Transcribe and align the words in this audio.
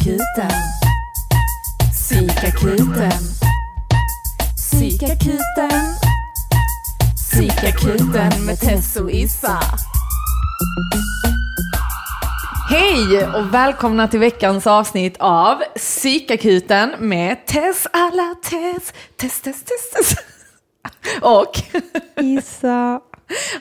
Psykakuten. 0.00 0.50
Psykakuten. 1.92 3.12
Psykakuten. 4.56 5.94
Psykakuten 7.16 8.46
med 8.46 8.60
Tess 8.60 8.96
och 8.96 9.10
Issa. 9.10 9.60
Hej 12.70 13.26
och 13.26 13.54
välkomna 13.54 14.08
till 14.08 14.20
veckans 14.20 14.66
avsnitt 14.66 15.16
av 15.18 15.62
Psykakuten 15.76 16.94
med 16.98 17.46
Tess 17.46 17.86
alla 17.92 18.34
Tess. 18.42 18.92
Tess, 19.16 19.40
Tess, 19.40 19.64
Tess, 19.64 19.90
Tess. 19.94 20.14
Och... 21.22 21.52
Issa. 22.16 23.00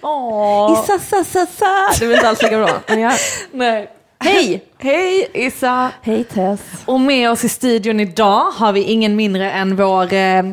Åh. 0.02 0.74
Issa, 0.74 1.00
sa, 1.00 1.24
sa, 1.24 1.46
sa. 1.46 1.90
Det 2.00 2.08
var 2.08 2.14
inte 2.14 2.30
alls 2.30 2.42
lika 2.42 2.58
bra. 2.58 2.80
Men 2.88 3.00
jag... 3.00 3.14
Nej. 3.52 3.96
Hej! 4.24 4.64
Hej 4.78 5.28
Issa. 5.34 5.92
Hej 6.02 6.24
Tess. 6.24 6.60
Och 6.86 7.00
med 7.00 7.32
oss 7.32 7.44
i 7.44 7.50
studion 7.50 8.00
idag 8.00 8.52
har 8.52 8.72
vi 8.74 8.82
ingen 8.84 9.16
mindre 9.16 9.52
än 9.52 9.76
vår, 9.76 10.14
eh, 10.14 10.44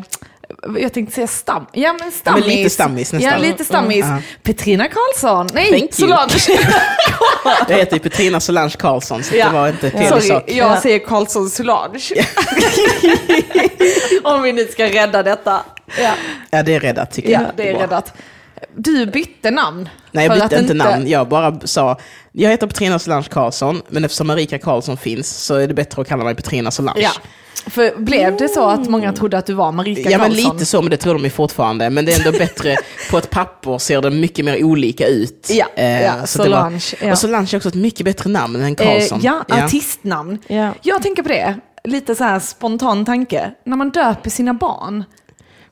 jag 0.78 0.92
tänkte 0.92 1.14
säga 1.14 1.26
stam, 1.26 1.66
ja 1.72 1.94
men 2.00 2.12
stammis. 2.12 2.46
men 2.46 2.56
lite 2.56 2.70
stammis 2.70 3.12
nästan. 3.12 3.32
Ja, 3.32 3.38
lite 3.38 3.64
stammis. 3.64 4.04
Mm, 4.04 4.16
ja. 4.16 4.22
Petrina 4.42 4.88
Karlsson, 4.88 5.46
nej, 5.54 5.68
Thank 5.70 5.82
you. 5.82 5.92
Solange. 5.92 6.32
Jag 7.68 7.76
heter 7.76 7.96
ju 7.96 8.00
Petrina 8.00 8.40
Solange 8.40 8.74
Karlsson, 8.78 9.22
så 9.22 9.36
Ja. 9.36 9.46
det 9.46 9.52
var 9.54 9.68
inte 9.68 9.90
fel 9.90 10.08
Sorry, 10.08 10.20
sak. 10.22 10.44
jag 10.46 10.56
Ja. 10.56 10.80
säger 10.80 10.98
Karlsson 10.98 11.50
Solange. 11.50 12.00
Om 14.22 14.42
vi 14.42 14.52
nu 14.52 14.64
ska 14.66 14.84
rädda 14.86 15.22
detta. 15.22 15.60
Ja, 16.02 16.12
Ja, 16.50 16.62
det 16.62 16.74
är 16.74 16.80
räddat 16.80 17.10
tycker 17.12 17.30
ja 17.30 17.40
jag. 17.40 17.50
det 17.56 17.68
är 17.70 17.74
räddat. 17.74 18.12
Du 18.76 19.06
bytte 19.06 19.50
namn. 19.50 19.88
Nej, 20.12 20.26
jag 20.26 20.40
bytte 20.40 20.58
inte 20.62 20.74
namn. 20.74 21.08
Jag 21.08 21.28
bara 21.28 21.60
sa, 21.64 21.98
jag 22.32 22.50
heter 22.50 22.66
Petrina 22.66 22.98
Solange 22.98 23.28
Karlsson, 23.30 23.82
men 23.88 24.04
eftersom 24.04 24.26
Marika 24.26 24.58
Karlsson 24.58 24.96
finns 24.96 25.28
så 25.44 25.54
är 25.54 25.68
det 25.68 25.74
bättre 25.74 26.02
att 26.02 26.08
kalla 26.08 26.24
mig 26.24 26.34
Petrina 26.34 26.70
Solange. 26.70 27.00
Ja. 27.00 27.10
För 27.70 27.96
blev 27.96 28.36
det 28.36 28.48
så 28.48 28.68
att 28.68 28.88
många 28.88 29.12
trodde 29.12 29.38
att 29.38 29.46
du 29.46 29.54
var 29.54 29.72
Marika 29.72 30.10
Ja, 30.10 30.18
men 30.18 30.30
Karlsson? 30.30 30.52
lite 30.54 30.66
så, 30.66 30.82
men 30.82 30.90
det 30.90 30.96
tror 30.96 31.14
de 31.14 31.24
ju 31.24 31.30
fortfarande. 31.30 31.90
Men 31.90 32.04
det 32.04 32.12
är 32.12 32.26
ändå 32.26 32.38
bättre, 32.38 32.76
på 33.10 33.18
ett 33.18 33.30
papper 33.30 33.78
ser 33.78 34.00
det 34.02 34.10
mycket 34.10 34.44
mer 34.44 34.64
olika 34.64 35.06
ut. 35.06 35.48
Ja, 35.50 35.66
Eh, 35.76 36.02
ja, 36.02 36.26
så 36.26 36.42
det 36.42 36.48
var- 36.50 36.56
Solange, 36.56 36.82
ja. 37.02 37.12
Och 37.12 37.18
Solange 37.18 37.48
är 37.52 37.56
också 37.56 37.68
ett 37.68 37.74
mycket 37.74 38.04
bättre 38.04 38.30
namn 38.30 38.56
än 38.62 38.74
Karlsson. 38.74 39.18
Eh, 39.18 39.24
ja, 39.24 39.44
artistnamn. 39.64 40.38
Ja. 40.46 40.72
Jag 40.82 41.02
tänker 41.02 41.22
på 41.22 41.28
det, 41.28 41.54
lite 41.84 42.14
så 42.14 42.24
här 42.24 42.38
spontan 42.38 43.04
tanke. 43.04 43.50
När 43.64 43.76
man 43.76 43.90
döper 43.90 44.30
sina 44.30 44.54
barn. 44.54 45.04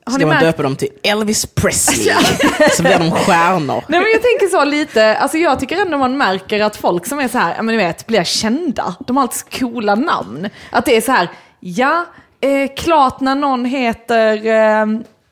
Har 0.07 0.13
Ska 0.13 0.25
man 0.25 0.29
märkt? 0.35 0.45
döpa 0.45 0.63
dem 0.63 0.75
till 0.75 0.87
Elvis 1.03 1.45
Presley, 1.45 2.15
så 2.75 2.83
blir 2.83 2.99
de 2.99 3.11
stjärnor. 3.11 3.83
Nej 3.87 3.99
men 3.99 4.11
jag 4.11 4.21
tänker 4.21 4.47
så 4.47 4.63
lite, 4.63 5.17
alltså 5.17 5.37
jag 5.37 5.59
tycker 5.59 5.81
ändå 5.81 5.97
man 5.97 6.17
märker 6.17 6.59
att 6.63 6.75
folk 6.75 7.05
som 7.05 7.19
är 7.19 7.27
så 7.27 7.37
här, 7.37 7.55
ja 7.55 7.61
men 7.61 7.77
ni 7.77 7.83
vet, 7.83 8.07
blir 8.07 8.23
kända. 8.23 8.95
De 9.07 9.17
har 9.17 9.23
alltid 9.23 9.59
coola 9.59 9.95
namn. 9.95 10.49
Att 10.71 10.85
det 10.85 10.97
är 10.97 11.01
så 11.01 11.11
här, 11.11 11.29
ja, 11.59 12.05
eh, 12.41 12.75
klart 12.77 13.19
när 13.19 13.35
någon 13.35 13.65
heter, 13.65 14.45
eh, 14.45 14.53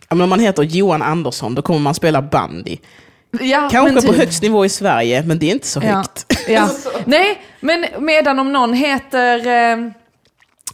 Ja, 0.10 0.16
men 0.16 0.22
om 0.22 0.30
man 0.30 0.40
heter 0.40 0.64
Johan 0.64 1.02
Andersson, 1.02 1.56
då 1.56 1.62
kommer 1.62 1.80
man 1.80 1.94
spela 1.94 2.22
bandy. 2.22 2.78
ja 3.42 3.70
Kanske 3.72 3.94
men 3.94 4.04
på 4.04 4.12
typ. 4.12 4.18
högst 4.22 4.42
nivå 4.42 4.66
i 4.66 4.70
Sverige, 4.70 5.24
men 5.24 5.40
det 5.40 5.46
är 5.46 5.52
inte 5.52 5.68
så 5.68 5.82
Ja, 5.84 5.96
högt. 5.96 6.26
ja. 6.48 6.70
Nej, 7.06 7.42
men 7.60 7.86
medan 8.00 8.40
om 8.40 8.54
någon 8.54 8.74
heter, 8.74 9.48
eh, 9.48 9.78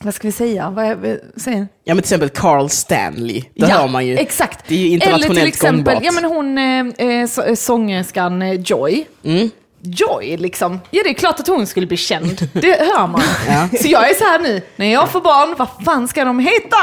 vad 0.03 0.13
ska 0.13 0.27
vi 0.27 0.31
säga, 0.31 0.69
vad 0.69 0.85
är, 0.85 1.19
säger 1.39 1.59
Ja, 1.83 1.93
men 1.93 1.95
till 1.95 1.99
exempel 1.99 2.29
Carl 2.29 2.69
Stanley, 2.69 3.43
det 3.55 3.65
hör 3.65 3.87
man 3.87 4.05
ju. 4.07 4.17
Exakt. 4.17 4.59
Det 4.67 4.75
är 4.75 4.79
ju 4.79 4.87
internationellt 4.89 5.25
Eller 5.31 5.39
till 5.41 5.47
exempel, 5.47 5.93
gångbart. 5.93 6.03
ja 6.03 6.11
men 6.11 6.23
hon, 6.25 6.57
eh, 6.57 7.07
eh, 7.21 7.27
så- 7.27 7.55
sångerskan 7.55 8.41
eh, 8.41 8.53
Joy. 8.61 9.05
Mm. 9.23 9.49
Joy 9.81 10.37
liksom. 10.37 10.79
Ja 10.89 11.01
det 11.03 11.09
är 11.09 11.13
klart 11.13 11.39
att 11.39 11.47
hon 11.47 11.67
skulle 11.67 11.87
bli 11.87 11.97
känd. 11.97 12.47
Det 12.53 12.79
hör 12.79 13.07
man. 13.07 13.21
Ja. 13.47 13.67
Så 13.81 13.87
jag 13.87 14.09
är 14.09 14.13
så 14.13 14.23
här 14.23 14.39
nu, 14.39 14.61
när 14.75 14.93
jag 14.93 15.09
får 15.09 15.21
barn, 15.21 15.55
vad 15.57 15.67
fan 15.85 16.07
ska 16.07 16.25
de 16.25 16.39
heta? 16.39 16.77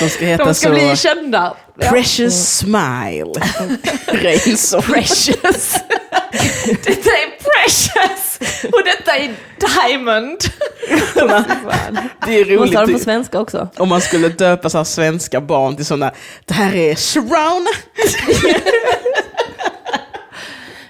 De 0.00 0.08
ska 0.08 0.24
heta 0.24 0.44
De 0.44 0.54
ska 0.54 0.68
så... 0.68 0.74
bli 0.74 0.96
kända. 0.96 1.56
Ja. 1.80 1.90
Precious 1.90 2.56
Smile. 2.58 3.32
Reinsson. 4.06 4.82
Precious. 4.82 5.74
detta 6.84 7.10
är 7.10 7.30
precious. 7.42 8.29
Och 8.72 8.80
detta 8.84 9.16
är 9.16 9.34
diamond. 9.88 10.38
Det 12.26 12.40
är 12.40 12.58
Måste 12.58 12.76
ha 12.76 12.80
det 12.80 12.86
på 12.86 12.92
roligt 12.92 13.02
svenska 13.02 13.40
också. 13.40 13.68
om 13.76 13.88
man 13.88 14.00
skulle 14.00 14.28
döpa 14.28 14.70
så 14.70 14.78
här 14.78 14.84
svenska 14.84 15.40
barn 15.40 15.76
till 15.76 15.84
sådana, 15.86 16.12
det 16.44 16.54
här 16.54 16.74
är 16.74 16.94
Sharon. 16.94 17.66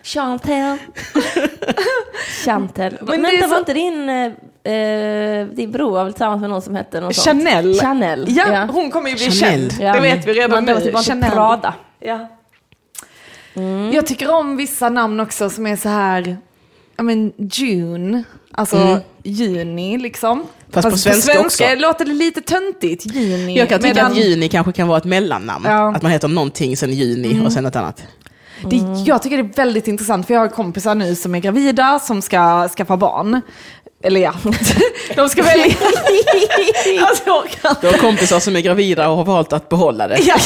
Chantel. 0.02 0.78
Chantel. 2.44 2.98
Men 3.00 3.22
Vänta, 3.22 3.42
så- 3.44 3.48
var 3.50 3.58
inte 3.58 3.72
din, 3.74 4.08
eh, 4.08 4.72
eh, 4.74 5.46
din 5.46 5.70
bror 5.72 5.90
var 5.90 6.04
väl 6.04 6.12
tillsammans 6.12 6.40
med 6.40 6.50
någon 6.50 6.62
som 6.62 6.74
hette 6.74 7.00
något 7.00 7.16
sånt? 7.16 7.44
Chanel. 7.44 7.80
Chanel. 7.80 8.24
Ja, 8.28 8.68
hon 8.72 8.90
kommer 8.90 9.10
ju 9.10 9.16
bli 9.16 9.30
Chanel. 9.30 9.70
känd. 9.70 9.94
Det 9.94 10.00
vet 10.00 10.26
vi 10.26 10.32
redan 10.32 10.64
nu. 10.64 10.80
typ 10.80 10.98
Chanel. 11.06 11.30
Prada. 11.30 11.74
Ja. 12.00 12.28
Jag 13.92 14.06
tycker 14.06 14.30
om 14.34 14.56
vissa 14.56 14.88
namn 14.88 15.20
också 15.20 15.50
som 15.50 15.66
är 15.66 15.76
så 15.76 15.88
här, 15.88 16.36
ja 17.00 17.04
men 17.04 17.32
June, 17.36 18.24
alltså 18.52 19.00
juni 19.22 19.98
liksom. 19.98 20.46
Fast 20.70 20.90
på 20.90 20.96
svenska 20.96 21.40
också. 21.40 21.64
låter 21.76 22.04
det 22.04 22.12
lite 22.12 22.40
töntigt, 22.40 23.14
juni. 23.14 23.58
Jag 23.58 23.68
kan 23.68 23.80
tycka 23.80 23.94
Medan 23.94 24.12
att 24.12 24.18
Juni 24.18 24.48
kanske 24.48 24.72
kan 24.72 24.88
vara 24.88 24.98
ett 24.98 25.04
mellannamn. 25.04 25.64
Ja. 25.68 25.94
Att 25.96 26.02
man 26.02 26.12
heter 26.12 26.28
någonting 26.28 26.76
sen 26.76 26.92
Juni 26.92 27.46
och 27.46 27.52
sen 27.52 27.66
ett 27.66 27.76
annat. 27.76 28.02
det, 28.70 28.76
jag 29.06 29.22
tycker 29.22 29.42
det 29.42 29.52
är 29.52 29.56
väldigt 29.56 29.88
intressant 29.88 30.26
för 30.26 30.34
jag 30.34 30.40
har 30.40 30.48
kompisar 30.48 30.94
nu 30.94 31.14
som 31.14 31.34
är 31.34 31.38
gravida 31.38 31.98
som 31.98 32.22
ska 32.22 32.68
skaffa 32.68 32.96
barn. 32.96 33.40
Eller 34.02 34.20
ja, 34.20 34.34
de 35.16 35.28
ska 35.28 35.42
välja. 35.42 35.64
alltså, 37.00 37.44
Du 37.80 37.86
har 37.86 37.98
kompisar 37.98 38.40
som 38.40 38.56
är 38.56 38.60
gravida 38.60 39.08
och 39.08 39.16
har 39.16 39.24
valt 39.24 39.52
att 39.52 39.68
behålla 39.68 40.08
det. 40.08 40.18
Ja. 40.22 40.36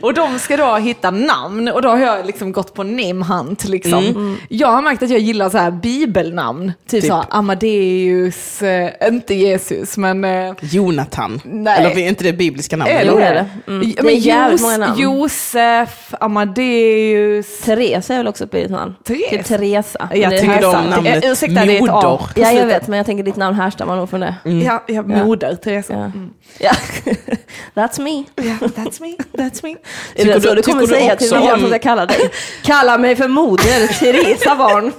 och 0.00 0.14
de 0.14 0.38
ska 0.38 0.56
då 0.56 0.76
hitta 0.76 1.10
namn 1.10 1.68
och 1.68 1.82
då 1.82 1.88
har 1.88 1.98
jag 1.98 2.26
liksom 2.26 2.52
gått 2.52 2.74
på 2.74 2.82
name 2.82 3.24
hunt. 3.24 3.64
Liksom. 3.64 4.38
Jag 4.48 4.68
har 4.68 4.82
märkt 4.82 5.02
att 5.02 5.10
jag 5.10 5.20
gillar 5.20 5.50
så 5.50 5.58
här 5.58 5.70
bibelnamn. 5.70 6.72
Typ, 6.86 7.02
Typ? 7.02 7.10
så 7.10 7.24
Amadeus, 7.30 8.62
eh, 8.62 9.08
inte 9.08 9.34
Jesus 9.34 9.96
men... 9.96 10.24
Eh, 10.24 10.54
Jonathan. 10.60 11.40
Nej. 11.44 11.78
Eller 11.78 11.98
är 11.98 12.08
inte 12.08 12.24
det 12.24 12.32
bibliska 12.32 12.76
namn? 12.76 12.90
eller 12.90 13.12
Jo, 13.12 13.18
det 13.18 13.24
är 13.24 13.34
det. 13.34 13.48
Mm. 13.66 13.94
Det 14.02 14.12
är 14.12 14.16
jävligt 14.16 14.62
många 14.62 14.76
namn. 14.76 15.00
Josef, 15.00 16.14
Amadeus. 16.20 17.60
Therese 17.60 18.10
är 18.10 18.16
väl 18.16 18.28
också 18.28 18.44
ett 18.44 18.50
billigt 18.50 18.70
namn? 18.70 18.94
Therese? 19.04 19.30
Typ 19.30 19.44
Teresa. 19.44 20.08
Jag 20.14 20.30
tycker 20.30 20.44
om 20.44 20.50
härstammar. 20.50 20.90
namnet 20.90 21.24
Eh, 21.24 21.30
ursäkta, 21.30 21.64
det 21.64 21.85
A. 21.90 22.02
Moder? 22.02 22.42
Ja, 22.42 22.52
jag 22.52 22.66
vet, 22.66 22.88
men 22.88 22.96
jag 22.96 23.06
tänker 23.06 23.24
ditt 23.24 23.36
namn 23.36 23.56
härstammar 23.56 23.96
nog 23.96 24.10
från 24.10 24.20
det. 24.20 24.34
Ja, 24.44 24.84
ja, 24.86 25.02
moder, 25.02 25.54
Teresa. 25.54 25.92
Ja. 25.92 25.98
Mm. 26.04 26.30
Ja. 26.58 26.70
That's 27.74 28.00
me. 28.00 28.24
Ja, 28.36 28.66
that's 28.66 29.00
me, 29.00 29.16
that's 29.32 29.60
me. 29.62 29.70
Är 29.70 29.74
Tycker 30.16 30.34
det 30.34 30.40
så 30.40 30.48
du- 30.48 30.54
du 30.54 30.62
kommer 30.62 30.80
du 30.80 30.86
säga 30.86 31.16
till 31.16 31.30
mig 31.34 31.52
om- 31.52 31.64
att 31.64 31.70
jag 31.70 31.82
kallar 31.82 32.06
dig? 32.06 32.30
Kalla 32.62 32.98
mig 32.98 33.16
för 33.16 33.28
moder, 33.28 33.86
Teresa 34.00 34.56
barn. 34.56 34.92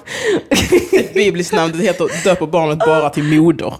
Ett 1.00 1.14
bibliskt 1.14 1.53
namn, 1.53 1.74
det 1.78 1.84
heter 1.84 2.24
döper 2.24 2.46
barnet 2.46 2.80
bara 2.80 3.09
till 3.09 3.24
moder. 3.24 3.74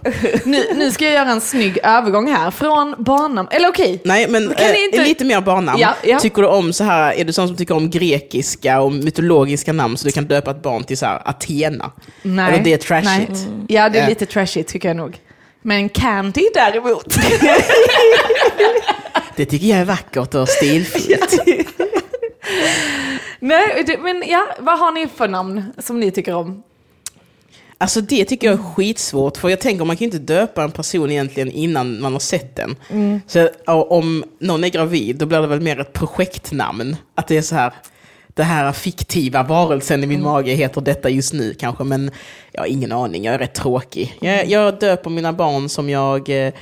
Nu, 0.44 0.64
nu 0.74 0.90
ska 0.90 1.04
jag 1.04 1.14
göra 1.14 1.30
en 1.30 1.40
snygg 1.40 1.78
övergång 1.82 2.32
här. 2.32 2.50
Från 2.50 2.94
barnnamn, 2.98 3.48
eller 3.50 3.68
okej. 3.68 4.00
Nej, 4.04 4.28
men 4.28 4.52
eh, 4.52 4.84
inte- 4.84 5.04
lite 5.04 5.24
mer 5.24 5.40
barnnamn. 5.40 5.78
Ja, 5.80 5.94
ja. 6.04 6.18
Tycker 6.18 6.42
du 6.42 6.48
om 6.48 6.72
så 6.72 6.84
här, 6.84 7.12
är 7.12 7.24
du 7.24 7.32
sån 7.32 7.48
som 7.48 7.56
tycker 7.56 7.74
om 7.76 7.90
grekiska 7.90 8.80
och 8.80 8.92
mytologiska 8.92 9.72
namn 9.72 9.96
så 9.96 10.06
du 10.06 10.12
kan 10.12 10.24
döpa 10.24 10.50
ett 10.50 10.62
barn 10.62 10.84
till 10.84 10.98
så 10.98 11.06
här 11.06 11.22
Athena? 11.24 11.90
Nej. 12.22 12.48
Eller 12.54 12.64
det 12.64 12.72
är 12.72 12.78
trashigt? 13.02 13.30
Nej. 13.30 13.64
Ja, 13.68 13.88
det 13.88 13.98
är 13.98 14.08
lite 14.08 14.26
trashigt 14.26 14.70
tycker 14.70 14.88
jag 14.88 14.96
nog. 14.96 15.18
Men 15.62 15.88
Candy 15.88 16.48
däremot. 16.54 17.16
Det 19.36 19.44
tycker 19.44 19.66
jag 19.66 19.78
är 19.78 19.84
vackert 19.84 20.34
och 20.34 20.48
stilfullt. 20.48 21.38
Nej, 23.40 23.84
det, 23.86 23.98
men 23.98 24.24
ja, 24.26 24.46
vad 24.58 24.78
har 24.78 24.92
ni 24.92 25.08
för 25.16 25.28
namn 25.28 25.64
som 25.78 26.00
ni 26.00 26.10
tycker 26.10 26.34
om? 26.34 26.62
Alltså 27.78 28.00
det 28.00 28.24
tycker 28.24 28.46
jag 28.46 28.58
är 28.58 28.62
skitsvårt, 28.62 29.36
för 29.36 29.48
jag 29.48 29.60
tänker 29.60 29.84
man 29.84 29.96
kan 29.96 30.04
ju 30.08 30.16
inte 30.16 30.34
döpa 30.34 30.64
en 30.64 30.70
person 30.70 31.10
egentligen 31.10 31.50
innan 31.50 32.00
man 32.00 32.12
har 32.12 32.20
sett 32.20 32.56
den. 32.56 32.76
Mm. 32.90 33.20
Så 33.26 33.48
om 33.66 34.24
någon 34.38 34.64
är 34.64 34.68
gravid, 34.68 35.16
då 35.16 35.26
blir 35.26 35.40
det 35.40 35.46
väl 35.46 35.60
mer 35.60 35.80
ett 35.80 35.92
projektnamn. 35.92 36.96
Att 37.14 37.28
det 37.28 37.36
är 37.36 37.42
så 37.42 37.54
här, 37.54 37.72
det 38.38 38.44
här 38.44 38.72
fiktiva 38.72 39.42
varelsen 39.42 40.04
i 40.04 40.06
min 40.06 40.20
Mm. 40.20 40.32
mage 40.32 40.52
heter 40.52 40.80
detta 40.80 41.08
just 41.10 41.32
nu 41.32 41.54
kanske, 41.54 41.84
men 41.84 42.10
jag 42.52 42.60
har 42.60 42.66
ingen 42.66 42.92
aning, 42.92 43.24
jag 43.24 43.34
är 43.34 43.38
rätt 43.38 43.54
tråkig. 43.54 44.14
Jag, 44.20 44.46
jag 44.46 44.78
döper 44.78 45.10
mina 45.10 45.32
barn 45.32 45.68
som 45.68 45.90
jag 45.90 46.28
eh, 46.28 46.52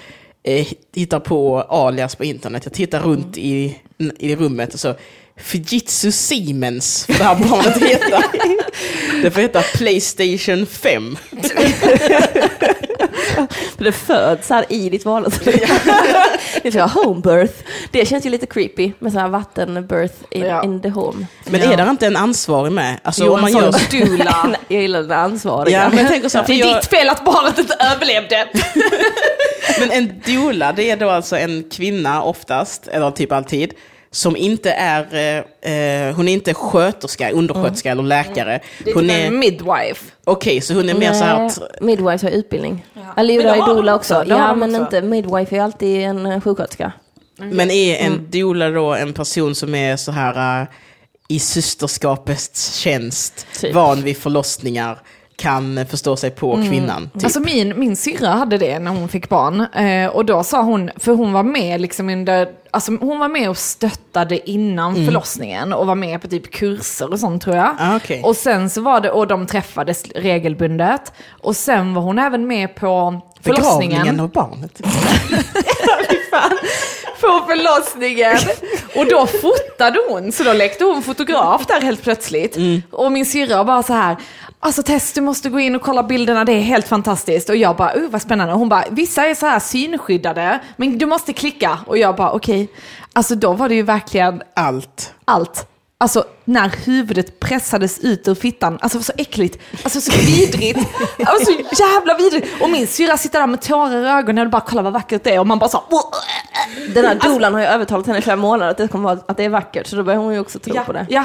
eh, 0.43 0.67
hittar 0.95 1.21
på 1.21 1.61
alias 1.61 2.15
på 2.17 2.25
internet. 2.25 2.63
Jag 2.65 2.73
tittar 2.73 3.01
runt 3.01 3.37
i, 3.39 3.77
i 4.19 4.37
rummet 4.37 4.75
och 4.75 4.81
så 4.81 4.95
Fujitsu 5.37 6.13
Siemens 6.13 7.07
får 7.07 7.15
det 7.19 7.25
här 7.25 7.35
barnet 7.49 7.83
heta. 7.83 8.23
Det 9.23 9.31
får 9.31 9.41
heta 9.41 9.63
Playstation 9.63 10.67
5. 10.67 11.17
För 13.77 13.85
det 13.85 13.93
föds 13.93 14.51
här 14.51 14.65
i 14.69 14.89
ditt 14.91 15.05
vardagsrum. 15.05 15.55
Det 16.63 16.75
vara 16.75 16.87
home 16.87 17.21
birth. 17.21 17.55
Det 17.91 18.07
känns 18.07 18.27
ju 18.27 18.31
lite 18.31 18.47
creepy 18.47 18.93
med 18.99 19.13
så 19.13 19.19
här 19.19 19.29
vatten 19.29 19.87
birth 19.87 20.15
in, 20.31 20.45
Ja. 20.45 20.63
in 20.65 20.83
the 20.83 20.89
home. 20.89 21.27
Men 21.45 21.61
är 21.63 21.77
det 21.77 21.91
inte 21.91 22.07
en 22.07 22.17
ansvarig 22.17 22.73
med? 22.73 23.01
Alltså 23.03 23.25
Jo, 23.25 23.35
om 23.35 23.41
man 23.41 23.53
gör... 23.53 23.73
sån 23.73 24.01
doula. 24.01 24.57
Jag 24.69 24.83
gillar 24.83 25.03
den 25.03 25.13
ansvariga. 25.13 25.83
Ja, 25.83 25.89
men 25.89 25.99
jag 25.99 26.09
tänker 26.09 26.29
så 26.29 26.39
här, 26.39 26.47
Det 26.47 26.53
är 26.53 26.67
jag, 26.67 26.77
ditt 26.77 26.91
fel 26.91 27.09
att 27.09 27.25
barnet 27.25 27.59
inte 27.59 27.75
överlevde. 27.95 28.49
men 29.81 29.91
en 29.91 30.21
doula, 30.27 30.73
det 30.73 30.91
är 30.91 30.97
då 30.97 31.11
alltså 31.11 31.37
en 31.39 31.65
kvinna 31.71 32.23
oftast, 32.23 32.87
eller 32.89 33.11
typ 33.11 33.33
alltid, 33.33 33.73
som 34.17 34.37
inte 34.37 34.71
är, 34.71 35.15
eh, 35.15 35.73
eh, 36.09 36.15
hon 36.15 36.29
är 36.29 36.33
inte 36.33 36.55
sköterska, 36.55 37.31
undersköterska 37.31 37.91
eller 37.91 38.03
läkare. 38.03 38.61
Hon 38.95 39.11
En 39.11 39.11
är, 39.11 39.31
midwife. 39.31 40.13
okej, 40.25 40.61
så 40.61 40.75
hon 40.75 40.89
är 40.89 40.95
mer 40.95 41.13
så 41.13 41.25
här 41.25 41.47
att, 41.47 41.61
midwife 41.81 42.27
har 42.27 42.31
utbildning. 42.31 42.87
Eller 43.17 43.43
Men 43.45 43.59
jo, 43.59 43.65
de 43.67 43.75
doula 43.75 43.95
också. 43.95 44.15
också. 44.19 44.29
Ja, 44.31 44.55
men 44.55 44.71
också. 44.71 44.83
inte 44.83 45.03
midwife 45.03 45.57
är 45.57 45.61
alltid 45.61 46.01
en 46.03 46.27
eh, 46.27 46.41
sjuksköterska. 46.41 46.93
men 47.37 47.71
är 47.71 47.97
en 47.97 48.31
doula 48.31 48.71
då 48.71 48.95
en 48.95 49.13
person 49.13 49.55
som 49.55 49.75
är 49.75 49.97
så 49.97 50.13
här 50.13 50.61
eh, 50.63 50.67
i 51.29 51.39
systerskapets 51.39 52.75
tjänst, 52.77 53.47
Typ. 53.61 53.75
van 53.75 54.03
vid 54.03 54.17
förlossningar, 54.17 54.99
kan 55.37 55.87
förstå 55.87 56.17
sig 56.17 56.31
på 56.31 56.57
kvinnan. 56.57 57.11
Typ. 57.15 57.25
Alltså 57.25 57.41
min, 57.41 57.79
min 57.81 57.97
syrra 57.97 58.29
hade 58.29 58.59
det 58.59 58.79
när 58.79 58.91
hon 58.91 59.09
fick 59.09 59.29
barn. 59.29 59.61
Eh, 59.61 60.09
och 60.11 60.25
då 60.25 60.45
sa 60.45 60.63
hon, 60.63 60.91
för 60.97 61.13
hon 61.13 61.33
var 61.33 61.43
med 61.43 61.81
liksom 61.81 62.09
under, 62.11 62.49
alltså 62.71 62.93
hon 63.01 63.19
var 63.19 63.29
med 63.29 63.51
och 63.51 63.57
stöttade 63.59 64.51
innan 64.51 64.95
förlossningen 64.95 65.73
och 65.73 65.87
var 65.87 65.95
med 65.95 66.23
på 66.23 66.29
typ 66.29 66.51
kurser 66.53 67.13
och 67.13 67.21
sånt 67.21 67.43
tror 67.43 67.57
jag. 67.57 67.77
Ah, 67.79 67.97
okej. 67.97 68.23
Och 68.23 68.37
sen 68.37 68.71
så 68.71 68.81
var 68.81 69.01
det, 69.01 69.11
och 69.11 69.27
de 69.27 69.47
träffades 69.47 70.05
regelbundet. 70.15 71.13
Och 71.43 71.57
sen 71.57 71.95
var 71.95 72.03
hon 72.03 72.19
även 72.19 72.47
med 72.47 72.75
på 72.75 73.21
Begravningen 73.43 73.63
förlossningen. 74.03 74.21
av 74.21 74.31
barnet. 74.31 74.81
på 77.21 77.47
förlossningen. 77.49 78.37
Och 78.95 79.07
då 79.07 79.27
fotade 79.27 79.99
hon, 80.09 80.33
så 80.33 80.45
då 80.45 80.53
lekte 80.53 80.85
hon 80.85 81.03
fotograf 81.03 81.67
där 81.67 81.81
helt 81.81 82.03
plötsligt. 82.03 82.57
Och 82.91 83.13
min 83.13 83.27
syrra 83.27 83.65
bara 83.65 83.83
så 83.83 83.93
här, 83.93 84.17
alltså 84.61 84.83
Tess 84.83 85.13
du 85.13 85.21
måste 85.21 85.49
gå 85.49 85.61
in 85.61 85.77
och 85.77 85.83
kolla 85.83 86.03
bilderna, 86.03 86.45
det 86.45 86.53
är 86.53 86.61
helt 86.61 86.89
fantastiskt. 86.89 87.49
Och 87.49 87.57
jag 87.57 87.77
bara, 87.77 87.95
uh 87.97 88.11
vad 88.11 88.23
spännande. 88.23 88.53
Och 88.53 88.59
hon 88.59 88.69
bara, 88.69 88.85
vissa 88.91 89.27
är 89.27 89.35
så 89.35 89.47
här 89.47 89.59
synskyddade, 89.59 90.61
men 90.77 90.99
du 90.99 91.07
måste 91.07 91.33
klicka. 91.33 91.79
Och 91.87 91.99
jag 91.99 92.17
bara, 92.17 92.33
okej. 92.33 92.69
Alltså 93.13 93.35
då 93.35 93.53
var 93.53 93.69
det 93.69 93.75
ju 93.75 93.83
verkligen 93.83 94.43
Allt. 94.55 95.15
allt. 95.25 95.67
Alltså 95.99 96.25
när 96.45 96.69
huvudet 96.87 97.41
pressades 97.41 97.99
ut 97.99 98.29
ur 98.29 98.35
fittan, 98.35 98.79
alltså 98.81 99.03
så 99.03 99.13
äckligt, 99.17 99.59
alltså 99.85 100.01
så 100.01 100.13
vidrigt, 100.13 100.79
alltså 101.27 101.53
så 101.53 101.83
jävla 101.83 102.17
vidrigt. 102.17 102.63
Och 102.63 102.71
min 102.71 102.87
syrra 102.87 103.17
sitter 103.17 103.39
där 103.41 103.47
med 103.47 103.61
tårar 103.63 104.05
i 104.05 104.09
ögonen 104.09 104.47
och 104.47 104.51
bara 104.51 104.61
kollar 104.61 104.83
vad 104.83 104.93
vackert 104.93 105.25
det 105.25 105.35
är 105.35 105.41
och 105.41 105.47
man 105.47 105.59
bara 105.59 105.71
så 105.71 105.83
Den 106.95 107.05
här 107.05 107.15
doulan 107.15 107.55
har 107.55 107.61
ju 107.61 107.67
övertalat 107.67 108.07
henne 108.07 108.19
i 108.19 108.23
flera 108.23 108.37
månader 108.37 108.71
att 108.71 108.77
det, 108.77 108.89
kommer 108.89 109.05
vara, 109.05 109.19
att 109.29 109.37
det 109.37 109.45
är 109.45 109.49
vackert, 109.49 109.87
så 109.87 109.97
då 109.97 110.03
börjar 110.03 110.19
hon 110.21 110.35
ju 110.35 110.41
också 110.41 110.59
tro 110.59 110.75
ja, 110.75 110.83
på 110.85 110.93
det. 110.93 111.07
ja. 111.09 111.25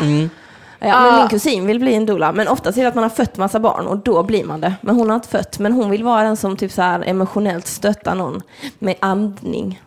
Ja, 0.84 1.00
men 1.02 1.14
Ah. 1.14 1.20
min 1.20 1.30
kusin 1.30 1.66
vill 1.68 1.80
bli 1.80 1.94
en 1.96 2.06
doula, 2.06 2.32
men 2.32 2.48
oftast 2.48 2.78
är 2.78 2.82
det 2.82 2.88
att 2.88 2.96
man 2.96 3.04
har 3.04 3.10
fött 3.10 3.38
massa 3.38 3.60
barn 3.60 3.88
och 3.88 3.98
då 3.98 4.24
blir 4.24 4.44
man 4.44 4.62
det. 4.62 4.74
Men 4.82 4.96
hon 4.96 5.10
har 5.10 5.16
inte 5.16 5.28
fött, 5.30 5.60
men 5.60 5.74
hon 5.74 5.90
vill 5.90 6.04
vara 6.04 6.24
den 6.24 6.38
som 6.38 6.58
typ 6.58 6.72
så 6.72 6.82
här 6.82 7.04
emotionellt 7.06 7.68
stöttar 7.68 8.16
någon 8.16 8.42
med 8.80 8.96
andning. 9.00 9.82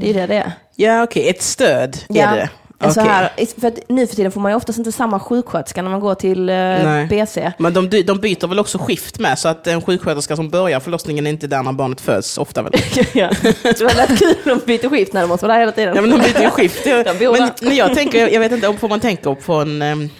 Det 0.00 0.10
är 0.10 0.14
det 0.14 0.26
det 0.26 0.34
är. 0.36 0.52
Ja, 0.76 1.02
okej, 1.02 1.28
ett 1.30 1.42
stöd 1.42 1.98
är 2.08 2.36
det. 2.36 2.50
Så 2.82 3.00
Okej. 3.00 3.04
här, 3.04 3.60
för 3.60 3.68
att 3.68 3.78
nu 3.88 4.06
för 4.06 4.16
tiden 4.16 4.32
får 4.32 4.40
man 4.40 4.52
ju 4.52 4.56
oftast 4.56 4.78
inte 4.78 4.92
samma 4.92 5.20
sjuksköterska 5.20 5.82
när 5.82 5.90
man 5.90 6.00
går 6.00 6.14
till 6.14 6.48
eh. 6.48 7.06
BC. 7.08 7.52
Men 7.58 7.72
de, 7.72 8.02
de 8.02 8.18
byter 8.18 8.46
väl 8.46 8.58
också 8.58 8.78
skift 8.78 9.18
med, 9.18 9.38
så 9.38 9.48
att 9.48 9.66
en 9.66 9.82
sjuksköterska 9.82 10.36
som 10.36 10.50
börjar 10.50 10.80
förlossningen 10.80 11.26
är 11.26 11.30
inte 11.30 11.46
där 11.46 11.62
när 11.62 11.72
barnet 11.72 12.00
föds, 12.00 12.38
ofta 12.38 12.62
väl. 12.62 12.72
ja. 13.12 13.30
Så 13.76 13.84
det 13.84 13.94
lät 13.96 14.18
kul 14.18 14.52
om 14.52 14.60
de 14.66 14.78
byter 14.78 14.88
skift 14.88 15.12
när 15.12 15.20
de 15.20 15.26
måste 15.26 15.46
vara 15.46 15.54
där 15.54 15.60
hela 15.60 15.72
tiden. 15.72 15.96
Ja 15.96 16.02
men 16.02 16.10
de 16.10 16.18
byter 16.18 16.42
ju 16.42 16.50
skift. 16.50 16.86
Men 16.86 17.50
när 17.60 17.76
jag 17.76 17.94
tänker, 17.94 18.28
jag 18.28 18.40
vet 18.40 18.52
inte 18.52 18.68
om 18.68 18.76
man 18.88 19.00
tänker 19.00 19.34
på 19.34 19.54
en 19.54 19.82
um, 19.82 20.10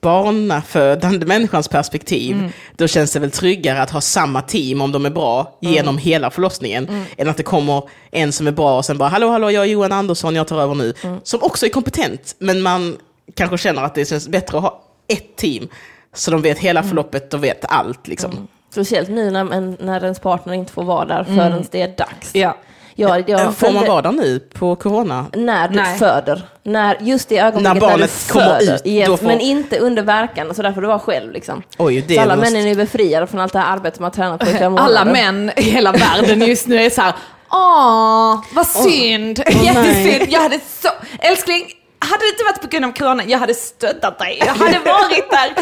barnafödande 0.00 1.26
människans 1.26 1.68
perspektiv, 1.68 2.36
Mm. 2.36 2.50
då 2.76 2.86
känns 2.86 3.12
det 3.12 3.20
väl 3.20 3.30
tryggare 3.30 3.82
att 3.82 3.90
ha 3.90 4.00
samma 4.00 4.42
team 4.42 4.80
om 4.80 4.92
de 4.92 5.06
är 5.06 5.10
bra 5.10 5.58
genom 5.60 5.94
Mm. 5.94 5.98
hela 5.98 6.30
förlossningen, 6.30 7.04
än 7.16 7.28
att 7.28 7.36
det 7.36 7.42
kommer 7.42 7.82
en 8.10 8.32
som 8.32 8.46
är 8.46 8.52
bra 8.52 8.76
och 8.76 8.84
sen 8.84 8.98
bara 8.98 9.08
hallå 9.08 9.28
hallå 9.30 9.50
jag 9.50 9.64
är 9.64 9.68
Johan 9.68 9.92
Andersson, 9.92 10.34
jag 10.34 10.48
tar 10.48 10.60
över 10.60 10.74
nu. 10.74 10.94
Mm. 11.02 11.20
Som 11.22 11.42
också 11.42 11.66
är 11.66 11.70
kompetent, 11.70 12.34
men 12.38 12.62
man 12.62 12.96
kanske 13.34 13.58
känner 13.58 13.82
att 13.82 13.94
det 13.94 14.04
känns 14.08 14.28
bättre 14.28 14.56
att 14.58 14.62
ha 14.64 14.82
ett 15.08 15.36
team, 15.36 15.68
så 16.14 16.30
de 16.30 16.42
vet 16.42 16.58
hela 16.58 16.82
förloppet 16.82 17.34
och 17.34 17.44
vet 17.44 17.64
allt 17.68 18.08
liksom. 18.08 18.48
Speciellt 18.70 19.08
nu 19.08 19.30
när, 19.30 19.52
en- 19.52 19.76
när 19.80 20.04
ens 20.04 20.20
partner 20.20 20.54
inte 20.54 20.72
får 20.72 20.84
vara 20.84 21.04
där 21.04 21.24
förrän 21.24 21.64
det 21.70 21.82
är 21.82 21.96
dags. 21.96 22.34
Ja. 22.34 22.56
Jag, 23.00 23.30
jag 23.30 23.54
Får 23.54 23.70
man 23.72 23.86
vara 23.86 24.02
där 24.02 24.12
nu 24.12 24.38
på 24.40 24.76
corona? 24.76 25.26
När 25.34 25.68
du 25.68 25.74
Nej. 25.76 25.98
föder. 25.98 26.42
När, 26.62 26.96
just 27.00 27.28
det 27.28 27.38
ögonblicket 27.38 27.62
När 27.74 27.74
när, 27.74 27.80
barnet 27.80 28.24
du 28.26 28.32
kommer 28.32 28.46
föder. 28.58 28.74
ut, 28.74 28.86
Yes, 28.86 29.20
får- 29.20 29.26
Men 29.26 29.40
inte 29.40 29.78
under 29.78 30.02
verkan, 30.02 30.54
så 30.54 30.62
där 30.62 30.72
får 30.72 30.80
du 30.80 30.86
vara 30.86 30.98
själv. 30.98 31.32
Liksom. 31.32 31.62
Oj, 31.78 32.04
det 32.08 32.14
så 32.14 32.20
alla 32.20 32.36
måste- 32.36 32.52
männen 32.52 32.68
är 32.70 32.74
befriade 32.74 33.26
från 33.26 33.40
allt 33.40 33.52
det 33.52 33.58
här 33.58 33.72
arbetet 33.72 34.00
man 34.00 34.04
har 34.06 34.10
tränat 34.14 34.40
på 34.40 34.46
i 34.46 34.50
flera 34.50 34.70
månader. 34.70 34.88
Alla 34.96 35.04
män 35.04 35.52
i 35.56 35.62
hela 35.62 35.92
världen 35.92 36.40
just 36.42 36.66
nu 36.66 36.82
är 36.82 36.90
så 36.90 37.02
här, 37.02 37.12
åh, 37.52 38.40
vad 38.54 38.66
synd, 38.66 39.42
nej. 39.46 39.64
jättesynd. 39.66 40.32
Jag 40.32 40.40
hade 40.40 40.60
så, 40.82 40.88
älskling, 41.20 41.64
hade 41.98 42.24
det 42.24 42.28
inte 42.28 42.44
varit 42.44 42.60
på 42.62 42.68
grund 42.68 42.84
av 42.84 42.92
corona, 42.92 43.22
jag 43.26 43.38
hade 43.38 43.54
stöttat 43.54 44.18
dig. 44.18 44.42
Jag 44.46 44.54
hade 44.54 44.78
varit 44.78 45.30
där. 45.30 45.52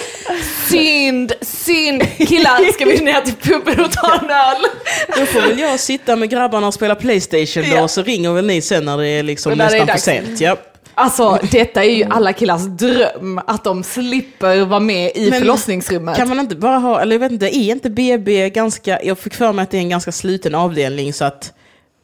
Synd, 0.70 1.32
synd. 1.42 2.02
Killar, 2.16 2.72
ska 2.72 2.84
vi 2.84 3.00
ner 3.00 3.20
till 3.20 3.34
puben 3.34 3.84
och 3.84 3.92
ta 3.92 4.14
en 4.14 4.30
öl? 4.30 4.62
Då 5.16 5.26
får 5.26 5.40
väl 5.40 5.58
jag 5.58 5.80
sitta 5.80 6.16
med 6.16 6.30
grabbarna 6.30 6.66
och 6.66 6.74
spela 6.74 6.94
Playstation 6.94 7.62
då, 7.70 7.76
Ja. 7.76 7.82
och 7.82 7.90
så 7.90 8.02
ringer 8.02 8.32
väl 8.32 8.46
ni 8.46 8.60
sen 8.62 8.84
när 8.84 8.98
det 8.98 9.08
är 9.08 9.22
liksom 9.22 9.52
nästan 9.58 9.86
för 9.86 9.98
sent. 9.98 10.40
Ja. 10.40 10.56
Alltså, 10.94 11.38
detta 11.50 11.84
är 11.84 11.90
ju 11.90 12.04
alla 12.04 12.32
killars 12.32 12.62
dröm, 12.62 13.40
att 13.46 13.64
de 13.64 13.82
slipper 13.84 14.64
vara 14.64 14.80
med 14.80 15.12
i 15.14 15.30
Men 15.30 15.40
förlossningsrummet. 15.40 16.16
Kan 16.16 16.28
man 16.28 16.40
inte 16.40 16.56
bara 16.56 16.78
ha, 16.78 17.00
eller 17.00 17.14
jag 17.14 17.20
vet 17.20 17.32
inte, 17.32 17.56
är 17.56 17.70
inte 17.72 17.90
BB 17.90 18.50
ganska, 18.50 19.02
jag 19.02 19.18
fick 19.18 19.34
för 19.34 19.52
mig 19.52 19.62
att 19.62 19.70
det 19.70 19.76
är 19.76 19.80
en 19.80 19.88
ganska 19.88 20.12
sluten 20.12 20.54
avdelning 20.54 21.12
så 21.12 21.24
att 21.24 21.52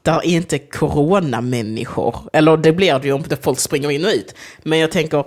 där 0.02 0.14
är 0.14 0.24
inte 0.26 0.58
coronamänniskor. 0.58 2.16
Eller 2.32 2.56
det 2.56 2.72
blir 2.72 2.98
det 2.98 3.06
ju 3.06 3.12
om 3.12 3.24
folk 3.42 3.58
springer 3.58 3.90
in 3.90 4.04
och 4.04 4.10
ut. 4.10 4.34
Men 4.62 4.78
jag 4.78 4.90
tänker, 4.90 5.24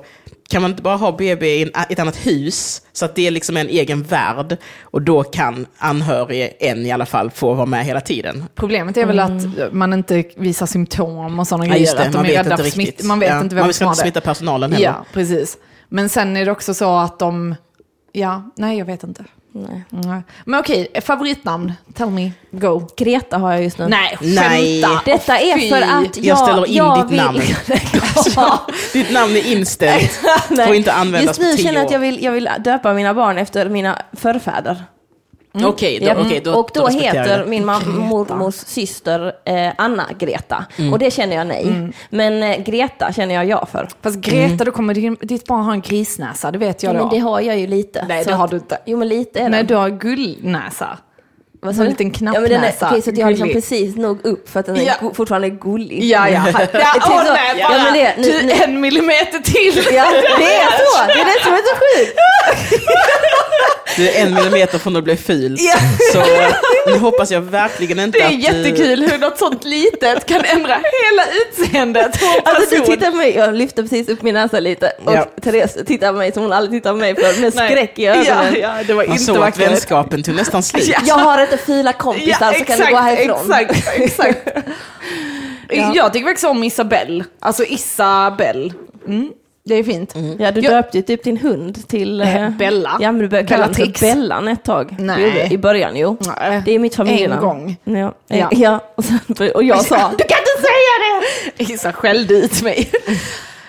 kan 0.49 0.61
man 0.61 0.71
inte 0.71 0.83
bara 0.83 0.95
ha 0.97 1.11
BB 1.11 1.47
i 1.61 1.71
ett 1.89 1.99
annat 1.99 2.15
hus 2.27 2.81
så 2.93 3.05
att 3.05 3.15
det 3.15 3.27
är 3.27 3.31
liksom 3.31 3.57
en 3.57 3.67
egen 3.69 4.03
värld 4.03 4.57
och 4.81 5.01
då 5.01 5.23
kan 5.23 5.65
anhörig, 5.77 6.57
en 6.59 6.85
i 6.85 6.91
alla 6.91 7.05
fall, 7.05 7.31
få 7.31 7.53
vara 7.53 7.65
med 7.65 7.85
hela 7.85 8.01
tiden. 8.01 8.43
Problemet 8.55 8.97
är 8.97 9.05
väl 9.05 9.19
att 9.19 9.73
man 9.73 9.93
inte 9.93 10.23
visar 10.37 10.65
symptom 10.65 11.39
och 11.39 11.47
sådana 11.47 11.65
Ja, 11.65 11.73
grejer. 11.73 11.95
det, 11.95 12.01
att 12.01 12.11
de 12.11 12.17
man 12.17 12.25
är 12.25 12.29
vet 12.29 12.39
rädda 12.39 12.51
inte 12.51 12.63
för 12.63 12.71
smitt. 12.71 13.03
Man 13.03 13.19
vet 13.19 13.29
Ja, 13.29 13.41
inte 13.41 13.55
vem 13.55 13.63
man 13.65 13.73
ska 13.73 13.77
som 13.77 13.87
har 13.87 13.93
inte 13.93 14.01
det. 14.03 14.07
smitta 14.11 14.21
personalen 14.21 14.71
heller. 14.73 14.85
Ja, 14.85 15.05
precis. 15.13 15.57
Men 15.89 16.09
sen 16.09 16.37
är 16.37 16.45
det 16.45 16.51
också 16.51 16.73
så 16.73 16.97
att 16.97 17.19
de, 17.19 17.55
ja, 18.11 18.51
nej 18.55 18.77
jag 18.77 18.85
vet 18.85 19.03
inte. 19.03 19.25
Nej. 19.57 19.83
Nej. 19.89 20.21
Men 20.45 20.59
okej, 20.59 20.87
favoritnamn, 21.01 21.73
tell 21.93 22.09
me, 22.09 22.31
go. 22.51 22.87
Greta 22.97 23.37
har 23.37 23.51
jag 23.51 23.63
just 23.63 23.77
nu. 23.77 23.87
Nej, 23.87 24.17
Nej. 24.21 24.81
skämta. 24.81 25.01
Detta 25.05 25.39
är 25.39 25.59
Fy. 25.59 25.69
för 25.69 25.81
att 25.81 26.17
jag, 26.17 26.25
Jag 26.25 26.37
ställer 26.37 26.65
in 26.67 26.75
jag 26.75 27.03
ditt 27.03 27.11
vill... 27.11 27.17
namn. 27.17 27.41
ja. 28.35 28.67
Ditt 28.93 29.11
namn 29.11 29.35
är 29.35 29.51
inställt, 29.51 30.19
Nej. 30.49 30.67
får 30.67 30.75
inte 30.75 30.93
användas 30.93 31.27
Just 31.27 31.39
nu 31.39 31.51
på 31.51 31.55
tio 31.57 31.63
känner 31.65 31.77
jag 31.79 31.85
att 31.85 31.91
jag 31.91 31.99
vill, 31.99 32.23
jag 32.23 32.31
vill 32.31 32.49
döpa 32.59 32.93
mina 32.93 33.13
barn 33.13 33.37
efter 33.37 33.69
mina 33.69 34.01
förfäder. 34.13 34.83
Okej, 35.63 35.99
då, 35.99 36.05
Japp. 36.05 36.17
okej, 36.21 36.41
då, 36.43 36.53
och 36.53 36.69
då, 36.73 36.81
jag 36.81 36.91
heter 36.91 37.45
min 37.45 37.65
mormors 37.65 38.55
syster 38.55 39.33
eh, 39.45 39.71
Anna-Greta. 39.77 40.65
Mm. 40.77 40.93
Och 40.93 40.99
det 40.99 41.11
känner 41.11 41.35
jag 41.35 41.47
nej. 41.47 41.91
Men 42.09 42.43
eh, 42.43 42.57
Greta 42.63 43.13
känner 43.13 43.35
jag 43.35 43.45
ja 43.45 43.65
för. 43.65 43.87
Fast 44.01 44.17
Greta, 44.17 44.63
då 44.63 44.71
kommer 44.71 44.93
din, 44.93 45.17
ditt 45.21 45.45
barn 45.45 45.63
ha 45.65 45.73
en 45.73 45.81
grisnäsa, 45.81 46.51
det 46.51 46.57
vet 46.57 46.83
jag 46.83 46.95
Ja, 46.95 46.99
då. 46.99 47.05
men 47.05 47.13
det 47.15 47.19
har 47.19 47.41
jag 47.41 47.57
ju 47.59 47.67
lite. 47.67 48.05
Nej, 48.07 48.23
det 48.25 48.33
har 48.33 48.47
du 48.47 48.55
inte. 48.55 48.77
Jo, 48.85 48.97
men 48.97 49.07
lite 49.07 49.39
är 49.39 49.49
Nej, 49.49 49.63
det. 49.63 49.67
du 49.67 49.75
har 49.75 49.89
gullnäsa. 49.89 50.97
Vad 51.65 51.75
sa 51.75 51.81
du? 51.81 51.87
en 51.87 51.91
liten 52.09 52.33
Ja, 52.33 52.39
men 52.41 52.49
den 52.49 52.51
är, 52.51 52.57
knappnäsa. 52.71 52.87
okej, 52.89 53.01
så 53.01 53.09
att 53.09 53.17
jag 53.17 53.25
har 53.25 53.31
liksom 53.31 53.49
precis 53.49 53.95
nog 53.95 54.25
upp 54.25 54.49
för 54.49 54.59
att 54.59 54.65
den 54.65 54.77
är 54.77 54.81
Ja. 55.01 55.11
fortfarande 55.13 55.49
gullig. 55.49 56.03
Ja, 56.03 56.29
ja. 56.29 56.41
ja 56.53 56.67
Typ 56.67 57.03
åh, 57.05 57.25
så. 57.25 57.33
nej, 57.33 57.55
Ja, 57.59 57.67
bara, 57.69 57.83
men 57.83 57.93
det- 57.93 58.13
nu- 58.17 58.23
du, 58.31 58.41
nu- 58.45 58.51
en 58.63 58.81
millimeter 58.81 59.39
till. 59.39 59.83
Ja, 59.95 60.05
det 60.39 60.55
är 60.55 60.69
så! 60.77 61.07
Det 61.07 61.13
är 61.21 61.25
det 61.25 61.43
som 61.43 61.53
är 61.53 61.57
så 61.57 61.75
sjukt. 61.75 62.19
Du 63.97 64.09
är 64.09 64.21
en 64.25 64.33
millimeter 64.33 64.77
från 64.77 64.95
att 64.95 65.03
bli 65.03 65.17
ful. 65.17 65.55
Ja. 65.59 65.75
Så 66.13 66.19
eh, 66.19 66.53
nu 66.87 66.97
hoppas 66.97 67.31
jag 67.31 67.41
verkligen 67.41 67.99
inte 67.99 68.17
Det 68.19 68.23
är 68.23 68.27
att... 68.27 68.33
eh, 68.33 68.39
jättekul 68.39 69.09
hur 69.11 69.17
något 69.17 69.37
sånt 69.37 69.63
litet 69.63 70.25
kan 70.25 70.41
ändra 70.45 70.73
hela 70.73 71.23
utseendet 71.47 72.19
på 72.19 72.25
en 72.25 72.41
Alltså 72.55 72.75
du 72.75 72.81
tittar 72.81 73.11
på 73.11 73.17
mig, 73.17 73.35
jag 73.35 73.55
lyfter 73.55 73.83
precis 73.83 74.09
upp 74.09 74.21
min 74.21 74.33
näsa 74.33 74.59
lite 74.59 74.91
och 75.05 75.13
Ja. 75.13 75.25
Therese 75.43 75.77
tittar 75.87 76.07
på 76.11 76.17
mig 76.17 76.31
som 76.31 76.43
hon 76.43 76.53
aldrig 76.53 76.81
tittar 76.81 76.91
på 76.91 76.97
mig 76.97 77.15
för 77.15 77.41
med 77.41 77.55
Nej. 77.55 77.69
skräck 77.69 77.99
i 77.99 78.05
ögonen. 78.07 78.25
Ja, 78.27 78.57
ja, 78.59 78.83
det 78.87 78.93
var 78.93 79.03
Man 79.03 79.11
inte 79.11 79.23
såg 79.25 79.35
att 79.35 79.41
vackert. 79.41 79.71
vänskapen 79.71 80.23
tog 80.23 80.35
nästan 80.35 80.63
slut. 80.63 80.87
Ja. 80.87 80.99
Jag 81.05 81.15
har 81.15 81.37
inte 81.55 81.65
fila 81.65 81.93
kompisar 81.93 82.53
så 82.53 82.65
kan 82.65 82.79
du 82.79 82.91
gå 82.91 82.97
härifrån. 82.97 83.53
Exakt, 83.53 83.87
exakt. 83.97 84.37
Ja. 85.69 85.91
Jag 85.95 86.13
tycker 86.13 86.25
faktiskt 86.27 86.47
om 86.47 86.63
Isabelle. 86.63 87.23
Alltså 87.39 87.63
Isabelle. 87.65 88.73
Mm, 89.07 89.31
det 89.65 89.75
är 89.75 89.83
fint. 89.83 90.13
Ja, 90.39 90.51
du 90.51 90.61
Jag- 90.61 90.73
döpte 90.73 90.97
ju 90.97 91.03
typ 91.03 91.23
din 91.23 91.37
hund 91.37 91.87
till... 91.87 92.21
Eh, 92.21 92.43
eh, 92.43 92.49
Bella. 92.49 92.97
Ja, 93.01 93.11
men 93.11 93.21
du 93.21 93.27
började 93.27 93.47
kalla 93.47 93.67
den 93.67 93.93
för. 93.93 94.01
Bellan 94.01 94.47
ett 94.47 94.63
tag. 94.63 94.95
Nej. 94.99 95.31
Det 95.49 95.53
I 95.53 95.57
början, 95.57 95.95
jo. 95.95 96.17
Nej. 96.39 96.61
Det 96.65 96.75
är 96.75 96.79
mitt 96.79 96.95
familjenamn. 96.95 97.39
En 97.43 97.47
gång. 97.47 97.77
Ja. 97.83 98.13
Ja. 98.27 98.49
ja. 98.51 98.79
Och, 98.95 99.05
sen, 99.05 99.19
och 99.55 99.63
jag 99.63 99.85
sa, 99.85 99.95
du 100.17 100.23
kan 100.23 100.37
inte 100.39 100.61
säga 100.61 101.73
Issa 101.73 101.93
skällde 101.93 102.33
ut 102.33 102.61
mig. 102.61 102.91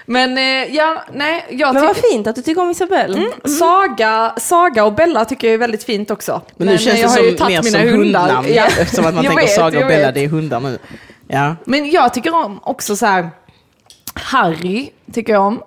Men 0.06 0.38
eh, 0.38 0.74
ja, 0.74 1.04
nej, 1.12 1.46
jag 1.50 1.74
Men 1.74 1.82
vad 1.82 1.96
fint 1.96 2.26
att 2.26 2.36
du 2.36 2.42
tycker 2.42 2.62
om 2.62 2.70
Isabelle. 2.70 3.16
Mm. 3.18 3.30
Saga, 3.44 4.34
Saga 4.36 4.84
och 4.84 4.92
Bella 4.92 5.24
tycker 5.24 5.46
jag 5.46 5.54
är 5.54 5.58
väldigt 5.58 5.84
fint 5.84 6.10
också. 6.10 6.42
Men 6.56 6.66
nu 6.66 6.78
känns 6.78 6.86
eh, 6.86 6.94
det 6.94 7.00
jag 7.00 7.08
har 7.08 7.18
ju 7.18 7.28
som 7.28 7.38
tagit 7.38 7.64
mer 7.64 7.70
som 7.70 7.80
mina 7.80 7.92
hundar. 7.96 8.20
hundnamn. 8.20 8.48
Ja. 8.54 8.66
Eftersom 8.80 9.06
att 9.06 9.14
man 9.14 9.24
Jag 9.24 9.30
tänker 9.32 9.46
vet, 9.46 9.56
Saga 9.56 9.80
och 9.80 9.86
Bella, 9.86 10.06
vet. 10.06 10.14
det 10.14 10.24
är 10.24 10.28
hundar 10.28 10.60
nu. 10.60 10.78
Ja. 11.28 11.56
Men 11.64 11.90
jag 11.90 12.14
tycker 12.14 12.34
om 12.34 12.60
också 12.62 12.96
så 12.96 13.06
här. 13.06 13.30
Harry 14.14 14.90
tycker 15.12 15.32
jag 15.32 15.42
om. 15.46 15.62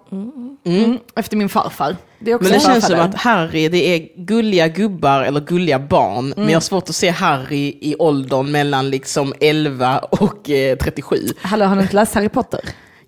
Mm. 0.65 0.97
Efter 1.15 1.37
min 1.37 1.49
farfar. 1.49 1.95
Det 2.19 2.31
är 2.31 2.35
också 2.35 2.49
Men 2.49 2.53
det 2.53 2.65
känns 2.65 2.85
som 2.87 2.99
att 2.99 3.15
Harry, 3.15 3.67
det 3.69 3.95
är 3.95 4.07
gulliga 4.15 4.67
gubbar 4.67 5.21
eller 5.21 5.39
gulliga 5.39 5.79
barn. 5.79 6.25
Mm. 6.25 6.33
Men 6.35 6.47
jag 6.47 6.55
har 6.55 6.61
svårt 6.61 6.89
att 6.89 6.95
se 6.95 7.09
Harry 7.09 7.77
i 7.81 7.95
åldern 7.99 8.51
mellan 8.51 8.89
liksom 8.89 9.33
11 9.39 9.99
och 9.99 10.49
eh, 10.49 10.77
37. 10.77 11.15
Hallå, 11.41 11.65
har 11.65 11.75
du 11.75 11.81
inte 11.81 11.95
läst 11.95 12.15
Harry 12.15 12.29
Potter? 12.29 12.59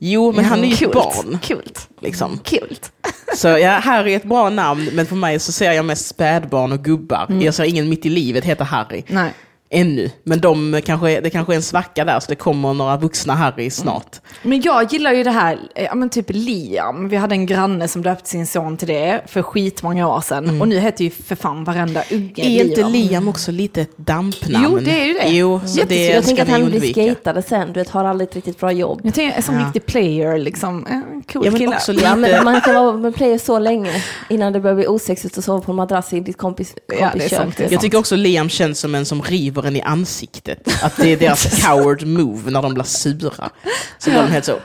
Jo, 0.04 0.32
men 0.32 0.46
han 0.46 0.64
är 0.64 0.68
ju 0.68 0.88
ett 0.88 0.94
barn. 0.94 1.40
Kult. 1.44 1.90
Liksom. 2.00 2.38
Kult. 2.38 2.92
Så 3.36 3.48
ja, 3.48 3.70
Harry 3.70 4.14
är 4.14 4.18
ett 4.18 4.24
bra 4.24 4.50
namn, 4.50 4.90
men 4.94 5.06
för 5.06 5.16
mig 5.16 5.40
så 5.40 5.52
ser 5.52 5.72
jag 5.72 5.86
mest 5.86 6.08
spädbarn 6.08 6.72
och 6.72 6.84
gubbar. 6.84 7.26
Mm. 7.30 7.42
Jag 7.42 7.54
ser 7.54 7.64
ingen 7.64 7.90
mitt 7.90 8.06
i 8.06 8.10
livet 8.10 8.46
heter 8.46 8.66
Harry. 8.66 9.04
Nej. 9.08 9.34
Ännu. 9.74 10.10
Men 10.24 10.40
de 10.42 10.82
kanske, 10.86 11.22
det 11.22 11.30
kanske 11.30 11.54
är 11.54 11.56
en 11.56 11.62
svacka 11.62 12.06
där, 12.06 12.20
så 12.20 12.26
det 12.30 12.36
kommer 12.36 12.74
några 12.74 12.98
vuxna 12.98 13.34
Harry 13.36 13.70
snart. 13.70 14.20
Men 14.44 14.62
jag 14.62 14.94
gillar 14.94 15.14
ju 15.14 15.24
det 15.24 15.32
här, 15.32 15.60
eh, 15.76 15.84
ja 15.84 15.96
men 15.96 16.10
typ 16.10 16.26
Liam. 16.30 17.10
Vi 17.10 17.16
hade 17.16 17.36
en 17.36 17.46
granne 17.46 17.88
som 17.88 18.02
döpte 18.02 18.30
sin 18.30 18.48
son 18.48 18.78
till 18.78 18.88
det 18.88 19.22
för 19.28 19.42
skitmånga 19.42 20.08
år 20.08 20.22
sedan. 20.22 20.62
Och 20.62 20.68
nu 20.68 20.80
heter 20.80 21.04
ju 21.04 21.10
för 21.10 21.36
fan 21.36 21.64
varenda 21.64 22.04
unge 22.12 22.34
Är 22.38 22.64
inte 22.64 22.76
Liam. 22.76 22.92
Liam 22.92 23.28
också 23.28 23.52
lite 23.52 23.82
ett 23.82 23.98
dampnamn? 23.98 24.68
Jo, 24.72 24.80
det 24.80 25.02
är 25.02 25.06
ju 25.06 25.14
det. 25.14 25.30
Jo, 25.30 25.62
så 25.66 25.82
det 25.88 26.06
jag 26.08 26.24
tänker 26.26 26.44
att 26.44 26.50
han 26.50 26.66
blir 26.66 26.92
skatare 26.94 27.42
sen, 27.42 27.68
du 27.68 27.80
vet, 27.80 27.90
har 27.90 28.06
aldrig 28.06 28.30
ett 28.30 28.36
riktigt 28.36 28.60
bra 28.60 28.72
jobb. 28.72 29.02
Jag 29.04 29.14
tänker, 29.14 29.42
som 29.42 29.56
Ja. 29.56 29.66
riktig 29.66 29.86
player 29.86 30.38
liksom. 30.38 30.86
Eh, 30.86 31.00
Cool 31.34 31.46
Ja, 31.46 31.52
men 31.52 31.60
kille. 31.60 31.76
också 31.76 31.94
Ja, 31.94 32.16
men 32.16 32.44
man 32.44 32.62
kan 32.62 32.76
vara 32.76 32.98
med 32.98 33.16
player 33.16 33.38
så 33.38 33.60
länge 33.60 34.04
innan 34.30 34.54
det 34.54 34.60
börjar 34.60 34.76
bli 34.76 34.88
osexigt 34.88 35.38
att 35.38 35.44
sova 35.44 35.62
på 35.62 35.72
en 35.72 35.76
madrass 35.76 36.14
i 36.14 36.20
ditt 36.20 36.38
kompis, 36.38 36.74
Ja, 36.88 36.96
det 36.96 37.04
är 37.04 37.10
kompis 37.10 37.30
sant, 37.30 37.58
det 37.58 37.64
är. 37.66 37.72
Jag 37.72 37.82
tycker 37.82 37.98
också 37.98 38.16
Liam 38.16 38.50
känns 38.50 38.80
som 38.80 38.96
en 38.96 39.06
som 39.06 39.22
river 39.22 39.61
en 39.66 39.76
i 39.76 39.82
ansiktet. 39.82 40.84
Att 40.84 40.98
det 40.98 41.10
är 41.12 41.18
deras 41.18 41.62
coward 41.66 42.08
move 42.08 42.52
när 42.52 42.62
de 42.62 42.74
blir 42.74 42.84
sura. 42.84 43.50
Så 43.98 44.10
blir 44.10 44.22
de 44.22 44.32
helt 44.32 44.46
så... 44.46 44.58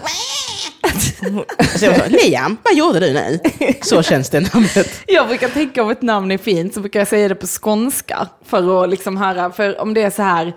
Så 1.78 1.84
jag 1.84 1.96
så, 1.96 2.02
Liam, 2.08 2.56
vad 2.64 2.74
gjorde 2.74 3.00
du 3.00 3.12
nu? 3.12 3.38
Så 3.82 4.02
känns 4.02 4.30
det 4.30 4.40
namnet. 4.54 5.00
Jag 5.06 5.28
brukar 5.28 5.48
tänka 5.48 5.82
om 5.82 5.90
ett 5.90 6.02
namn 6.02 6.30
är 6.30 6.38
fint 6.38 6.74
så 6.74 6.80
brukar 6.80 7.00
jag 7.00 7.08
säga 7.08 7.28
det 7.28 7.34
på 7.34 7.46
skånska. 7.46 8.28
För 8.46 8.84
att 8.84 8.90
liksom 8.90 9.16
höra, 9.16 9.52
för 9.52 9.80
om 9.80 9.94
det 9.94 10.02
är 10.02 10.10
så 10.10 10.22
här... 10.22 10.52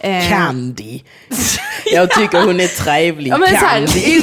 eh, 0.00 0.28
Candy. 0.28 1.00
Jag 1.84 2.10
tycker 2.10 2.42
hon 2.42 2.60
är 2.60 2.68
trevlig. 2.68 3.30
Ja, 3.32 3.38
men 3.38 3.48
så 3.48 3.54
här, 3.56 3.86
Candy. 3.86 4.22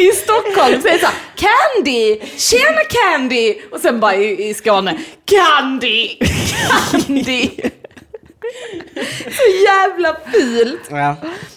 i, 0.00 0.12
Stockholm 0.12 0.82
så 0.82 0.88
är 0.88 0.92
det 0.92 0.98
så 0.98 1.06
här, 1.06 1.14
Candy! 1.36 2.20
Tjena 2.36 2.80
Candy! 2.90 3.54
Och 3.72 3.80
sen 3.80 4.00
bara 4.00 4.14
i, 4.14 4.48
i 4.48 4.54
Skåne, 4.54 4.98
Candy! 5.24 6.16
Candy! 6.90 7.50
Så 9.30 9.42
jävla 9.64 10.16
fult. 10.32 10.80
Ja. 10.90 11.16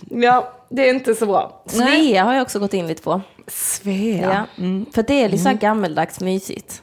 Ja, 0.09 0.53
det 0.69 0.89
är 0.89 0.93
inte 0.93 1.15
så 1.15 1.25
bra. 1.25 1.63
Svea 1.65 2.23
har 2.23 2.33
jag 2.33 2.41
också 2.41 2.59
gått 2.59 2.73
in 2.73 2.87
lite 2.87 3.01
på. 3.01 3.21
Svea. 3.47 4.47
Ja. 4.55 4.63
För 4.93 5.03
det 5.03 5.13
är 5.23 5.29
lite 5.29 5.43
så 5.43 5.49
här 5.49 5.55
gammeldags 5.55 6.19
mysigt. 6.19 6.81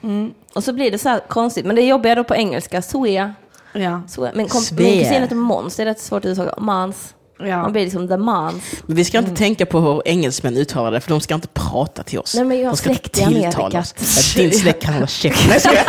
Och 0.54 0.64
så 0.64 0.72
blir 0.72 0.90
det 0.90 0.98
så 0.98 1.08
här 1.08 1.20
konstigt, 1.28 1.66
men 1.66 1.76
det 1.76 1.82
är 1.82 1.86
jobbigare 1.86 2.14
då 2.14 2.24
på 2.24 2.34
engelska. 2.34 2.82
Svea. 2.82 3.34
Ja. 3.72 4.02
Svea. 4.08 4.32
Men 4.34 4.48
kom, 4.48 4.60
Svea. 4.60 4.88
min 4.90 4.98
kusin 5.04 5.22
heter 5.22 5.36
Måns, 5.36 5.76
det 5.76 5.82
är 5.82 5.86
rätt 5.86 6.00
svårt 6.00 6.24
att 6.24 6.30
uttala. 6.30 6.54
Mans. 6.58 7.14
Ja. 7.44 7.62
Man 7.62 7.72
blir 7.72 7.82
liksom 7.84 8.08
the 8.08 8.16
mans. 8.16 8.62
Men 8.86 8.96
vi 8.96 9.04
ska 9.04 9.18
inte 9.18 9.36
tänka 9.36 9.66
på 9.66 9.80
hur 9.80 10.02
engelsmän 10.08 10.56
uttalar 10.56 10.90
det, 10.90 11.00
för 11.00 11.10
de 11.10 11.20
ska 11.20 11.34
inte 11.34 11.48
prata 11.48 12.02
till 12.02 12.18
oss. 12.18 12.34
Nej, 12.34 12.44
men 12.44 12.58
jag 12.58 12.64
har 12.66 12.70
de 12.72 12.76
ska 12.76 12.88
släkt 12.88 13.18
i 13.18 13.22
Amerika. 13.22 13.78
oss. 13.78 13.94
Ja, 14.36 14.42
din 14.42 14.52
släkt 14.52 14.82
kan 14.82 14.94
hålla 14.94 15.06
käften. 15.06 15.60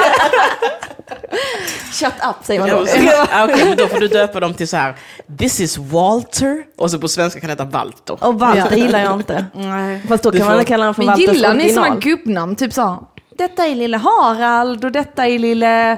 Shut 1.92 2.14
up 2.30 2.36
säger 2.46 2.60
man 2.60 2.70
Ja, 2.70 2.76
då. 2.86 3.26
ah, 3.32 3.44
Okej, 3.46 3.66
men 3.66 3.78
då 3.78 3.88
får 3.88 4.00
du 4.00 4.08
döpa 4.08 4.40
dem 4.40 4.54
till 4.54 4.68
så 4.68 4.78
här. 4.78 4.96
This 5.38 5.60
is 5.60 5.78
Walter. 5.78 6.64
Och 6.78 6.92
så 6.92 7.00
på 7.00 7.08
svenska 7.08 7.40
kan 7.40 7.48
det 7.48 7.52
heta 7.54 7.66
Walter. 7.66 8.24
Och 8.24 8.40
Walter 8.40 8.76
gillar 8.76 9.00
jag 9.04 9.14
inte. 9.14 9.46
Nej. 9.54 10.02
Fast 10.08 10.24
då 10.24 10.32
Du 10.32 10.38
kan 10.38 10.48
får- 10.48 10.56
man 10.56 10.66
kalla 10.66 10.84
honom 10.84 10.96
för 10.96 11.02
Men 11.02 11.08
Walters 11.08 11.36
gillar 11.36 11.54
ni 11.54 11.70
såna 11.74 11.96
gubbnamn? 11.96 12.56
Typ 12.56 12.74
så, 12.74 13.08
detta 13.38 13.66
är 13.68 13.76
lille 13.76 13.98
Harald 13.98 14.86
och 14.86 14.92
detta 14.92 15.28
är 15.28 15.40
lille 15.40 15.98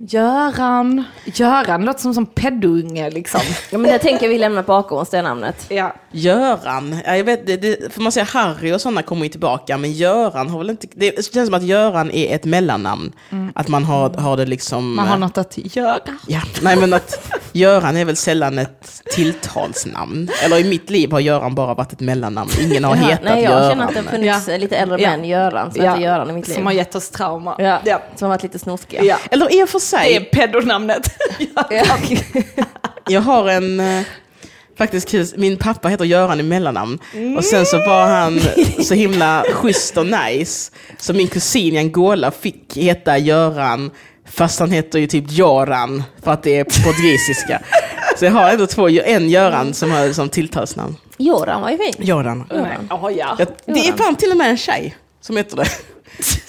Göran. 0.00 1.04
Göran 1.24 1.84
låter 1.84 2.00
som 2.00 2.14
som 2.14 2.26
pedunge 2.26 3.10
liksom. 3.10 3.40
Ja, 3.70 3.78
men 3.78 3.90
det 3.92 3.98
tänker 3.98 4.28
vi 4.28 4.38
lämna 4.38 4.62
bakom 4.62 4.98
oss, 4.98 5.10
det 5.10 5.22
namnet. 5.22 5.66
Ja. 5.68 5.94
Göran, 6.12 6.98
ja, 7.06 7.16
jag 7.16 7.24
vet, 7.24 7.46
det, 7.46 7.56
det, 7.56 7.92
för 7.92 8.00
man 8.00 8.12
säger 8.12 8.26
Harry 8.26 8.72
och 8.72 8.80
sådana 8.80 9.02
kommer 9.02 9.22
ju 9.22 9.28
tillbaka, 9.28 9.76
men 9.78 9.92
Göran 9.92 10.48
har 10.50 10.58
väl 10.58 10.70
inte, 10.70 10.86
det 10.94 11.32
känns 11.34 11.46
som 11.46 11.54
att 11.54 11.62
Göran 11.62 12.10
är 12.10 12.34
ett 12.34 12.44
mellannamn. 12.44 13.12
Att 13.54 13.68
man 13.68 13.84
har, 13.84 14.10
har 14.10 14.36
det 14.36 14.46
liksom... 14.46 14.78
Mm. 14.78 14.96
Man 14.96 15.06
har 15.08 15.16
något 15.18 15.38
att 15.38 15.76
göra. 15.76 15.98
Ja, 16.26 16.40
nej 16.62 16.76
men 16.76 16.92
att 16.92 17.32
Göran 17.52 17.96
är 17.96 18.04
väl 18.04 18.16
sällan 18.16 18.58
ett 18.58 19.02
tilltalsnamn. 19.14 20.30
Eller 20.44 20.58
i 20.58 20.64
mitt 20.64 20.90
liv 20.90 21.12
har 21.12 21.20
Göran 21.20 21.54
bara 21.54 21.74
varit 21.74 21.92
ett 21.92 22.00
mellannamn. 22.00 22.50
Ingen 22.60 22.84
har 22.84 22.96
Jaha, 22.96 23.04
hetat 23.06 23.24
Nej, 23.24 23.42
jag 23.42 23.52
Göran. 23.52 23.70
känner 23.70 23.84
att 23.84 23.94
det 23.94 24.00
har 24.00 24.10
funnits 24.40 24.46
lite 24.62 24.76
äldre 24.76 25.00
Ja. 25.02 25.10
män, 25.10 25.24
Göran, 25.24 25.72
som 25.72 25.84
heter 25.84 26.00
Göran 26.00 26.30
i 26.30 26.32
mitt 26.32 26.48
liv. 26.48 26.54
Som 26.54 26.66
har 26.66 26.72
gett 26.72 26.94
oss 26.94 27.10
trauma. 27.10 27.54
ja. 27.58 27.78
Ja. 27.84 28.02
Som 28.16 28.26
har 28.26 28.36
varit 28.36 28.42
lite 28.42 28.58
snorskiga. 28.58 29.04
Ja. 29.04 29.16
Eller 29.30 29.62
och 29.62 29.68
för 29.68 29.78
sig, 29.88 30.08
Det 30.08 30.16
är 30.16 30.46
pedonamnet. 30.46 31.10
Ja. 31.70 31.84
jag 33.08 33.20
har 33.20 33.48
en... 33.48 33.80
eh, 33.80 34.02
Faktiskt 34.78 35.08
kul, 35.10 35.26
min 35.36 35.56
pappa 35.56 35.88
heter 35.88 36.04
Göran 36.04 36.40
i 36.40 36.42
mellannamn. 36.42 36.98
Och 37.36 37.44
sen 37.44 37.66
så 37.66 37.76
var 37.76 38.06
han 38.06 38.40
så 38.84 38.94
himla 38.94 39.44
schysst 39.52 39.96
och 39.96 40.06
nice. 40.06 40.72
Så 40.98 41.12
min 41.12 41.28
kusin 41.28 41.74
i 41.74 41.78
Angola 41.78 42.30
fick 42.30 42.76
heta 42.76 43.18
Göran, 43.18 43.90
fast 44.28 44.60
han 44.60 44.70
heter 44.70 44.98
ju 44.98 45.06
typ 45.06 45.24
Joran, 45.28 46.02
för 46.22 46.30
att 46.32 46.42
det 46.42 46.58
är 46.58 46.64
på 46.64 46.70
portugisiska. 46.84 47.60
Så 48.18 48.24
jag 48.24 48.32
har 48.32 48.48
ändå 48.50 48.66
två, 48.66 48.88
en 48.88 49.30
Göran 49.30 49.74
som 49.74 49.90
har 49.90 50.12
som 50.12 50.28
tilltalsnamn. 50.28 50.96
Göran 51.18 51.62
var 51.62 51.70
ju 51.70 51.76
fin. 51.78 51.94
Göran. 51.98 52.46
Ja, 52.90 53.10
ja. 53.10 53.36
Jag, 53.38 53.48
det 53.66 53.88
är 53.88 53.92
fan 53.96 54.16
till 54.16 54.30
och 54.30 54.36
med 54.36 54.50
en 54.50 54.56
tjej 54.56 54.96
som 55.20 55.36
heter 55.36 55.56
det. 55.56 55.66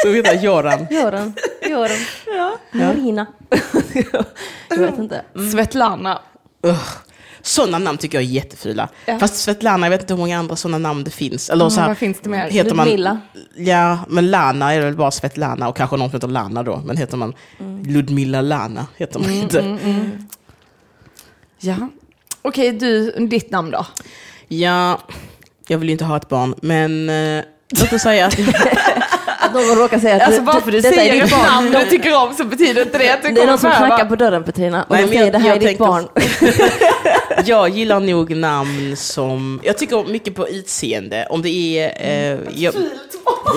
Som 0.02 0.14
heter 0.14 0.34
Göran. 0.34 0.88
Göran. 0.92 1.34
Göran. 1.62 1.98
Ja. 2.26 2.58
Marina. 2.72 3.26
jag 4.70 4.78
vet 4.78 4.98
inte. 4.98 5.22
Svetlana. 5.52 6.22
Sådana 7.42 7.80
namn 7.80 7.98
tycker 7.98 8.18
jag 8.18 8.24
är 8.24 8.28
jättefula. 8.28 8.90
Ja. 9.06 9.20
Fast 9.20 9.36
Svetlana, 9.36 9.86
jag 9.86 9.92
vet 9.92 10.02
inte 10.02 10.14
hur 10.14 10.20
många 10.20 10.40
andra 10.40 10.56
sådana 10.56 10.78
namn 10.78 11.04
det 11.04 11.12
finns. 11.12 11.50
Eller 11.50 11.70
så 11.70 11.80
här, 11.80 11.88
vad 11.88 11.98
finns 11.98 12.20
det 12.22 12.30
mer? 12.30 12.50
Heter 12.50 12.76
man, 12.76 12.86
Ludmilla. 12.86 13.20
Ja, 13.56 14.00
men 14.08 14.32
Lana 14.32 14.74
är 14.74 14.82
väl 14.82 14.96
bara 14.96 15.12
Svetlana 15.12 15.70
och 15.70 15.78
kanske 15.78 15.98
någon 15.98 16.10
som 16.10 16.18
heter 16.18 16.28
Lana 16.28 16.64
då. 16.64 16.82
Men 16.86 16.98
heter 16.98 17.18
man 17.18 17.34
Ludmilla 17.86 18.42
Lana 18.42 18.88
heter 18.98 19.20
man 19.20 19.32
inte. 19.32 19.78
Ja. 21.60 21.76
Okej, 22.42 22.72
du, 22.72 23.12
ditt 23.28 23.52
namn 23.52 23.72
då? 23.72 23.86
Ja, 24.48 25.00
jag 25.68 25.78
vill 25.78 25.90
ju 25.90 25.92
inte 25.92 26.06
ha 26.06 26.18
ett 26.18 26.30
barn, 26.30 26.56
men 26.62 27.10
eh, 27.10 27.44
låt 27.70 27.94
oss 27.94 28.02
säga 28.02 28.26
att 28.26 28.40
Att 29.50 29.68
någon 29.68 29.76
råkar 29.78 30.00
säga 30.00 30.16
att 30.16 30.22
Alltså 30.22 30.42
bara 30.42 30.62
för 30.62 30.72
du 30.72 30.80
detta 30.82 30.96
är 30.96 31.00
säger 31.00 31.14
ditt 31.14 31.24
ett 31.24 31.32
barn. 31.32 31.46
namn 31.46 31.72
du 31.72 31.86
tycker 31.90 32.16
om 32.24 32.34
så 32.34 32.44
betyder 32.44 32.82
inte 32.82 32.98
det 32.98 33.10
att 33.14 33.24
du 33.24 33.30
Det 33.32 33.42
är 33.42 33.48
någon 33.48 33.58
som 33.58 33.72
kommer 33.72 33.88
knackar 33.88 34.06
på 34.06 34.16
dörren 34.16 34.44
Petrina 34.44 34.84
och 34.84 34.96
Nej, 34.96 35.08
säger 35.08 35.22
jag- 35.24 35.32
det 35.32 35.38
här 35.40 35.56
är 35.56 35.60
ditt 35.60 35.68
tänkte- 35.68 35.84
barn. 35.84 36.08
jag 37.46 37.70
gillar 37.70 38.00
nog 38.00 38.36
namn 38.36 38.96
som... 38.96 39.62
Jag 39.64 39.78
tycker 39.78 40.04
mycket 40.04 40.36
på 40.36 40.50
utseende. 40.50 41.28
Om 41.30 41.42
det 41.42 41.50
är... 41.50 42.34
Eh, 42.34 42.40
jag, 42.56 42.74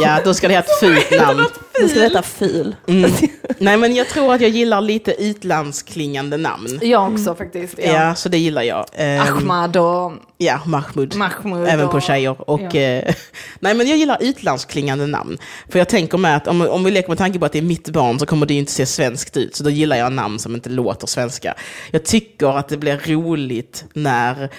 ja, 0.03 0.21
då 0.25 0.35
ska 0.35 0.49
det 0.49 0.55
ha 0.55 0.61
ett 0.61 0.81
fult 0.81 1.11
namn. 1.21 1.45
Då 1.81 1.89
ska 1.89 1.99
det 1.99 2.05
heta 2.05 2.23
ful. 2.23 2.77
Mm. 2.89 3.11
Nej, 3.59 3.77
men 3.77 3.95
jag 3.95 4.09
tror 4.09 4.35
att 4.35 4.41
jag 4.41 4.51
gillar 4.51 4.81
lite 4.81 5.13
utlandsklingande 5.13 6.37
namn. 6.37 6.79
Jag 6.83 7.13
också 7.13 7.35
faktiskt. 7.35 7.75
Ja, 7.79 7.93
Ja. 7.93 8.15
så 8.15 8.29
det 8.29 8.39
gillar 8.39 8.63
jag. 8.63 8.87
Ehm, 8.93 9.21
Ahmad 9.21 9.77
och 9.77 10.13
Ja, 10.43 10.61
Mahmoud. 10.67 11.15
Mahmoud. 11.17 11.69
Även 11.69 11.87
och... 11.87 11.93
på 11.93 12.01
tjejer. 12.01 12.51
Och, 12.51 12.61
ja. 12.61 12.81
eh, 12.81 13.15
nej, 13.61 13.75
men 13.75 13.89
jag 13.89 13.99
gillar 13.99 14.19
utlandsklingande 14.21 15.07
namn. 15.07 15.39
För 15.69 15.79
jag 15.79 15.89
tänker 15.89 16.19
med 16.19 16.37
att 16.37 16.49
om, 16.49 16.61
om 16.61 16.85
vi 16.85 16.91
leker 16.91 17.09
med 17.09 17.19
tanke 17.19 17.39
på 17.39 17.47
att 17.47 17.53
det 17.53 17.59
är 17.59 17.63
mitt 17.63 17.89
barn 17.89 18.19
så 18.19 18.27
kommer 18.27 18.47
det 18.47 18.55
ju 18.55 18.61
inte 18.61 18.73
se 18.73 18.87
svenskt 18.87 19.37
ut. 19.37 19.57
Så 19.57 19.65
då 19.65 19.71
gillar 19.71 19.97
jag 19.97 20.13
namn 20.13 20.39
som 20.39 20.55
inte 20.55 20.71
låter 20.71 21.07
svenska. 21.07 21.55
Jag 21.91 22.05
tycker 22.05 22.59
att 22.59 22.69
det 22.69 22.77
blir 22.77 23.01
roligt 23.07 23.72
när 23.93 24.51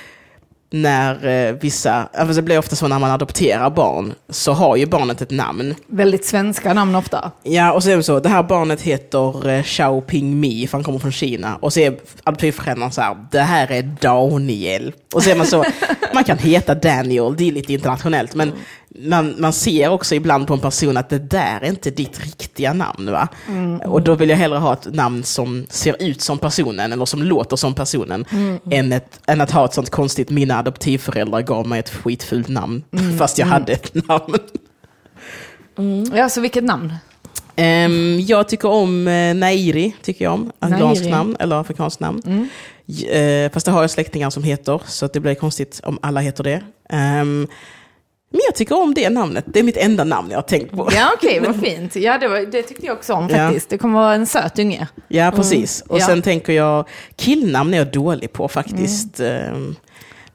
när 0.74 1.28
eh, 1.28 1.54
vissa, 1.54 2.10
alltså 2.14 2.36
det 2.36 2.42
blir 2.42 2.60
ofta 2.60 2.76
så 2.76 2.88
när 2.88 3.00
man 3.00 3.12
adopterar 3.12 3.70
barn, 3.70 4.14
så 4.30 4.54
har 4.54 4.76
ju 4.76 4.86
barnet 4.86 5.22
ett 5.22 5.32
namn. 5.32 5.76
Väldigt 5.88 6.26
svenska 6.26 6.74
namn 6.74 6.96
ofta. 6.96 7.32
Ja, 7.44 7.74
och 7.74 7.84
så 7.84 7.90
är 7.90 7.98
det 7.98 8.04
så, 8.04 8.20
det 8.20 8.30
här 8.30 8.44
barnet 8.44 8.82
heter 8.82 9.50
eh, 9.50 9.64
Xiao 9.64 10.02
Ping 10.02 10.40
Mi, 10.40 10.68
för 10.68 10.78
han 10.78 10.84
kommer 10.84 11.00
från 11.00 11.12
Kina. 11.12 11.56
Och 11.56 11.74
så 11.74 11.80
är 11.80 11.96
adoptivföräldern 12.24 12.92
så 12.92 13.02
här, 13.02 13.18
det 13.32 13.40
här 13.40 13.72
är 13.72 13.82
Daniel. 14.02 14.94
Och 15.14 15.24
så 15.24 15.30
är 15.30 15.36
man 15.36 15.48
så, 15.48 15.66
man 16.14 16.24
kan 16.24 16.38
heta 16.38 16.76
Daniel, 16.76 17.36
det 17.38 17.48
är 17.48 17.52
lite 17.52 17.74
internationellt, 17.74 18.36
men 18.36 18.52
man, 19.00 19.36
man 19.38 19.54
ser 19.54 19.90
också 19.90 20.16
ibland 20.16 20.48
på 20.48 20.54
en 20.54 20.60
person 20.60 20.98
att 20.98 21.10
det 21.10 21.20
där 21.20 21.60
är 21.62 21.70
inte 21.70 21.90
ditt 21.90 22.20
riktiga 22.20 22.74
namn. 22.74 23.12
Va? 23.12 23.28
Och 23.86 24.02
då 24.02 24.16
vill 24.16 24.30
jag 24.30 24.38
hellre 24.38 24.58
ha 24.58 24.74
ett 24.74 24.94
namn 24.94 25.24
som 25.24 25.66
ser 25.70 26.04
ut 26.04 26.22
som 26.22 26.38
personen, 26.38 26.94
eller 26.94 27.06
som 27.06 27.24
låter 27.24 27.56
som 27.56 27.74
personen, 27.76 28.26
än, 28.72 28.92
ett, 28.92 29.20
än 29.28 29.42
att 29.42 29.52
ha 29.52 29.66
ett 29.66 29.74
sånt 29.74 29.90
konstigt, 29.90 30.30
mina 30.30 30.60
adoptivföräldrar 30.60 31.42
gav 31.42 31.68
mig 31.68 31.80
ett 31.80 31.90
skitfult 31.90 32.48
namn, 32.48 32.84
fast 33.18 33.38
jag 33.38 33.46
hade 33.46 33.74
ett 33.74 33.94
namn. 34.08 34.36
Ja, 36.16 36.30
så 36.30 36.42
vilket 36.42 36.64
namn? 36.64 36.94
Ehm, 37.56 38.20
jag 38.20 38.50
tycker 38.50 38.70
om 38.70 39.08
uh, 39.08 39.36
Nairi, 39.36 39.96
tycker 40.02 40.26
jag 40.26 40.34
om. 40.34 40.52
Afghanskt 40.60 41.10
namn, 41.10 41.36
eller 41.40 41.56
afrikanskt 41.56 42.00
namn. 42.00 42.48
J- 42.86 43.10
eh, 43.46 43.52
fast 43.52 43.66
det 43.66 43.72
har 43.72 43.82
jag 43.82 43.92
släktingar 43.92 44.30
som 44.30 44.44
heter, 44.44 44.82
så 44.86 45.06
att 45.06 45.14
det 45.14 45.20
blir 45.20 45.36
konstigt 45.36 45.82
om 45.84 46.00
alla 46.02 46.20
heter 46.20 46.44
det. 46.44 46.62
Ehm, 46.90 47.48
men 48.34 48.42
jag 48.46 48.56
tycker 48.56 48.82
om 48.82 48.94
det 48.94 49.10
namnet, 49.10 49.46
det 49.48 49.60
är 49.60 49.64
mitt 49.64 49.78
enda 49.78 50.04
namn 50.04 50.30
jag 50.32 50.38
har 50.38 50.42
tänkt 50.44 50.72
på. 50.72 50.90
Ja, 50.96 51.12
okej, 51.16 51.40
vad 51.40 51.60
fint. 51.60 51.96
Ja, 51.96 52.18
det, 52.18 52.28
var, 52.28 52.40
det 52.52 52.64
tyckte 52.64 52.86
jag 52.86 52.96
också 52.98 53.14
om 53.14 53.30
Ja. 53.30 53.36
faktiskt. 53.38 53.70
Det 53.70 53.78
kommer 53.78 54.00
vara 54.00 54.14
en 54.16 54.26
söt 54.28 54.60
unge. 54.60 54.88
Ja, 55.08 55.32
precis. 55.36 55.84
Och 55.88 56.00
Ja. 56.00 56.06
sen 56.06 56.22
tänker 56.22 56.54
jag, 56.54 56.88
killnamn 57.16 57.74
är 57.74 57.78
jag 57.78 57.92
dålig 57.92 58.34
på 58.34 58.48
faktiskt. 58.48 59.20
Ehm, 59.20 59.76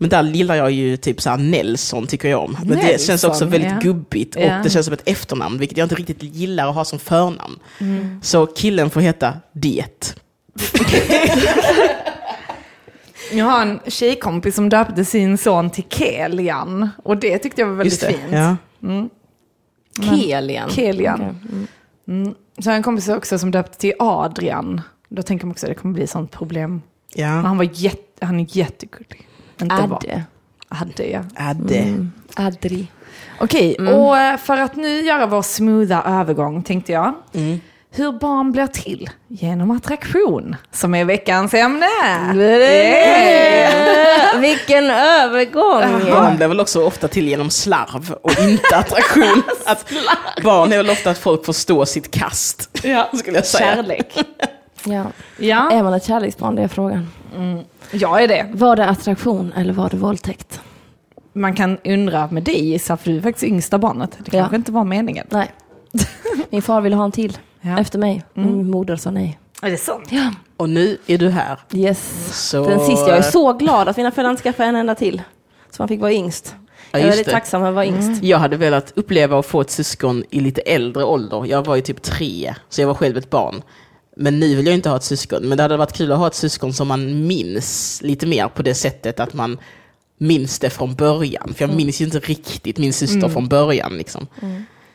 Men 0.01 0.11
där 0.11 0.23
gillar 0.23 0.55
jag 0.55 0.71
ju 0.71 0.97
typ 0.97 1.21
såhär 1.23 1.37
Nelson 1.37 2.07
tycker 2.07 2.29
jag 2.29 2.41
om. 2.45 2.57
Men 2.65 2.79
det 2.79 3.01
känns 3.01 3.25
också 3.25 3.45
Nelson, 3.45 3.51
väldigt 3.51 3.71
ja. 3.71 3.79
gubbigt 3.81 4.37
och 4.37 4.43
Ja. 4.43 4.61
det 4.65 4.71
känns 4.71 4.87
som 4.87 4.93
ett 4.95 5.09
efternamn, 5.09 5.59
vilket 5.59 5.79
jag 5.79 5.85
inte 5.85 5.95
riktigt 5.95 6.23
gillar 6.23 6.69
att 6.69 6.75
ha 6.75 6.85
som 6.85 6.99
förnamn. 6.99 7.59
Mm. 7.81 8.21
Så 8.23 8.47
killen 8.47 8.91
får 8.91 9.01
heta 9.01 9.33
Det. 9.53 9.85
Jag 13.33 13.45
har 13.45 13.63
en 13.63 13.81
tjejkompis 13.87 14.55
som 14.55 14.69
döpte 14.69 15.05
sin 15.05 15.39
son 15.39 15.71
till 15.71 15.85
Kelian. 15.89 16.89
Och 17.05 17.17
det 17.17 17.39
tyckte 17.39 17.61
jag 17.61 17.69
var 17.69 17.75
väldigt 17.75 18.01
det. 18.01 18.07
fint. 18.07 18.23
Ja. 18.33 18.57
Kelian. 20.03 20.71
Kelian. 20.71 21.21
Okej. 21.21 21.67
Mm. 22.09 22.35
Så 22.59 22.65
har 22.71 22.73
jag 22.73 22.77
en 22.77 22.83
kompis 22.83 23.09
också 23.09 23.39
som 23.39 23.51
döpte 23.51 23.79
till 23.79 23.93
Adrian. 23.99 24.81
Då 25.09 25.23
tänker 25.23 25.47
man 25.47 25.51
också 25.51 25.67
att 25.67 25.71
det 25.71 25.75
kommer 25.75 25.95
bli 25.95 26.07
sånt 26.07 26.31
problem. 26.31 26.71
Men 26.71 27.25
Ja. 27.25 27.29
han, 27.29 27.57
var 27.57 27.69
jätte, 27.73 28.27
han 28.27 28.41
är 28.41 28.47
jättegullig. 28.57 29.29
Adde. 29.71 30.25
Adde, 30.69 31.07
ja. 31.11 31.21
Adde. 31.37 32.07
Adri. 32.37 32.87
Okej, 33.41 33.75
och 33.77 34.19
eh, 34.19 34.37
för 34.37 34.57
att 34.57 34.77
nu 34.77 35.01
göra 35.01 35.27
vår 35.27 35.43
smootha 35.43 36.03
övergång 36.21 36.63
tänkte 36.63 36.93
jag. 36.93 37.15
Mm. 37.33 37.61
Hur 37.91 38.13
barn 38.13 38.53
blir 38.53 38.67
till 38.67 39.11
genom 39.29 39.71
attraktion, 39.71 40.57
som 40.71 40.95
är 40.95 41.05
veckans 41.05 41.55
ämne. 41.55 41.87
Vilken 44.41 44.85
övergång! 44.91 46.11
Barn 46.11 46.37
blir 46.37 46.49
väl 46.49 46.61
också 46.61 46.85
ofta 46.85 47.09
till 47.09 47.29
genom 47.29 47.51
slarv 47.51 48.13
och 48.23 48.39
inte 48.41 48.77
attraktion. 48.77 49.43
att 49.67 49.93
barn 50.43 50.73
är 50.73 50.77
väl 50.77 50.91
ofta 50.91 51.11
att 51.11 51.19
folk 51.19 51.45
förstår 51.47 51.85
sitt 51.85 52.11
kast, 52.11 52.79
Ja. 52.83 53.09
skulle 53.15 53.37
jag 53.39 53.47
säga. 53.47 53.75
Kärlek. 53.75 54.19
Ja. 54.85 55.05
Ja, 55.39 55.71
Är 55.71 55.83
man 55.83 55.95
ett 55.95 56.05
kärleksbarn? 56.05 56.55
Det 56.55 56.63
är 56.63 56.69
frågan. 56.69 57.09
jag 57.91 58.23
är 58.23 58.29
det. 58.29 58.47
Var 58.53 58.77
det 58.77 58.87
attraktion 58.87 59.53
eller 59.57 59.73
var 59.73 59.89
det 59.91 59.97
våldtäkt? 59.97 60.61
Man 61.33 61.57
kan 61.57 61.79
undra 61.85 62.29
med 62.31 62.43
dig 62.43 62.75
Issa, 62.75 62.97
för 62.97 63.11
du 63.11 63.17
är 63.17 63.21
faktiskt 63.23 63.45
yngsta 63.45 63.79
barnet. 63.79 64.11
Det 64.19 64.37
Ja. 64.37 64.43
kanske 64.43 64.57
inte 64.57 64.73
var 64.73 64.85
meningen. 64.85 65.27
Nej. 65.31 65.51
Min 66.51 66.63
far 66.63 66.81
ville 66.81 66.97
ha 66.97 67.05
en 67.05 67.13
till 67.13 67.39
Ja. 67.61 67.79
efter 67.79 67.99
mig. 67.99 68.25
Min 68.35 68.71
moder 68.71 68.97
sa 68.97 69.11
nej. 69.11 69.39
Är 69.63 69.71
det 69.71 69.77
sant? 69.77 70.09
Ja. 70.11 70.33
Och 70.57 70.71
nu 70.71 70.99
är 71.07 71.19
du 71.19 71.29
här. 71.29 71.59
Yes. 71.75 72.29
Så... 72.51 72.69
Den 72.69 72.81
sista. 72.81 73.09
Jag 73.09 73.19
är 73.19 73.23
så 73.23 73.53
glad 73.53 73.89
att 73.89 73.97
mina 73.97 74.11
föräldrar 74.11 74.31
inte 74.31 74.43
skaffade 74.43 74.69
en 74.69 74.77
enda 74.77 74.95
till. 74.95 75.23
Så 75.71 75.83
man 75.83 75.89
fick 75.89 76.01
vara 76.01 76.13
yngst. 76.13 76.55
Ja, 76.91 76.99
jag 76.99 77.01
är 77.01 77.09
väldigt 77.09 77.27
det. 77.27 77.33
tacksam 77.33 77.63
att 77.63 77.75
vara 77.75 77.87
yngst. 77.87 78.23
Jag 78.23 78.39
hade 78.39 78.57
velat 78.57 78.93
uppleva 78.97 79.39
att 79.39 79.47
få 79.47 79.61
ett 79.61 79.71
syskon 79.71 80.25
i 80.31 80.41
lite 80.41 80.61
äldre 80.61 81.05
ålder. 81.05 81.47
Jag 81.47 81.67
var 81.67 81.77
ju 81.77 81.83
typ 81.83 82.03
tre, 82.03 82.55
så 82.69 82.81
jag 82.81 82.89
var 82.89 82.95
själv 82.95 83.17
ett 83.17 83.31
barn. 83.31 83.63
Men 84.17 84.41
nu 84.41 84.55
vill 84.55 84.67
jag 84.67 84.75
inte 84.75 84.89
ha 84.89 84.97
ett 84.97 85.05
syskon. 85.05 85.43
Men 85.43 85.57
det 85.57 85.63
hade 85.63 85.77
varit 85.77 85.93
kul 85.93 86.13
att 86.13 86.19
ha 86.19 86.27
ett 86.27 86.35
syskon 86.35 86.73
som 86.73 86.89
man 86.89 87.27
minns 87.27 88.01
lite 88.03 88.27
mer 88.27 88.49
på 88.49 88.63
det 88.63 88.75
sättet 88.75 89.21
att 89.21 89.35
man 89.35 89.59
minns 90.19 90.59
det 90.59 90.71
från 90.71 90.95
början. 90.95 91.55
För 91.55 91.65
jag 91.65 91.77
minns 91.77 92.01
ju 92.01 92.05
inte 92.05 92.19
riktigt 92.19 92.79
min 92.79 92.93
syster 92.93 93.29
från 93.29 93.49
början. 93.49 93.97
Liksom. 93.99 94.27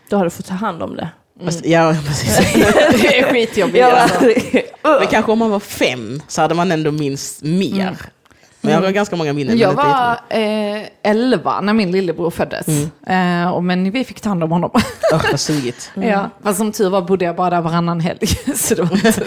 Då 0.10 0.17
har 0.17 0.24
du 0.24 0.29
fått 0.29 0.46
ta 0.46 0.53
hand 0.53 0.84
om 0.84 0.96
det. 0.96 1.10
Fast, 1.45 1.65
ja, 1.65 1.95
precis. 2.07 2.37
Det 3.01 3.19
är 3.19 3.33
skitjobbigt. 3.33 3.77
Ja, 3.77 3.91
alltså. 3.91 4.19
Men 4.99 5.07
kanske 5.07 5.31
om 5.31 5.39
man 5.39 5.49
var 5.49 5.59
fem 5.59 6.22
så 6.27 6.41
hade 6.41 6.55
man 6.55 6.72
ändå 6.72 6.91
minst 6.91 7.41
mer. 7.43 7.98
Men 8.61 8.74
jag 8.74 8.81
har 8.81 8.91
ganska 8.91 9.15
många 9.15 9.33
minnen. 9.33 9.57
Jag 9.57 9.74
var 9.74 10.19
eh, 10.29 10.81
11 11.03 11.61
när 11.61 11.74
min 11.74 11.91
lillebror 11.91 12.29
föddes. 12.31 12.67
Eh, 13.07 13.51
och, 13.53 13.63
men 13.63 13.91
vi 13.91 14.03
fick 14.03 14.22
ta 14.22 14.29
hand 14.29 14.43
om 14.43 14.51
honom. 14.51 14.69
Åh, 15.13 15.22
vad 15.31 15.39
sugigt. 15.39 15.91
ja. 15.96 16.29
Fast 16.43 16.57
som 16.57 16.72
tur 16.72 16.89
var 16.89 17.01
bodde 17.01 17.25
jag 17.25 17.35
bara 17.35 17.50
där 17.50 17.61
varannan 17.61 18.00
helg. 18.00 18.27
Så 18.55 18.75
det 18.75 18.81
var 18.81 18.91
inte... 18.96 19.24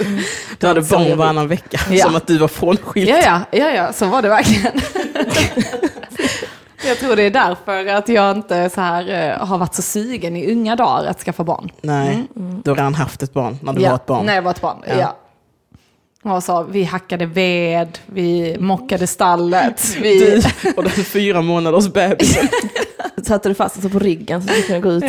Du 0.58 0.66
hade 0.66 0.82
barn 0.82 1.18
varannan 1.18 1.48
vecka, 1.48 1.80
Ja. 1.90 2.04
som 2.04 2.16
att 2.16 2.26
du 2.26 2.38
var 2.38 2.48
frånskild. 2.48 3.08
ja, 3.08 3.18
ja, 3.24 3.40
ja, 3.50 3.70
ja, 3.70 3.92
så 3.92 4.06
var 4.06 4.22
det 4.22 4.28
verkligen. 4.28 4.80
Jag 6.84 6.98
tror 6.98 7.16
det 7.16 7.22
är 7.22 7.30
därför 7.30 7.86
att 7.86 8.08
jag 8.08 8.36
inte 8.36 8.70
så 8.70 8.80
här, 8.80 9.30
eh, 9.30 9.46
har 9.46 9.58
varit 9.58 9.74
så 9.74 9.82
sugen 9.82 10.36
i 10.36 10.52
unga 10.52 10.76
dagar 10.76 11.10
att 11.10 11.20
skaffa 11.20 11.44
barn. 11.44 11.70
Nej, 11.80 12.26
du 12.34 12.70
har 12.70 12.76
redan 12.76 12.94
haft 12.94 13.22
ett 13.22 13.32
barn 13.32 13.58
när 13.62 13.72
du 13.72 13.82
ja. 13.82 13.88
var 13.88 13.96
ett 13.96 14.06
barn. 14.06 14.26
När 14.26 14.34
jag 14.34 14.42
var 14.42 14.50
ett 14.50 14.60
barn, 14.60 14.82
ja. 14.86 14.94
Ja. 14.94 15.16
Och 16.34 16.42
så, 16.42 16.62
vi 16.62 16.84
hackade 16.84 17.26
ved, 17.26 17.98
vi 18.06 18.56
mockade 18.60 19.06
stallet. 19.06 19.96
Vi... 20.00 20.18
Du 20.18 20.70
och 20.76 20.82
den 20.82 20.92
fyra 20.92 21.42
månaders 21.42 21.88
bebisen. 21.92 22.48
Satte 23.24 23.48
du 23.48 23.54
fast 23.54 23.76
alltså 23.76 23.90
på 23.90 23.98
ryggen 23.98 24.42
så 24.42 24.54
du 24.54 24.62
kunde 24.62 24.80
gå 24.80 24.92
ut, 24.92 25.04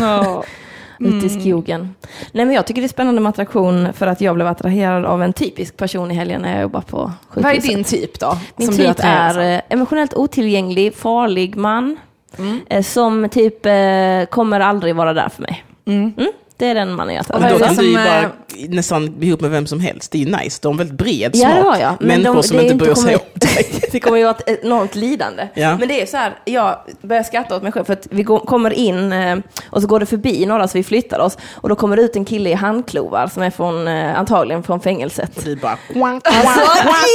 Ja. 0.00 0.44
Ja. 0.98 1.06
ut 1.08 1.24
i 1.24 1.28
skogen. 1.40 1.94
Nej 2.32 2.44
men 2.44 2.54
jag 2.54 2.66
tycker 2.66 2.80
det 2.82 2.86
är 2.86 2.88
spännande 2.88 3.20
med 3.20 3.30
attraktion 3.30 3.92
för 3.92 4.06
att 4.06 4.20
jag 4.20 4.34
blev 4.34 4.46
attraherad 4.46 5.04
av 5.04 5.22
en 5.22 5.32
typisk 5.32 5.76
person 5.76 6.10
i 6.10 6.14
helgen 6.14 6.42
när 6.42 6.52
jag 6.52 6.62
jobbar 6.62 6.80
på 6.80 7.12
Vad 7.34 7.44
är 7.44 7.48
sjukhuset. 7.50 7.70
din 7.74 7.84
typ 7.84 8.20
då? 8.20 8.38
Min 8.56 8.66
som 8.68 8.76
typ 8.76 8.96
är 8.98 9.30
av? 9.38 9.42
eh, 9.42 9.60
emotionellt 9.68 10.14
otillgänglig, 10.14 10.94
farlig 10.94 11.56
man. 11.56 11.96
Mm. 12.38 12.60
eh, 12.70 12.82
Som 12.82 13.28
typ 13.28 13.66
eh, 13.66 14.24
kommer 14.30 14.60
aldrig 14.60 14.96
vara 14.96 15.12
där 15.12 15.28
för 15.28 15.42
mig. 15.42 15.64
Mm. 15.86 16.12
Det 16.56 16.66
är 16.66 16.74
den 16.74 16.94
mannen 16.94 17.14
jag 17.14 17.42
är 17.42 17.50
Då 17.50 17.58
kan 17.64 17.74
du 17.76 17.84
ju 17.84 17.94
bara 17.94 18.30
nästan 18.68 19.18
bli 19.18 19.28
ihop 19.28 19.40
med 19.40 19.50
vem 19.50 19.66
som 19.66 19.80
helst. 19.80 20.12
Det 20.12 20.18
är 20.18 20.24
ju 20.24 20.36
nice. 20.36 20.58
Du 20.62 20.68
har 20.68 20.74
väldigt 20.74 20.98
bred 20.98 21.30
Ja, 21.34 21.48
smak. 21.50 21.64
har 21.64 21.78
jag. 21.80 21.94
Men 22.00 22.08
Människor 22.08 22.34
de- 22.34 22.42
som 22.42 22.60
inte 22.60 22.74
bryr 22.74 22.94
sig 22.94 23.16
om 23.16 23.22
dig. 23.34 23.80
Det 23.92 24.00
kommer 24.00 24.18
ju 24.18 24.24
vara 24.24 24.34
ett 24.46 24.64
enormt 24.64 24.94
lidande. 24.94 25.48
Ja. 25.54 25.76
Men 25.78 25.88
det 25.88 26.02
är 26.02 26.06
så 26.06 26.16
här, 26.16 26.38
jag 26.44 26.76
börjar 27.02 27.22
skratta 27.22 27.56
åt 27.56 27.62
mig 27.62 27.72
själv 27.72 27.84
för 27.84 27.92
att 27.92 28.06
vi 28.10 28.22
går, 28.22 28.38
kommer 28.38 28.70
in 28.72 29.12
eh, 29.12 29.38
och 29.70 29.82
så 29.82 29.88
går 29.88 30.00
det 30.00 30.06
förbi 30.06 30.46
några 30.46 30.68
så 30.68 30.78
vi 30.78 30.84
flyttar 30.84 31.18
oss 31.18 31.38
och 31.54 31.68
då 31.68 31.76
kommer 31.76 31.96
det 31.96 32.02
ut 32.02 32.16
en 32.16 32.24
kille 32.24 32.50
i 32.50 32.54
handklovar 32.54 33.26
som 33.26 33.42
är 33.42 33.50
från, 33.50 33.88
eh, 33.88 34.18
antagligen 34.18 34.62
från 34.62 34.80
fängelset. 34.80 35.36
Och 35.36 35.42
du 35.44 35.56
bara... 35.56 35.78
Alltså, 36.24 36.60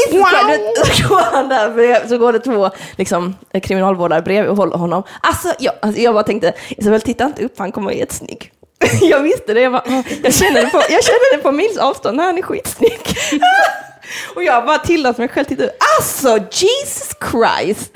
så 0.05 1.07
går 1.09 1.35
han 1.35 1.49
där 1.49 1.69
bredvid, 1.73 2.09
så 2.09 2.17
går 2.17 2.33
det 2.33 2.39
två 2.39 2.69
liksom, 2.95 3.35
kriminalvårdare 3.63 4.21
bredvid 4.21 4.49
och 4.51 4.57
håller 4.57 4.77
honom. 4.77 5.03
Alltså 5.21 5.53
jag, 5.59 5.73
alltså, 5.81 6.01
jag 6.01 6.13
bara 6.13 6.23
tänkte, 6.23 6.53
Isabel 6.69 7.01
titta 7.01 7.25
inte 7.25 7.43
upp, 7.45 7.59
han 7.59 7.71
kommer 7.71 7.85
vara 7.85 7.95
jättesnygg. 7.95 8.51
Jag 9.01 9.23
visste 9.23 9.53
det, 9.53 9.61
jag, 9.61 9.71
bara, 9.71 10.03
jag, 10.23 10.33
kände 10.33 10.61
det 10.61 10.69
på, 10.69 10.77
jag 10.77 11.03
kände 11.03 11.25
det 11.31 11.37
på 11.37 11.51
mils 11.51 11.77
avstånd, 11.77 12.17
"Nej, 12.17 12.25
han 12.25 12.37
är 12.37 12.41
skitsnygg. 12.41 12.99
Och 14.35 14.43
jag 14.43 14.65
bara 14.65 14.77
tillät 14.77 15.17
mig 15.17 15.27
själv 15.27 15.45
titta. 15.45 15.63
Alltså 15.97 16.37
Jesus 16.51 17.09
Christ! 17.31 17.91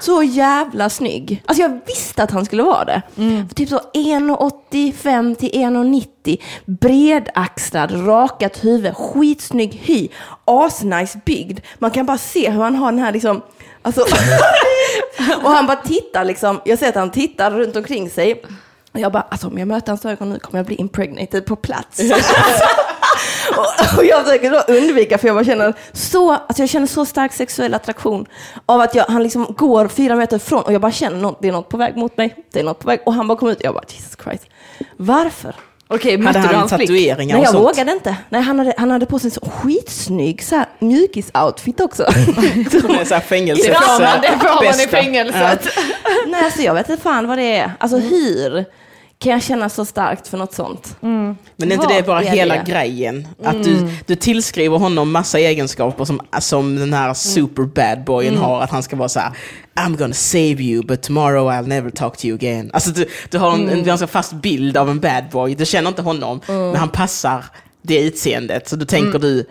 Så 0.00 0.22
jävla 0.22 0.90
snygg. 0.90 1.42
Alltså 1.46 1.62
jag 1.62 1.80
visste 1.86 2.22
att 2.22 2.30
han 2.30 2.44
skulle 2.44 2.62
vara 2.62 2.84
det. 2.84 3.02
Typ 3.54 3.68
så 3.68 3.80
1,85 3.94 5.34
till 5.34 5.50
1,90. 5.50 6.42
Bredaxlad, 6.64 8.06
rakat 8.06 8.64
huvud, 8.64 8.96
skitsnygg 8.96 9.72
hy, 9.84 10.08
asnice 10.44 11.18
byggd. 11.24 11.60
Man 11.78 11.90
kan 11.90 12.06
bara 12.06 12.18
se 12.18 12.50
hur 12.50 12.62
han 12.62 12.74
har 12.74 12.92
den 12.92 13.00
här 13.00 13.12
liksom 13.12 13.42
Alltså, 13.82 14.00
och 15.42 15.50
han 15.50 15.66
bara 15.66 15.76
tittar 15.76 16.24
liksom, 16.24 16.60
jag 16.64 16.78
ser 16.78 16.88
att 16.88 16.94
han 16.94 17.10
tittar 17.10 17.50
runt 17.50 17.76
omkring 17.76 18.10
sig. 18.10 18.42
Jag 18.98 19.12
bara, 19.12 19.26
alltså 19.30 19.46
om 19.46 19.58
jag 19.58 19.68
möter 19.68 19.88
hans 19.92 20.04
ögon 20.04 20.30
nu 20.30 20.38
kommer 20.38 20.58
jag 20.58 20.66
bli 20.66 20.76
impregnated 20.76 21.46
på 21.46 21.56
plats. 21.56 22.00
och, 23.56 23.98
och 23.98 24.04
jag 24.04 24.24
försöker 24.24 24.50
då 24.50 24.72
undvika, 24.72 25.18
för 25.18 25.26
jag 25.28 25.36
bara 25.36 25.44
känner 25.44 25.74
så, 25.92 26.32
alltså 26.32 26.62
jag 26.62 26.68
känner 26.68 26.86
så 26.86 27.04
stark 27.06 27.32
sexuell 27.32 27.74
attraktion 27.74 28.26
av 28.66 28.80
att 28.80 28.94
jag, 28.94 29.04
han 29.04 29.22
liksom 29.22 29.54
går 29.58 29.88
fyra 29.88 30.16
meter 30.16 30.36
ifrån 30.36 30.62
och 30.62 30.72
jag 30.72 30.80
bara 30.80 30.92
känner 30.92 31.18
något, 31.18 31.42
det 31.42 31.48
är 31.48 31.52
något 31.52 31.68
på 31.68 31.76
väg 31.76 31.96
mot 31.96 32.16
mig, 32.16 32.36
det 32.52 32.60
är 32.60 32.64
något 32.64 32.78
på 32.78 32.86
väg. 32.88 33.00
Och 33.06 33.14
han 33.14 33.28
bara 33.28 33.38
kommer 33.38 33.52
ut 33.52 33.58
och 33.58 33.64
jag 33.64 33.74
bara, 33.74 33.84
Jesus 33.88 34.16
Christ. 34.24 34.46
Varför? 34.96 35.54
Okej, 35.90 36.10
Hade 36.12 36.22
mötte 36.24 36.38
du 36.40 36.46
han 36.46 36.54
hans 36.54 36.70
tatueringar 36.70 37.36
Nej, 37.36 37.44
jag 37.44 37.52
sånt? 37.52 37.64
vågade 37.64 37.92
inte. 37.92 38.16
Nej, 38.28 38.42
han 38.42 38.58
hade, 38.58 38.74
han 38.78 38.90
hade 38.90 39.06
på 39.06 39.18
sig 39.18 39.28
en 39.28 39.30
så 39.30 39.50
skitsnygg 39.50 40.44
så 40.44 40.56
här, 40.56 40.66
mjukis-outfit 40.78 41.80
också. 41.80 42.04
Som 42.70 42.90
är 42.90 43.04
så 43.04 43.14
här 43.14 43.20
Det 43.56 43.74
får 43.74 44.00
man, 44.02 44.20
det 44.22 44.38
får 44.38 44.54
man 44.54 44.64
i 44.64 44.66
bästa. 44.68 44.88
fängelset. 44.88 45.68
Nej, 46.26 46.44
alltså 46.44 46.62
jag 46.62 46.74
vet 46.74 46.88
inte 46.88 47.02
fan 47.02 47.28
vad 47.28 47.38
det 47.38 47.56
är. 47.56 47.72
Alltså 47.78 47.96
hyr 47.98 48.64
kan 49.20 49.32
jag 49.32 49.42
känna 49.42 49.68
så 49.68 49.84
starkt 49.84 50.28
för 50.28 50.38
något 50.38 50.54
sånt. 50.54 50.96
Men 51.00 51.36
är 51.58 51.64
inte 51.64 51.76
Vad 51.76 51.88
det 51.88 52.02
bara 52.06 52.22
är 52.22 52.30
hela 52.30 52.54
det? 52.54 52.64
grejen? 52.66 53.28
Att 53.44 53.64
du, 53.64 53.88
du 54.06 54.14
tillskriver 54.14 54.78
honom 54.78 55.12
massa 55.12 55.38
egenskaper 55.38 56.04
som, 56.04 56.20
som 56.40 56.76
den 56.76 56.92
här 56.92 57.14
super 57.14 57.62
bad 57.62 58.04
boyen 58.04 58.36
har. 58.36 58.60
Att 58.60 58.70
han 58.70 58.82
ska 58.82 58.96
vara 58.96 59.08
så 59.08 59.20
här: 59.20 59.32
I'm 59.74 59.96
gonna 59.96 60.14
save 60.14 60.62
you 60.62 60.82
but 60.86 61.02
tomorrow 61.02 61.50
I'll 61.50 61.66
never 61.66 61.90
talk 61.90 62.16
to 62.16 62.26
you 62.26 62.34
again. 62.34 62.70
Alltså 62.72 62.90
du, 62.90 63.06
du 63.30 63.38
har 63.38 63.52
en, 63.52 63.68
en 63.68 63.84
ganska 63.84 64.06
fast 64.06 64.32
bild 64.32 64.76
av 64.76 64.90
en 64.90 65.00
bad 65.00 65.24
boy. 65.32 65.54
Du 65.54 65.66
känner 65.66 65.88
inte 65.88 66.02
honom, 66.02 66.40
men 66.46 66.76
han 66.76 66.88
passar 66.88 67.44
det 67.82 68.00
utseendet. 68.00 68.68
Så 68.68 68.76
då 68.76 68.84
tänker 68.84 69.18
du 69.18 69.46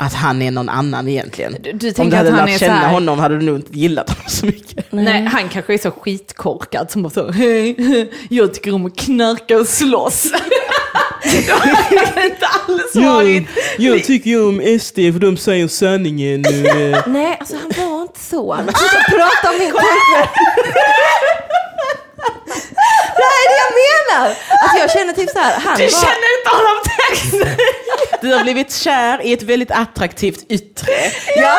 att 0.00 0.14
han 0.14 0.42
är 0.42 0.50
någon 0.50 0.68
annan 0.68 1.08
egentligen. 1.08 1.56
Du- 1.62 1.72
du 1.72 1.92
Om 1.98 2.10
du 2.10 2.16
hade 2.16 2.28
att 2.28 2.34
han 2.38 2.46
lärt 2.46 2.54
är 2.54 2.58
känna 2.58 2.74
här- 2.74 2.88
honom 2.92 3.18
hade 3.18 3.38
du 3.38 3.44
nog 3.46 3.56
inte 3.56 3.78
gillat 3.78 4.10
honom 4.10 4.24
så 4.28 4.46
mycket. 4.46 4.92
Nej, 4.92 5.24
han 5.24 5.48
kanske 5.48 5.74
är 5.74 5.78
så 5.78 5.90
skitkorkad 5.90 6.90
som 6.90 7.02
bara 7.02 7.10
så, 7.10 7.30
hej, 7.30 8.10
jag 8.30 8.54
tycker 8.54 8.74
om 8.74 8.86
att 8.86 8.96
knarka 8.98 9.56
och 9.58 9.66
slåss. 9.68 10.26
Det 11.22 11.50
har 11.50 12.24
inte 12.24 12.46
alls 12.46 12.94
varit. 12.94 13.48
jag 13.78 14.04
tycker 14.04 14.30
ju 14.30 14.48
om 14.48 14.78
SD 14.80 14.94
för 14.96 15.18
de 15.20 15.36
säger 15.36 15.68
sanningen. 15.68 16.40
Nej, 17.06 17.36
alltså 17.40 17.56
han 17.56 17.90
var 17.90 18.02
inte 18.02 18.20
så. 18.20 18.54
Han 18.54 18.64
prata 18.66 19.50
om 19.50 19.58
min 19.58 19.72
pojkvän. 19.72 20.28
Det 23.16 23.22
menar! 23.86 24.26
Alltså 24.62 24.78
jag 24.78 24.90
känner 24.90 25.12
typ 25.12 25.30
så 25.30 25.38
här, 25.38 25.60
han 25.60 25.76
Du 25.76 25.82
var... 25.84 25.90
känner 25.90 26.28
inte 26.38 26.50
honom 26.56 26.78
text. 26.84 27.60
Du 28.20 28.32
har 28.34 28.42
blivit 28.42 28.72
kär 28.72 29.22
i 29.26 29.32
ett 29.32 29.42
väldigt 29.42 29.70
attraktivt 29.70 30.46
yttre. 30.48 30.92
Ja, 31.36 31.58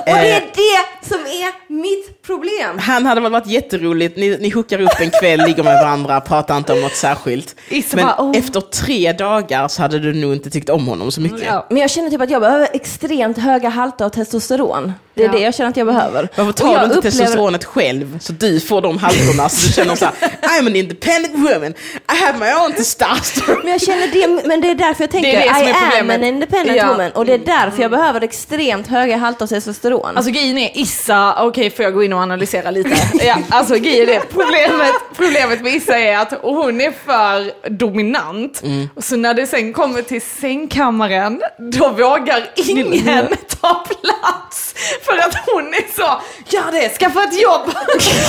och 0.00 0.04
det 0.14 0.30
är 0.30 0.36
Eh. 0.40 0.42
det 0.54 1.08
som 1.08 1.20
är 1.26 1.72
mitt 1.72 2.22
problem. 2.22 2.78
Han 2.78 3.06
hade 3.06 3.20
väl 3.20 3.32
varit 3.32 3.46
jätteroligt, 3.46 4.16
ni, 4.16 4.36
ni 4.40 4.50
hookar 4.50 4.80
upp 4.80 5.00
en 5.00 5.10
kväll, 5.10 5.40
ligger 5.46 5.62
med 5.62 5.74
varandra, 5.82 6.20
pratar 6.20 6.56
inte 6.56 6.72
om 6.72 6.80
något 6.80 6.96
särskilt. 6.96 7.54
Men 7.92 8.06
bara, 8.06 8.14
oh. 8.18 8.38
efter 8.38 8.60
tre 8.60 9.12
dagar 9.12 9.68
så 9.68 9.82
hade 9.82 9.98
du 9.98 10.12
nog 10.14 10.32
inte 10.32 10.50
tyckt 10.50 10.68
om 10.70 10.86
honom 10.88 11.12
så 11.12 11.20
mycket. 11.20 11.42
Ja. 11.46 11.66
Men 11.70 11.78
jag 11.78 11.90
känner 11.90 12.10
typ 12.10 12.20
att 12.20 12.30
jag 12.30 12.40
behöver 12.40 12.68
extremt 12.72 13.38
höga 13.38 13.68
halter 13.68 14.04
av 14.04 14.08
testosteron. 14.10 14.92
Det 15.14 15.22
är 15.22 15.26
Ja. 15.26 15.32
det 15.32 15.38
jag 15.38 15.54
känner 15.54 15.70
att 15.70 15.76
jag 15.76 15.86
behöver. 15.86 16.28
Varför 16.36 16.50
Och 16.50 16.56
tar 16.56 16.72
jag 16.72 16.80
du 16.80 16.84
inte 16.84 16.96
upplever- 16.98 17.10
testosteronet 17.18 17.64
själv 17.64 18.18
så 18.18 18.32
du 18.32 18.60
får 18.60 18.80
de 18.80 18.98
halterna 18.98 19.48
så 19.48 19.66
du 19.66 19.72
känner 19.72 19.94
så 19.94 20.04
här, 20.04 20.14
I'm 20.42 20.66
an 20.66 20.76
independent 20.76 21.34
woman, 21.34 21.57
I 21.66 22.16
have 22.24 22.38
my 22.38 22.52
own 22.64 22.72
testosterone. 22.72 23.58
Men 23.62 23.72
jag 23.72 23.80
känner 23.82 24.06
det, 24.06 24.48
men 24.48 24.60
det 24.60 24.70
är 24.70 24.74
därför 24.74 25.02
jag 25.02 25.10
tänker 25.10 25.32
Det 25.32 25.36
är 25.48 25.54
det 25.64 25.68
I 25.68 25.70
am 25.72 25.76
problemet. 25.90 26.16
an 26.18 26.24
independent 26.24 26.76
Ja. 26.78 26.86
woman. 26.92 27.10
Och 27.12 27.26
det 27.26 27.32
är 27.34 27.38
därför 27.38 27.82
jag 27.82 27.90
behöver 27.90 28.20
extremt 28.24 28.86
höga 28.86 29.16
halter 29.16 29.42
av 29.44 29.48
testosteron. 29.48 30.16
Alltså 30.16 30.32
grejen 30.32 30.58
är 30.58 30.70
Issa, 30.78 31.44
okej 31.46 31.70
får 31.70 31.82
jag 31.84 31.94
gå 31.94 32.02
in 32.04 32.12
och 32.12 32.18
analysera 32.20 32.70
lite? 32.70 32.90
Ja, 33.24 33.36
alltså 33.48 33.74
grejen 33.74 34.08
är, 34.08 34.20
problemet, 34.20 34.94
problemet 35.16 35.60
med 35.60 35.74
Issa 35.74 35.98
är 35.98 36.18
att 36.18 36.32
hon 36.42 36.80
är 36.80 36.92
för 37.06 37.68
dominant. 37.70 38.62
Så 39.00 39.16
när 39.16 39.34
det 39.34 39.46
sen 39.46 39.72
kommer 39.72 40.02
till 40.02 40.22
sängkammaren, 40.22 41.42
då 41.58 41.88
vågar 41.88 42.50
ingen 42.54 43.28
ta 43.60 43.74
plats. 43.74 44.74
För 45.04 45.16
att 45.16 45.34
hon 45.46 45.74
är 45.74 45.94
så, 45.96 46.20
gör 46.56 46.72
det, 46.72 46.88
skaffa 46.98 47.22
ett 47.24 47.42
jobb, 47.42 47.70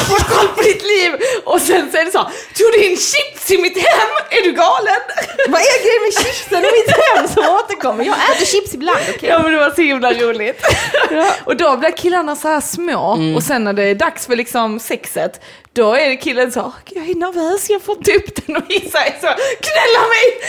få 0.09 0.15
koll 0.15 0.47
på 0.47 0.61
ditt 0.61 0.83
liv. 0.83 1.11
Och 1.45 1.61
sen 1.61 1.91
så 1.91 1.97
är 1.97 2.05
det 2.05 2.11
så, 2.11 2.23
tog 2.57 2.71
du 2.73 2.85
in 2.89 2.97
chips 3.19 3.51
i 3.51 3.57
mitt 3.61 3.77
hem? 3.77 4.09
Är 4.29 4.43
du 4.43 4.51
galen? 4.51 5.01
Vad 5.47 5.61
är 5.61 5.83
grejen 5.83 6.01
med 6.05 6.13
chipsen 6.25 6.59
i 6.59 6.71
mitt 6.77 6.95
hem 6.97 7.27
som 7.27 7.55
återkommer? 7.55 8.03
Jag 8.05 8.15
äter 8.15 8.45
chips 8.45 8.73
ibland, 8.73 8.99
okej? 9.15 9.29
Ja 9.29 9.39
men 9.43 9.51
det 9.51 9.57
var 9.59 9.69
så 9.69 9.81
himla 9.81 10.13
roligt. 10.13 10.61
och 11.43 11.57
då 11.57 11.77
blir 11.77 11.91
killarna 11.91 12.35
så 12.35 12.47
här 12.47 12.61
små 12.61 13.17
och 13.35 13.43
sen 13.43 13.63
när 13.63 13.73
det 13.73 13.83
är 13.83 13.95
dags 13.95 14.25
för 14.25 14.35
liksom 14.35 14.79
sexet, 14.79 15.41
då 15.79 15.93
är 15.95 16.15
killen 16.15 16.51
så, 16.51 16.73
jag 16.89 17.09
är 17.09 17.15
nervös, 17.15 17.69
jag 17.69 17.81
får 17.81 17.97
inte 17.97 18.11
upp 18.11 18.45
den 18.47 18.55
och 18.57 18.63
Issa 18.71 18.99
är 19.05 19.11
så, 19.21 19.27
knulla 19.59 20.01
mig! 20.09 20.39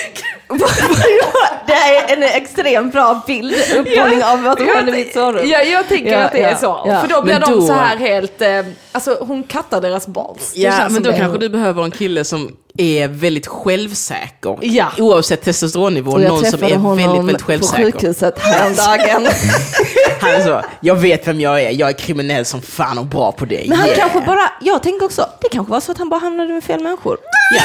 Det 1.67 1.73
är 1.73 2.17
en 2.17 2.23
extremt 2.23 2.93
bra 2.93 3.23
bild, 3.27 3.55
uppmålning 3.77 4.25
av 4.25 4.43
vad 4.43 4.59
som 4.59 4.67
händer 4.69 4.93
i 4.95 4.97
mitt 4.97 5.15
sovrum. 5.15 5.49
Ja, 5.49 5.63
jag 5.63 5.89
tänker 5.89 6.13
Ja, 6.13 6.19
att 6.19 6.33
det 6.33 6.43
är 6.43 6.51
ja, 6.51 6.57
så. 6.57 6.83
ja. 6.87 7.01
För 7.01 7.09
då 7.09 7.23
blir 7.23 7.33
Men 7.33 7.41
de 7.43 7.53
då- 7.61 7.67
så 7.67 7.73
här 7.73 7.97
helt, 7.97 8.43
eh, 8.43 8.61
alltså 8.93 9.17
hon 9.21 9.43
kattar 9.43 9.81
deras 9.81 10.07
balls. 10.07 10.53
Det 10.55 10.61
Ja, 10.61 10.89
men 10.91 11.03
då 11.03 11.11
det. 11.11 11.17
kanske 11.19 11.39
du 11.39 11.49
behöver 11.49 11.85
en 11.85 11.91
kille 11.91 12.25
som 12.25 12.57
är 12.81 13.09
väldigt 13.09 13.47
självsäker. 13.47 14.59
Ja. 14.61 14.87
Oavsett 14.99 15.43
testosteronnivå, 15.43 16.21
jag 16.21 16.29
någon 16.29 16.39
som 16.41 16.51
träffade 16.51 16.73
är 16.73 16.77
honom 16.77 16.97
väldigt, 16.97 17.19
väldigt 17.19 17.43
på 17.43 17.47
självsäker. 17.47 17.85
sjukhuset 17.85 18.39
häromdagen. 18.39 19.29
Han 20.21 20.43
så, 20.45 20.63
jag 20.81 20.95
vet 20.95 21.27
vem 21.27 21.41
jag 21.41 21.63
är, 21.63 21.71
jag 21.71 21.89
är 21.89 21.93
kriminell 21.93 22.45
som 22.45 22.63
fan 22.63 22.99
och 22.99 23.07
bra 23.07 23.33
på 23.33 23.45
det. 23.45 23.65
Men 23.69 23.79
han 23.79 23.89
Yeah. 23.89 23.99
kanske 23.99 24.21
bara, 24.21 24.53
jag 24.61 24.83
tänker 24.83 25.07
också, 25.07 25.29
det 25.41 25.49
kanske 25.49 25.71
var 25.71 25.81
så 25.81 25.93
att 25.93 25.99
han 25.99 26.09
bara 26.09 26.21
hamnade 26.21 26.53
med 26.53 26.65
fel 26.65 26.81
människor. 26.83 27.19
Ja. 27.57 27.63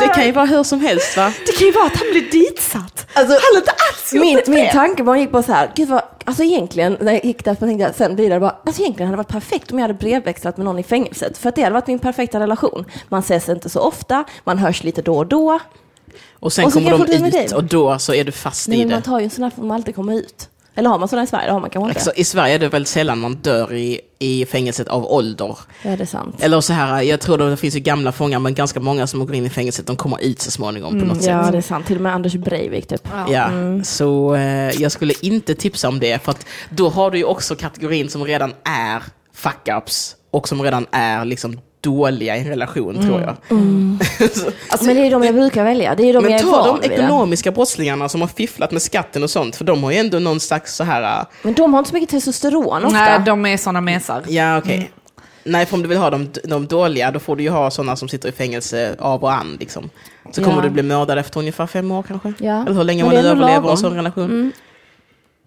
Det 0.00 0.08
kan 0.14 0.26
ju 0.26 0.32
vara 0.32 0.46
hur 0.46 0.62
som 0.64 0.80
helst 0.80 1.16
va? 1.16 1.32
Det 1.46 1.52
kan 1.52 1.66
ju 1.66 1.72
vara 1.72 1.86
att 1.86 1.96
han 1.96 2.06
blir 2.10 2.30
ditsatt. 2.30 3.06
Alltså, 3.12 3.32
han 3.32 3.56
inte 3.56 3.70
alls 3.70 4.12
min, 4.12 4.40
min 4.46 4.70
tanke 4.72 5.02
bara 5.02 5.18
gick 5.18 5.30
på 5.30 5.42
så 5.42 5.52
här, 5.52 5.70
gud 5.76 5.88
vad, 5.88 6.01
alltså 6.24 6.42
egentligen, 6.42 6.96
när 7.00 7.12
jag 7.12 7.24
gick 7.24 7.44
där 7.44 7.54
tänkte 7.54 7.84
jag 7.84 7.94
sen 7.94 8.16
vidare 8.16 8.40
bara, 8.40 8.56
alltså 8.66 8.82
egentligen 8.82 9.06
hade 9.06 9.16
det 9.16 9.24
varit 9.24 9.32
perfekt 9.44 9.72
om 9.72 9.78
jag 9.78 9.82
hade 9.84 9.94
brevväxlat 9.94 10.56
med 10.56 10.64
någon 10.64 10.78
i 10.78 10.82
fängelset. 10.82 11.38
För 11.38 11.48
att 11.48 11.56
det 11.56 11.62
hade 11.62 11.74
varit 11.74 11.86
min 11.86 11.98
perfekta 11.98 12.40
relation. 12.40 12.84
Man 13.08 13.20
ses 13.20 13.48
inte 13.48 13.68
så 13.68 13.80
ofta, 13.80 14.24
man 14.44 14.58
hörs 14.58 14.84
lite 14.84 15.02
då 15.02 15.16
och 15.16 15.26
då. 15.26 15.58
Och 16.32 16.52
sen 16.52 16.64
Och 16.64 16.72
kommer 16.72 16.90
de 16.90 17.38
ut 17.38 17.52
och 17.52 17.64
då 17.64 17.98
så 17.98 18.14
är 18.14 18.24
du 18.24 18.32
fast 18.32 18.68
Nej, 18.68 18.78
i 18.78 18.82
men 18.84 18.90
man 18.90 19.00
det. 19.00 19.06
tar 19.06 19.18
ju 19.18 19.24
en 19.24 19.30
sån 19.30 19.42
här 19.42 19.50
för 19.50 19.62
man 19.62 19.70
alltid 19.70 19.94
kommer 19.94 20.14
ut. 20.14 20.48
Eller 20.74 20.90
har 20.90 20.98
man 20.98 21.08
sådana 21.08 21.24
i 21.24 21.26
Sverige? 21.26 21.46
Det 21.46 21.52
har 21.52 21.60
man 21.60 21.70
kanske 21.70 21.88
inte. 21.88 21.98
Alltså, 22.00 22.12
I 22.16 22.24
Sverige 22.24 22.54
är 22.54 22.58
det 22.58 22.68
väldigt 22.68 22.88
sällan 22.88 23.18
man 23.18 23.34
dör 23.34 23.72
i, 23.74 24.00
i 24.18 24.46
fängelset 24.46 24.88
av 24.88 25.12
ålder. 25.12 25.58
Ja, 25.82 25.96
det 25.96 26.02
är 26.02 26.06
sant. 26.06 26.36
Eller 26.42 26.60
så 26.60 26.72
här, 26.72 27.02
jag 27.02 27.20
tror 27.20 27.38
det 27.38 27.56
finns 27.56 27.76
ju 27.76 27.80
gamla 27.80 28.12
fångar, 28.12 28.38
men 28.38 28.54
ganska 28.54 28.80
många 28.80 29.06
som 29.06 29.26
går 29.26 29.34
in 29.34 29.46
i 29.46 29.50
fängelset, 29.50 29.86
de 29.86 29.96
kommer 29.96 30.22
ut 30.22 30.40
så 30.40 30.50
småningom 30.50 31.00
på 31.00 31.06
något 31.06 31.22
Ja, 31.24 31.42
sätt. 31.42 31.52
det 31.52 31.58
är 31.58 31.62
sant. 31.62 31.86
Till 31.86 31.96
och 31.96 32.02
med 32.02 32.14
Anders 32.14 32.34
Breivik 32.34 32.86
typ. 32.86 33.08
Ja, 33.28 33.50
så 33.84 34.34
eh, 34.34 34.70
jag 34.82 34.92
skulle 34.92 35.14
inte 35.22 35.54
tipsa 35.54 35.88
om 35.88 36.00
det, 36.00 36.22
för 36.24 36.30
att 36.32 36.46
då 36.70 36.88
har 36.88 37.10
du 37.10 37.18
ju 37.18 37.24
också 37.24 37.56
kategorin 37.56 38.08
som 38.10 38.24
redan 38.24 38.52
är 38.64 39.02
fuck-ups 39.36 40.14
och 40.30 40.48
som 40.48 40.62
redan 40.62 40.86
är 40.90 41.24
liksom 41.24 41.60
dåliga 41.82 42.36
i 42.36 42.40
en 42.40 42.46
relation, 42.46 43.02
tror 43.02 43.20
jag. 43.20 43.36
Alltså, 44.70 44.86
men 44.86 44.96
det 44.96 45.06
är 45.06 45.10
de 45.10 45.22
jag 45.24 45.34
brukar 45.34 45.64
välja. 45.64 45.94
Det 45.94 46.02
är 46.02 46.12
de 46.12 46.14
jag 46.14 46.22
Men 46.22 46.32
är 46.32 46.38
ta 46.38 46.66
de 46.66 46.80
vid. 46.80 46.92
ekonomiska 46.92 47.50
brottslingarna 47.52 48.08
som 48.08 48.20
har 48.20 48.28
fifflat 48.28 48.70
med 48.72 48.82
skatten 48.82 49.22
och 49.22 49.30
sånt, 49.30 49.56
för 49.56 49.64
de 49.64 49.82
har 49.84 49.90
ju 49.90 49.96
ändå 49.98 50.18
någon 50.18 50.40
slags 50.40 50.74
så 50.76 50.84
här, 50.84 51.20
äh, 51.20 51.26
Men 51.42 51.54
de 51.54 51.72
har 51.72 51.78
inte 51.78 51.90
så 51.90 51.94
mycket 51.94 52.08
testosteron 52.10 52.84
ofta. 52.84 52.98
Nej, 52.98 53.20
de 53.26 53.46
är 53.46 53.56
sådana 53.56 53.80
mesar. 53.80 54.22
ja 54.28 54.58
okej. 54.58 54.90
Nej, 55.44 55.66
för 55.66 55.76
om 55.76 55.82
du 55.82 55.88
vill 55.88 55.98
ha 55.98 56.10
de, 56.10 56.28
de 56.44 56.66
dåliga, 56.66 57.10
då 57.10 57.18
får 57.20 57.36
du 57.36 57.42
ju 57.42 57.50
ha 57.50 57.70
sådana 57.70 57.96
som 57.96 58.08
sitter 58.08 58.28
i 58.28 58.32
fängelse 58.32 58.96
av 58.98 59.22
och 59.22 59.32
an. 59.32 59.56
Liksom. 59.60 59.90
Så 60.32 60.44
kommer 60.44 60.56
Ja. 60.56 60.62
du 60.62 60.70
bli 60.70 60.82
mördad 60.82 61.18
efter 61.18 61.40
ungefär 61.40 61.66
fem 61.66 61.90
år 61.90 62.02
kanske. 62.02 62.32
Ja. 62.38 62.62
Eller 62.62 62.72
hur 62.72 62.84
länge 62.84 63.04
man 63.04 63.14
nu 63.14 63.20
överlever 63.20 63.70
en 63.70 63.76
sån 63.76 63.94
relation. 63.94 64.52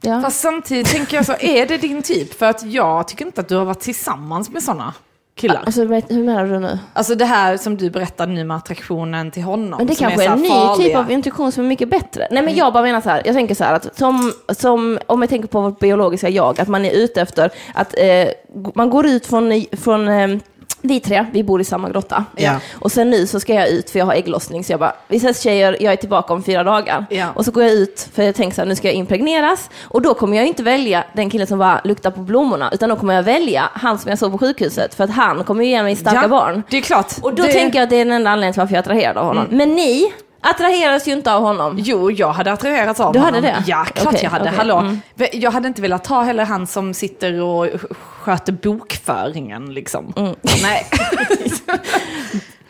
Ja. 0.02 0.22
Fast 0.22 0.40
samtidigt 0.42 0.88
tänker 0.88 1.16
jag 1.18 1.26
så, 1.26 1.34
är 1.40 1.66
det 1.66 1.78
din 1.78 2.02
typ? 2.02 2.34
För 2.40 2.46
att 2.46 2.64
jag 2.66 3.08
tycker 3.08 3.26
inte 3.26 3.42
att 3.42 3.48
du 3.50 3.56
har 3.56 3.66
varit 3.66 3.80
tillsammans 3.80 4.50
med 4.50 4.64
sådana 4.64 4.94
killar. 5.36 5.62
Alltså, 5.66 5.86
vet- 5.86 6.12
hur 6.12 6.24
menar 6.24 6.46
du 6.46 6.60
nu? 6.60 6.80
Alltså 6.94 7.16
det 7.16 7.26
här 7.26 7.58
som 7.58 7.78
du 7.78 7.90
berättade 7.90 8.32
nu 8.32 8.44
med 8.44 8.58
attraktionen 8.58 9.32
till 9.32 9.44
honom. 9.44 9.78
Men 9.78 9.88
det 9.88 9.96
som 9.96 10.04
kanske 10.08 10.24
är 10.24 10.28
så 10.28 10.32
en 10.34 10.38
här 10.38 10.44
ny 10.44 10.50
farliga. 10.50 10.88
typ 10.88 10.98
av 10.98 11.12
intuition 11.12 11.52
som 11.52 11.64
är 11.64 11.68
mycket 11.70 11.90
bättre. 11.90 12.28
Nej 12.32 12.44
men 12.44 12.56
jag 12.56 12.74
bara 12.74 12.84
menar 12.84 13.02
så 13.02 13.10
här, 13.10 13.22
jag 13.26 13.36
tänker 13.36 13.56
så 13.56 13.64
här 13.64 13.74
att 13.74 13.98
som, 13.98 14.34
som 14.50 15.00
om 15.06 15.22
jag 15.22 15.30
tänker 15.30 15.48
på 15.48 15.62
vårt 15.62 15.80
biologiska 15.80 16.30
jag, 16.30 16.60
att 16.62 16.68
man 16.68 16.86
är 16.86 16.92
ute 16.92 17.22
efter 17.22 17.50
att 17.74 17.96
eh, 17.98 18.28
man 18.76 18.90
går 18.90 19.06
ut 19.06 19.26
från, 19.26 19.64
från 19.72 20.08
eh, 20.08 20.38
vi 20.86 21.00
tre, 21.00 21.26
vi 21.32 21.44
bor 21.44 21.62
i 21.62 21.64
samma 21.64 21.90
grotta. 21.90 22.26
Ja. 22.36 22.60
Och 22.74 22.92
sen 22.92 23.10
nu 23.10 23.28
så 23.28 23.40
ska 23.40 23.54
jag 23.54 23.70
ut 23.70 23.90
för 23.90 24.00
jag 24.00 24.06
har 24.06 24.14
ägglossning 24.14 24.64
så 24.64 24.74
jag 24.74 24.80
bara, 24.80 24.94
vi 25.08 25.18
ses 25.18 25.42
tjejer, 25.42 25.78
jag 25.80 25.94
är 25.94 25.98
tillbaka 25.98 26.34
om 26.34 26.44
fyra 26.44 26.64
dagar. 26.64 27.06
Ja. 27.10 27.28
Och 27.36 27.46
så 27.46 27.52
går 27.52 27.64
jag 27.64 27.74
ut 27.74 28.10
för 28.14 28.24
jag 28.24 28.36
tänker 28.36 28.56
så 28.56 28.62
här, 28.62 28.68
nu 28.68 28.76
ska 28.76 28.88
jag 28.88 28.96
impregneras. 28.96 29.70
Och 29.84 30.02
då 30.02 30.14
kommer 30.14 30.38
jag 30.38 30.48
inte 30.48 30.64
välja 30.64 31.04
den 31.14 31.30
killen 31.30 31.48
som 31.48 31.60
bara 31.60 31.82
luktar 31.84 32.12
på 32.12 32.22
blommorna, 32.22 32.70
utan 32.74 32.90
då 32.90 32.96
kommer 32.96 33.14
jag 33.14 33.24
välja 33.24 33.70
han 33.74 34.00
som 34.00 34.10
jag 34.10 34.20
såg 34.20 34.32
på 34.32 34.38
sjukhuset. 34.38 34.96
För 34.96 35.04
att 35.04 35.12
han 35.12 35.44
kommer 35.44 35.64
ju 35.64 35.70
ge 35.70 35.84
mig 35.84 35.96
starka 35.96 36.20
Ja, 36.22 36.28
barn. 36.28 36.64
Det 36.70 36.78
är 36.78 36.82
klart. 36.82 37.14
Och 37.22 37.36
då 37.36 37.44
det... 37.44 37.54
tänker 37.54 37.80
jag 37.80 37.84
att 37.84 37.90
det 37.90 37.96
är 37.96 38.06
den 38.06 38.14
enda 38.14 38.30
anledningen 38.30 38.54
till 38.54 38.60
varför 38.60 38.74
jag 38.74 38.86
är 38.86 38.92
attraherad 38.92 39.18
av 39.18 39.26
honom. 39.26 39.48
Men 39.50 39.76
ni 39.76 40.14
attraheras 40.50 41.08
ju 41.08 41.12
inte 41.12 41.34
av 41.34 41.42
honom. 41.42 41.76
Jo, 41.80 42.12
jag 42.12 42.34
hade 42.34 42.52
attraherats 42.52 43.00
av 43.00 43.14
Du 43.14 43.20
honom. 43.20 43.34
hade 43.36 43.48
det? 43.48 43.64
Ja, 43.68 43.86
klart 43.94 44.08
Okej, 44.08 44.20
jag 44.24 44.30
hade. 44.32 44.44
okej, 44.44 44.58
Hallå. 44.58 44.78
mm. 44.78 45.00
Jag 45.34 45.52
hade 45.52 45.68
inte 45.68 45.82
velat 45.82 46.04
ta 46.04 46.22
heller 46.22 46.46
han 46.46 46.68
som 46.68 46.94
sitter 46.94 47.42
och 47.42 47.68
sköter 47.92 48.54
bokföringen 48.54 49.74
liksom. 49.74 50.14
Mm. 50.18 50.36
Nej. 50.64 50.86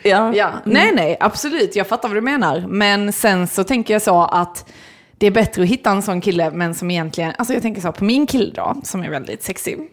Ja. 0.02 0.34
ja. 0.34 0.50
nej, 0.64 0.92
nej, 0.94 1.16
absolut. 1.20 1.76
Jag 1.76 1.86
fattar 1.86 2.08
vad 2.08 2.16
du 2.16 2.20
menar. 2.20 2.64
Men 2.68 3.12
sen 3.12 3.48
så 3.48 3.64
tänker 3.64 3.94
jag 3.94 4.02
så 4.02 4.22
att 4.22 4.70
det 5.18 5.26
är 5.26 5.30
bättre 5.30 5.62
att 5.62 5.68
hitta 5.68 5.90
en 5.90 6.02
sån 6.02 6.20
kille, 6.20 6.50
men 6.50 6.74
som 6.74 6.90
egentligen, 6.90 7.32
alltså 7.38 7.54
jag 7.54 7.62
tänker 7.62 7.80
så 7.80 7.92
på 7.92 8.04
min 8.04 8.26
kille 8.26 8.52
då, 8.54 8.76
som 8.84 9.02
är 9.04 9.10
väldigt 9.10 9.42
sexig. 9.42 9.78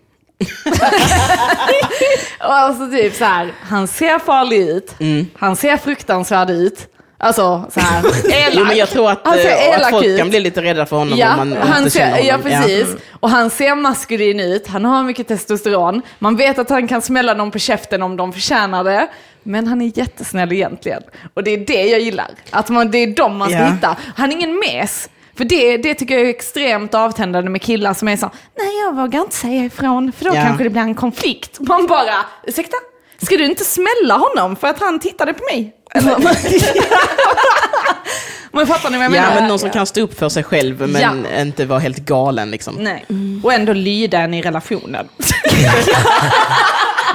och 2.39 2.53
alltså 2.53 2.89
typ 2.89 3.13
så 3.15 3.25
här, 3.25 3.51
han 3.61 3.87
ser 3.87 4.19
farlig 4.19 4.57
ut, 4.57 4.95
han 5.33 5.55
ser 5.55 5.77
fruktansvärd 5.77 6.49
ut. 6.49 6.87
Alltså 7.23 7.65
så 7.73 7.79
här, 7.79 7.99
elak. 7.99 8.51
Jo, 8.53 8.65
men 8.65 8.77
jag 8.77 8.89
tror 8.89 9.11
att, 9.11 9.27
eh, 9.27 9.33
att 9.77 9.89
folk 9.89 10.17
kan 10.17 10.29
bli 10.29 10.39
lite 10.39 10.61
rädda 10.61 10.85
för 10.85 10.95
honom 10.97 11.17
Ja, 11.17 11.31
om 11.41 11.49
man 11.49 11.57
han 11.57 11.77
inte 11.77 11.89
ser, 11.91 11.99
känner 11.99 12.19
ja 12.19 12.33
honom. 12.35 12.43
precis. 12.51 12.87
Och 13.19 13.29
han 13.29 13.49
ser 13.49 13.75
maskulin 13.75 14.39
ut, 14.39 14.67
han 14.67 14.85
har 14.85 15.03
mycket 15.03 15.27
testosteron. 15.27 16.01
Man 16.19 16.35
vet 16.35 16.59
att 16.59 16.69
han 16.69 16.87
kan 16.87 17.01
smälla 17.01 17.33
någon 17.33 17.51
på 17.51 17.59
käften 17.59 18.01
om 18.01 18.17
de 18.17 18.33
förtjänar 18.33 18.83
det. 18.83 19.07
Men 19.43 19.67
han 19.67 19.81
är 19.81 19.97
jättesnäll 19.97 20.51
egentligen. 20.51 21.01
Och 21.33 21.43
det 21.43 21.51
är 21.51 21.57
det 21.57 21.85
jag 21.85 21.99
gillar. 21.99 22.27
Att 22.51 22.69
man, 22.69 22.91
det 22.91 22.97
är 22.97 23.07
dem 23.07 23.37
man 23.37 23.49
ska 23.49 23.57
Ja. 23.59 23.65
hitta. 23.65 23.95
Han 24.15 24.31
är 24.31 24.35
ingen 24.35 24.59
mes. 24.59 25.09
För 25.37 25.45
det, 25.45 25.77
det 25.77 25.93
tycker 25.95 26.15
jag 26.17 26.23
är 26.25 26.29
extremt 26.29 26.93
avtändande 26.93 27.49
med 27.49 27.61
killar 27.61 27.93
som 27.93 28.07
är 28.07 28.17
så, 28.17 28.29
nej 28.57 28.79
jag 28.85 28.95
vågar 28.95 29.19
inte 29.21 29.35
säga 29.35 29.65
ifrån 29.65 30.11
för 30.17 30.25
då 30.25 30.31
Ja. 30.35 30.43
kanske 30.43 30.63
det 30.63 30.69
blir 30.69 30.81
en 30.81 30.95
konflikt. 30.95 31.59
Man 31.59 31.87
bara, 31.87 32.13
ursäkta? 32.47 32.77
Ska 33.25 33.37
du 33.37 33.45
inte 33.45 33.63
smälla 33.63 34.17
honom 34.17 34.55
för 34.55 34.67
att 34.67 34.79
han 34.79 34.99
tittade 34.99 35.33
på 35.33 35.43
mig? 35.43 35.73
Eller? 35.93 36.15
men 38.51 38.67
fattar 38.67 38.89
ni 38.89 38.97
vad 38.97 39.05
jag 39.05 39.15
Ja, 39.15 39.21
menar? 39.21 39.35
men 39.35 39.47
någon 39.47 39.59
som 39.59 39.69
kan 39.69 39.85
stå 39.85 40.01
upp 40.01 40.19
för 40.19 40.29
sig 40.29 40.43
själv 40.43 40.89
men 40.89 41.01
Ja. 41.01 41.13
inte 41.41 41.65
vara 41.65 41.79
helt 41.79 41.97
galen 41.97 42.51
liksom. 42.51 42.75
Nej. 42.79 43.05
Och 43.43 43.53
ändå 43.53 43.73
lyda 43.73 44.19
en 44.19 44.33
i 44.33 44.41
relationen. 44.41 45.09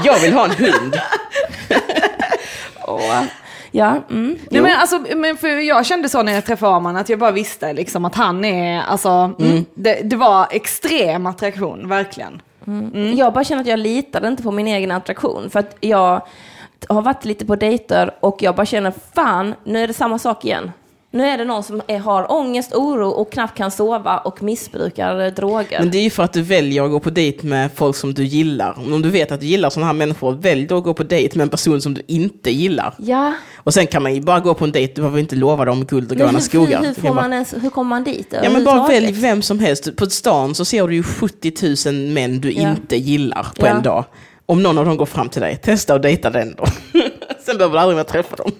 Jag 0.04 0.18
vill 0.20 0.32
ha 0.32 0.44
en 0.44 0.50
hund. 0.50 1.00
Och, 2.80 3.00
ja, 3.70 4.04
mm. 4.10 4.38
Nej, 4.50 4.62
men 4.62 4.78
alltså, 4.78 5.04
men 5.16 5.36
för 5.36 5.48
jag 5.48 5.86
kände 5.86 6.08
så 6.08 6.22
när 6.22 6.32
jag 6.32 6.44
träffade 6.44 6.76
Arman 6.76 6.96
att 6.96 7.08
jag 7.08 7.18
bara 7.18 7.30
visste 7.30 7.72
liksom 7.72 8.04
att 8.04 8.14
han 8.14 8.44
är, 8.44 8.82
alltså, 8.82 9.08
mm. 9.38 9.64
det, 9.74 10.00
det 10.04 10.16
var 10.16 10.46
extrem 10.50 11.26
attraktion, 11.26 11.88
verkligen. 11.88 12.42
Mm. 12.68 12.90
Mm. 12.94 13.16
Jag 13.16 13.32
bara 13.32 13.44
känner 13.44 13.62
att 13.62 13.68
jag 13.68 13.78
litade 13.78 14.28
inte 14.28 14.42
på 14.42 14.50
min 14.50 14.66
egen 14.66 14.90
attraktion. 14.90 15.50
För 15.50 15.60
att 15.60 15.76
jag 15.80 16.22
har 16.88 17.02
varit 17.02 17.24
lite 17.24 17.46
på 17.46 17.56
dejter 17.56 18.14
och 18.20 18.42
jag 18.42 18.54
bara 18.54 18.66
känner, 18.66 18.92
fan, 19.14 19.54
nu 19.64 19.82
är 19.82 19.86
det 19.86 19.94
samma 19.94 20.18
sak 20.18 20.44
igen. 20.44 20.72
Nu 21.10 21.24
är 21.26 21.38
det 21.38 21.44
någon 21.44 21.62
som 21.62 21.82
är, 21.86 21.98
har 21.98 22.32
ångest, 22.32 22.74
oro 22.74 23.08
och 23.08 23.32
knappt 23.32 23.56
kan 23.58 23.70
sova 23.70 24.18
och 24.18 24.42
missbrukar 24.42 25.30
droger. 25.30 25.78
Men 25.78 25.90
det 25.90 25.98
är 25.98 26.02
ju 26.02 26.10
för 26.10 26.22
att 26.22 26.32
du 26.32 26.42
väljer 26.42 26.84
att 26.84 26.90
gå 26.90 27.00
på 27.00 27.10
dejt 27.10 27.46
med 27.46 27.70
folk 27.74 27.96
som 27.96 28.14
du 28.14 28.24
gillar. 28.24 28.78
Om 28.94 29.02
du 29.02 29.10
vet 29.10 29.32
att 29.32 29.40
du 29.40 29.46
gillar 29.46 29.70
sådana 29.70 29.86
här 29.86 29.92
människor, 29.94 30.32
välj 30.32 30.66
då 30.66 30.76
att 30.78 30.84
gå 30.84 30.94
på 30.94 31.02
dejt 31.02 31.38
med 31.38 31.42
en 31.42 31.48
person 31.48 31.80
som 31.80 31.94
du 31.94 32.02
inte 32.06 32.50
gillar. 32.50 32.94
Ja, 32.98 33.34
Och 33.56 33.74
sen 33.74 33.86
kan 33.86 34.02
man 34.02 34.14
ju 34.14 34.20
bara 34.20 34.40
gå 34.40 34.54
på 34.54 34.64
en 34.64 34.72
dejt, 34.72 34.92
du 34.94 35.00
behöver 35.02 35.18
inte 35.20 35.36
lova 35.36 35.64
dem 35.64 35.84
guld 35.84 36.04
och 36.12 36.18
men 36.18 36.26
gröna 36.26 36.38
hur, 36.38 36.44
skogar. 36.44 36.78
hur, 36.80 36.86
hur, 36.86 36.94
får 36.94 37.14
man 37.14 37.32
ens, 37.32 37.54
hur 37.62 37.70
kommer 37.70 37.88
man 37.88 38.04
dit? 38.04 38.34
Ja 38.42 38.50
men 38.50 38.64
bara 38.64 38.86
välj 38.88 39.12
vem 39.12 39.42
som 39.42 39.58
helst. 39.58 39.96
På 39.96 40.06
stan 40.06 40.54
så 40.54 40.64
ser 40.64 40.88
du 40.88 40.94
ju 40.94 41.02
70 41.02 41.52
000 41.92 41.94
män 42.12 42.40
du 42.40 42.52
Ja. 42.52 42.70
inte 42.70 42.96
gillar 42.96 43.42
på 43.58 43.66
Ja. 43.66 43.70
en 43.70 43.82
dag. 43.82 44.04
Om 44.46 44.62
någon 44.62 44.78
av 44.78 44.84
dem 44.84 44.96
går 44.96 45.06
fram 45.06 45.28
till 45.28 45.40
dig, 45.42 45.56
testa 45.56 45.94
att 45.94 46.02
dejta 46.02 46.30
den 46.30 46.54
då. 46.58 46.64
Sen 47.46 47.56
behöver 47.58 47.72
du 47.76 47.80
aldrig 47.80 47.96
mer 47.96 48.04
träffa 48.04 48.36
dem. 48.36 48.50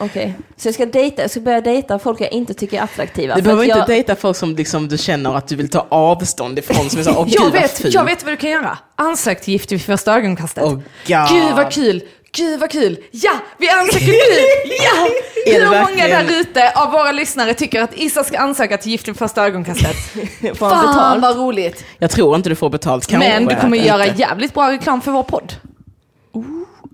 Okej, 0.00 0.34
så 0.56 0.68
jag 0.68 0.74
ska 0.74 0.86
dejta, 0.86 1.22
jag 1.22 1.30
ska 1.30 1.40
börja 1.40 1.60
dejta 1.60 1.98
folk 1.98 2.20
jag 2.20 2.32
inte 2.32 2.54
tycker 2.54 2.78
är 2.78 2.82
attraktiva. 2.82 3.34
Du 3.34 3.40
för 3.40 3.44
behöver 3.44 3.62
att 3.62 3.66
inte 3.66 3.78
jag, 3.78 3.88
dejta 3.88 4.16
folk 4.16 4.36
som 4.36 4.56
liksom 4.56 4.88
du 4.88 4.98
känner 4.98 5.36
att 5.36 5.48
du 5.48 5.56
vill 5.56 5.68
ta 5.70 5.86
avstånd 5.88 6.58
ifrån. 6.58 6.90
Som 6.90 7.00
är 7.00 7.04
så, 7.04 7.24
gud 7.24 7.34
Jag 7.34 7.50
vet, 7.50 7.94
jag 7.94 8.04
vet 8.04 8.24
vad 8.24 8.32
du 8.32 8.36
kan 8.36 8.50
göra. 8.50 8.78
Ansök 8.96 9.40
till 9.40 9.52
Gift 9.52 9.72
vid 9.72 9.82
första 9.82 10.14
ögonkastet. 10.14 10.64
God. 10.64 10.82
Gud 11.06 11.56
vad 11.56 11.72
kul! 11.72 12.02
Gud 12.32 12.60
vad 12.60 12.70
kul! 12.70 12.98
Ja, 13.10 13.32
vi 13.58 13.68
ansöker 13.68 14.06
nu! 14.06 14.12
Ja! 14.84 15.08
Hur 15.46 15.66
många 15.66 16.08
där 16.08 16.40
ute 16.40 16.72
av 16.72 16.90
våra 16.92 17.12
lyssnare 17.12 17.54
tycker 17.54 17.82
att 17.82 17.94
Issa 17.94 18.24
ska 18.24 18.38
ansöka 18.38 18.78
till 18.78 18.90
Gift 18.92 19.08
vid 19.08 19.16
första 19.16 19.46
ögonkastet? 19.46 19.96
får 20.40 20.54
Fan 20.54 20.86
betalt? 20.86 21.22
vad 21.22 21.36
roligt! 21.36 21.84
Jag 21.98 22.10
tror 22.10 22.36
inte 22.36 22.48
du 22.48 22.54
får 22.54 22.70
betalt. 22.70 23.06
Kanske, 23.06 23.28
Men 23.28 23.46
du 23.46 23.56
kommer 23.56 23.76
inte. 23.76 23.88
göra 23.88 24.06
jävligt 24.06 24.54
bra 24.54 24.70
reklam 24.72 25.00
för 25.00 25.10
vår 25.12 25.22
podd. 25.22 25.52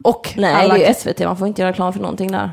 Och 0.03 0.33
Nej, 0.37 0.55
alla... 0.55 0.75
det 0.75 0.85
är 0.85 0.89
ju 0.89 0.95
SVT, 0.95 1.21
man 1.21 1.37
får 1.37 1.49
inte 1.49 1.63
göra 1.63 1.73
reklam 1.73 1.93
för 1.93 2.01
någonting 2.01 2.33
där. 2.33 2.51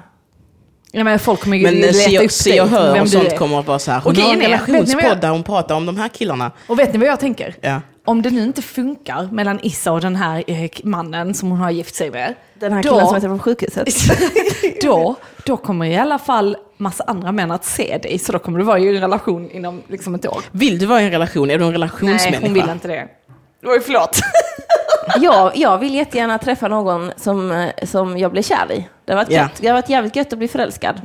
Ja, 0.91 1.03
men 1.03 1.19
folk 1.19 1.39
kommer 1.41 1.57
ju 1.57 1.63
Men 1.63 1.73
eh, 1.73 1.79
leta 1.79 1.93
se, 1.93 2.19
upp 2.25 2.31
se 2.31 2.61
och 2.61 2.67
hör 2.67 2.93
vem 2.93 3.01
och 3.03 3.09
sånt 3.09 3.31
är. 3.31 3.37
kommer 3.37 3.59
att 3.59 3.67
vara 3.67 3.79
så 3.79 3.91
här. 3.91 3.97
Och 3.97 4.03
Hon 4.15 4.23
har 4.23 4.33
en 4.33 4.39
relationspodd 4.41 5.21
där 5.21 5.29
hon 5.29 5.43
pratar 5.43 5.75
om 5.75 5.85
de 5.85 5.97
här 5.97 6.07
killarna. 6.09 6.51
Och 6.67 6.79
vet 6.79 6.93
ni 6.93 6.99
vad 6.99 7.07
jag 7.07 7.19
tänker? 7.19 7.55
Ja. 7.61 7.81
Om 8.05 8.21
det 8.21 8.29
nu 8.29 8.43
inte 8.43 8.61
funkar 8.61 9.29
mellan 9.31 9.59
Issa 9.63 9.91
och 9.91 10.01
den 10.01 10.15
här 10.15 10.43
eh, 10.47 10.69
mannen 10.83 11.33
som 11.33 11.49
hon 11.51 11.59
har 11.59 11.71
gift 11.71 11.95
sig 11.95 12.11
med. 12.11 12.33
Den 12.59 12.73
här 12.73 12.83
då- 12.83 12.89
killen 12.89 13.05
som 13.05 13.15
heter 13.15 13.27
på 13.29 13.39
sjukhuset. 13.39 13.87
då, 14.81 15.15
då 15.45 15.57
kommer 15.57 15.85
i 15.85 15.97
alla 15.97 16.19
fall 16.19 16.57
massa 16.77 17.03
andra 17.07 17.31
män 17.31 17.51
att 17.51 17.65
se 17.65 17.97
dig. 18.03 18.19
Så 18.19 18.31
då 18.31 18.39
kommer 18.39 18.59
du 18.59 18.65
vara 18.65 18.79
i 18.79 18.87
en 18.87 19.01
relation 19.01 19.51
inom 19.51 19.81
liksom 19.87 20.15
ett 20.15 20.27
år. 20.27 20.41
Vill 20.51 20.79
du 20.79 20.85
vara 20.85 21.01
i 21.01 21.05
en 21.05 21.11
relation? 21.11 21.49
Är 21.51 21.57
du 21.57 21.63
en 21.63 21.69
Nej, 21.69 21.73
relationsmänniska? 21.73 22.39
hon 22.41 22.53
vill 22.53 22.69
inte 22.69 22.87
det. 22.87 23.07
Oj, 23.63 23.79
förlåt. 23.85 24.19
jag, 25.21 25.57
jag 25.57 25.77
vill 25.77 25.95
jättegärna 25.95 26.37
träffa 26.37 26.67
någon 26.67 27.11
som, 27.17 27.51
eh, 27.51 27.69
som 27.85 28.17
jag 28.17 28.31
blir 28.31 28.41
kär 28.43 28.71
i. 28.71 28.87
Det 29.05 29.11
har 29.13 29.17
varit, 29.17 29.31
Ja. 29.31 29.37
gött. 29.41 29.51
Det 29.61 29.67
har 29.67 29.73
varit 29.73 29.89
jävligt 29.89 30.15
gött 30.15 30.33
att 30.33 30.39
bli 30.39 30.47
förälskad. 30.47 30.95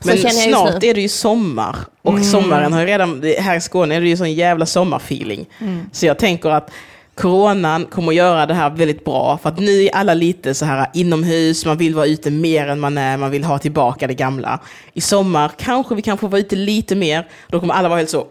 Så 0.00 0.08
Men 0.08 0.18
snart 0.18 0.84
är 0.84 0.94
det 0.94 1.00
ju 1.00 1.08
sommar. 1.08 1.76
Och 2.02 2.24
sommaren 2.24 2.72
har 2.72 2.86
redan, 2.86 3.22
här 3.38 3.56
i 3.56 3.60
Skåne 3.60 3.94
är 3.96 4.00
det 4.00 4.08
ju 4.08 4.16
sån 4.16 4.32
jävla 4.32 4.66
sommarfeeling. 4.66 5.46
Så 5.92 6.06
jag 6.06 6.18
tänker 6.18 6.50
att 6.50 6.70
coronan 7.14 7.86
kommer 7.86 8.08
att 8.12 8.16
göra 8.16 8.46
det 8.46 8.54
här 8.54 8.70
väldigt 8.70 9.04
bra. 9.04 9.38
För 9.42 9.48
att 9.48 9.58
nu 9.58 9.82
är 9.84 9.94
alla 9.94 10.14
lite 10.14 10.54
så 10.54 10.64
här 10.64 10.86
inomhus, 10.94 11.66
man 11.66 11.76
vill 11.76 11.94
vara 11.94 12.06
ute 12.06 12.30
mer 12.30 12.68
än 12.68 12.80
man 12.80 12.98
är, 12.98 13.16
man 13.16 13.30
vill 13.30 13.44
ha 13.44 13.58
tillbaka 13.58 14.06
det 14.06 14.14
gamla. 14.14 14.60
I 14.92 15.00
sommar 15.00 15.50
kanske 15.58 15.94
vi 15.94 16.02
kan 16.02 16.18
få 16.18 16.26
vara 16.26 16.40
ute 16.40 16.56
lite 16.56 16.94
mer. 16.96 17.28
Då 17.48 17.60
kommer 17.60 17.74
alla 17.74 17.88
vara 17.88 17.98
helt 17.98 18.10
så, 18.10 18.26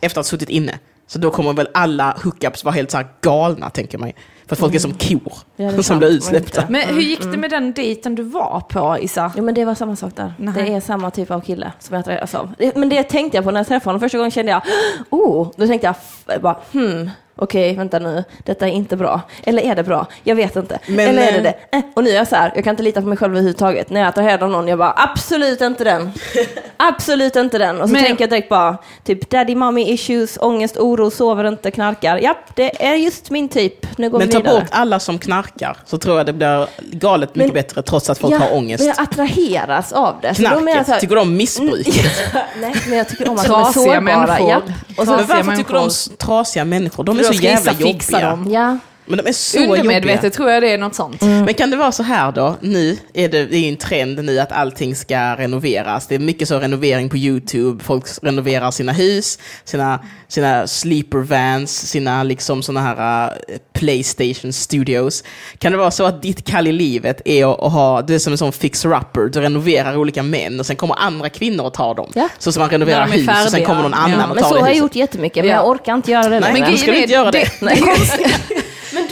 efter 0.00 0.06
att 0.20 0.26
ha 0.26 0.30
suttit 0.30 0.48
inne. 0.48 0.78
Så 1.06 1.18
då 1.18 1.30
kommer 1.30 1.52
väl 1.52 1.68
alla 1.74 2.16
hookups 2.24 2.64
vara 2.64 2.74
helt 2.74 2.90
så 2.90 2.96
här 2.96 3.06
galna, 3.20 3.70
tänker 3.70 3.98
man. 3.98 4.12
För 4.46 4.54
att 4.54 4.60
folk 4.60 4.74
är 4.74 4.78
som 4.78 4.92
kor 4.94 5.32
Ja, 5.56 5.64
är 5.72 5.82
som 5.82 5.98
blir 5.98 6.08
utsläppta. 6.08 6.64
Men 6.68 6.88
hur 6.88 7.00
gick 7.00 7.20
det 7.22 7.36
med 7.36 7.50
den 7.50 7.72
dejten 7.72 8.14
du 8.14 8.22
var 8.22 8.62
på, 8.68 8.98
Issa? 9.00 9.32
Jo 9.36 9.44
men 9.44 9.54
det 9.54 9.64
var 9.64 9.74
samma 9.74 9.96
sak 9.96 10.16
där. 10.16 10.34
Nej. 10.38 10.54
Det 10.54 10.72
är 10.74 10.80
samma 10.80 11.10
typ 11.10 11.30
av 11.30 11.40
kille 11.40 11.72
som 11.78 11.96
jag 11.96 12.04
träffas 12.04 12.34
av. 12.34 12.52
Det- 12.58 12.76
Men 12.76 12.88
det 12.88 13.02
tänkte 13.02 13.36
jag 13.38 13.44
på 13.44 13.50
när 13.50 13.60
jag 13.60 13.66
träffade 13.66 13.88
honom. 13.88 14.00
Första 14.00 14.18
gången 14.18 14.30
kände 14.30 14.52
jag, 14.52 14.62
oh, 15.10 15.50
då 15.56 15.66
tänkte 15.66 15.94
jag, 16.26 16.40
bara, 16.42 16.56
hmm, 16.72 17.10
okej, 17.36 17.74
vänta 17.76 17.98
nu, 17.98 18.24
detta 18.44 18.66
är 18.68 18.72
inte 18.72 18.96
bra. 18.96 19.20
Eller 19.44 19.62
är 19.62 19.74
det 19.74 19.82
bra? 19.82 20.06
Jag 20.24 20.36
vet 20.36 20.56
inte. 20.56 20.78
Men, 20.86 21.08
Eller 21.08 21.22
är 21.22 21.32
det 21.32 21.36
eh, 21.38 21.42
det? 21.70 21.76
Eh, 21.76 21.82
och 21.94 22.04
nu 22.04 22.10
är 22.10 22.14
jag 22.14 22.28
så 22.28 22.36
här, 22.36 22.52
jag 22.54 22.64
kan 22.64 22.70
inte 22.70 22.82
lita 22.82 23.00
på 23.00 23.06
mig 23.06 23.18
själv 23.18 23.32
överhuvudtaget. 23.32 23.90
När 23.90 24.00
jag 24.00 24.08
attraherar 24.08 24.42
av 24.42 24.50
någon, 24.50 24.68
jag 24.68 24.78
bara, 24.78 24.94
absolut 24.96 25.60
inte 25.60 25.84
den. 25.84 26.12
absolut 26.76 27.36
inte 27.36 27.58
den. 27.58 27.80
Och 27.80 27.88
så 27.88 27.92
Men- 27.92 28.04
tänker 28.04 28.22
jag 28.22 28.30
direkt 28.30 28.48
bara, 28.48 28.78
typ 29.04 29.30
daddy 29.30 29.54
mommy 29.54 29.82
issues, 29.92 30.38
ångest, 30.40 30.76
oro, 30.76 31.10
sover 31.10 31.48
inte, 31.48 31.70
knarkar. 31.70 32.16
Japp, 32.18 32.56
det 32.56 32.84
är 32.86 32.94
just 32.94 33.30
min 33.30 33.48
typ. 33.48 33.98
Nu 33.98 34.10
går 34.10 34.18
Men 34.18 34.26
vi 34.28 34.32
ta 34.32 34.38
vidare. 34.38 34.60
bort 34.60 34.68
alla 34.70 35.00
som 35.00 35.18
knarkar, 35.18 35.76
så 35.84 35.98
tror 35.98 36.16
jag 36.16 36.26
det 36.26 36.32
blir 36.32 36.66
galet 36.92 37.34
mycket 37.34 37.52
Men- 37.54 37.62
bättre 37.62 37.82
trots 37.82 38.10
att 38.10 38.18
folk 38.18 38.34
Ja, 38.34 38.38
har 38.38 38.54
ångest. 38.54 38.80
Men 38.84 38.94
jag 38.96 39.00
attraheras 39.02 39.92
av 39.92 40.14
det. 40.22 40.34
Knarket, 40.34 40.88
här- 40.88 41.00
tycker 41.00 41.14
du 41.14 41.20
om 41.20 41.36
missbruket? 41.36 42.12
Nej, 42.60 42.74
men 42.88 42.98
jag 42.98 43.08
tycker 43.08 43.28
om 43.28 43.36
att 43.38 43.44
de 43.44 43.50
är 43.52 43.64
Trasiga 43.64 43.72
sårbara. 43.84 44.00
människor. 44.00 44.48
Japp. 44.50 44.62
Och 44.98 45.04
så, 45.04 45.10
Men 45.10 45.18
Trasiga 45.26 45.36
varför 45.36 45.56
tycker 45.56 45.72
du 45.72 45.78
om 45.78 45.84
människor. 45.84 46.16
trasiga 46.16 46.64
människor? 46.64 47.04
De 47.04 47.18
är 47.18 47.22
så 47.26 47.42
jävla 47.42 47.72
jobbiga. 47.72 48.20
dem. 48.20 48.46
ja. 48.50 48.78
Men 49.06 49.18
de 49.18 49.28
är 49.28 49.32
så 49.32 49.58
Undermedvetet 49.58 50.14
jobbiga. 50.14 50.30
tror 50.30 50.50
jag 50.50 50.62
det 50.62 50.70
är 50.70 50.78
något 50.78 50.94
sånt. 50.94 51.20
Men 51.22 51.54
kan 51.54 51.70
det 51.70 51.76
vara 51.76 51.92
så 51.92 52.02
här 52.02 52.32
då? 52.32 52.56
Nu 52.60 52.98
är 53.14 53.28
det, 53.28 53.44
det 53.46 53.56
är 53.56 53.68
en 53.68 53.76
trend 53.76 54.24
nu 54.24 54.38
att 54.40 54.52
allting 54.52 54.96
ska 54.96 55.36
renoveras. 55.36 56.06
Det 56.06 56.14
är 56.14 56.18
mycket 56.18 56.48
så 56.48 56.58
renovering 56.58 57.08
på 57.08 57.16
YouTube. 57.16 57.84
Folk 57.84 58.04
renoverar 58.22 58.70
sina 58.70 58.92
hus, 58.92 59.38
sina, 59.64 60.00
sina 60.28 60.66
sleeper 60.66 61.18
vans, 61.18 61.88
sina 61.88 62.22
liksom 62.22 62.62
såna 62.62 62.80
här 62.80 63.26
uh, 63.26 63.32
Playstation 63.72 64.52
studios. 64.52 65.24
Kan 65.58 65.72
det 65.72 65.78
vara 65.78 65.90
så 65.90 66.04
att 66.04 66.22
ditt 66.22 66.44
kall 66.46 66.66
i 66.66 66.72
livet 66.72 67.22
är 67.24 67.52
att, 67.52 67.60
att 67.62 67.72
ha, 67.72 68.02
du 68.02 68.14
är 68.14 68.18
som 68.18 68.32
en 68.32 68.38
sån 68.38 68.52
fixer-upper, 68.52 69.28
du 69.28 69.40
renoverar 69.40 69.96
olika 69.96 70.22
män 70.22 70.60
och 70.60 70.66
sen 70.66 70.76
kommer 70.76 70.94
andra 70.98 71.28
kvinnor 71.28 71.64
och 71.64 71.74
tar 71.74 71.94
dem. 71.94 72.10
Ja. 72.14 72.28
Så 72.38 72.52
som 72.52 72.60
man 72.60 72.70
renoverar 72.70 73.06
hus 73.08 73.28
och 73.44 73.50
sen 73.50 73.64
kommer 73.64 73.82
någon 73.82 73.94
annan 73.94 74.10
Ja. 74.20 74.26
och 74.28 74.34
Men 74.34 74.42
tar 74.42 74.48
så 74.50 74.54
det 74.54 74.60
har 74.60 74.68
jag 74.68 74.76
gjort 74.76 74.94
jättemycket, 74.96 75.44
men 75.44 75.50
Ja. 75.50 75.56
jag 75.56 75.68
orkar 75.68 75.94
inte 75.94 76.10
göra 76.10 76.28
det 76.28 76.40
Nej, 76.40 76.52
längre. 76.52 76.68
men 76.68 76.78
ska 76.78 76.86
du 76.86 76.92
grejen 76.92 77.02
inte 77.04 77.14
är- 77.14 77.18
göra 77.18 77.30
det? 77.30 77.48
Nej. 77.60 77.82
men 77.84 77.94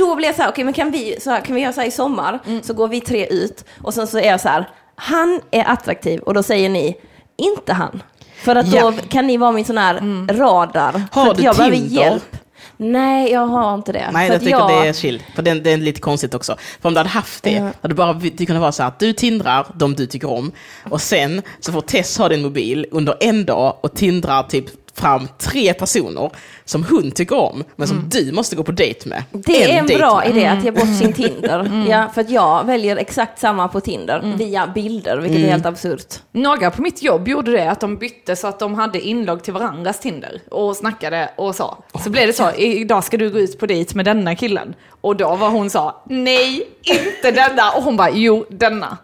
då 0.07 0.15
blir 0.17 0.27
jag 0.27 0.37
så 0.37 0.43
här, 0.43 0.49
okej 0.51 0.65
men 0.65 0.75
kan 0.75 0.91
vi, 0.91 1.17
så 1.21 1.31
här, 1.31 1.41
kan 1.41 1.55
vi 1.55 1.61
göra 1.63 1.73
så 1.73 1.81
här 1.81 1.89
i 1.89 1.91
sommar, 1.91 2.39
Mm. 2.47 2.63
så 2.63 2.75
går 2.75 2.89
vi 2.89 3.01
tre 3.01 3.27
ut 3.27 3.65
och 3.83 3.95
sen 3.95 4.07
så 4.07 4.19
är 4.19 4.29
jag 4.31 4.41
så 4.41 4.49
här, 4.49 4.69
han 4.97 5.41
är 5.51 5.65
attraktiv 5.69 6.21
och 6.21 6.35
då 6.35 6.43
säger 6.43 6.69
ni, 6.69 6.97
inte 7.37 7.73
han. 7.73 8.03
För 8.37 8.57
att 8.57 8.67
då 8.71 8.77
Ja. 8.77 8.93
kan 9.09 9.27
ni 9.27 9.37
vara 9.37 9.53
min 9.53 9.65
sån 9.65 9.79
här 9.79 9.95
radar. 10.33 11.03
Har 11.13 11.27
för 11.27 11.35
du 11.35 11.43
jag 11.43 11.57
behöver 11.57 11.77
Tinder? 11.77 11.97
hjälp. 12.03 12.37
Nej, 12.77 13.33
jag 13.33 13.47
har 13.47 13.75
inte 13.75 13.93
det. 13.93 14.11
Nej, 14.13 14.29
jag 14.29 14.41
tycker 14.41 14.69
det 14.83 14.89
är 14.89 14.93
chill. 14.93 15.23
För 15.35 15.43
det, 15.43 15.55
det 15.55 15.73
är 15.73 15.77
lite 15.77 16.01
konstigt 16.01 16.35
också. 16.35 16.57
För 16.81 16.89
om 16.89 16.95
du 16.95 16.99
hade 17.01 17.11
haft 17.11 17.43
det, 17.45 17.51
Ja. 17.51 17.63
hade 17.63 17.89
du 17.89 17.95
bara 17.95 18.13
det 18.13 18.47
kunde 18.47 18.61
vara 18.61 18.73
så 18.73 18.83
här 18.83 18.89
att 18.89 18.99
du 18.99 19.13
tindrar 19.13 19.67
de 19.75 19.95
du 19.95 20.07
tycker 20.07 20.31
om 20.31 20.53
och 20.91 21.01
sen 21.01 21.43
så 21.61 21.73
får 21.73 21.81
Tess 21.81 22.19
ha 22.19 22.29
din 22.29 22.43
mobil 22.43 22.87
under 22.91 23.17
en 23.21 23.45
dag 23.45 23.77
och 23.81 23.95
tindrar 23.95 24.43
typ 24.43 24.65
fram 24.97 25.29
tre 25.39 25.75
personer 25.75 26.31
som 26.65 26.85
hon 26.85 27.11
tycker 27.11 27.37
om, 27.39 27.65
men 27.77 27.89
som 27.89 28.09
du 28.09 28.33
måste 28.33 28.57
gå 28.57 28.63
på 28.63 28.73
dejt 28.73 29.09
med. 29.09 29.25
Mm. 29.33 29.43
Det 29.47 29.65
är 29.73 29.79
en 29.79 29.87
bra 29.87 30.19
med. 30.19 30.31
idé 30.31 30.47
att 30.47 30.65
ge 30.65 30.71
bort 30.71 30.99
sin 30.99 31.13
Tinder. 31.13 31.85
Ja, 31.89 32.09
för 32.15 32.21
att 32.21 32.31
jag 32.31 32.65
väljer 32.65 32.97
exakt 32.97 33.39
samma 33.39 33.69
på 33.69 33.81
Tinder 33.81 34.35
via 34.39 34.67
bilder, 34.67 35.19
vilket 35.19 35.41
är 35.41 35.51
helt 35.51 35.67
absurt. 35.67 36.15
Några 36.33 36.71
på 36.71 36.83
mitt 36.83 37.03
jobb 37.03 37.29
gjorde 37.29 37.51
det, 37.53 37.71
att 37.71 37.81
de 37.81 37.97
bytte 37.97 38.37
så 38.37 38.47
att 38.47 38.59
de 38.59 38.75
hade 38.75 39.01
inlogg 39.01 39.43
till 39.43 39.53
varandras 39.53 40.01
Tinder 40.01 40.41
och 40.51 40.77
snackade 40.77 41.31
och 41.37 41.55
så. 41.55 41.85
Så 42.05 42.11
blev 42.11 42.27
det 42.27 42.33
så, 42.33 42.51
idag 42.53 43.05
ska 43.05 43.17
du 43.17 43.31
gå 43.31 43.39
ut 43.39 43.59
på 43.59 43.67
dejt 43.67 43.97
med 43.97 44.05
denna 44.05 44.35
killen. 44.37 44.75
Och 45.01 45.17
då 45.17 45.37
var 45.37 45.49
hon 45.51 45.71
så, 45.71 45.95
nej, 46.05 46.69
inte 46.83 47.31
denna. 47.31 47.71
Och 47.77 47.83
hon 47.83 47.97
bara, 47.97 48.11
jo, 48.11 48.47
denna. 48.51 48.99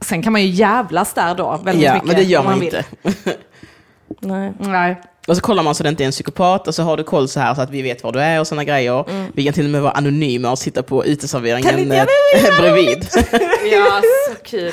Sen 0.00 0.22
kan 0.22 0.32
man 0.32 0.42
ju 0.42 0.48
jävlas 0.48 1.14
där 1.14 1.34
då 1.34 1.60
väldigt 1.64 1.84
Ja, 1.84 1.92
mycket. 1.94 2.06
men 2.06 2.16
det 2.16 2.22
gör 2.22 2.40
om 2.40 2.46
man 2.46 2.60
vill. 2.60 2.76
Nej. 4.24 4.52
Nej. 4.58 5.00
Och 5.26 5.36
så 5.36 5.42
kollar 5.42 5.62
man 5.62 5.74
så 5.74 5.82
det 5.82 5.88
inte 5.88 6.04
är 6.04 6.06
en 6.06 6.10
psykopat 6.12 6.68
och 6.68 6.74
så 6.74 6.82
har 6.82 6.96
du 6.96 7.04
koll 7.04 7.28
så 7.28 7.40
här 7.40 7.54
så 7.54 7.60
att 7.60 7.70
vi 7.70 7.82
vet 7.82 8.04
var 8.04 8.12
du 8.12 8.20
är 8.20 8.40
och 8.40 8.46
sådana 8.46 8.64
grejer. 8.64 9.04
Vi 9.32 9.44
kan 9.44 9.52
till 9.52 9.64
och 9.64 9.70
med 9.70 9.82
vara 9.82 9.92
anonyma 9.92 10.50
och 10.50 10.58
sitta 10.58 10.82
på 10.82 11.04
uteserveringen 11.06 11.92
eh, 11.92 12.06
bredvid. 12.60 13.08
Ja, 13.72 14.02
så 14.30 14.42
kul. 14.42 14.72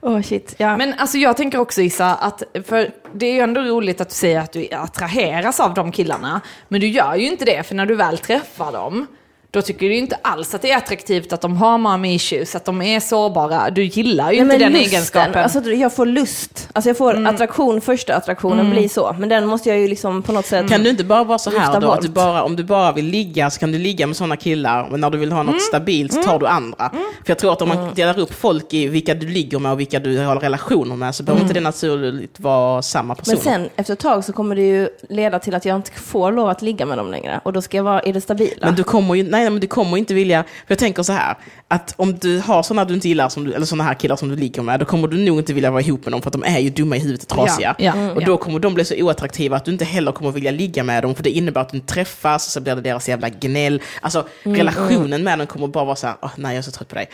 Åh 0.00 0.22
shit, 0.22 0.54
ja. 0.58 0.76
Men 0.76 0.94
alltså 0.98 1.18
jag 1.18 1.36
tänker 1.36 1.58
också 1.58 1.80
Issa, 1.82 2.14
att 2.14 2.42
för 2.66 2.90
det 3.14 3.26
är 3.26 3.32
ju 3.32 3.40
ändå 3.40 3.60
roligt 3.60 4.00
att 4.00 4.08
du 4.08 4.14
säger 4.14 4.40
att 4.40 4.52
du 4.52 4.68
attraheras 4.72 5.60
av 5.60 5.74
de 5.74 5.92
killarna. 5.92 6.40
Men 6.68 6.80
du 6.80 6.88
gör 6.88 7.14
ju 7.14 7.26
inte 7.26 7.44
det, 7.44 7.62
för 7.62 7.74
när 7.74 7.86
du 7.86 7.94
väl 7.94 8.18
träffar 8.18 8.72
dem, 8.72 9.06
då 9.50 9.62
tycker 9.62 9.88
du 9.88 9.96
inte 9.96 10.16
alls 10.22 10.54
att 10.54 10.62
det 10.62 10.70
är 10.70 10.76
attraktivt 10.76 11.32
att 11.32 11.40
de 11.40 11.56
har 11.56 11.78
mommy 11.78 12.14
issues, 12.14 12.54
att 12.54 12.64
de 12.64 12.82
är 12.82 13.00
sårbara. 13.00 13.70
Du 13.70 13.84
gillar 13.84 14.32
ju 14.32 14.44
Nej, 14.44 14.54
inte 14.54 14.64
den 14.64 14.72
lusten, 14.72 14.92
egenskapen. 14.92 15.42
Alltså 15.42 15.60
jag 15.70 15.94
får 15.94 16.06
lust. 16.06 16.68
Alltså 16.72 16.90
jag 16.90 16.96
får 16.96 17.14
Mm. 17.14 17.34
attraktion, 17.34 17.80
första 17.80 18.14
attraktionen 18.16 18.70
blir 18.70 18.88
så. 18.88 19.16
Men 19.18 19.28
den 19.28 19.46
måste 19.46 19.68
jag 19.68 19.78
ju 19.78 19.88
liksom 19.88 20.22
på 20.22 20.32
något 20.32 20.46
sätt... 20.46 20.68
Kan 20.68 20.82
du 20.82 20.90
inte 20.90 21.04
bara 21.04 21.24
vara 21.24 21.38
så 21.38 21.50
här 21.58 21.80
då, 21.80 21.90
att 21.90 22.02
du 22.02 22.08
bara, 22.08 22.42
om 22.42 22.56
du 22.56 22.64
bara 22.64 22.92
vill 22.92 23.04
ligga 23.06 23.50
så 23.50 23.60
kan 23.60 23.72
du 23.72 23.78
ligga 23.78 24.06
med 24.06 24.16
sådana 24.16 24.36
killar, 24.36 24.88
men 24.90 25.00
när 25.00 25.10
du 25.10 25.18
vill 25.18 25.32
ha 25.32 25.42
något 25.42 25.48
Mm. 25.48 25.60
stabilt 25.60 26.12
så 26.12 26.22
tar 26.22 26.38
du 26.38 26.46
andra. 26.46 26.90
För 26.90 26.98
jag 27.30 27.38
tror 27.38 27.52
att 27.52 27.62
om 27.62 27.68
man 27.68 27.94
delar 27.94 28.18
upp 28.18 28.34
folk 28.34 28.74
i 28.74 28.88
vilka 28.88 29.14
du 29.14 29.28
ligger 29.28 29.58
med 29.58 29.72
och 29.72 29.80
vilka 29.80 29.98
du 30.00 30.18
har 30.18 30.36
relationer 30.36 30.96
med 30.96 31.14
så 31.14 31.22
behöver 31.22 31.42
inte 31.42 31.54
det 31.54 31.60
naturligt 31.60 32.40
vara 32.40 32.82
samma 32.82 33.14
personer. 33.14 33.36
Mm. 33.40 33.44
Men 33.60 33.60
sen 33.62 33.70
efter 33.76 33.92
ett 33.92 33.98
tag 33.98 34.24
så 34.24 34.32
kommer 34.32 34.56
det 34.56 34.62
ju 34.62 34.88
leda 35.08 35.38
till 35.38 35.54
att 35.54 35.64
jag 35.64 35.76
inte 35.76 35.90
får 35.92 36.32
lov 36.32 36.48
att 36.48 36.62
ligga 36.62 36.86
med 36.86 36.98
dem 36.98 37.10
längre. 37.10 37.40
Och 37.44 37.52
då 37.52 37.62
ska 37.62 37.76
jag 37.76 37.84
vara 37.84 38.02
i 38.02 38.12
det 38.12 38.20
stabila. 38.20 38.66
Men 38.66 38.74
du 38.74 38.84
kommer 38.84 39.14
ju, 39.14 39.22
nej, 39.30 39.47
men 39.50 39.60
du 39.60 39.66
kommer 39.66 39.96
inte 39.96 40.14
vilja, 40.14 40.42
för 40.42 40.50
jag 40.68 40.78
tänker 40.78 41.02
så 41.02 41.12
här, 41.12 41.36
att 41.68 41.94
om 41.96 42.18
du 42.18 42.38
har 42.38 42.62
sådana 42.62 42.84
du 42.84 42.94
inte 42.94 43.08
gillar, 43.08 43.28
som 43.28 43.44
du, 43.44 43.52
eller 43.52 43.66
sådana 43.66 43.84
här 43.84 43.94
killar 43.94 44.16
som 44.16 44.28
du 44.28 44.36
ligger 44.36 44.62
med, 44.62 44.80
då 44.80 44.86
kommer 44.86 45.08
du 45.08 45.16
nog 45.16 45.38
inte 45.38 45.52
vilja 45.52 45.70
vara 45.70 45.82
ihop 45.82 46.04
med 46.04 46.12
dem 46.12 46.22
för 46.22 46.28
att 46.28 46.32
de 46.32 46.42
är 46.44 46.58
ju 46.58 46.70
dumma 46.70 46.96
i 46.96 46.98
huvudet 47.00 47.22
och 47.22 47.28
trasiga. 47.28 47.74
Ja, 47.78 47.92
ja, 47.96 48.12
och 48.12 48.24
då 48.24 48.36
kommer 48.36 48.58
de 48.58 48.74
bli 48.74 48.84
så 48.84 48.94
oattraktiva 48.94 49.56
att 49.56 49.64
du 49.64 49.70
inte 49.72 49.84
heller 49.84 50.12
kommer 50.12 50.30
vilja 50.30 50.50
ligga 50.50 50.84
med 50.84 51.02
dem, 51.02 51.14
för 51.14 51.22
det 51.22 51.30
innebär 51.30 51.60
att 51.60 51.72
du 51.72 51.80
träffas, 51.80 52.46
och 52.46 52.52
så 52.52 52.60
blir 52.60 52.74
det 52.74 52.80
deras 52.80 53.08
jävla 53.08 53.28
gnäll. 53.28 53.82
Alltså 54.00 54.26
relationen 54.42 55.24
med 55.24 55.38
dem 55.38 55.46
kommer 55.46 55.66
bara 55.66 55.84
vara 55.84 55.96
så 55.96 56.06
här, 56.06 56.16
"Åh, 56.22 56.30
nej 56.36 56.50
jag 56.54 56.58
är 56.58 56.62
så 56.62 56.70
trött 56.70 56.88
på 56.88 56.94
dig. 56.94 57.08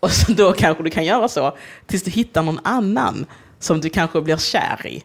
Och 0.00 0.10
så 0.10 0.32
då 0.32 0.52
kanske 0.52 0.82
du 0.82 0.90
kan 0.90 1.04
göra 1.04 1.28
så, 1.28 1.56
tills 1.86 2.02
du 2.02 2.10
hittar 2.10 2.42
någon 2.42 2.60
annan 2.62 3.26
som 3.60 3.80
du 3.80 3.88
kanske 3.88 4.20
blir 4.20 4.36
kär 4.36 4.86
i. 4.86 5.02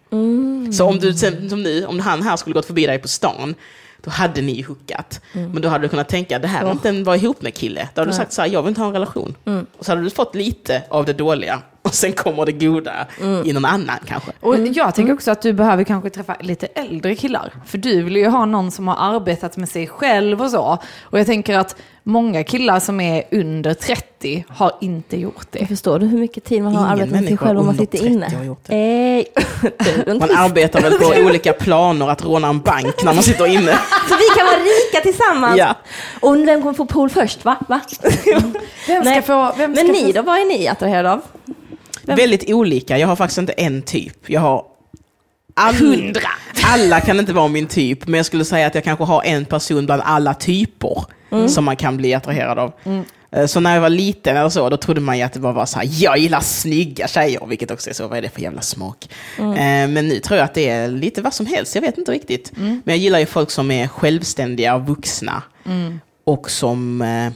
Så 0.74 0.86
om 0.86 1.00
du, 1.00 1.13
som 1.13 1.63
nu, 1.63 1.86
om 1.86 2.00
han 2.00 2.22
här 2.22 2.38
skulle 2.38 2.54
gått 2.54 2.65
förbi 2.65 2.86
dig 2.86 3.00
på 3.00 3.08
stan, 3.08 3.56
då 4.02 4.10
hade 4.12 4.42
ni 4.42 4.52
ju 4.52 4.66
hookat. 4.66 5.22
Men 5.34 5.62
då 5.62 5.70
hade 5.70 5.86
du 5.86 5.90
kunnat 5.90 6.10
tänka, 6.10 6.40
det 6.40 6.48
här 6.48 6.66
är 6.66 6.72
inte 6.72 6.90
en 6.90 7.04
vara 7.04 7.16
ihop 7.16 7.42
med 7.42 7.54
kille. 7.54 7.90
Då 7.94 8.02
hade 8.02 8.12
du 8.12 8.16
sagt 8.16 8.34
så 8.34 8.42
här, 8.42 8.50
jag 8.50 8.62
vill 8.62 8.70
inte 8.70 8.82
ha 8.82 8.88
en 8.88 8.94
relation. 8.94 9.36
Och 9.78 9.86
så 9.86 9.92
hade 9.92 10.02
du 10.02 10.10
fått 10.10 10.36
lite 10.36 10.84
av 10.90 11.06
det 11.06 11.14
dåliga, 11.14 11.62
och 11.91 11.95
sen 11.95 12.13
kommer 12.13 12.45
det 12.45 12.51
goda 12.51 13.08
i 13.45 13.54
någon 13.54 13.65
annan 13.65 13.97
kanske. 14.08 14.32
Och 14.39 14.58
jag 14.58 14.95
tänker 14.95 15.13
också 15.13 15.32
att 15.32 15.41
du 15.41 15.54
behöver 15.54 15.84
kanske 15.84 16.10
träffa 16.10 16.36
lite 16.39 16.65
äldre 16.65 17.15
killar. 17.15 17.54
För 17.65 17.77
du 17.77 18.04
vill 18.04 18.15
ju 18.15 18.27
ha 18.27 18.45
någon 18.45 18.71
som 18.71 18.88
har 18.88 19.15
arbetat 19.15 19.58
med 19.58 19.69
sig 19.69 19.88
själv 19.88 20.41
och 20.41 20.49
så. 20.49 20.77
Och 21.01 21.19
jag 21.19 21.25
tänker 21.25 21.58
att 21.58 21.75
många 22.04 22.43
killar 22.43 22.80
som 22.80 22.99
är 23.01 23.23
under 23.32 23.73
30 23.73 24.45
har 24.47 24.71
inte 24.82 25.17
gjort 25.17 25.47
det. 25.51 25.65
Förstår 25.65 25.99
du 25.99 26.06
hur 26.06 26.17
mycket 26.19 26.43
tid 26.43 26.63
man 26.63 26.75
har 26.75 26.82
Ingen 26.82 26.91
arbetat 26.91 27.19
med 27.19 27.27
sig 27.27 27.38
själv 27.38 27.60
om 27.60 27.65
man 27.65 27.77
sitter 27.77 27.97
30 27.97 28.13
inne? 28.13 28.36
har 28.36 28.43
gjort 28.43 28.63
det. 28.65 29.25
Man 30.19 30.30
arbetar 30.38 30.82
väl 30.82 30.93
på 30.93 31.13
olika 31.25 31.54
planer 31.54 32.10
att 32.10 32.25
råna 32.25 32.47
en 32.47 32.60
bank 32.60 33.04
när 33.04 33.13
man 33.13 33.23
sitter 33.23 33.47
inne. 33.47 33.71
Så 34.10 34.15
vi 34.15 34.38
kan 34.38 34.45
vara 34.45 34.58
rika 34.58 35.01
tillsammans. 35.04 35.58
Ja. 35.58 35.75
Och 36.19 36.47
vem 36.47 36.62
kommer 36.62 36.73
få 36.73 36.86
pool 36.86 37.10
först, 37.10 37.45
va? 37.45 37.56
va? 37.67 37.82
Vem 38.88 39.01
ska 39.01 39.10
Nej. 39.10 39.21
få... 39.21 39.54
Vem 39.58 39.75
ska 39.75 39.84
Men 39.84 39.93
ni 39.93 40.06
få... 40.06 40.12
då, 40.12 40.21
vad 40.21 40.36
är 40.39 40.45
ni 40.45 40.67
attraherade 40.67 41.12
av? 41.12 41.21
Vem- 42.04 42.18
Väldigt 42.18 42.50
olika, 42.50 42.98
jag 42.98 43.08
har 43.08 43.16
faktiskt 43.16 43.38
inte 43.38 43.54
en 43.54 43.82
typ. 43.82 44.30
Jag 44.30 44.42
har 44.42 44.66
all... 45.54 45.76
Hundra. 45.76 46.30
Alla 46.64 47.00
kan 47.02 47.20
inte 47.20 47.34
vara 47.34 47.48
min 47.48 47.68
typ, 47.68 48.08
men 48.08 48.18
jag 48.18 48.26
skulle 48.26 48.46
säga 48.46 48.68
att 48.68 48.76
jag 48.76 48.84
kanske 48.84 49.04
har 49.06 49.24
en 49.24 49.46
person 49.46 49.86
bland 49.86 50.02
alla 50.06 50.34
typer 50.34 51.04
som 51.48 51.66
man 51.66 51.76
kan 51.76 51.98
bli 51.98 52.14
attraherad 52.14 52.60
av. 52.60 52.74
Eh, 53.32 53.46
Så 53.46 53.60
när 53.60 53.74
jag 53.74 53.82
var 53.82 53.90
liten 53.90 54.38
eller 54.38 54.50
så, 54.50 54.70
då 54.70 54.78
trodde 54.78 55.02
man 55.02 55.18
ju 55.18 55.24
att 55.24 55.34
det 55.34 55.40
bara 55.40 55.54
var 55.54 55.66
så 55.66 55.80
här, 55.80 55.88
jag 55.92 56.18
gillar 56.18 56.40
snygga 56.40 57.08
tjejer, 57.08 57.46
vilket 57.48 57.72
också 57.72 57.90
är 57.90 57.94
så, 57.94 58.08
vad 58.08 58.18
är 58.18 58.22
det 58.22 58.30
för 58.30 58.42
jävla 58.42 58.62
smak? 58.62 59.10
Eh, 59.38 59.88
Men 59.88 59.94
nu 60.08 60.20
tror 60.20 60.38
jag 60.38 60.46
att 60.46 60.54
det 60.54 60.70
är 60.70 60.88
lite 60.88 61.22
vad 61.22 61.34
som 61.34 61.46
helst, 61.46 61.76
jag 61.76 61.82
vet 61.82 61.98
inte 61.98 62.12
riktigt. 62.12 62.52
Men 62.56 62.82
jag 62.86 62.98
gillar 62.98 63.20
ju 63.20 63.26
folk 63.26 63.52
som 63.52 63.72
är 63.72 63.88
självständiga 63.88 64.76
och 64.76 64.86
vuxna. 64.88 65.44
Och 66.24 66.50
som, 66.50 67.02
eh, 67.02 67.32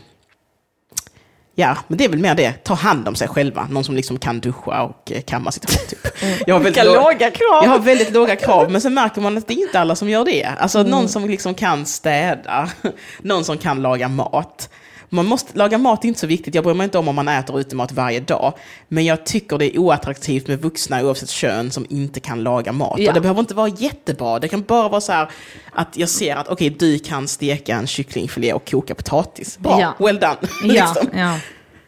ja, 1.56 1.78
men 1.88 1.98
det 1.98 2.06
är 2.06 2.10
väl 2.10 2.20
mer 2.20 2.36
det, 2.36 2.52
ta 2.64 2.74
hand 2.74 3.08
om 3.08 3.16
sig 3.16 3.28
själva. 3.28 3.68
Någon 3.70 3.84
som 3.84 3.96
liksom 3.96 4.20
kan 4.20 4.40
duscha 4.40 4.84
och 4.84 5.12
eh, 5.12 5.22
kamma 5.22 5.52
sitt 5.52 5.66
hår 5.72 5.88
typ. 5.88 6.00
Jag 6.48 6.56
har 6.56 6.60
väldigt 6.60 6.78
Vilka 6.84 6.90
lå- 6.90 6.96
låga 7.04 7.32
krav. 7.32 7.64
jag 7.64 7.70
har 7.70 7.80
väldigt 7.80 8.12
låga 8.14 8.36
krav, 8.36 8.72
men 8.72 8.82
sen 8.82 8.94
märker 8.94 9.22
man 9.22 9.38
att 9.38 9.48
det 9.48 9.54
är 9.54 9.62
inte 9.66 9.80
alla 9.80 9.96
som 9.96 10.10
gör 10.10 10.26
det. 10.26 10.44
Alltså 10.60 10.84
någon 10.84 11.08
som 11.10 11.26
liksom 11.30 11.54
kan 11.54 11.86
städa, 11.86 12.70
någon 13.22 13.46
som 13.46 13.58
kan 13.58 13.82
laga 13.82 14.08
mat. 14.08 14.70
Man 15.10 15.26
måste, 15.26 15.58
laga 15.58 15.78
mat 15.78 16.04
är 16.04 16.08
inte 16.08 16.20
så 16.20 16.28
viktigt, 16.28 16.56
jag 16.56 16.64
bryr 16.64 16.74
mig 16.74 16.84
inte 16.84 16.98
om 16.98 17.08
om 17.08 17.16
man 17.16 17.28
äter 17.28 17.60
utemat 17.60 17.92
varje 17.92 18.20
dag. 18.20 18.54
Men 18.88 19.06
jag 19.06 19.26
tycker 19.26 19.58
det 19.58 19.76
är 19.76 19.80
oattraktivt 19.80 20.48
med 20.48 20.62
vuxna 20.62 21.02
oavsett 21.04 21.30
kön 21.30 21.72
som 21.72 21.86
inte 21.90 22.20
kan 22.20 22.44
laga 22.44 22.72
mat. 22.72 23.00
Ja. 23.00 23.08
Och 23.10 23.14
det 23.14 23.22
behöver 23.22 23.40
inte 23.40 23.54
vara 23.54 23.68
jättebra, 23.68 24.40
det 24.40 24.48
kan 24.48 24.62
bara 24.62 24.90
vara 24.90 25.02
så 25.02 25.12
här 25.12 25.30
att 25.74 25.98
jag 25.98 26.10
ser 26.10 26.36
att 26.36 26.48
okej, 26.48 26.70
du 26.70 27.00
kan 27.00 27.28
steka 27.28 27.76
en 27.76 27.88
kycklingfilé 27.88 28.54
och 28.54 28.70
koka 28.72 28.96
potatis. 28.96 29.58
Bra, 29.58 29.82
Ja. 29.82 29.94
well 30.06 30.20
done. 30.20 30.36
Ja, 30.42 30.48
liksom. 30.94 31.08
ja. 31.20 31.38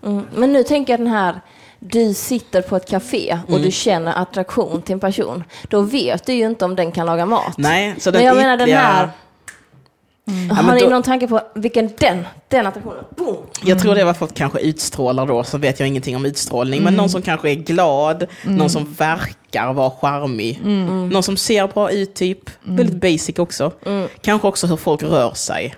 Mm. 0.09 0.25
Men 0.35 0.53
nu 0.53 0.63
tänker 0.63 0.93
jag 0.93 0.99
den 0.99 1.07
här, 1.07 1.41
du 1.79 2.13
sitter 2.13 2.61
på 2.61 2.75
ett 2.75 2.89
café 2.89 3.39
och 3.43 3.49
Mm. 3.49 3.61
du 3.61 3.71
känner 3.71 4.13
attraktion 4.21 4.81
till 4.81 4.93
en 4.93 4.99
person. 4.99 5.43
Då 5.69 5.81
vet 5.81 6.25
du 6.25 6.33
ju 6.33 6.45
inte 6.45 6.65
om 6.65 6.75
den 6.75 6.91
kan 6.91 7.05
laga 7.05 7.25
mat. 7.25 7.57
Nej, 7.57 7.95
så 7.99 8.09
Men 8.09 8.13
den 8.13 8.25
jag 8.25 8.37
menar 8.37 8.57
den 8.57 8.67
ytliga- 8.69 9.09
Ja, 10.49 10.55
har 10.55 10.73
ni 10.75 10.81
då- 10.81 10.89
någon 10.89 11.03
tanke 11.03 11.27
på 11.27 11.41
vilken 11.55 11.89
den, 11.97 12.25
den 12.47 12.67
attraktionen, 12.67 13.03
boom! 13.17 13.37
Jag 13.63 13.79
tror 13.79 13.95
det 13.95 14.01
är 14.01 14.05
vad 14.05 14.17
folk 14.17 14.33
kanske 14.33 14.59
utstrålar 14.59 15.25
då, 15.25 15.43
så 15.43 15.57
vet 15.57 15.79
jag 15.79 15.87
ingenting 15.87 16.15
om 16.15 16.25
utstrålning. 16.25 16.83
Men 16.83 16.93
någon 16.93 17.09
som 17.09 17.21
kanske 17.21 17.49
är 17.51 17.55
glad, 17.55 18.25
någon 18.43 18.69
som 18.69 18.93
verkar 18.93 19.73
vara 19.73 19.89
charmig, 19.89 20.59
någon 21.11 21.23
som 21.23 21.37
ser 21.37 21.67
bra 21.67 21.91
ut 21.91 22.13
typ, 22.15 22.39
väldigt 22.63 22.95
basic 23.01 23.39
också. 23.39 23.71
Kanske 24.21 24.47
också 24.47 24.67
hur 24.67 24.75
folk 24.77 25.03
rör 25.03 25.33
sig. 25.33 25.75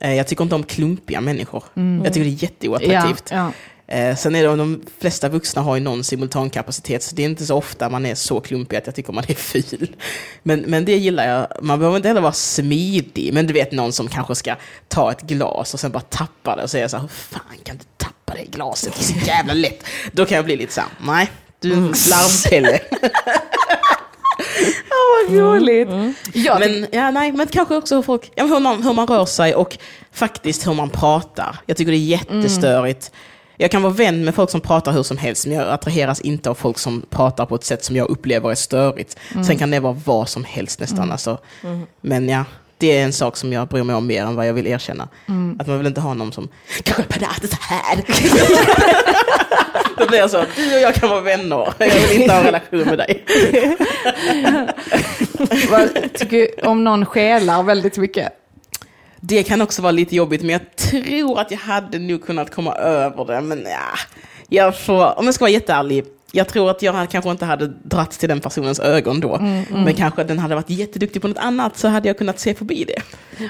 Eh, 0.00 0.14
Jag 0.14 0.26
tycker 0.26 0.42
inte 0.42 0.54
om 0.54 0.62
klumpiga 0.62 1.20
människor. 1.20 1.64
Jag 2.04 2.12
tycker 2.14 2.24
det 2.30 2.36
är 2.36 2.42
jätteoattraktivt. 2.42 3.28
Ja, 3.32 3.50
Eh, 3.88 4.16
Sen 4.16 4.34
är 4.34 4.42
det, 4.42 4.56
de 4.56 4.82
flesta 5.00 5.28
vuxna 5.28 5.62
har 5.62 5.74
ju 5.76 5.80
någon 5.82 6.04
simultankapacitet, 6.04 7.02
så 7.02 7.14
det 7.14 7.22
är 7.22 7.26
inte 7.26 7.46
så 7.46 7.56
ofta 7.56 7.88
man 7.88 8.06
är 8.06 8.14
så 8.14 8.40
klumpig 8.40 8.76
att 8.76 8.86
jag 8.86 8.94
tycker 8.94 9.12
man 9.12 9.24
är 9.28 9.34
ful. 9.34 9.96
Men, 10.42 10.60
men 10.60 10.84
det 10.84 10.96
gillar 10.96 11.28
jag. 11.28 11.64
Man 11.64 11.78
behöver 11.78 11.96
inte 11.96 12.08
heller 12.08 12.20
vara 12.20 12.32
smidig, 12.32 13.32
men 13.34 13.46
du 13.46 13.52
vet 13.52 13.72
någon 13.72 13.92
som 13.92 14.08
kanske 14.08 14.34
ska 14.34 14.54
ta 14.88 15.10
ett 15.12 15.22
glas 15.22 15.74
och 15.74 15.80
sen 15.80 15.90
bara 15.90 16.00
tappa 16.00 16.56
det 16.56 16.62
och 16.62 16.70
säga 16.70 16.88
så 16.88 16.96
här, 16.96 17.02
hur 17.02 17.08
fan 17.08 17.56
kan 17.64 17.76
du 17.76 17.84
tappa 17.96 18.34
det 18.34 18.44
glaset? 18.44 18.92
Det 18.98 19.00
är 19.04 19.20
så 19.20 19.26
jävla 19.26 19.54
lätt. 19.54 19.84
Då 20.12 20.24
kan 20.26 20.36
jag 20.36 20.44
bli 20.44 20.56
lite 20.56 20.72
så 20.72 20.80
här, 20.80 20.90
nej, 21.06 21.30
du 21.60 21.72
är 21.72 21.76
en 21.76 21.94
slarvpelle. 21.94 22.80
Vad 25.28 25.38
roligt. 25.38 25.88
Jag 26.34 26.62
tyck- 26.62 26.80
Men, 26.80 26.86
ja, 26.92 27.10
nej, 27.10 27.32
men 27.32 27.46
kanske 27.46 27.76
också 27.76 27.94
hur, 27.94 28.02
folk, 28.02 28.32
ja, 28.34 28.44
hur, 28.46 28.60
man, 28.60 28.82
hur 28.82 28.92
man 28.92 29.06
rör 29.06 29.26
sig 29.26 29.54
och 29.54 29.78
faktiskt 30.12 30.66
hur 30.66 30.74
man 30.74 30.90
pratar. 30.90 31.56
Jag 31.66 31.76
tycker 31.76 31.92
det 31.92 31.98
är 31.98 31.98
jättestörigt. 31.98 33.12
Jag 33.56 33.70
kan 33.70 33.82
vara 33.82 33.92
vän 33.92 34.24
med 34.24 34.34
folk 34.34 34.50
som 34.50 34.60
pratar 34.60 34.92
hur 34.92 35.02
som 35.02 35.16
helst, 35.16 35.46
men 35.46 35.56
jag 35.56 35.68
attraheras 35.68 36.20
inte 36.20 36.50
av 36.50 36.54
folk 36.54 36.78
som 36.78 37.02
pratar 37.10 37.46
på 37.46 37.54
ett 37.54 37.64
sätt 37.64 37.84
som 37.84 37.96
jag 37.96 38.08
upplever 38.08 38.50
är 38.50 38.54
störigt. 38.54 39.16
Sen 39.46 39.58
kan 39.58 39.70
det 39.70 39.80
vara 39.80 39.96
vad 40.04 40.28
som 40.28 40.44
helst 40.44 40.80
nästan. 40.80 41.12
Alltså. 41.12 41.38
Men 42.00 42.28
ja, 42.28 42.44
det 42.78 42.98
är 42.98 43.04
en 43.04 43.12
sak 43.12 43.36
som 43.36 43.52
jag 43.52 43.68
bryr 43.68 43.82
mig 43.82 43.96
om 43.96 44.06
mer 44.06 44.22
än 44.22 44.36
vad 44.36 44.48
jag 44.48 44.54
vill 44.54 44.66
erkänna. 44.66 45.08
Att 45.58 45.66
man 45.66 45.78
vill 45.78 45.86
inte 45.86 46.00
ha 46.00 46.14
någon 46.14 46.32
som 46.32 46.48
kanske 46.82 47.02
pratar 47.02 47.48
så 47.48 47.56
här. 47.60 48.04
Då 49.98 50.06
blir 50.06 50.18
jag 50.18 50.30
så, 50.30 50.44
du 50.56 50.74
och 50.74 50.80
jag 50.80 50.94
kan 50.94 51.08
vara 51.08 51.20
vänner. 51.20 51.72
Jag 51.78 52.08
vill 52.08 52.20
inte 52.22 52.34
ha 52.34 52.40
en 52.40 52.46
relation 52.46 52.80
med 52.80 52.98
dig. 52.98 53.24
tycker 56.14 56.68
om 56.68 56.84
någon 56.84 57.06
skälar 57.06 57.62
väldigt 57.62 57.98
mycket. 57.98 58.32
Det 59.28 59.42
kan 59.42 59.62
också 59.62 59.82
vara 59.82 59.92
lite 59.92 60.16
jobbigt, 60.16 60.42
men 60.42 60.50
jag 60.50 60.76
tror 60.76 61.40
att 61.40 61.50
jag 61.50 61.58
hade 61.58 61.98
nog 61.98 62.24
kunnat 62.24 62.50
komma 62.50 62.74
över 62.74 63.24
det. 63.24 63.40
Men 63.40 63.62
ja, 63.64 63.98
jag 64.48 64.78
får, 64.80 65.18
om 65.18 65.24
jag 65.24 65.34
ska 65.34 65.42
vara 65.42 65.50
jätteärlig, 65.50 66.04
jag 66.32 66.48
tror 66.48 66.70
att 66.70 66.82
jag 66.82 67.10
kanske 67.10 67.30
inte 67.30 67.44
hade 67.44 67.66
dratt 67.66 68.10
till 68.10 68.28
den 68.28 68.40
personens 68.40 68.80
ögon 68.80 69.20
då. 69.20 69.38
Men 69.70 69.94
kanske 69.94 70.24
den 70.24 70.38
hade 70.38 70.54
varit 70.54 70.70
jätteduktig 70.70 71.22
på 71.22 71.28
något 71.28 71.38
annat 71.38 71.76
så 71.76 71.88
hade 71.88 72.08
jag 72.08 72.18
kunnat 72.18 72.40
se 72.40 72.54
förbi 72.54 72.84
det. 72.84 73.02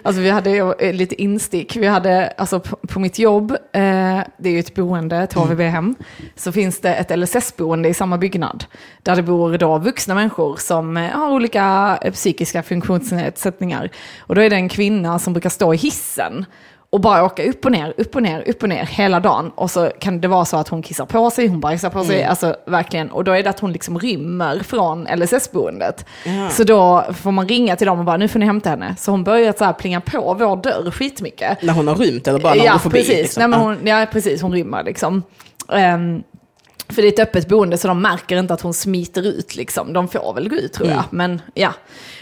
Alltså 0.03 0.23
vi 0.23 0.31
hade 0.31 0.75
eh, 0.79 0.95
lite 0.95 1.23
instick. 1.23 1.77
Vi 1.77 1.87
hade, 1.87 2.29
alltså 2.29 2.61
på, 2.61 3.01
mitt 3.01 3.19
jobb, 3.19 3.51
eh, 3.51 4.21
det 4.37 4.49
är 4.49 4.53
ju 4.53 4.59
ett 4.59 4.75
boende, 4.75 5.17
ett 5.17 5.33
HVB-hem, 5.33 5.95
så 6.37 6.53
finns 6.53 6.81
det 6.81 6.95
ett 6.95 7.19
LSS-boende 7.19 7.89
i 7.89 7.95
samma 7.95 8.19
byggnad. 8.19 8.65
Där 9.03 9.17
det 9.17 9.23
bor 9.23 9.59
då 9.59 9.79
vuxna 9.79 10.15
människor 10.15 10.57
som 10.57 10.97
eh, 10.97 11.11
har 11.11 11.31
olika 11.31 11.99
eh, 12.03 12.13
psykiska 12.13 12.63
funktionsnedsättningar. 12.63 13.91
Och 14.19 14.35
då 14.35 14.41
är 14.41 14.51
det 14.51 14.57
en 14.57 14.69
kvinna 14.69 15.19
som 15.19 15.33
brukar 15.33 15.51
stå 15.51 15.75
i 15.75 15.77
hissen 15.77 16.47
och 16.97 17.01
bara 17.03 17.25
åka 17.25 17.45
upp 17.45 17.65
och 17.65 17.73
ner, 17.73 17.95
upp 17.97 18.17
och 18.17 18.23
ner, 18.23 18.49
upp 18.49 18.63
och 18.63 18.69
ner 18.69 18.85
hela 18.85 19.21
dagen. 19.21 19.51
Och 19.55 19.71
så 19.71 19.91
kan 20.01 20.21
det 20.21 20.29
vara 20.29 20.45
så 20.45 20.57
att 20.57 20.69
hon 20.69 20.83
kissar 20.83 21.07
på 21.07 21.31
sig, 21.31 21.47
hon 21.47 21.61
bajsar 21.61 21.91
på 21.91 22.05
sig, 22.05 22.25
alltså 22.25 22.57
verkligen. 22.67 23.11
Och 23.11 23.25
då 23.25 23.33
är 23.33 23.43
det 23.43 23.51
att 23.51 23.61
hon 23.61 23.73
liksom 23.73 23.99
rymmer 23.99 24.59
från 24.59 25.07
LSS-boendet. 25.09 26.05
Ja. 26.25 26.51
Så 26.51 26.65
då 26.65 27.05
får 27.23 27.31
man 27.33 27.49
ringa 27.49 27.77
till 27.77 27.87
dem 27.87 27.99
och 27.99 28.05
bara, 28.05 28.17
nu 28.17 28.29
får 28.29 28.39
ni 28.39 28.47
hämta 28.47 28.71
henne. 28.71 28.95
Så 28.99 29.11
hon 29.11 29.25
börjar 29.25 29.55
så 29.59 29.65
här 29.65 29.73
plinga 29.73 30.01
på 30.01 30.35
vår 30.39 30.57
dörr 30.63 30.91
skitmycket. 30.91 31.63
När 31.63 31.73
hon 31.73 31.89
har 31.89 31.95
rymt 31.95 32.29
eller 32.29 32.39
bara 32.39 32.55
när 32.55 32.59
hon 32.61 32.67
ja, 32.67 32.73
går 32.73 32.79
förbi? 32.79 32.99
Precis. 32.99 33.17
liksom. 33.17 33.51
Nej, 33.51 33.61
hon, 33.61 33.77
ja, 33.85 34.07
precis. 34.13 34.43
Hon 34.43 34.53
rymmer 34.53 34.83
liksom. 34.85 35.23
Ehm, 35.73 36.23
för 36.89 37.03
det 37.03 37.09
är 37.09 37.13
ett 37.13 37.19
öppet 37.29 37.49
boende 37.49 37.79
så 37.79 37.89
de 37.89 38.03
märker 38.03 38.39
inte 38.39 38.55
att 38.55 38.61
hon 38.61 38.75
smiter 38.75 39.23
ut 39.27 39.57
liksom. 39.57 39.93
De 39.93 40.09
får 40.09 40.35
väl 40.35 40.49
gå 40.49 40.57
ut 40.57 40.73
tror 40.73 40.87
Mm. 40.87 40.97
jag. 40.97 41.05
Men 41.11 41.41
ja. 41.55 41.73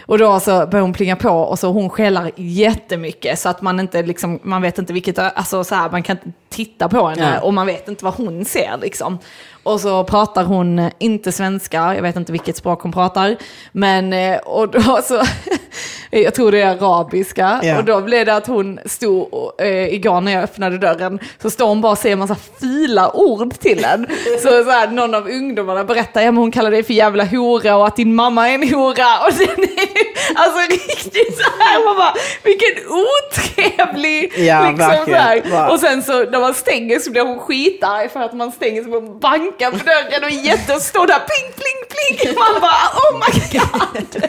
Och 0.07 0.17
då 0.17 0.39
så 0.39 0.51
börjar 0.67 0.81
hon 0.81 0.93
plinga 0.93 1.15
på 1.15 1.29
och 1.29 1.59
så 1.59 1.67
hon 1.71 1.89
skäller 1.89 2.31
jättemycket 2.35 3.39
så 3.39 3.49
att 3.49 3.61
man 3.61 3.79
inte 3.79 4.03
liksom, 4.03 4.39
man 4.43 4.61
vet 4.61 4.77
inte 4.77 4.93
vilket, 4.93 5.19
alltså 5.19 5.63
så 5.63 5.75
här, 5.75 5.89
man 5.89 6.03
kan 6.03 6.17
inte 6.17 6.37
titta 6.49 6.89
på 6.89 7.07
henne 7.07 7.31
Ja. 7.35 7.41
och 7.41 7.53
man 7.53 7.67
vet 7.67 7.87
inte 7.87 8.05
vad 8.05 8.13
hon 8.13 8.45
ser 8.45 8.77
liksom. 8.81 9.19
Och 9.63 9.79
så 9.79 10.03
pratar 10.03 10.43
hon 10.43 10.89
inte 10.99 11.31
svenska, 11.31 11.95
jag 11.95 12.01
vet 12.01 12.15
inte 12.15 12.31
vilket 12.31 12.57
språk 12.57 12.81
hon 12.81 12.91
pratar. 12.91 13.35
Men, 13.71 14.13
eh, 14.13 14.37
och 14.37 14.69
då 14.69 14.99
så, 15.03 15.21
jag 16.11 16.33
tror 16.35 16.51
det 16.51 16.61
är 16.61 16.67
arabiska. 16.83 17.59
Ja. 17.63 17.77
Och 17.77 17.83
då 17.85 18.01
blev 18.01 18.25
det 18.25 18.35
att 18.35 18.47
hon 18.47 18.79
stod, 18.85 19.27
eh, 19.61 19.93
igår 19.93 20.21
när 20.21 20.31
jag 20.31 20.43
öppnade 20.43 20.77
dörren, 20.77 21.19
så 21.41 21.49
står 21.49 21.67
hon 21.67 21.81
bara 21.81 21.91
och 21.91 21.97
säger 21.97 22.13
en 22.13 22.19
massa 22.19 22.35
fula 22.59 23.11
ord 23.15 23.53
till 23.59 23.83
en. 23.85 24.07
Så, 24.41 24.49
så 24.63 24.69
här, 24.71 24.87
någon 24.87 25.15
av 25.15 25.27
ungdomarna 25.27 25.83
berättar, 25.83 26.21
ja 26.21 26.31
men 26.31 26.37
hon 26.37 26.51
kallar 26.51 26.71
dig 26.71 26.83
för 26.83 26.93
jävla 26.93 27.25
hora 27.25 27.75
och 27.75 27.87
att 27.87 27.95
din 27.95 28.15
mamma 28.15 28.49
är 28.49 28.55
en 28.55 28.73
hora. 28.73 29.27
Och 29.27 29.33
sen 29.33 29.63
är 29.63 29.94
alltså 30.35 30.59
riktigt 30.69 31.37
så 31.37 31.49
här, 31.59 31.85
man 31.85 31.95
bara, 31.95 32.13
vilken 32.43 32.87
otrevlig, 32.87 34.33
Ja, 34.37 34.69
liksom 34.69 35.05
så 35.05 35.13
här. 35.15 35.71
Och 35.71 35.79
sen 35.79 36.03
så 36.03 36.23
när 36.23 36.39
man 36.39 36.53
stänger 36.53 36.99
så 36.99 37.11
blir 37.11 37.21
hon 37.21 37.39
skitarg 37.39 38.09
för 38.09 38.19
att 38.19 38.33
man 38.33 38.51
stänger 38.51 38.83
så 38.83 38.89
man 38.89 39.19
bankar 39.19 39.71
på 39.71 39.77
dörren 39.77 40.23
och 40.23 40.29
jätte 40.29 40.73
och 40.73 40.81
står 40.81 41.07
där 41.07 41.19
pling 41.19 41.51
pling 41.55 41.79
pling. 41.89 42.35
Man 42.35 42.61
bara 42.61 42.85
oh 42.95 43.19
my 43.19 43.59
god. 43.59 44.23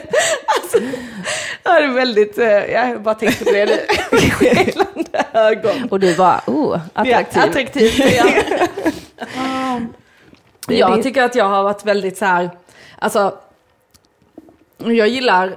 Alltså, 0.47 0.79
det 1.63 1.69
är 1.69 1.87
väldigt, 1.87 2.37
eh, 2.37 2.47
jag 2.47 3.01
bara 3.01 3.15
tänkte 3.15 3.45
på 3.45 3.51
det 3.51 3.65
nu. 3.65 3.79
Skelande 4.31 5.25
ögon. 5.33 5.87
Och 5.91 5.99
du 5.99 6.15
bara, 6.15 6.41
oh, 6.45 6.79
attraktiv. 6.93 7.41
Ja, 7.41 7.49
attraktivt, 7.49 7.99
ja. 8.17 9.79
Jag 10.67 11.03
tycker 11.03 11.23
att 11.23 11.35
jag 11.35 11.45
har 11.45 11.63
varit 11.63 11.85
väldigt 11.85 12.17
så 12.17 12.25
här, 12.25 12.49
alltså, 12.99 13.37
jag 14.77 15.07
gillar 15.07 15.55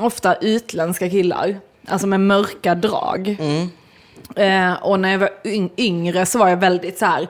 ofta 0.00 0.34
utländska 0.34 1.10
killar, 1.10 1.56
alltså 1.88 2.06
med 2.06 2.20
mörka 2.20 2.74
drag. 2.74 3.36
Eh, 4.36 4.72
och 4.82 5.00
när 5.00 5.10
jag 5.12 5.18
var 5.18 5.30
yng- 5.44 5.70
yngre 5.76 6.26
så 6.26 6.38
var 6.38 6.48
jag 6.48 6.56
väldigt 6.56 6.98
så 6.98 7.06
här, 7.06 7.26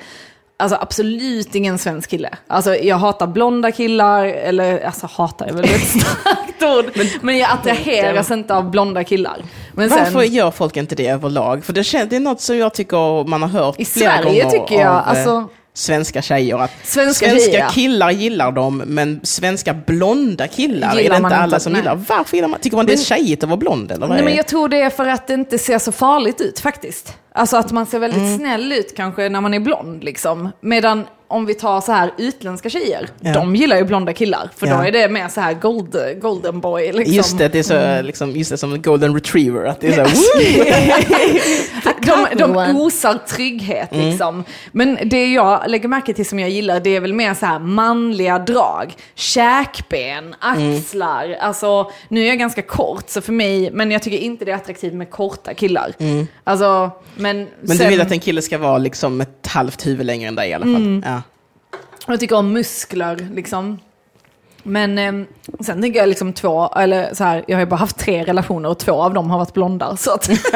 alltså 0.57 0.79
absolut 0.81 1.55
ingen 1.55 1.79
svensk 1.79 2.11
kille. 2.11 2.31
Alltså 2.47 2.75
jag 2.77 2.97
hatar 2.97 3.27
blonda 3.27 3.73
killar, 3.73 4.25
eller 4.27 4.85
alltså 4.87 5.07
hatar 5.13 5.47
är 5.47 5.53
väl 5.53 5.65
ett 5.65 5.89
starkt 5.89 6.63
ord, 6.63 7.07
men, 7.21 7.39
jag 7.39 7.51
attraheras 7.51 8.31
inte 8.31 8.55
av 8.55 8.71
blonda 8.71 9.05
killar. 9.05 9.37
Men 9.73 9.91
sen, 9.91 9.99
Varför 10.05 10.23
gör 10.23 10.51
folk 10.51 10.77
inte 10.77 10.95
det 10.95 11.09
överlag? 11.09 11.65
För 11.65 11.73
det 11.73 12.17
är 12.17 12.21
något 12.21 12.41
som 12.41 12.59
jag 12.59 12.75
tycker 12.75 13.25
man 13.29 13.43
har 13.43 13.49
hört 13.49 13.75
I 13.79 13.85
flera 13.85 14.11
Sverige 14.23 14.43
gånger 14.45 14.59
tycker 14.59 14.75
jag, 14.81 14.91
av 14.93 14.99
eh, 14.99 15.09
alltså- 15.09 15.49
svenska 15.79 16.23
tjejer. 16.23 16.59
Att 16.59 16.71
Svenska 16.85 17.27
svenska 17.29 17.51
tjejer. 17.53 17.69
killar 17.69 18.11
gillar 18.11 18.53
dem, 18.53 18.83
men 18.87 19.21
svenska 19.23 19.75
blonda 19.75 20.49
killar 20.49 20.95
Gillar 20.95 21.17
är 21.17 21.21
det 21.21 21.25
inte 21.25 21.37
alla 21.37 21.45
inte, 21.45 21.61
som 21.61 21.73
nej. 21.73 21.81
gillar. 21.81 21.95
Varför 22.09 22.37
gillar 22.37 22.49
man? 22.49 22.61
Tycker 22.61 22.77
man 22.77 22.87
det 22.87 22.93
är 22.93 22.97
tjejigt 22.97 23.43
att 23.43 23.49
vara 23.49 23.57
blond? 23.57 23.91
Eller 23.93 24.07
vad 24.07 24.17
Nej, 24.17 24.25
men 24.25 24.37
jag 24.37 24.47
tror 24.47 24.69
det 24.69 24.81
är 24.81 24.91
för 24.91 25.07
att 25.07 25.27
det 25.27 25.35
inte 25.35 25.59
ser 25.59 25.79
så 25.79 25.93
farligt 25.93 26.41
ut 26.41 26.61
faktiskt. 26.61 27.15
Alltså 27.33 27.57
att 27.57 27.73
man 27.73 27.87
ser 27.87 27.99
väldigt 27.99 28.19
Mm. 28.23 28.39
snäll 28.39 28.73
ut 28.73 28.97
kanske 28.97 29.29
när 29.29 29.41
man 29.41 29.55
är 29.55 29.61
blond 29.61 30.05
liksom. 30.05 30.49
Medan 30.61 31.07
om 31.31 31.47
vi 31.47 31.55
tar 31.55 31.81
så 31.81 31.93
här 31.93 32.11
utländska 32.19 32.71
tjejer, 32.71 33.09
Ja. 33.21 33.33
de 33.33 33.57
gillar 33.57 33.77
ju 33.77 33.85
blonda 33.85 34.13
killar. 34.13 34.51
För 34.57 34.67
Ja. 34.67 34.77
då 34.77 34.83
är 34.83 34.93
det 34.93 35.09
mer 35.09 35.29
så 35.29 35.41
här 35.41 35.55
gold, 35.55 35.97
golden 36.21 36.61
boy 36.61 36.93
liksom. 36.93 37.15
Just 37.15 37.39
det, 37.39 37.49
det 37.49 37.59
är 37.59 37.63
så, 37.63 37.75
Mm. 37.75 38.07
liksom, 38.07 38.31
just 38.31 38.51
det 38.51 38.59
som 38.59 38.73
en 38.73 38.83
golden 38.83 39.15
retriever. 39.15 39.65
Att 39.65 39.81
det 39.81 39.87
är 39.89 39.93
så, 39.93 40.01
här, 40.01 40.09
de, 42.37 42.37
de 42.53 42.77
osar 42.77 43.15
trygghet 43.29 43.93
Mm. 43.93 44.09
liksom. 44.09 44.45
Men 44.73 44.99
det 45.05 45.33
jag 45.33 45.63
lägger 45.71 45.89
märke 45.89 46.15
till 46.15 46.29
som 46.29 46.39
jag 46.39 46.51
gillar, 46.51 46.81
det 46.81 46.91
är 46.97 47.01
väl 47.01 47.13
mer 47.15 47.35
så 47.35 47.47
här 47.47 47.59
manliga 47.59 48.39
drag. 48.39 48.95
Käkben, 49.15 50.35
axlar. 50.39 51.37
Alltså, 51.41 51.91
nu 52.09 52.23
är 52.25 52.29
jag 52.29 52.39
ganska 52.39 52.63
kort, 52.63 53.09
så 53.11 53.21
för 53.21 53.33
mig, 53.33 53.71
men 53.73 53.91
jag 53.91 54.03
tycker 54.03 54.19
inte 54.19 54.45
det 54.45 54.51
är 54.51 54.57
attraktivt 54.57 54.95
med 54.95 55.11
korta 55.11 55.55
killar. 55.55 55.93
Alltså, 56.45 56.91
men, 57.17 57.37
Mm. 57.37 57.49
men 57.61 57.77
sen, 57.77 57.87
du 57.87 57.91
vill 57.91 58.01
att 58.01 58.13
en 58.13 58.21
kille 58.21 58.43
ska 58.43 58.59
vara 58.59 58.79
liksom 58.79 59.21
ett 59.21 59.47
halvt 59.47 59.87
huvud 59.87 60.07
längre 60.07 60.29
än 60.29 60.35
dig 60.35 60.51
i 60.51 60.55
alla 60.55 60.65
fall? 60.65 60.75
Mm. 60.77 61.03
Ja. 61.07 61.23
jag 62.07 62.21
tycker 62.21 62.37
om 62.37 62.53
muskler 62.53 63.29
liksom. 63.35 63.79
Men 64.69 64.99
eh, 64.99 65.13
sen 65.61 65.83
tänker 65.83 66.01
jag 66.01 66.09
liksom 66.09 66.33
två, 66.33 66.69
eller 66.77 67.15
så 67.15 67.25
här, 67.25 67.45
jag 67.47 67.57
har 67.57 67.61
ju 67.61 67.67
bara 67.67 67.77
haft 67.77 67.99
tre 67.99 68.25
relationer 68.25 68.69
och 68.69 68.79
två 68.79 68.93
av 69.03 69.15
dem 69.15 69.31
har 69.31 69.39
varit 69.39 69.55
blonda. 69.55 69.97
Så 69.97 70.13
att 70.13 70.23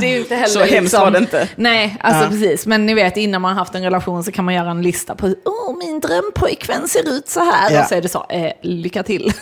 det 0.00 0.06
är 0.06 0.10
ju 0.12 0.18
inte 0.18 0.34
heller 0.34 0.48
Så 0.48 0.58
hemskt 0.60 0.72
liksom, 0.82 1.00
var 1.00 1.10
det 1.10 1.18
inte. 1.18 1.48
Nej, 1.56 1.96
alltså 2.00 2.24
Ja. 2.24 2.28
precis. 2.28 2.66
Men 2.66 2.86
ni 2.86 2.94
vet, 2.94 3.16
innan 3.16 3.42
man 3.42 3.52
har 3.52 3.58
haft 3.58 3.74
en 3.74 3.82
relation 3.82 4.24
så 4.24 4.32
kan 4.32 4.44
man 4.44 4.54
göra 4.54 4.70
en 4.70 4.82
lista 4.82 5.14
på 5.14 5.26
hur 5.26 5.36
oh, 5.44 5.78
min 5.78 6.00
drömpojkvän 6.00 6.88
ser 6.88 7.08
ut 7.08 7.28
så 7.28 7.40
här. 7.40 7.70
Ja. 7.70 7.82
Och 7.82 7.88
så 7.88 7.94
är 7.94 8.02
det 8.02 8.08
så, 8.08 8.26
eh, 8.30 8.52
lycka 8.62 9.02
till. 9.02 9.32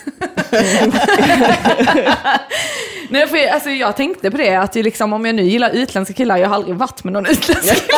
Nej, 3.09 3.27
för 3.27 3.47
alltså, 3.47 3.69
jag 3.69 3.95
tänkte 3.95 4.31
på 4.31 4.37
det, 4.37 4.55
att 4.55 4.75
liksom, 4.75 5.13
om 5.13 5.25
jag 5.25 5.35
nu 5.35 5.43
gillar 5.43 5.69
utländska 5.69 6.13
killar, 6.13 6.37
jag 6.37 6.47
har 6.49 6.55
aldrig 6.55 6.75
varit 6.75 7.03
med 7.03 7.13
någon 7.13 7.25
utländsk 7.25 7.73
kille. 7.73 7.97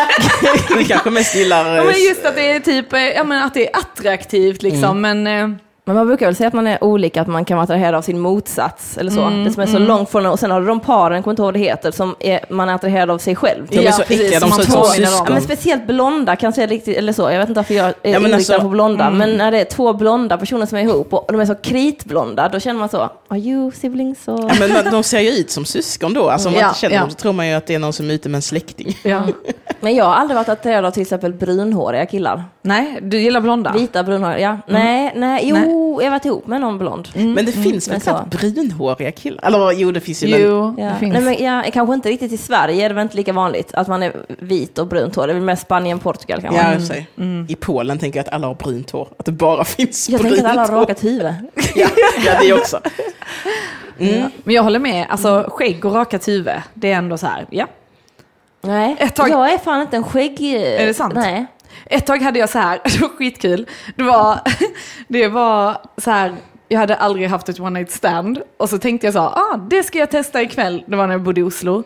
Du 0.80 0.84
kanske 0.86 1.10
mest 1.10 1.36
gillar... 1.36 1.76
Ja, 1.76 1.82
eh, 1.82 1.86
men 1.86 2.03
just 2.03 2.26
att 2.26 2.36
det 2.36 2.51
är 2.51 2.60
typ, 2.60 2.93
eh, 2.93 2.99
ja, 2.99 3.24
men 3.24 3.43
att 3.43 3.53
det 3.53 3.68
är 3.70 3.78
attraktivt 3.78 4.64
liksom. 4.64 5.01
Men 5.01 5.28
eh, 5.28 5.47
Men 5.90 5.96
man 5.96 6.08
brukar 6.08 6.26
väl 6.26 6.36
säga 6.36 6.48
att 6.48 6.54
man 6.54 6.68
är 6.68 6.84
olika, 6.84 7.22
att 7.22 7.28
man 7.28 7.46
kan 7.46 7.58
vara 7.58 7.64
attraherad 7.64 7.96
av 7.96 8.02
sin 8.02 8.20
motsats 8.20 8.98
eller 8.98 9.12
så. 9.12 9.22
Mm, 9.22 9.44
det 9.44 9.52
som 9.52 9.64
är 9.64 9.68
så 9.68 9.80
långt 9.80 10.10
från 10.10 10.26
och 10.26 10.40
sen 10.40 10.52
har 10.52 10.62
du 10.62 10.68
de 10.68 10.80
paren, 10.80 11.24
kommer 11.24 11.32
inte 11.32 11.42
ihåg 11.42 11.46
vad 11.48 11.54
det 11.54 11.60
heter, 11.60 11.92
som 11.92 12.16
är, 12.20 12.40
man 12.50 12.70
är 12.70 12.74
attraherad 12.76 13.10
av 13.12 13.18
sig 13.18 13.36
själv. 13.36 13.68
De 13.70 13.78
är 13.78 13.84
Ja, 13.84 13.92
så 13.92 14.02
äckliga, 14.02 14.40
de 14.40 14.52
ser 14.52 14.62
ut 14.62 14.70
som 14.70 14.80
om. 14.82 14.88
Ja, 14.98 15.00
men 15.00 15.08
syskon. 15.08 15.42
speciellt 15.42 15.88
blonda 15.88 16.36
kanske 16.36 16.64
är 16.64 16.68
riktigt, 16.68 16.98
eller 16.98 17.14
så. 17.14 17.22
Jag 17.32 17.40
vet 17.40 17.50
inte 17.50 17.60
varför 17.60 17.74
jag 17.74 17.86
är 17.88 17.94
Ja, 18.02 18.10
inriktad 18.18 18.36
alltså- 18.36 18.60
på 18.62 18.68
blonda. 18.68 19.10
Men 19.10 19.38
när 19.38 19.52
det 19.52 19.60
är 19.62 19.66
två 19.66 19.94
blonda 19.94 20.38
personer 20.38 20.66
som 20.66 20.78
är 20.78 20.82
ihop 20.82 21.14
och 21.14 21.26
de 21.32 21.42
är 21.42 21.46
så 21.46 21.56
kritblonda, 21.56 22.50
då 22.50 22.60
känner 22.60 22.80
man 22.80 22.90
så, 22.90 23.10
are 23.28 23.40
you 23.40 23.72
siblings? 23.72 24.28
Och... 24.28 24.40
Ja, 24.40 24.52
men 24.60 24.92
de 24.92 25.04
ser 25.04 25.20
ju 25.20 25.30
ut 25.30 25.52
som 25.52 25.66
syskon 25.66 26.14
då. 26.14 26.30
Alltså, 26.30 26.48
om 26.48 26.54
man 26.54 26.62
Ja, 26.62 26.68
inte 26.68 26.80
känner 26.80 26.96
ja. 26.96 27.02
dem 27.02 27.10
så 27.10 27.16
tror 27.16 27.34
man 27.34 27.48
ju 27.48 27.54
att 27.54 27.66
det 27.68 27.76
är 27.76 27.80
någon 27.80 27.94
som 27.94 28.10
är 28.10 28.14
ute 28.14 28.30
med 28.30 28.36
en 28.36 28.42
släkting. 28.42 28.98
ja. 29.04 29.22
Men 29.82 29.96
jag 29.96 30.06
har 30.06 30.14
aldrig 30.14 30.36
varit 30.36 30.50
attraherad 30.50 30.86
av 30.86 30.92
till 30.92 31.02
exempel 31.02 31.34
brunhåriga 31.34 32.06
killar. 32.06 32.44
nej, 32.62 33.00
du 33.02 33.20
gillar 33.20 33.42
blonda? 33.42 33.72
Vita 33.74 34.04
brunhåriga, 34.04 34.40
ja. 34.40 34.58
Nej, 34.74 35.14
nej, 35.16 35.42
jo, 35.44 35.56
jag 35.80 36.03
har 36.03 36.09
varit 36.09 36.25
ihop 36.25 36.47
med 36.47 36.61
någon 36.61 36.77
blond. 36.77 37.07
Men 37.15 37.45
det 37.45 37.51
finns 37.51 37.88
väl 37.88 37.93
men 37.93 38.01
så. 38.01 38.09
knappt 38.09 38.30
brunhåriga 38.41 39.11
killar? 39.11 39.43
Eller 39.45 39.71
jo, 39.71 39.91
det 39.91 39.99
finns 39.99 40.23
ju. 40.23 40.27
Men, 40.32 40.41
Jo, 40.41 40.75
Ja. 40.77 40.86
det 40.86 40.95
finns. 40.99 41.13
Nej, 41.13 41.21
men, 41.21 41.43
ja, 41.45 41.63
kanske 41.73 41.93
inte 41.95 42.09
riktigt 42.09 42.32
i 42.32 42.38
Sverige 42.38 42.86
är 42.86 42.89
det 42.89 42.95
väl 42.95 43.01
inte 43.03 43.17
lika 43.17 43.34
vanligt 43.34 43.73
att 43.73 43.88
man 43.88 44.03
är 44.03 44.13
vit 44.27 44.77
och 44.77 44.88
brunt 44.88 45.15
hår. 45.15 45.27
Det 45.27 45.32
är 45.34 45.36
väl 45.36 45.43
mer 45.43 45.55
Spanien, 45.55 45.99
Portugal 45.99 46.41
kanske. 46.41 46.61
ja, 46.61 46.73
för 46.73 46.80
sig. 46.80 47.07
I 47.47 47.55
Polen 47.55 47.99
tänker 47.99 48.19
jag 48.19 48.27
att 48.27 48.34
alla 48.34 48.47
har 48.47 48.55
brunt 48.55 48.91
hår. 48.91 49.07
Att 49.19 49.25
det 49.25 49.32
bara 49.32 49.63
finns 49.65 50.09
Jag 50.09 50.21
brunt 50.21 50.36
tänker 50.36 50.49
att 50.49 50.57
alla 50.57 50.61
har 50.67 50.73
hår. 50.73 50.82
rakat 50.82 51.03
huvud. 51.03 51.34
Ja, 51.75 51.88
ja, 52.25 52.32
det 52.41 52.53
också. 52.53 52.80
Men 54.43 54.55
jag 54.55 54.63
håller 54.63 54.80
med, 54.80 55.05
alltså 55.09 55.45
skägg 55.51 55.86
och 55.86 55.93
rakat 55.93 56.27
huvud, 56.27 56.53
det 56.73 56.91
är 56.91 56.95
ändå 56.95 57.17
så 57.17 57.27
här, 57.27 57.45
ja. 57.49 57.67
Nej, 58.61 58.95
Ett 58.99 59.15
tag- 59.15 59.30
jag 59.30 59.53
är 59.53 59.57
fan 59.57 59.82
inte 59.82 59.95
en 59.97 60.03
skägg... 60.03 60.41
Är 60.53 60.86
det 60.88 60.93
sant? 60.93 61.13
Nej. 61.15 61.45
Ett 61.90 62.06
tag 62.06 62.22
hade 62.22 62.40
jag 62.40 62.50
så 62.50 62.60
här, 62.60 62.80
det 62.84 63.02
var 63.02 63.10
skitkul, 63.10 63.68
det 63.96 64.04
var, 64.04 64.40
det 65.08 65.28
var 65.28 65.78
så 65.98 66.12
här, 66.12 66.36
jag 66.68 66.80
hade 66.80 66.96
aldrig 66.96 67.30
haft 67.30 67.50
ett 67.50 67.60
one 67.60 67.80
night 67.80 67.92
stand 67.92 68.42
och 68.58 68.70
så 68.70 68.78
tänkte 68.78 69.08
jag 69.08 69.14
så, 69.14 69.20
ah, 69.20 69.58
det 69.70 69.84
ska 69.84 69.98
jag 70.00 70.12
testa 70.12 70.42
ikväll, 70.42 70.84
det 70.88 70.96
var 70.96 71.08
när 71.08 71.14
jag 71.14 71.22
bodde 71.22 71.42
i 71.42 71.44
Oslo. 71.44 71.84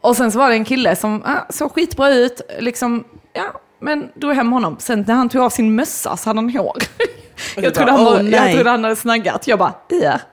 Och 0.00 0.16
sen 0.16 0.32
så 0.32 0.38
var 0.38 0.48
det 0.48 0.54
en 0.54 0.64
kille 0.64 0.96
som 0.96 1.22
ah, 1.24 1.52
såg 1.52 1.72
skitbra 1.74 2.10
ut, 2.10 2.40
liksom, 2.58 3.04
ja, 3.32 3.60
men 3.80 4.08
drog 4.14 4.34
hem 4.34 4.52
honom. 4.52 4.76
Sen 4.78 5.04
när 5.08 5.14
han 5.14 5.28
tog 5.28 5.42
av 5.42 5.50
sin 5.50 5.74
mössa 5.74 6.16
så 6.16 6.30
hade 6.30 6.38
han 6.38 6.50
hår. 6.50 6.76
Jag 7.56 7.74
trodde, 7.74 7.92
han 7.92 8.04
var, 8.04 8.12
"Åh, 8.12 8.16
jag 8.16 8.24
nej." 8.24 8.54
trodde 8.54 8.70
han 8.70 8.84
hade 8.84 8.96
snaggat. 8.96 9.46
Jag 9.46 9.58
bara, 9.58 9.74
ja. 9.88 10.12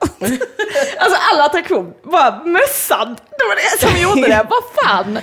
alltså 0.98 1.18
all 1.32 1.40
attraktion, 1.40 1.92
bara 2.02 2.44
mössan. 2.44 3.16
Det 3.30 3.44
var 3.48 3.56
det 3.56 3.86
som 3.86 4.02
gjorde 4.02 4.28
det. 4.28 4.46
Vad 4.50 4.62
fan? 4.84 5.18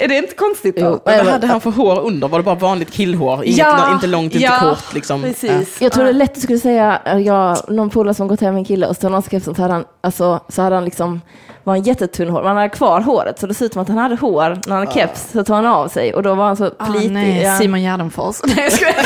Är 0.00 0.08
det 0.08 0.16
inte 0.16 0.34
konstigt 0.34 0.76
då? 0.76 0.82
Jo. 0.84 1.00
Vad 1.04 1.26
hade 1.26 1.46
han 1.46 1.60
för 1.60 1.70
hår 1.70 2.00
under? 2.00 2.28
Var 2.28 2.38
det 2.38 2.42
bara 2.42 2.54
vanligt 2.54 2.90
killhår? 2.92 3.44
Inget, 3.44 3.58
Ja, 3.58 3.92
inte 3.92 4.06
långt, 4.06 4.34
inte 4.34 4.44
ja, 4.44 4.58
kort 4.60 4.94
liksom? 4.94 5.22
Precis. 5.22 5.80
Jag 5.80 5.92
tror 5.92 6.04
det 6.04 6.10
är 6.10 6.14
lätt 6.14 6.36
att 6.36 6.42
skulle 6.42 6.58
säga, 6.58 7.00
eh, 7.04 7.18
jag, 7.18 7.58
någon 7.68 7.90
polare 7.90 8.14
som 8.14 8.28
gått 8.28 8.40
hem 8.40 8.54
med 8.54 8.58
en 8.60 8.64
kille 8.64 8.86
och 8.86 8.96
så 8.96 9.08
någon 9.08 9.22
skrev 9.22 9.40
sånt 9.40 9.56
så 9.56 9.62
hade 9.62 9.74
han, 9.74 9.84
alltså, 10.00 10.40
så 10.48 10.62
hade 10.62 10.74
han 10.74 10.84
liksom, 10.84 11.20
var 11.64 11.74
en 11.74 11.82
jättetunn 11.82 12.30
hår, 12.30 12.42
man 12.42 12.56
hade 12.56 12.68
kvar 12.68 13.00
håret 13.00 13.38
så 13.38 13.46
det 13.46 13.54
ser 13.54 13.66
ut 13.66 13.72
som 13.72 13.82
att 13.82 13.88
han 13.88 13.98
hade 13.98 14.16
hår 14.16 14.48
när 14.66 14.76
han 14.76 14.86
hade 14.86 14.92
keps, 14.92 15.30
så 15.32 15.44
tog 15.44 15.56
han 15.56 15.66
av 15.66 15.88
sig 15.88 16.14
och 16.14 16.22
då 16.22 16.34
var 16.34 16.46
han 16.46 16.56
så 16.56 16.70
Ah, 16.78 16.86
plitig. 16.86 17.10
nej, 17.10 17.42
ja. 17.42 17.58
Simon 17.58 17.82
Gärdenfors. 17.82 18.36
Nej, 18.44 18.56
jag 18.64 18.72
skojar. 18.72 18.94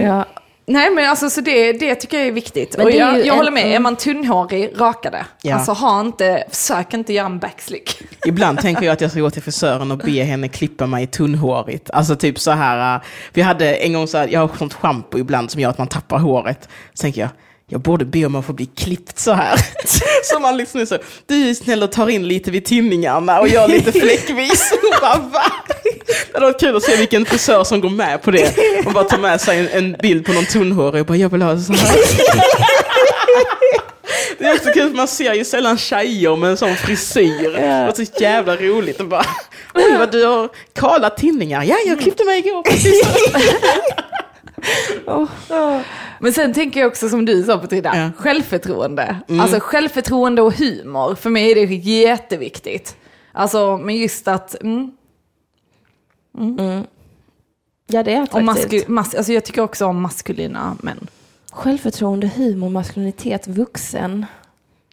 Ja. 0.02 0.24
Nej 0.70 0.90
men 0.90 1.10
alltså 1.10 1.30
så 1.30 1.40
det, 1.40 1.72
det 1.72 1.94
tycker 1.94 2.18
jag 2.18 2.26
är 2.26 2.32
viktigt. 2.32 2.76
Men 2.76 2.86
och 2.86 2.92
är 2.92 2.98
jag, 2.98 3.14
ju 3.18 3.24
jag 3.24 3.26
en- 3.26 3.36
håller 3.36 3.50
med, 3.50 3.74
är 3.74 3.78
man 3.78 3.96
tunnhårig, 3.96 4.72
raka 4.76 5.10
det. 5.10 5.26
Ja. 5.42 5.54
Alltså 5.54 5.72
ha 5.72 6.00
inte, 6.00 6.44
försök 6.50 6.94
inte 6.94 7.12
göra 7.12 7.26
en 7.26 7.38
backslick. 7.38 8.02
Ibland 8.26 8.58
tänker 8.60 8.82
jag 8.82 8.92
att 8.92 9.00
jag 9.00 9.10
ska 9.10 9.20
gå 9.20 9.30
till 9.30 9.42
frisören 9.42 9.90
och 9.90 9.98
be 9.98 10.10
henne 10.22 10.48
klippa 10.48 10.86
mig 10.86 11.06
tunnhårigt. 11.06 11.90
Alltså 11.90 12.16
typ 12.16 12.38
så 12.38 12.50
här, 12.50 12.96
uh, 12.96 13.02
vi 13.32 13.42
hade 13.42 13.74
en 13.74 13.92
gång 13.92 14.06
så 14.06 14.18
här, 14.18 14.28
jag 14.28 14.40
har 14.40 14.56
sånt 14.58 14.74
schampo 14.74 15.18
ibland 15.18 15.50
som 15.50 15.60
gör 15.60 15.70
att 15.70 15.78
man 15.78 15.88
tappar 15.88 16.18
håret. 16.18 16.68
Så 16.94 17.02
tänker 17.02 17.20
jag, 17.20 17.30
jag 17.66 17.80
borde 17.80 18.04
be 18.04 18.26
om 18.26 18.34
att 18.34 18.44
få 18.44 18.52
bli 18.52 18.66
klippt 18.66 19.18
så 19.18 19.32
här. 19.32 19.54
Så 20.24 20.40
man 20.40 20.56
liksom 20.56 20.80
är 20.80 20.84
så, 20.84 20.98
du 21.26 21.50
är 21.50 21.54
snäll 21.54 21.82
och 21.82 21.92
tar 21.92 22.08
in 22.08 22.28
lite 22.28 22.50
vid 22.50 22.64
tinningarna 22.64 23.40
och 23.40 23.48
gör 23.48 23.68
lite 23.68 23.92
fläckvis. 23.92 24.72
Och 24.82 25.00
bara, 25.02 25.18
va? 25.18 25.42
Det 26.06 26.34
hade 26.34 26.46
varit 26.46 26.60
kul 26.60 26.76
att 26.76 26.82
se 26.82 26.96
vilken 26.96 27.26
frisör 27.26 27.64
som 27.64 27.80
går 27.80 27.90
med 27.90 28.22
på 28.22 28.30
det. 28.30 28.54
Och 28.86 28.92
bara 28.92 29.04
tar 29.04 29.18
med 29.18 29.40
sig 29.40 29.58
en, 29.58 29.68
en 29.68 29.96
bild 30.02 30.26
på 30.26 30.32
någon 30.32 30.44
tunnhårig 30.44 31.00
och 31.00 31.06
bara, 31.06 31.16
jag 31.18 31.28
vill 31.28 31.42
ha 31.42 31.54
det 31.54 31.60
så 31.60 31.72
här. 31.72 31.96
Det 34.38 34.44
är 34.46 34.54
också 34.54 34.70
kul, 34.72 34.88
för 34.90 34.96
man 34.96 35.08
ser 35.08 35.34
ju 35.34 35.44
sällan 35.44 35.78
tjejer 35.78 36.36
med 36.36 36.50
en 36.50 36.56
sån 36.56 36.74
frisyr. 36.76 37.50
Det 37.52 37.86
var 37.86 38.04
så 38.04 38.12
jävla 38.22 38.56
roligt. 38.56 39.00
Och 39.00 39.06
bara, 39.06 39.24
Oj 39.74 39.96
vad 39.98 40.12
du 40.12 40.24
har 40.24 40.48
kala 40.74 41.10
tinningar. 41.10 41.64
Ja, 41.64 41.76
jag 41.86 42.00
klippte 42.00 42.24
mig 42.24 42.38
igår. 42.38 42.62
Precis. 42.62 43.02
Men 46.18 46.32
sen 46.32 46.54
tänker 46.54 46.80
jag 46.80 46.88
också 46.88 47.08
som 47.08 47.24
du 47.24 47.42
sa 47.44 47.58
Petrina, 47.58 47.92
Ja. 47.96 48.10
självförtroende. 48.22 49.16
Alltså 49.40 49.58
självförtroende 49.60 50.42
och 50.42 50.54
humor, 50.54 51.14
för 51.14 51.30
mig 51.30 51.50
är 51.50 51.54
det 51.54 51.74
jätteviktigt. 51.74 52.96
Alltså 53.32 53.76
men 53.76 53.96
just 53.96 54.28
att, 54.28 54.62
mm, 54.62 54.90
Ja, 57.92 58.02
det 58.02 58.12
är 58.12 58.16
och 58.16 58.22
attraktivt. 58.22 58.44
masku, 58.46 58.82
mas, 58.88 59.14
alltså 59.14 59.32
jag 59.32 59.44
tycker 59.44 59.62
också 59.62 59.86
om 59.86 60.00
maskulina 60.02 60.76
män. 60.80 61.06
Självförtroende, 61.52 62.30
humor, 62.36 62.68
maskulinitet, 62.68 63.46
vuxen, 63.46 64.26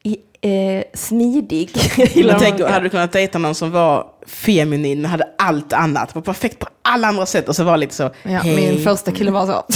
i, 0.03 0.17
eh, 0.41 0.83
smidig. 0.93 1.71
Men 2.25 2.35
tänk, 2.39 2.61
hade 2.61 2.79
du 2.85 2.89
kunnat 2.89 3.11
dejta 3.11 3.37
någon 3.37 3.55
som 3.55 3.71
var 3.71 4.07
feminin, 4.27 5.01
men 5.01 5.11
hade 5.11 5.29
allt 5.37 5.73
annat, 5.73 6.15
var 6.15 6.21
perfekt 6.21 6.59
på 6.59 6.67
alla 6.81 7.07
andra 7.07 7.25
sätt 7.25 7.49
och 7.49 7.55
så 7.55 7.63
var 7.63 7.77
lite 7.77 7.95
så, 7.95 8.03
Ja, 8.03 8.29
hej. 8.39 8.55
min 8.55 8.83
första 8.83 9.11
kille 9.11 9.31
var 9.31 9.45
så. 9.45 9.63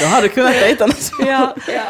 Då 0.00 0.06
hade 0.06 0.22
du 0.22 0.28
kunnat 0.28 0.52
dejta 0.52 0.86
någon 0.86 0.96
som 0.96 1.26
ja, 1.26 1.54
ja. 1.68 1.82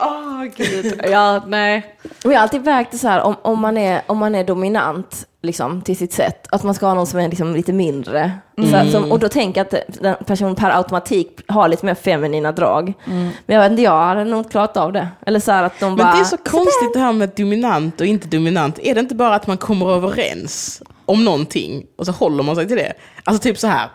Åh 0.00 0.44
gud. 0.56 1.00
Ja, 1.10 1.42
nej. 1.46 1.96
Och 2.24 2.32
jag 2.32 2.38
har 2.38 2.42
alltid 2.42 2.62
vägt 2.62 2.92
det 2.92 2.98
så 2.98 3.08
här, 3.08 3.20
om, 3.22 3.36
om, 3.42 3.60
man 3.60 3.76
är, 3.78 4.02
om 4.06 4.18
man 4.18 4.34
är 4.34 4.44
dominant 4.44 5.26
liksom, 5.42 5.82
till 5.82 5.96
sitt 5.96 6.12
sätt, 6.12 6.46
att 6.50 6.62
man 6.62 6.74
ska 6.74 6.86
ha 6.86 6.94
någon 6.94 7.06
som 7.06 7.20
är 7.20 7.28
liksom, 7.28 7.54
lite 7.54 7.72
mindre. 7.72 8.32
Så, 8.56 8.62
här, 8.62 8.90
som, 8.90 9.12
och 9.12 9.18
då 9.18 9.28
tänker 9.28 9.60
jag 9.60 9.66
att 9.66 10.02
den 10.02 10.16
personen 10.26 10.54
per 10.54 10.70
automatik 10.70 11.40
har 11.48 11.68
lite 11.68 11.86
mer 11.86 11.94
feminina 11.94 12.52
drag. 12.52 12.92
Men 13.04 13.32
jag 13.46 13.60
vet 13.60 13.70
inte, 13.70 13.82
jag 13.82 14.04
hade 14.06 14.24
nog 14.24 14.50
klarat 14.50 14.76
av 14.76 14.92
det. 14.92 15.08
Eller 15.26 15.40
så 15.40 15.52
här 15.52 15.64
att 15.64 15.80
de 15.80 15.96
bara... 15.96 16.06
Men 16.06 16.16
det 16.16 16.20
är 16.22 16.24
så 16.24 16.36
konstigt 16.36 16.92
det 16.94 17.00
här 17.00 17.12
med 17.12 17.30
dominant 17.36 18.00
och 18.00 18.06
inte 18.06 18.28
dominant. 18.28 18.78
Är 18.82 18.94
det 18.94 19.00
inte 19.00 19.14
bara 19.14 19.34
att 19.34 19.46
man 19.46 19.56
kommer 19.56 19.90
överens 19.90 20.82
om 21.06 21.24
någonting 21.24 21.86
och 21.96 22.06
så 22.06 22.12
håller 22.12 22.42
man 22.42 22.56
sig 22.56 22.68
till 22.68 22.76
det? 22.76 22.92
Alltså 23.24 23.42
typ 23.42 23.58
så 23.58 23.66
här. 23.66 23.88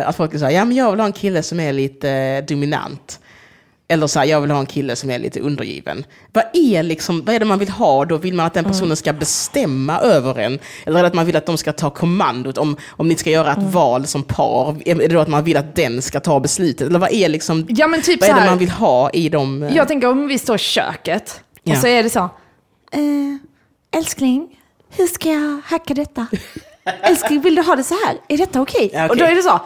eh, 0.00 0.08
att 0.08 0.16
folk 0.16 0.32
säger, 0.38 0.50
ja 0.58 0.64
men 0.64 0.76
jag 0.76 0.90
vill 0.90 1.00
ha 1.00 1.06
en 1.06 1.12
kille 1.12 1.42
som 1.42 1.60
är 1.60 1.72
lite 1.72 2.10
eh, 2.10 2.44
dominant. 2.44 3.20
Eller 3.90 4.06
så 4.06 4.18
här, 4.18 4.26
jag 4.26 4.40
vill 4.40 4.50
ha 4.50 4.58
en 4.60 4.66
kille 4.66 4.96
som 4.96 5.10
är 5.10 5.18
lite 5.18 5.40
undergiven. 5.40 6.04
Vad 6.32 6.44
är, 6.52 6.82
liksom, 6.82 7.24
vad 7.24 7.34
är 7.34 7.38
det 7.38 7.44
man 7.44 7.58
vill 7.58 7.68
ha 7.68 8.04
då? 8.04 8.16
Vill 8.16 8.34
man 8.34 8.46
att 8.46 8.54
den 8.54 8.64
personen 8.64 8.96
ska 8.96 9.12
bestämma 9.12 9.98
över 10.00 10.38
en? 10.38 10.58
Eller 10.86 11.04
att 11.04 11.14
man 11.14 11.26
vill 11.26 11.36
att 11.36 11.46
de 11.46 11.58
ska 11.58 11.72
ta 11.72 11.90
kommandot 11.90 12.58
om, 12.58 12.76
om 12.90 13.08
ni 13.08 13.14
ska 13.16 13.30
göra 13.30 13.52
ett 13.52 13.62
val 13.72 14.06
som 14.06 14.22
par? 14.22 14.76
Är 14.88 14.94
det 14.94 15.08
då 15.08 15.20
att 15.20 15.28
man 15.28 15.44
vill 15.44 15.56
att 15.56 15.74
den 15.76 16.02
ska 16.02 16.20
ta 16.20 16.40
beslutet? 16.40 16.88
Eller 16.88 16.98
vad 16.98 17.12
är, 17.12 17.28
liksom, 17.28 17.66
Ja 17.68 17.86
men 17.86 18.02
typ 18.02 18.20
vad 18.20 18.30
är 18.30 18.34
det 18.40 18.46
man 18.46 18.58
vill 18.58 18.70
ha 18.70 19.10
i 19.10 19.28
de... 19.28 19.62
eh, 19.62 19.76
Jag 19.76 19.88
tänker 19.88 20.08
om 20.08 20.26
vi 20.26 20.38
står 20.38 20.56
i 20.56 20.58
köket 20.58 21.40
Ja. 21.62 21.72
och 21.72 21.78
så 21.78 21.86
är 21.86 22.02
det 22.02 22.10
så. 22.10 22.20
Eh, 22.92 23.98
älskling, 23.98 24.48
hur 24.96 25.06
ska 25.06 25.28
jag 25.28 25.60
hacka 25.64 25.94
detta? 25.94 26.26
älskling, 27.02 27.40
vill 27.40 27.54
du 27.54 27.62
ha 27.62 27.76
det 27.76 27.84
så 27.84 27.94
här? 28.06 28.16
Är 28.28 28.38
detta 28.38 28.60
okej? 28.60 28.90
Ja, 28.92 29.04
okej. 29.04 29.08
Och 29.10 29.16
då 29.16 29.24
är 29.24 29.34
det 29.34 29.42
så. 29.42 29.60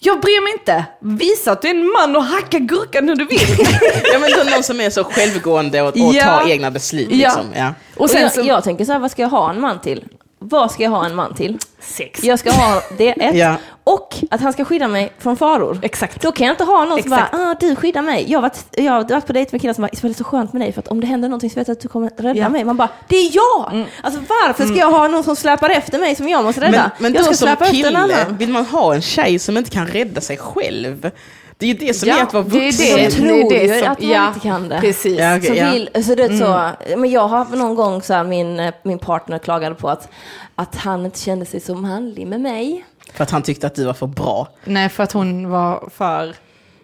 Jag 0.00 0.20
bryr 0.20 0.42
mig 0.42 0.52
inte. 0.52 0.84
Visa 1.00 1.52
att 1.52 1.62
du 1.62 1.68
är 1.68 1.74
en 1.74 1.86
man 1.92 2.16
och 2.16 2.24
hacka 2.24 2.58
gurkan 2.58 3.08
hur 3.08 3.16
du 3.16 3.24
vill. 3.24 3.38
Ja 4.12 4.18
men 4.18 4.30
någon 4.54 4.62
som 4.62 4.80
är 4.80 4.90
så 4.90 5.04
självgående 5.04 5.82
och, 5.82 5.88
och 5.88 5.96
Ja. 6.14 6.22
tar 6.24 6.48
egna 6.50 6.70
beslut. 6.70 7.08
Ja. 7.10 7.16
Liksom. 7.16 7.46
Ja. 7.56 7.74
och 7.96 8.00
Och 8.02 8.10
sen 8.10 8.22
jag, 8.22 8.32
så... 8.32 8.40
jag 8.44 8.64
tänker 8.64 8.84
så 8.84 8.92
här, 8.92 8.98
vad 8.98 9.10
ska 9.10 9.22
jag 9.22 9.28
ha 9.28 9.50
en 9.50 9.60
man 9.60 9.80
till? 9.80 10.04
Vad 10.48 10.70
ska 10.70 10.82
jag 10.82 10.90
ha 10.90 11.06
en 11.06 11.14
man 11.14 11.34
till? 11.34 11.58
Sex. 11.80 12.24
Jag 12.24 12.38
ska 12.38 12.50
ha 12.52 12.82
det 12.98 13.08
ett. 13.24 13.36
Ja. 13.36 13.56
Och 13.84 14.14
att 14.30 14.40
han 14.40 14.52
ska 14.52 14.64
skydda 14.64 14.88
mig 14.88 15.12
från 15.18 15.36
faror. 15.36 15.78
Exakt. 15.82 16.22
Då 16.22 16.32
kan 16.32 16.46
jag 16.46 16.52
inte 16.54 16.64
ha 16.64 16.84
någon 16.84 17.00
som 17.02 17.10
bara, 17.10 17.20
Exakt. 17.20 17.34
ah, 17.34 17.54
du 17.60 17.76
skyddar 17.76 18.02
mig. 18.02 18.24
Jag 18.28 18.38
har 18.38 18.42
varit, 18.42 18.64
jag 18.70 18.92
har 18.92 19.08
varit 19.08 19.26
på 19.26 19.32
dejt 19.32 19.48
med 19.52 19.60
killar 19.60 19.74
som 19.74 19.82
bara, 19.82 19.88
det 20.02 20.08
är 20.08 20.12
så 20.14 20.24
skönt 20.24 20.52
med 20.52 20.62
dig 20.62 20.72
för 20.72 20.80
att 20.80 20.88
om 20.88 21.00
det 21.00 21.06
händer 21.06 21.28
någonting 21.28 21.50
så 21.50 21.60
vet 21.60 21.68
jag 21.68 21.74
att 21.74 21.80
du 21.80 21.88
kommer 21.88 22.10
rädda 22.16 22.38
Ja. 22.40 22.48
mig. 22.48 22.64
Man 22.64 22.76
bara, 22.76 22.88
det 23.08 23.16
är 23.16 23.30
jag! 23.34 23.84
Alltså 24.02 24.20
varför 24.28 24.66
ska 24.66 24.76
jag 24.76 24.90
ha 24.90 25.08
någon 25.08 25.24
som 25.24 25.36
släpar 25.36 25.70
efter 25.70 25.98
mig 25.98 26.14
som 26.14 26.28
jag 26.28 26.44
måste 26.44 26.60
rädda? 26.60 26.90
Men, 26.98 27.12
men 27.12 27.14
jag 27.14 27.20
då 27.22 27.24
ska 27.26 27.34
som 27.34 27.48
efter 27.48 27.64
en 27.66 27.72
kille, 27.72 27.98
annan. 27.98 28.36
vill 28.38 28.48
man 28.48 28.64
ha 28.66 28.94
en 28.94 29.02
tjej 29.02 29.38
som 29.38 29.56
inte 29.56 29.70
kan 29.70 29.86
rädda 29.86 30.20
sig 30.20 30.36
själv? 30.36 31.10
Det 31.58 31.66
är 31.66 31.68
ju 31.68 31.74
det 31.86 31.94
som 31.94 32.08
Ja, 32.08 32.18
är 32.18 32.22
att 32.22 32.32
vara 32.34 32.44
det 32.44 32.56
är 32.58 32.62
vuxen. 32.72 32.96
det. 32.96 33.04
De 33.08 33.10
tror 33.10 33.50
det 33.50 33.64
är 33.64 33.68
det 33.68 33.78
som- 33.80 33.92
att 33.92 34.00
man 34.00 34.10
ja, 34.10 34.28
inte 34.28 34.40
kan 34.40 34.68
det. 34.68 34.80
Precis. 34.80 35.18
Ja, 35.18 35.36
okej, 35.36 35.48
Så 35.48 35.54
ja. 35.54 35.70
vill, 35.70 36.04
så 36.04 36.14
det 36.14 36.22
är 36.24 36.38
så, 36.38 36.46
Mm. 36.86 37.00
men 37.00 37.10
jag 37.10 37.28
har 37.28 37.56
någon 37.56 37.74
gång 37.74 38.02
så 38.02 38.14
här, 38.14 38.24
min, 38.24 38.60
eh, 38.60 38.74
min 38.82 38.98
partner 38.98 39.38
klagade 39.38 39.74
på 39.74 39.88
att, 39.88 40.08
att 40.54 40.76
han 40.76 41.04
inte 41.04 41.18
kände 41.20 41.46
sig 41.46 41.60
så 41.60 41.74
manlig 41.74 42.26
med 42.26 42.40
mig. 42.40 42.84
För 43.12 43.22
att 43.24 43.30
han 43.30 43.42
tyckte 43.42 43.66
att 43.66 43.74
du 43.74 43.84
var 43.84 43.92
för 43.94 44.06
bra. 44.06 44.48
Nej, 44.64 44.88
för 44.88 45.02
att 45.02 45.12
hon 45.12 45.48
var 45.50 45.88
för 45.94 46.34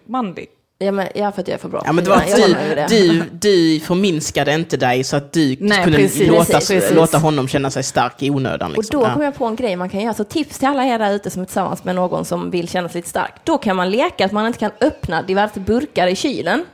manlig. 0.05 0.47
Ja, 0.81 0.91
men, 0.91 1.07
ja, 1.15 1.31
för 1.31 1.41
att 1.41 1.47
jag 1.47 1.55
är 1.55 1.59
för 1.59 1.69
bra. 1.69 1.81
Ja, 1.85 1.91
men 1.91 2.03
det 2.03 2.09
var 2.09 2.87
du, 2.87 2.95
du, 2.97 3.23
du 3.31 3.79
förminskade 3.79 4.53
inte 4.53 4.77
dig 4.77 5.03
så 5.03 5.15
att 5.17 5.33
du 5.33 5.57
Nej, 5.59 5.83
kunde 5.83 5.97
precis, 5.97 6.27
låta, 6.27 6.53
precis. 6.53 6.91
låta 6.91 7.17
honom 7.17 7.47
känna 7.47 7.69
sig 7.71 7.83
stark 7.83 8.23
i 8.23 8.29
onödan. 8.29 8.71
Och 8.71 8.77
Liksom. 8.77 8.99
då 9.01 9.07
Ja. 9.07 9.13
kom 9.13 9.21
jag 9.23 9.35
på 9.35 9.45
en 9.45 9.55
grej 9.55 9.75
man 9.75 9.89
kan 9.89 9.99
göra. 9.99 10.13
Så 10.13 10.23
tips 10.23 10.57
till 10.59 10.67
alla 10.67 10.85
er 10.85 10.99
där 10.99 11.13
ute 11.13 11.29
som 11.29 11.41
är 11.41 11.45
tillsammans 11.45 11.83
med 11.83 11.95
någon 11.95 12.25
som 12.25 12.51
vill 12.51 12.69
känna 12.69 12.89
sig 12.89 12.99
lite 12.99 13.09
stark. 13.09 13.33
Då 13.43 13.57
kan 13.57 13.75
man 13.75 13.89
leka 13.89 14.25
att 14.25 14.31
man 14.31 14.47
inte 14.47 14.59
kan 14.59 14.71
öppna 14.81 15.21
diverse 15.21 15.59
burkar 15.59 16.07
i 16.07 16.15
kylen. 16.15 16.65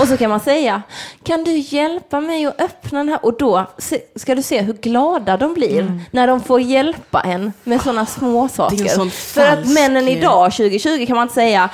Och 0.00 0.08
så 0.08 0.16
kan 0.16 0.30
man 0.30 0.40
säga, 0.40 0.82
kan 1.24 1.44
du 1.44 1.56
hjälpa 1.58 2.20
mig 2.20 2.46
att 2.46 2.60
öppna 2.60 2.98
den 2.98 3.08
här? 3.08 3.24
Och 3.24 3.38
då 3.38 3.66
ska 4.16 4.34
du 4.34 4.42
se 4.42 4.62
hur 4.62 4.72
glada 4.72 5.36
de 5.36 5.54
blir 5.54 6.00
när 6.10 6.26
de 6.26 6.40
får 6.40 6.60
hjälpa 6.60 7.20
en 7.20 7.52
med 7.64 7.82
sådana 7.82 8.06
små 8.06 8.48
saker. 8.48 8.76
Det 8.76 8.82
är 8.82 8.88
en 8.88 8.94
sån 8.94 9.10
För 9.10 9.46
att 9.46 9.68
männen 9.68 10.08
idag, 10.08 10.52
2020, 10.52 11.06
kan 11.06 11.16
man 11.16 11.22
inte 11.22 11.34
säga, 11.34 11.68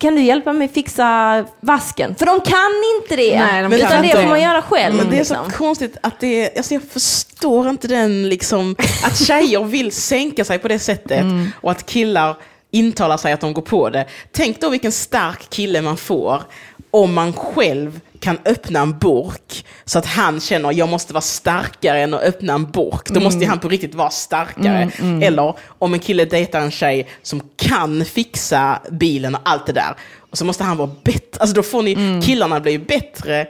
kan 0.00 0.14
du 0.14 0.22
hjälpa 0.22 0.52
mig 0.52 0.68
fixa 0.68 1.31
vasken? 1.60 2.14
För 2.14 2.26
de 2.26 2.40
kan 2.40 2.70
inte 3.00 3.16
det. 3.16 3.38
Nej, 3.38 3.62
de 3.62 3.70
kan 3.70 3.78
utan 3.78 4.02
det 4.02 4.08
inte. 4.08 4.22
får 4.22 4.28
man 4.28 4.42
göra 4.42 4.62
själv. 4.62 4.94
Men 4.94 5.10
det 5.10 5.18
är 5.18 5.24
så 5.24 5.34
liksom. 5.34 5.50
konstigt 5.52 5.96
att 6.00 6.20
det 6.20 6.44
är, 6.44 6.56
alltså 6.58 6.74
jag 6.74 6.82
förstår 6.82 7.68
inte 7.70 7.88
den 7.88 8.28
liksom, 8.28 8.76
att 9.04 9.18
tjejer 9.26 9.64
vill 9.64 9.92
sänka 9.92 10.44
sig 10.44 10.58
på 10.58 10.68
det 10.68 10.78
sättet 10.78 11.20
Mm. 11.20 11.48
och 11.60 11.70
att 11.70 11.86
killar 11.86 12.36
intalar 12.70 13.16
sig 13.16 13.32
att 13.32 13.40
de 13.40 13.52
går 13.52 13.62
på 13.62 13.90
det. 13.90 14.06
Tänk 14.32 14.60
då 14.60 14.68
vilken 14.68 14.92
stark 14.92 15.50
kille 15.50 15.82
man 15.82 15.96
får 15.96 16.42
om 16.90 17.14
man 17.14 17.32
själv 17.32 18.00
kan 18.22 18.38
öppna 18.44 18.80
en 18.80 18.98
burk 18.98 19.64
så 19.84 19.98
att 19.98 20.06
han 20.06 20.40
känner 20.40 20.72
jag 20.72 20.88
måste 20.88 21.12
vara 21.12 21.20
starkare 21.22 22.00
än 22.00 22.14
att 22.14 22.22
öppna 22.22 22.52
en 22.52 22.64
burk. 22.70 23.06
Då 23.08 23.12
Mm. 23.14 23.24
måste 23.24 23.46
han 23.46 23.58
på 23.58 23.68
riktigt 23.68 23.94
vara 23.94 24.10
starkare. 24.10 24.90
Eller 25.22 25.54
om 25.78 25.94
en 25.94 26.00
kille 26.00 26.24
dejtar 26.24 26.60
en 26.60 26.70
tjej 26.70 27.08
som 27.22 27.42
kan 27.56 28.04
fixa 28.04 28.78
bilen 28.90 29.34
och 29.34 29.40
allt 29.44 29.66
det 29.66 29.72
där. 29.72 29.94
Och 30.30 30.38
så 30.38 30.44
måste 30.44 30.64
han 30.64 30.76
vara 30.76 30.90
bättre. 31.04 31.40
Alltså 31.40 31.54
då 31.56 31.62
får 31.62 31.82
ni, 31.82 31.92
Mm. 31.92 32.22
killarna 32.22 32.60
blir 32.60 32.72
ju 32.72 32.78
bättre 32.78 33.46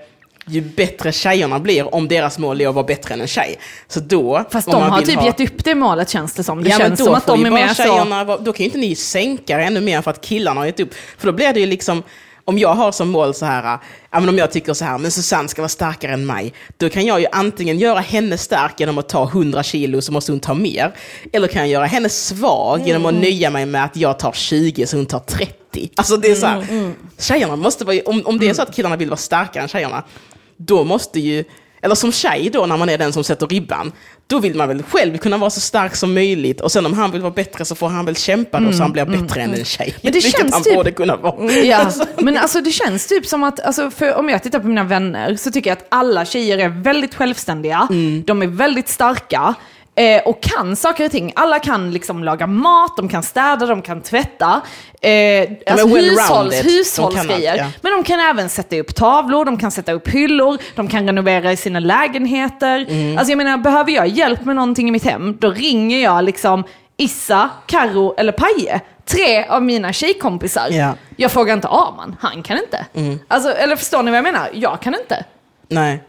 ju 0.47 0.61
bättre 0.61 1.13
tjejerna 1.13 1.59
blir 1.59 1.95
om 1.95 2.09
deras 2.09 2.39
mål 2.39 2.61
är 2.61 2.69
att 2.69 2.75
vara 2.75 2.87
bättre 2.87 3.15
än 3.15 3.21
en 3.21 3.27
tjej. 3.27 3.59
Så 3.89 4.01
då, 4.01 4.45
Fast 4.51 4.71
de 4.71 4.83
har 4.83 5.03
typ 5.03 5.15
ha- 5.19 5.27
gett 5.27 5.41
upp 5.41 5.65
det 5.65 5.75
målet 5.75 6.09
känns 6.11 6.35
det 6.35 6.45
som. 6.45 6.65
Det 6.65 6.71
ja, 6.71 6.79
känns 6.79 7.05
som 7.05 7.15
att 7.15 7.27
de 7.27 7.47
är 7.47 7.51
mer 7.51 7.69
så... 7.69 8.37
Då 8.45 8.53
kan 8.53 8.59
ju 8.59 8.65
inte 8.65 8.79
ni 8.79 8.95
sänka 8.95 9.57
det 9.57 9.65
ännu 9.65 9.81
mer 9.81 10.03
för 10.03 10.11
att 10.11 10.21
killarna 10.21 10.61
har 10.61 10.67
gett 10.67 10.81
upp. 10.81 10.95
För 11.19 11.27
då 11.27 11.33
blir 11.33 11.53
det 11.53 11.61
ju 11.61 11.67
liksom, 11.67 12.03
om 12.45 12.59
jag 12.59 12.75
har 12.75 12.93
som 12.93 13.09
mål 13.11 13.35
så 13.35 13.47
här, 13.47 13.79
ja, 14.11 14.21
men 14.21 14.29
om 14.29 14.39
jag 14.39 14.51
tycker 14.53 14.75
så 14.75 14.85
här, 14.85 14.99
men 14.99 15.11
Susanne 15.11 15.49
ska 15.49 15.63
vara 15.63 15.69
starkare 15.69 16.13
än 16.13 16.27
mig, 16.27 16.53
då 16.77 16.89
kan 16.89 17.07
jag 17.07 17.21
ju 17.21 17.27
antingen 17.33 17.79
göra 17.79 18.01
henne 18.01 18.39
stark 18.39 18.81
genom 18.81 18.99
att 18.99 19.09
ta 19.09 19.25
100 19.29 19.63
kilo 19.63 20.01
så 20.01 20.13
måste 20.13 20.33
hon 20.33 20.41
ta 20.41 20.55
mer, 20.55 20.95
eller 21.33 21.49
kan 21.49 21.63
jag 21.63 21.69
göra 21.69 21.87
henne 21.87 22.09
svag 22.09 22.87
genom 22.87 23.03
Mm. 23.03 23.15
att 23.17 23.23
nöja 23.23 23.51
mig 23.51 23.67
med 23.67 23.85
att 23.85 23.97
jag 23.97 24.19
tar 24.19 24.33
20 24.33 24.87
så 24.87 24.97
hon 24.97 25.07
tar 25.07 25.19
30. 25.19 25.91
Alltså 25.97 26.17
det 26.17 26.31
är 26.31 26.35
så 26.35 26.47
här, 26.47 26.67
Mm, 26.71 26.95
tjejerna 27.19 27.57
måste 27.57 27.85
vara, 27.85 27.99
om, 28.07 28.23
om 28.27 28.39
det 28.39 28.49
är 28.49 28.55
så 28.55 28.63
att 28.63 28.75
killarna 28.77 28.97
vill 28.97 29.09
vara 29.09 29.17
starkare 29.17 29.63
än 29.63 29.69
tjejerna, 29.69 30.05
då 30.57 30.85
måste 30.85 31.21
ju, 31.21 31.45
eller 31.83 31.95
som 31.95 32.13
tjej 32.13 32.51
då 32.53 32.67
när 32.67 32.77
man 32.77 32.89
är 32.89 32.99
den 32.99 33.13
som 33.13 33.25
sätter 33.25 33.47
ribban, 33.47 33.93
då 34.27 34.39
vill 34.39 34.55
man 34.57 34.69
väl 34.69 34.83
själv 34.83 35.19
kunna 35.19 35.37
vara 35.37 35.51
så 35.51 35.61
stark 35.61 35.97
som 35.97 36.15
möjligt 36.15 36.61
och 36.61 36.73
sen 36.73 36.87
om 36.87 36.93
han 36.93 37.11
vill 37.11 37.21
vara 37.21 37.33
bättre 37.33 37.65
så 37.65 37.75
får 37.75 37.89
han 37.89 38.05
väl 38.05 38.17
kämpa 38.17 38.61
då 38.61 38.73
så 38.73 38.83
han 38.83 38.93
blir 38.93 39.05
bättre 39.05 39.41
än 39.43 39.55
en 39.55 39.65
tjej. 39.65 39.87
Mm, 39.89 40.01
Men 40.03 40.13
det 40.13 40.19
Vilket 40.19 40.41
känns 40.41 40.55
han 40.55 40.63
typ- 40.63 40.75
borde 40.75 40.91
kunna 40.93 41.17
vara. 41.17 41.53
Ja, 41.53 41.91
men 42.19 42.37
alltså 42.39 42.61
det 42.61 42.71
känns 42.71 43.07
typ 43.07 43.27
som 43.27 43.45
att, 43.45 43.61
alltså, 43.61 43.91
för 43.91 44.15
om 44.15 44.29
jag 44.29 44.43
tittar 44.43 44.59
på 44.61 44.67
mina 44.67 44.85
vänner 44.85 45.37
så 45.37 45.51
tycker 45.51 45.71
jag 45.71 45.77
att 45.79 45.87
alla 45.89 46.25
tjejer 46.25 46.59
är 46.59 46.69
väldigt 46.69 47.15
självständiga, 47.15 47.87
Mm. 47.91 48.23
de 48.27 48.43
är 48.43 48.47
väldigt 48.47 48.89
starka. 48.89 49.55
Eh, 49.95 50.23
och 50.23 50.43
kan 50.43 50.77
saker 50.77 51.05
och 51.05 51.11
ting. 51.11 51.33
Alla 51.37 51.59
kan 51.59 51.91
liksom 51.91 52.25
laga 52.25 52.47
mat, 52.47 52.97
de 52.97 53.09
kan 53.09 53.23
städa, 53.23 53.67
de 53.67 53.83
kan 53.83 54.01
tvätta. 54.03 54.61
Eh, 55.01 55.51
alltså 55.67 55.87
hushålls, 55.87 56.65
hushållsgrejer. 56.65 57.57
ja. 57.57 57.67
Men 57.81 57.93
de 57.93 58.05
kan 58.05 58.21
även 58.21 58.49
sätta 58.49 58.77
upp 58.77 58.95
tavlor, 58.95 59.45
de 59.45 59.59
kan 59.59 59.71
sätta 59.71 59.93
upp 59.93 60.09
hyllor, 60.09 60.59
de 60.75 60.89
kan 60.89 61.07
renovera 61.07 61.53
i 61.53 61.57
sina 61.57 61.81
lägenheter. 61.81 62.87
Mm. 62.89 63.19
Alltså 63.19 63.31
jag 63.31 63.37
menar, 63.37 63.59
behöver 63.59 63.93
jag 63.93 64.09
hjälp 64.09 64.45
med 64.45 64.57
någonting 64.57 64.89
i 64.89 64.91
mitt 64.91 65.05
hem, 65.05 65.37
då 65.41 65.51
ringer 65.51 66.03
jag 66.03 66.25
liksom 66.25 66.65
Issa, 66.97 67.51
Karo 67.67 68.15
eller 68.19 68.33
Paje. 68.33 68.81
Tre 69.05 69.45
av 69.45 69.63
mina 69.63 69.93
tjejkompisar. 69.93 70.69
Ja. 70.71 70.95
Jag 71.17 71.31
frågar 71.33 71.55
inte 71.55 71.69
Arman, 71.69 72.17
han 72.21 72.43
kan 72.43 72.59
inte. 72.59 72.87
Alltså, 73.29 73.51
eller 73.53 73.77
förstår 73.77 74.03
ni 74.03 74.11
vad 74.11 74.19
jag 74.19 74.25
menar? 74.25 74.49
Jag 74.53 74.81
kan 74.81 74.95
inte. 74.95 75.25
Nej. 75.69 76.03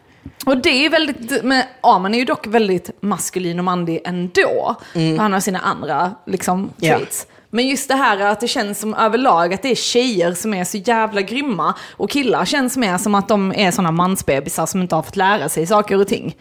Och 0.46 0.58
det 0.58 0.86
är 0.86 0.90
väldigt, 0.90 1.44
men 1.44 1.64
Arman 1.82 2.14
är 2.14 2.20
ju 2.20 2.26
dock 2.26 2.48
väldigt 2.48 2.90
maskulin 3.02 3.60
och 3.60 3.66
manlig 3.66 4.02
ändå. 4.06 4.76
För 4.94 5.18
han 5.18 5.34
har 5.34 5.40
sina 5.40 5.60
andra 5.60 6.12
liksom, 6.26 6.70
traits. 6.80 7.28
Men 7.50 7.68
just 7.68 7.88
det 7.88 7.96
här 7.96 8.20
att 8.20 8.40
det 8.40 8.48
känns 8.48 8.80
som 8.80 8.94
överlag 8.94 9.54
att 9.54 9.62
det 9.62 9.72
är 9.72 9.76
tjejer 9.76 10.34
som 10.34 10.54
är 10.54 10.64
så 10.64 10.78
jävla 10.78 11.22
grymma 11.22 11.74
och 11.92 12.10
killar 12.10 12.46
känns 12.46 12.78
mer 12.78 12.98
som 12.98 13.16
att 13.16 13.28
de 13.28 13.54
är 13.56 13.72
sådana 13.72 13.92
mansbebisar 13.92 14.66
som 14.66 14.82
inte 14.82 14.96
har 14.96 15.04
fått 15.04 15.16
lära 15.16 15.50
sig 15.50 15.68
saker 15.68 16.00
och 16.00 16.08
ting. 16.08 16.36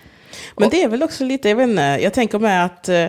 Men 0.56 0.68
det 0.68 0.82
är 0.82 0.88
väl 0.88 1.02
också 1.02 1.24
lite, 1.24 1.48
jag 1.48 1.56
vet 1.56 1.68
inte, 1.68 1.98
jag 2.02 2.14
tänker 2.14 2.38
med 2.38 2.64
att, 2.64 2.88
eh, 2.88 3.06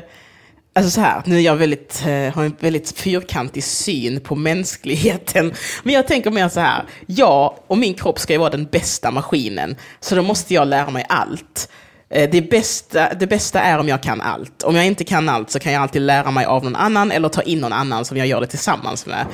alltså 0.74 0.91
så 0.91 1.01
här, 1.01 1.21
nu 1.26 1.36
är 1.36 1.39
jag 1.39 1.55
väldigt, 1.55 2.03
eh, 2.05 2.34
har 2.34 2.43
en 2.43 2.55
väldigt 2.59 2.99
fyrkantig 2.99 3.63
syn 3.63 4.19
på 4.19 4.36
mänskligheten. 4.36 5.53
Men 5.84 5.93
jag 5.93 6.07
tänker 6.07 6.32
mer 6.32 6.49
så 6.49 6.59
här, 6.59 6.84
jag 7.05 7.55
och 7.67 7.78
min 7.78 7.93
kropp 7.93 8.19
ska 8.19 8.34
ju 8.34 8.39
vara 8.39 8.49
den 8.49 8.65
bästa 8.65 9.11
maskinen, 9.11 9.76
så 9.99 10.15
då 10.15 10.21
måste 10.21 10.53
jag 10.53 10.67
lära 10.67 10.89
mig 10.89 11.05
allt. 11.09 11.69
Eh, 12.09 12.30
det 12.30 12.41
bästa, 12.41 13.13
det 13.13 13.28
bästa 13.28 13.61
är 13.61 13.80
om 13.80 13.88
jag 13.88 14.03
kan 14.03 14.21
allt. 14.21 14.63
Om 14.63 14.76
jag 14.76 14.86
inte 14.86 15.03
kan 15.03 15.30
allt 15.30 15.49
så 15.49 15.59
kan 15.59 15.74
jag 15.74 15.82
alltid 15.82 16.01
lära 16.01 16.32
mig 16.32 16.45
av 16.45 16.63
någon 16.63 16.76
annan 16.76 17.11
eller 17.11 17.30
ta 17.30 17.41
in 17.41 17.59
någon 17.59 17.74
annan 17.74 18.05
som 18.05 18.17
jag 18.17 18.28
gör 18.28 18.41
det 18.41 18.47
tillsammans 18.47 19.05
med. 19.05 19.26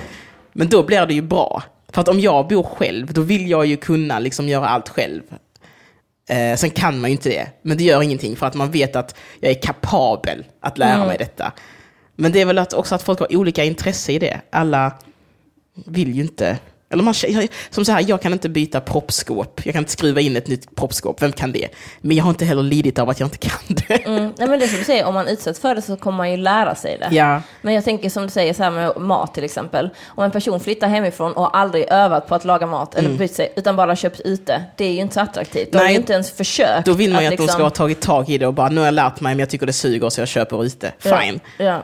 Men 0.53 0.69
då 0.69 0.83
blir 0.83 1.05
det 1.05 1.13
ju 1.13 1.21
bra. 1.21 1.63
För 1.91 2.01
att 2.01 2.07
om 2.07 2.19
jag 2.19 2.47
bor 2.47 2.63
själv, 2.63 3.13
då 3.13 3.21
vill 3.21 3.49
jag 3.49 3.65
ju 3.65 3.77
kunna 3.77 4.19
liksom 4.19 4.49
göra 4.49 4.67
allt 4.67 4.89
själv. 4.89 5.21
Eh, 6.29 6.55
sen 6.55 6.69
kan 6.69 7.01
man 7.01 7.09
ju 7.09 7.11
inte 7.11 7.29
det, 7.29 7.47
men 7.61 7.77
det 7.77 7.83
gör 7.83 8.01
ingenting 8.01 8.35
för 8.35 8.45
att 8.45 8.53
man 8.53 8.71
vet 8.71 8.95
att 8.95 9.15
jag 9.39 9.51
är 9.51 9.61
kapabel 9.61 10.45
att 10.59 10.77
lära 10.77 11.05
mig 11.05 11.17
detta. 11.17 11.53
Men 12.15 12.31
det 12.31 12.41
är 12.41 12.45
väl 12.45 12.57
att 12.57 12.73
också 12.73 12.95
att 12.95 13.03
folk 13.03 13.19
har 13.19 13.35
olika 13.35 13.63
intresse 13.63 14.11
i 14.11 14.19
det. 14.19 14.41
Alla 14.49 14.93
vill 15.85 16.15
ju 16.15 16.21
inte, 16.21 16.57
eller 16.89 17.03
man, 17.03 17.13
som 17.69 17.85
så 17.85 17.91
här, 17.91 18.05
jag 18.07 18.21
kan 18.21 18.33
inte 18.33 18.49
byta 18.49 18.81
proppskåp, 18.81 19.61
jag 19.63 19.73
kan 19.73 19.81
inte 19.81 19.91
skruva 19.91 20.21
in 20.21 20.37
ett 20.37 20.47
nytt 20.47 20.75
proppskåp, 20.75 21.21
vem 21.21 21.31
kan 21.31 21.51
det? 21.51 21.67
Men 22.01 22.17
jag 22.17 22.23
har 22.23 22.29
inte 22.29 22.45
heller 22.45 22.63
lidit 22.63 22.99
av 22.99 23.09
att 23.09 23.19
jag 23.19 23.27
inte 23.27 23.37
kan 23.37 23.59
det. 23.67 24.05
Mm. 24.05 24.33
Nej, 24.37 24.47
men 24.47 24.59
det 24.59 24.65
är 24.65 24.67
som 24.67 24.77
du 24.77 24.83
säger, 24.83 25.05
om 25.05 25.13
man 25.13 25.27
utsätts 25.27 25.59
för 25.59 25.75
det 25.75 25.81
så 25.81 25.97
kommer 25.97 26.17
man 26.17 26.31
ju 26.31 26.37
lära 26.37 26.75
sig 26.75 26.97
det. 26.99 27.15
Ja. 27.15 27.41
Men 27.61 27.73
jag 27.73 27.83
tänker 27.83 28.09
som 28.09 28.23
du 28.23 28.29
säger 28.29 28.53
så 28.53 28.63
här 28.63 28.71
med 28.71 28.97
mat 28.97 29.33
till 29.33 29.43
exempel. 29.43 29.89
Om 30.07 30.23
en 30.23 30.31
person 30.31 30.59
flyttar 30.59 30.87
hemifrån 30.87 31.33
och 31.33 31.57
aldrig 31.57 31.85
övat 31.89 32.27
på 32.27 32.35
att 32.35 32.45
laga 32.45 32.67
mat 32.67 32.95
eller 32.95 33.09
brytt 33.09 33.35
sig, 33.35 33.53
utan 33.55 33.75
bara 33.75 33.95
köpt 33.95 34.19
ute, 34.19 34.63
det 34.75 34.85
är 34.85 34.91
ju 34.91 34.99
inte 34.99 35.13
så 35.13 35.19
attraktivt. 35.19 35.71
Då 35.71 35.79
har 35.79 35.89
ju 35.89 35.95
inte 35.95 36.13
ens 36.13 36.31
försökt. 36.31 36.85
Då 36.85 36.93
vill 36.93 37.13
man 37.13 37.21
ju 37.21 37.27
att, 37.27 37.31
de 37.31 37.43
liksom- 37.43 37.47
ska 37.53 37.63
ha 37.63 37.69
tagit 37.69 38.01
tag 38.01 38.29
i 38.29 38.37
det 38.37 38.47
och 38.47 38.53
bara, 38.53 38.69
nu 38.69 38.79
har 38.81 38.85
jag 38.87 38.93
lärt 38.93 39.21
mig 39.21 39.31
men 39.35 39.39
jag 39.39 39.49
tycker 39.49 39.65
det 39.65 39.73
suger 39.73 40.09
så 40.09 40.21
jag 40.21 40.27
köper 40.27 40.63
ute. 40.63 40.93
Fine. 40.99 41.39
Ja, 41.57 41.65
ja. 41.65 41.83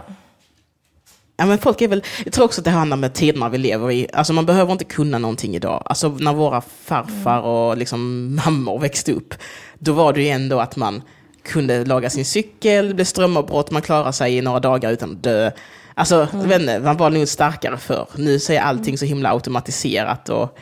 Ja, 1.38 1.46
men 1.46 1.58
folk 1.58 1.82
är 1.82 1.88
väl, 1.88 2.04
jag 2.24 2.34
tror 2.34 2.46
också 2.46 2.62
att 2.62 2.66
det 2.66 2.72
handlar 2.72 2.98
med 2.98 3.14
tiderna 3.14 3.50
vi 3.50 3.58
lever 3.58 3.92
i. 3.92 4.08
Alltså 4.14 4.34
man 4.34 4.46
behöver 4.46 4.72
inte 4.72 4.84
kunna 4.86 5.18
någonting 5.18 5.56
idag. 5.56 5.84
Alltså 5.86 6.10
när 6.10 6.34
våra 6.34 6.62
farfar 6.62 7.42
och 7.42 7.78
liksom 7.78 8.36
mammor 8.46 8.80
växte 8.80 9.14
upp, 9.14 9.34
då 9.80 9.94
var 9.94 10.14
det 10.14 10.22
ju 10.22 10.30
ändå 10.30 10.60
att 10.60 10.76
man 10.76 11.02
kunde 11.44 11.86
laga 11.86 12.10
sin 12.10 12.26
cykel, 12.26 12.88
det 12.88 12.94
blev 12.94 13.06
strömavbrott, 13.06 13.72
man 13.72 13.82
klarade 13.82 14.14
sig 14.14 14.38
i 14.38 14.42
några 14.42 14.60
dagar 14.60 14.92
utan 14.92 15.12
att 15.12 15.24
dö. 15.24 15.52
Alltså, 15.94 16.28
vet 16.34 16.62
inte, 16.62 16.80
man 16.80 16.98
var 16.98 17.10
nog 17.10 17.28
starkare 17.28 17.78
för. 17.78 18.08
Nu 18.16 18.40
så 18.40 18.54
är 18.54 18.60
allting 18.60 18.98
så 18.98 19.06
himla 19.06 19.32
automatiserat 19.32 20.30
och 20.30 20.58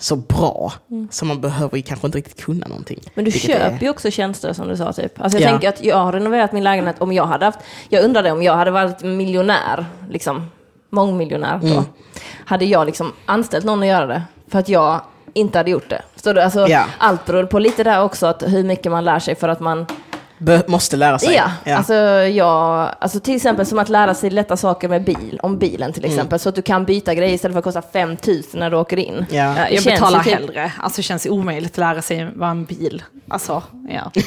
så 0.00 0.16
bra. 0.16 0.72
Så 1.10 1.24
man 1.24 1.40
behöver 1.40 1.80
kanske 1.80 2.06
inte 2.06 2.18
riktigt 2.18 2.44
kunna 2.44 2.66
någonting. 2.66 3.00
Men 3.14 3.24
du 3.24 3.30
köper 3.30 3.60
är- 3.60 3.78
ju 3.80 3.90
också 3.90 4.10
tjänster 4.10 4.52
som 4.52 4.68
du 4.68 4.76
sa 4.76 4.92
typ. 4.92 5.20
Alltså 5.20 5.38
jag 5.38 5.46
Ja. 5.46 5.50
tänker 5.50 5.68
att 5.68 5.84
jag 5.84 5.96
har 5.96 6.12
renoverat 6.12 6.52
min 6.52 6.64
lägenhet 6.64 6.96
om 7.00 7.12
jag 7.12 7.26
hade 7.26 7.44
haft, 7.44 7.58
jag 7.88 8.04
undrade 8.04 8.30
om 8.32 8.42
jag 8.42 8.54
hade 8.56 8.70
varit 8.70 9.02
miljonär, 9.02 9.86
liksom 10.10 10.50
mångmiljonär 10.90 11.58
då. 11.62 11.66
Mm. 11.66 11.84
Hade 12.44 12.64
jag 12.64 12.86
liksom 12.86 13.12
anställt 13.26 13.64
någon 13.64 13.80
att 13.82 13.88
göra 13.88 14.06
det? 14.06 14.22
För 14.48 14.58
att 14.58 14.68
jag 14.68 15.00
inte 15.32 15.58
hade 15.58 15.70
gjort 15.70 15.90
det. 15.90 16.02
Förstår 16.12 16.34
du? 16.34 16.40
Alltså, 16.40 16.68
Ja. 16.68 16.84
Allt 16.98 17.26
beror 17.26 17.44
på 17.44 17.58
lite 17.58 17.84
där 17.84 18.02
också, 18.02 18.26
att 18.26 18.42
hur 18.42 18.64
mycket 18.64 18.92
man 18.92 19.04
lär 19.04 19.18
sig 19.18 19.34
för 19.34 19.48
att 19.48 19.60
man 19.60 19.86
Be- 20.42 20.62
måste 20.66 20.96
lära 20.96 21.18
sig. 21.18 21.42
Ja, 21.64 21.74
Alltså, 21.76 21.94
jag, 21.94 22.88
alltså 22.98 23.20
till 23.20 23.36
exempel 23.36 23.66
som 23.66 23.78
att 23.78 23.88
lära 23.88 24.14
sig 24.14 24.30
lätta 24.30 24.56
saker 24.56 24.88
med 24.88 25.04
bil, 25.04 25.40
om 25.42 25.58
bilen 25.58 25.92
till 25.92 26.04
exempel, 26.04 26.38
så 26.38 26.48
att 26.48 26.54
du 26.54 26.62
kan 26.62 26.84
byta 26.84 27.14
grejer 27.14 27.34
istället 27.34 27.54
för 27.54 27.58
att 27.58 27.64
kosta 27.64 27.82
5 27.92 28.16
000 28.26 28.42
när 28.54 28.70
du 28.70 28.76
åker 28.76 28.96
in. 28.96 29.26
Ja. 29.30 29.36
Ja, 29.36 29.54
Det 29.54 29.60
jag 29.60 29.82
känns 29.82 29.84
betalar 30.00 30.22
typ- 30.22 30.34
hellre. 30.34 30.72
Alltså 30.78 30.96
det 30.98 31.02
känns 31.02 31.26
omöjligt 31.26 31.72
att 31.72 31.78
lära 31.78 32.02
sig 32.02 32.28
vad 32.34 32.50
en 32.50 32.64
bil, 32.64 33.02
alltså 33.28 33.62
ja. 33.88 34.10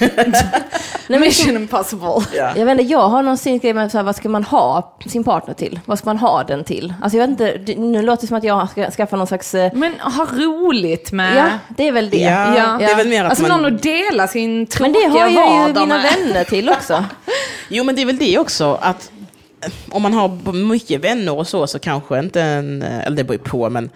Nej, 1.07 1.20
men, 1.20 1.22
Mission 1.22 1.55
impossible. 1.55 2.07
Ja. 2.36 2.51
jag 2.55 2.66
vet 2.66 2.80
inte, 2.80 2.84
jag 2.93 3.09
har 3.09 3.22
någon 3.24 3.59
grej 3.59 3.74
med 3.74 3.91
så 3.91 3.97
här, 3.97 4.03
vad 4.05 4.16
ska 4.16 4.30
man 4.30 4.43
ha 4.43 4.97
sin 5.07 5.24
partner 5.24 5.53
till? 5.53 5.80
Vad 5.86 5.97
ska 5.99 6.09
man 6.09 6.18
ha 6.18 6.43
den 6.43 6.64
till? 6.64 6.93
Alltså 7.01 7.18
jag 7.18 7.28
vet 7.28 7.39
inte, 7.39 7.74
nu 7.82 8.01
låter 8.01 8.22
det 8.22 8.28
som 8.28 8.38
att 8.38 8.43
jag 8.43 8.70
ska 8.70 8.91
skaffa 8.91 9.16
någon 9.16 9.28
slags... 9.28 9.53
eh, 9.55 9.72
Men 9.76 9.93
ha 9.99 10.26
roligt 10.26 11.11
med... 11.11 11.38
Ja, 11.38 11.45
det 11.70 11.88
är 11.88 11.91
väl 11.91 12.09
det. 12.09 12.18
Ja, 12.18 12.76
det 12.80 12.86
är 12.86 12.95
väl 12.95 13.07
mer 13.07 13.24
att 13.24 13.30
alltså 13.30 13.47
man... 13.47 13.61
någon 13.61 13.76
att 13.76 13.84
dela 13.84 14.28
sin 14.28 14.57
Men 14.57 14.66
tråkiga 14.68 14.93
det 15.09 15.09
har 15.09 15.20
jag 15.20 15.30
ju 15.30 15.36
vardag 15.36 15.82
mina 15.88 15.95
med. 15.95 16.03
Vänner 16.04 16.43
till 16.43 16.70
också. 16.70 17.06
Jo, 17.70 17.84
men 17.84 17.95
det 17.95 18.01
är 18.01 18.06
väl 18.06 18.18
det 18.18 18.38
också, 18.39 18.74
att 18.82 19.12
eh, 19.66 19.72
om 19.89 20.01
man 20.01 20.14
har 20.14 20.54
mycket 20.54 21.01
vänner 21.01 21.38
och 21.38 21.47
så, 21.47 21.68
så 21.68 21.80
kanske 21.80 22.20
inte 22.20 22.41
en, 22.41 22.82
eh, 22.82 22.99
eller 23.06 23.18
det 23.18 23.24
beror 23.24 23.36
ju 23.36 23.43
på, 23.49 23.70
men 23.70 23.89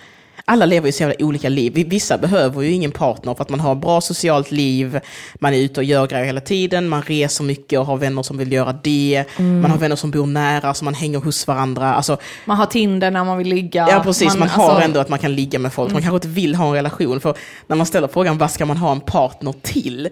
alla 0.50 0.66
lever 0.66 0.88
ju 0.88 0.92
så 0.92 1.04
jävla 1.04 1.26
olika 1.26 1.50
liv. 1.50 1.74
Vi- 1.76 1.84
Vissa 1.84 2.18
behöver 2.18 2.62
ju 2.62 2.72
ingen 2.72 2.92
partner 2.92 3.34
för 3.34 3.42
att 3.42 3.50
man 3.50 3.60
har 3.60 3.76
bra 3.76 4.02
socialt 4.02 4.52
liv, 4.52 5.00
man 5.40 5.54
är 5.54 5.58
ute 5.58 5.80
och 5.80 5.84
gör 5.84 6.08
grejer 6.08 6.26
hela 6.26 6.42
tiden, 6.42 6.90
man 6.90 7.02
reser 7.02 7.44
mycket 7.44 7.80
och 7.80 7.86
har 7.86 7.98
vänner 7.98 8.24
som 8.24 8.38
vill 8.38 8.52
göra 8.52 8.74
det, 8.84 9.24
man 9.38 9.72
har 9.72 9.78
vänner 9.78 9.96
som 9.96 10.12
bor 10.12 10.26
nära, 10.26 10.74
så 10.74 10.86
man 10.86 10.94
hänger 10.94 11.20
hos 11.20 11.48
varandra. 11.48 11.94
Alltså, 11.94 12.18
Man 12.46 12.58
har 12.58 12.66
Tinder 12.66 13.12
när 13.12 13.24
man 13.24 13.38
vill 13.38 13.48
ligga. 13.48 13.88
Ja, 13.92 14.00
precis. 14.04 14.36
Man, 14.38 14.50
har 14.50 14.70
alltså, 14.70 14.86
ändå 14.86 15.00
att 15.00 15.10
man 15.10 15.20
kan 15.20 15.36
ligga 15.36 15.60
med 15.60 15.74
folk. 15.74 15.92
Man 15.94 16.02
kanske 16.02 16.16
inte 16.16 16.28
vill 16.28 16.56
ha 16.56 16.68
en 16.68 16.74
relation. 16.74 17.20
För 17.20 17.36
när 17.68 17.76
man 17.76 17.86
ställer 17.86 18.08
frågan 18.08 18.38
vad 18.38 18.52
ska 18.52 18.66
man 18.66 18.78
ha 18.78 18.92
en 18.92 19.00
partner 19.02 19.54
till? 19.62 20.10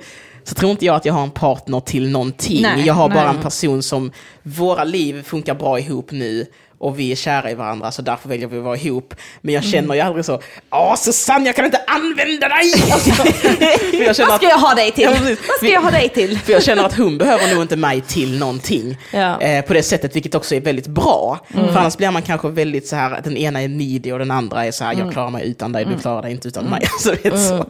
Så 0.47 0.55
tror 0.55 0.71
inte 0.71 0.85
jag 0.85 0.95
att 0.95 1.05
jag 1.05 1.13
har 1.13 1.23
en 1.23 1.31
partner 1.31 1.79
till 1.79 2.09
någonting. 2.09 2.61
Nej, 2.61 2.85
jag 2.85 2.93
har 2.93 3.09
bara 3.09 3.27
nej. 3.27 3.35
en 3.35 3.41
person 3.41 3.83
som, 3.83 4.11
våra 4.43 4.83
liv 4.83 5.23
funkar 5.23 5.55
bra 5.55 5.79
ihop 5.79 6.11
nu. 6.11 6.45
Och 6.77 6.99
vi 6.99 7.11
är 7.11 7.15
kära 7.15 7.51
i 7.51 7.53
varandra, 7.53 7.91
så 7.91 8.01
därför 8.01 8.29
väljer 8.29 8.47
vi 8.47 8.57
att 8.57 8.63
vara 8.63 8.77
ihop. 8.77 9.13
Men 9.41 9.53
jag 9.53 9.63
känner 9.63 9.95
ju 9.95 10.01
aldrig 10.01 10.25
så, 10.25 10.41
Åh 10.71 10.95
Susanne, 10.95 11.45
jag 11.45 11.55
kan 11.55 11.65
inte 11.65 11.79
använda 11.87 12.47
dig! 12.49 12.73
Alltså, 12.91 13.09
för 13.11 14.03
jag 14.03 14.15
känner 14.15 14.29
Vad 14.29 14.37
ska 14.39 14.49
jag 14.49 14.57
ha 14.57 14.75
dig 14.75 14.91
till? 14.91 15.03
Ja. 15.03 15.11
Vad 15.47 15.57
ska 15.57 15.67
jag 15.67 15.81
ha 15.81 15.91
dig 15.91 16.09
till? 16.09 16.39
För 16.39 16.53
jag 16.53 16.63
känner 16.63 16.83
att 16.83 16.97
hon 16.97 17.17
behöver 17.17 17.53
nog 17.53 17.61
inte 17.63 17.75
mig 17.75 18.01
till 18.01 18.39
någonting. 18.39 18.97
Ja. 19.13 19.41
Eh, 19.41 19.65
på 19.65 19.73
det 19.73 19.83
sättet, 19.83 20.15
vilket 20.15 20.35
också 20.35 20.55
är 20.55 20.61
väldigt 20.61 20.87
bra. 20.87 21.39
För 21.53 21.77
annars 21.77 21.97
blir 21.97 22.11
man 22.11 22.21
kanske 22.21 22.47
väldigt 22.49 22.87
så 22.87 22.95
här, 22.95 23.11
att 23.11 23.23
den 23.23 23.37
ena 23.37 23.61
är 23.61 23.67
needy 23.67 24.11
och 24.11 24.19
den 24.19 24.31
andra 24.31 24.65
är 24.65 24.71
så 24.71 24.83
här, 24.83 24.93
jag 24.99 25.11
klarar 25.13 25.29
mig 25.29 25.47
utan 25.49 25.71
dig, 25.71 25.85
du 25.85 25.99
klarar 25.99 26.21
dig 26.21 26.31
inte 26.31 26.47
utan 26.47 26.65
mig. 26.65 26.81
Alltså, 26.93 27.15
det 27.23 27.25
är 27.29 27.37
så. 27.57 27.65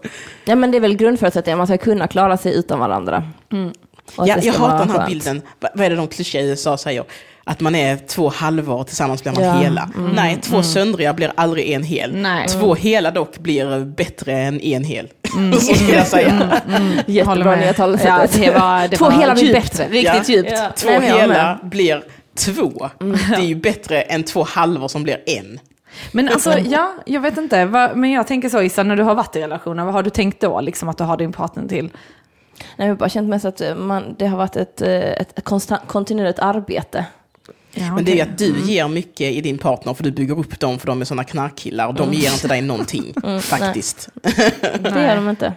Ja, 0.45 0.55
men 0.55 0.71
det 0.71 0.77
är 0.77 0.81
väl 0.81 0.95
grundförutsättningen, 0.97 1.57
man 1.57 1.67
ska 1.67 1.77
kunna 1.77 2.07
klara 2.07 2.37
sig 2.37 2.53
utan 2.55 2.79
varandra. 2.79 3.23
Ja, 4.17 4.37
jag 4.41 4.53
hatar 4.53 4.79
den 4.79 4.89
här 4.89 4.97
skönt. 4.97 5.09
bilden, 5.09 5.41
Va- 5.59 5.69
vad 5.73 5.85
är 5.85 5.89
det 5.89 5.95
de 5.95 6.07
klyschiga 6.07 6.41
i 6.41 6.49
USA 6.49 6.77
säger? 6.77 7.03
Att 7.47 7.59
man 7.59 7.75
är 7.75 7.97
två 7.97 8.29
halvor 8.29 8.83
tillsammans 8.83 9.23
blir 9.23 9.31
man 9.33 9.43
Ja. 9.43 9.53
hela. 9.53 9.89
Nej, 10.15 10.39
två 10.41 10.63
söndriga 10.63 11.13
blir 11.13 11.31
aldrig 11.35 11.71
en 11.71 11.83
hel. 11.83 12.15
Nej. 12.15 12.47
Två 12.47 12.75
hela 12.75 13.11
dock 13.11 13.37
blir 13.37 13.85
bättre 13.85 14.33
än 14.33 14.61
en 14.61 14.83
hel. 14.83 15.09
Så 15.53 15.59
skulle 15.73 15.93
jag 15.97 16.07
säga. 16.07 16.31
Håller 16.31 17.03
Jättebra 17.07 17.43
med. 17.55 17.59
nya 17.59 17.73
Ja, 18.05 18.25
det 18.31 18.51
var, 18.51 18.87
det 18.87 18.97
Två 18.97 19.05
var 19.05 19.11
hela 19.11 19.33
blir 19.33 19.53
bättre. 19.53 19.83
Riktigt 19.89 20.29
Ja. 20.29 20.35
djupt. 20.35 20.51
Ja. 20.51 20.69
Två 20.75 20.89
Nej, 20.89 21.01
hela 21.01 21.59
blir 21.63 22.03
två. 22.37 22.89
Det 23.29 23.35
är 23.35 23.39
ju 23.45 23.55
bättre 23.55 24.01
än 24.01 24.23
två 24.23 24.43
halvor 24.43 24.87
som 24.87 25.03
blir 25.03 25.17
en. 25.25 25.59
Men 26.11 26.29
alltså, 26.29 26.59
ja, 26.59 26.93
jag 27.05 27.21
vet 27.21 27.37
inte. 27.37 27.65
Men 27.95 28.11
jag 28.11 28.27
tänker 28.27 28.49
så 28.49 28.61
Issa, 28.61 28.83
när 28.83 28.95
du 28.95 29.03
har 29.03 29.15
varit 29.15 29.35
i 29.35 29.41
relationer, 29.41 29.85
vad 29.85 29.93
har 29.93 30.03
du 30.03 30.09
tänkt 30.09 30.41
då? 30.41 30.61
Liksom 30.61 30.89
att 30.89 30.97
du 30.97 31.03
har 31.03 31.17
din 31.17 31.31
partner 31.31 31.67
till? 31.67 31.85
Nej, 32.77 32.87
jag 32.87 32.87
har 32.87 32.95
bara 32.95 33.09
känt 33.09 33.29
mest 33.29 33.45
att 33.45 33.61
eh, 33.61 33.75
man, 33.75 34.15
det 34.19 34.27
har 34.27 34.37
varit 34.37 34.55
ett, 34.55 34.81
eh, 34.81 34.89
ett 35.11 35.43
konstant, 35.43 35.81
kontinuerligt 35.87 36.39
arbete. 36.39 37.05
Ja, 37.77 37.95
Men 37.95 38.05
det 38.05 38.11
är 38.11 38.15
ju 38.15 38.21
att 38.21 38.37
du 38.37 38.59
ger 38.65 38.87
mycket 38.87 39.33
i 39.33 39.41
din 39.41 39.57
partner 39.57 39.93
för 39.93 40.03
du 40.03 40.11
bygger 40.11 40.39
upp 40.39 40.59
dem 40.59 40.79
för 40.79 40.87
de 40.87 41.01
är 41.01 41.05
sådana 41.05 41.23
knarkkillar 41.23 41.93
de 41.93 42.13
ger 42.13 42.31
inte 42.31 42.47
dig 42.47 42.61
någonting. 42.61 43.13
faktiskt. 43.41 44.09
Det 44.79 45.01
gör 45.01 45.15
de 45.15 45.29
inte. 45.29 45.53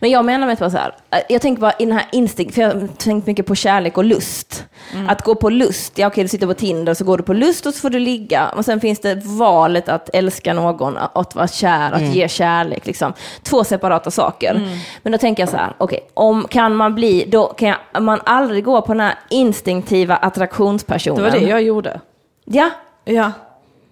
Men 0.00 0.10
jag 0.10 0.24
menar 0.24 0.46
med 0.46 0.56
bara 0.56 0.70
så 0.70 0.76
här, 0.76 0.94
eh, 1.10 1.18
jag 1.28 1.42
tänker 1.42 1.60
bara 1.60 1.72
i 1.78 1.84
den 1.84 1.92
här 1.92 2.06
instinkt, 2.12 2.54
för 2.54 2.62
jag 2.62 2.68
har 2.74 2.86
tänkt 2.86 3.26
mycket 3.26 3.46
på 3.46 3.54
kärlek 3.54 3.98
och 3.98 4.04
lust. 4.04 4.64
Att 5.08 5.22
gå 5.24 5.34
på 5.34 5.50
lust, 5.50 5.98
ja 5.98 6.06
okej 6.06 6.24
du 6.24 6.28
sitter 6.28 6.46
på 6.46 6.54
Tinder 6.54 6.94
så 6.94 7.04
går 7.04 7.16
du 7.18 7.22
på 7.22 7.32
lust 7.32 7.66
och 7.66 7.74
så 7.74 7.80
får 7.80 7.90
du 7.90 7.98
ligga. 7.98 8.48
Och 8.48 8.64
sen 8.64 8.80
finns 8.80 9.00
det 9.00 9.14
valet 9.24 9.88
att 9.88 10.10
älska 10.12 10.54
någon, 10.54 10.96
att 11.12 11.34
vara 11.34 11.48
kär, 11.48 11.92
att 11.92 12.02
ge 12.14 12.28
kärlek. 12.28 12.86
Liksom. 12.86 13.12
Två 13.42 13.64
separata 13.64 14.10
saker. 14.10 14.68
Men 15.02 15.12
då 15.12 15.18
tänker 15.18 15.42
jag 15.42 15.50
så 15.50 15.56
här, 15.56 15.72
okej, 15.78 16.00
om 16.14 16.46
kan 16.50 16.74
man 16.76 16.94
bli, 16.94 17.24
då 17.28 17.46
kan 17.46 17.68
jag, 17.92 18.02
man 18.02 18.20
aldrig 18.24 18.64
gå 18.64 18.82
på 18.82 18.92
den 18.92 19.00
här 19.00 19.14
instinktiva 19.30 20.14
Det 20.14 20.20
attraktionspersonen. 20.26 21.22
var 21.24 21.30
det 21.30 21.38
jag 21.38 21.62
gjorde. 21.62 22.00
Ja, 22.44 22.70
Ja, 23.04 23.32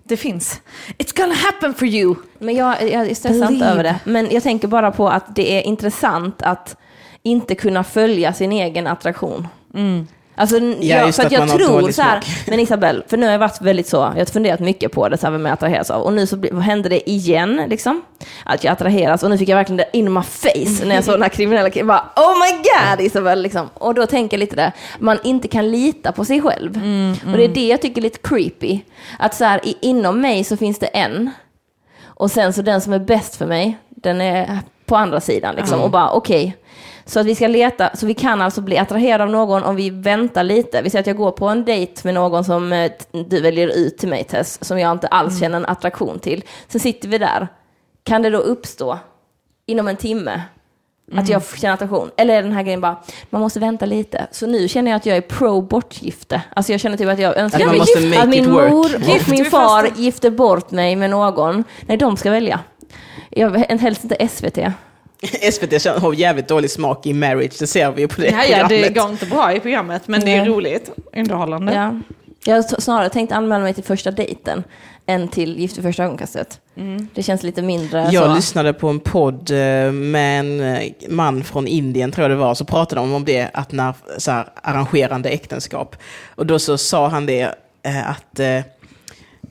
det 0.08 0.16
finns. 0.16 0.60
It's 0.98 1.16
gonna 1.20 1.34
happen 1.34 1.74
for 1.74 1.88
you. 1.88 2.14
Men 2.38 2.54
jag, 2.54 2.90
jag 2.90 3.06
inte 3.08 3.46
Believe. 3.46 3.66
över 3.70 3.82
det. 3.82 3.98
Men 4.04 4.30
jag 4.30 4.42
tänker 4.42 4.68
bara 4.68 4.90
på 4.90 5.08
att 5.08 5.36
det 5.36 5.52
är 5.58 5.62
intressant 5.62 6.42
att 6.42 6.76
inte 7.22 7.54
kunna 7.54 7.84
följa 7.84 8.32
sin 8.32 8.52
egen 8.52 8.86
attraktion. 8.86 9.48
Alltså, 10.38 10.58
Ja, 10.58 10.74
jag, 10.80 11.14
för 11.14 11.22
att 11.22 11.26
att 11.26 11.32
jag 11.32 11.48
tror 11.48 11.90
så 11.90 12.02
här, 12.02 12.20
men 12.46 12.60
Isabelle, 12.60 13.02
för 13.08 13.16
nu 13.16 13.26
har 13.26 13.32
jag 13.32 13.38
varit 13.38 13.60
väldigt 13.60 13.88
så, 13.88 13.96
jag 13.96 14.20
har 14.20 14.24
funderat 14.24 14.60
mycket 14.60 14.92
på 14.92 15.08
det, 15.08 15.18
så 15.18 15.26
här, 15.26 15.32
vem 15.32 15.46
jag 15.46 15.52
attraheras 15.52 15.90
av. 15.90 16.02
Och 16.02 16.12
nu 16.12 16.26
så 16.26 16.36
vad 16.52 16.62
hände 16.62 16.88
det 16.88 17.10
igen, 17.10 17.62
liksom. 17.68 18.02
Att 18.44 18.64
jag 18.64 18.72
attraheras, 18.72 19.22
och 19.22 19.30
nu 19.30 19.38
fick 19.38 19.48
jag 19.48 19.56
verkligen 19.56 19.76
det 19.76 19.88
in 19.92 20.12
my 20.12 20.22
face 20.22 20.84
när 20.84 20.94
jag 20.94 21.04
såg 21.04 21.14
den 21.14 21.22
här 21.22 21.28
kriminella 21.28 21.70
killen. 21.70 21.86
Bara, 21.86 22.04
oh 22.16 22.34
my 22.38 22.52
god 22.62 23.06
Isabelle, 23.06 23.42
liksom. 23.42 23.68
Och 23.74 23.94
då 23.94 24.06
tänker 24.06 24.36
jag 24.36 24.40
lite 24.40 24.56
det, 24.56 24.72
man 24.98 25.18
inte 25.24 25.48
kan 25.48 25.70
lita 25.70 26.12
på 26.12 26.24
sig 26.24 26.40
själv. 26.42 26.80
Och 27.26 27.36
det 27.36 27.44
är 27.44 27.48
det 27.48 27.66
jag 27.66 27.82
tycker 27.82 28.00
är 28.00 28.02
lite 28.02 28.18
creepy. 28.22 28.80
Att 29.18 29.34
så 29.34 29.44
här, 29.44 29.60
inom 29.80 30.20
mig 30.20 30.44
så 30.44 30.56
finns 30.56 30.78
det 30.78 30.86
en, 30.86 31.30
och 32.04 32.30
sen 32.30 32.52
så 32.52 32.62
den 32.62 32.80
som 32.80 32.92
är 32.92 32.98
bäst 32.98 33.36
för 33.36 33.46
mig, 33.46 33.78
den 33.88 34.20
är 34.20 34.58
på 34.86 34.96
andra 34.96 35.20
sidan 35.20 35.54
liksom. 35.54 35.80
Och 35.80 35.90
bara 35.90 36.10
okej. 36.10 36.56
Så 37.08 37.20
att 37.20 37.26
vi 37.26 37.34
ska 37.34 37.48
leta, 37.48 37.96
så 37.96 38.06
vi 38.06 38.14
kan 38.14 38.40
alltså 38.40 38.60
bli 38.60 38.78
attraherade 38.78 39.24
av 39.24 39.30
någon 39.30 39.62
om 39.62 39.76
vi 39.76 39.90
väntar 39.90 40.44
lite. 40.44 40.82
Vi 40.82 40.90
säger 40.90 41.00
att 41.00 41.06
jag 41.06 41.16
går 41.16 41.30
på 41.32 41.48
en 41.48 41.64
dejt 41.64 42.00
med 42.04 42.14
någon 42.14 42.44
som 42.44 42.72
eh, 42.72 42.92
du 43.28 43.40
väljer 43.40 43.68
ut 43.68 43.98
till 43.98 44.08
mig 44.08 44.24
Tess, 44.24 44.64
som 44.64 44.78
jag 44.78 44.92
inte 44.92 45.06
alls 45.06 45.40
känner 45.40 45.56
en 45.56 45.66
attraktion 45.66 46.18
till. 46.18 46.44
Sen 46.68 46.80
sitter 46.80 47.08
vi 47.08 47.18
där. 47.18 47.48
Kan 48.04 48.22
det 48.22 48.30
då 48.30 48.38
uppstå 48.38 48.98
inom 49.66 49.88
en 49.88 49.96
timme 49.96 50.42
att 51.14 51.28
jag 51.28 51.42
känner 51.44 51.74
attraktion? 51.74 52.10
Eller 52.16 52.34
är 52.34 52.42
den 52.42 52.52
här 52.52 52.62
grejen 52.62 52.80
bara, 52.80 52.96
man 53.30 53.40
måste 53.40 53.60
vänta 53.60 53.86
lite. 53.86 54.26
Så 54.30 54.46
nu 54.46 54.68
känner 54.68 54.90
jag 54.90 54.96
att 54.96 55.06
jag 55.06 55.16
är 55.16 55.20
pro 55.20 55.60
bortgifte. 55.60 56.42
Alltså 56.54 56.72
jag 56.72 56.80
känner 56.80 56.96
typ 56.96 57.08
att 57.08 57.18
jag 57.18 57.36
önskar 57.36 57.66
Att 57.66 57.80
att, 57.80 58.22
att 58.22 58.28
min 58.28 58.50
mor 58.50 58.88
Gifter 58.88 59.22
och 59.22 59.28
min 59.28 59.44
far 59.44 59.88
gifter 59.96 60.30
bort 60.30 60.70
mig 60.70 60.96
med 60.96 61.10
någon. 61.10 61.64
Nej, 61.80 61.96
de 61.96 62.16
ska 62.16 62.30
välja. 62.30 62.60
Jag 63.30 63.70
en 63.70 63.78
helst 63.78 64.04
inte 64.04 64.28
SVT. 64.28 64.58
SVT 65.52 65.86
har 65.86 66.12
jävligt 66.12 66.48
dålig 66.48 66.70
smak 66.70 67.06
i 67.06 67.12
marriage, 67.12 67.52
det 67.58 67.66
ser 67.66 67.90
vi 67.92 68.00
ju 68.00 68.08
på 68.08 68.20
det 68.20 68.26
Ja, 68.26 68.44
ja, 68.44 68.56
det 68.56 68.68
programmet. 68.68 68.94
går 68.94 69.10
inte 69.10 69.26
bra 69.26 69.52
i 69.52 69.60
programmet, 69.60 70.08
men 70.08 70.20
det 70.20 70.32
är 70.32 70.40
Nej. 70.40 70.48
roligt. 70.48 70.90
Underhållande. 71.16 71.74
Ja. 71.74 72.00
Jag 72.44 72.56
har 72.56 72.80
snarare 72.80 73.08
tänkt 73.08 73.32
anmäla 73.32 73.62
mig 73.64 73.74
till 73.74 73.84
första 73.84 74.10
dejten 74.10 74.64
än 75.06 75.28
till 75.28 75.58
Gift 75.58 75.76
vid 75.78 75.84
första 75.84 76.04
ögonkastet. 76.04 76.60
Det 77.14 77.22
känns 77.22 77.42
lite 77.42 77.62
mindre 77.62 78.08
Jag 78.12 78.24
så. 78.30 78.34
lyssnade 78.34 78.72
på 78.72 78.88
en 78.88 79.00
podd 79.00 79.50
eh, 79.50 79.92
med 79.92 80.40
en 80.40 80.60
eh, 80.60 80.88
man 81.08 81.44
från 81.44 81.66
Indien, 81.66 82.12
tror 82.12 82.22
jag 82.22 82.30
det 82.30 82.36
var, 82.36 82.54
så 82.54 82.64
pratade 82.64 83.00
de 83.00 83.12
om 83.14 83.24
det, 83.24 83.48
att 83.52 83.72
när, 83.72 83.94
så 84.18 84.30
här, 84.30 84.48
arrangerande 84.62 85.28
äktenskap. 85.28 85.96
Och 86.34 86.46
då 86.46 86.58
så 86.58 86.78
sa 86.78 87.08
han 87.08 87.26
det, 87.26 87.54
eh, 87.82 88.10
att 88.10 88.40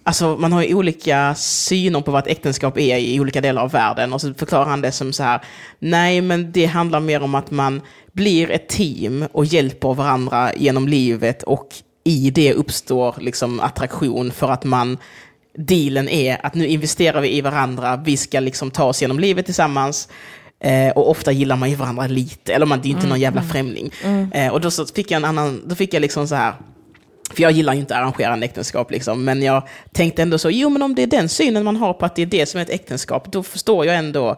alltså, 0.06 0.38
man 0.38 0.54
har 0.54 0.64
ju 0.64 0.76
olika 0.76 1.36
syner 1.36 2.02
på 2.02 2.12
vad 2.12 2.24
ett 2.24 2.32
äktenskap 2.38 2.78
är 2.78 2.98
i 2.98 3.20
olika 3.20 3.42
delar 3.42 3.62
av 3.62 3.72
världen. 3.72 4.14
Och 4.14 4.22
så 4.22 4.34
förklarar 4.34 4.66
han 4.66 4.82
det 4.82 4.92
som 4.92 5.14
så 5.14 5.24
här, 5.24 5.42
nej 5.80 6.22
men 6.22 6.52
det 6.52 6.66
handlar 6.66 7.00
mer 7.00 7.24
om 7.24 7.36
att 7.36 7.52
man 7.52 7.82
blir 8.12 8.52
ett 8.52 8.70
team 8.70 9.28
och 9.32 9.46
hjälper 9.46 9.94
varandra 9.94 10.54
genom 10.56 10.88
livet 10.88 11.44
och 11.44 11.68
i 12.04 12.30
det 12.30 12.54
uppstår 12.54 13.16
liksom 13.20 13.60
attraktion 13.60 14.32
för 14.32 14.52
att 14.52 14.64
man 14.64 14.98
dealen 15.58 16.10
är 16.10 16.46
att 16.46 16.54
nu 16.54 16.68
investerar 16.68 17.22
vi 17.22 17.38
i 17.38 17.42
varandra, 17.42 18.02
vi 18.06 18.18
ska 18.18 18.40
liksom 18.40 18.72
ta 18.72 18.84
oss 18.84 19.02
genom 19.02 19.20
livet 19.20 19.46
tillsammans. 19.46 20.10
Eh, 20.60 20.90
och 20.90 21.10
ofta 21.10 21.32
gillar 21.32 21.56
man 21.56 21.70
ju 21.70 21.76
varandra 21.76 22.08
lite, 22.08 22.54
eller 22.54 22.66
man, 22.66 22.80
det 22.82 22.86
är 22.86 22.90
ju 22.90 22.96
inte 22.96 23.08
någon 23.08 23.20
jävla 23.20 23.42
främling. 23.44 23.92
Eh, 24.34 24.54
och 24.54 24.62
då 24.62 24.72
så 24.72 24.86
fick 24.86 25.12
jag 25.12 25.18
en 25.18 25.26
annan, 25.26 25.62
då 25.66 25.76
fick 25.76 25.94
jag 25.94 26.02
liksom 26.02 26.28
så 26.28 26.36
här, 26.36 26.54
för 27.36 27.44
jag 27.44 27.52
gillar 27.52 27.74
ju 27.74 27.80
inte 27.80 27.96
arrangerande 27.96 28.46
äktenskap 28.46 28.92
liksom, 28.92 29.24
men 29.24 29.42
jag 29.42 29.64
tänkte 29.92 30.22
ändå 30.22 30.38
så, 30.38 30.50
jo 30.50 30.70
men 30.70 30.82
om 30.82 30.96
det 30.96 31.04
är 31.04 31.08
den 31.08 31.30
synen 31.30 31.64
man 31.64 31.76
har 31.76 31.94
på 31.94 32.06
att 32.06 32.16
det 32.16 32.22
är 32.22 32.26
det 32.26 32.46
som 32.46 32.60
är 32.60 32.62
ett 32.62 32.70
äktenskap, 32.70 33.32
då 33.32 33.44
förstår 33.44 33.86
jag 33.86 33.96
ändå 33.96 34.38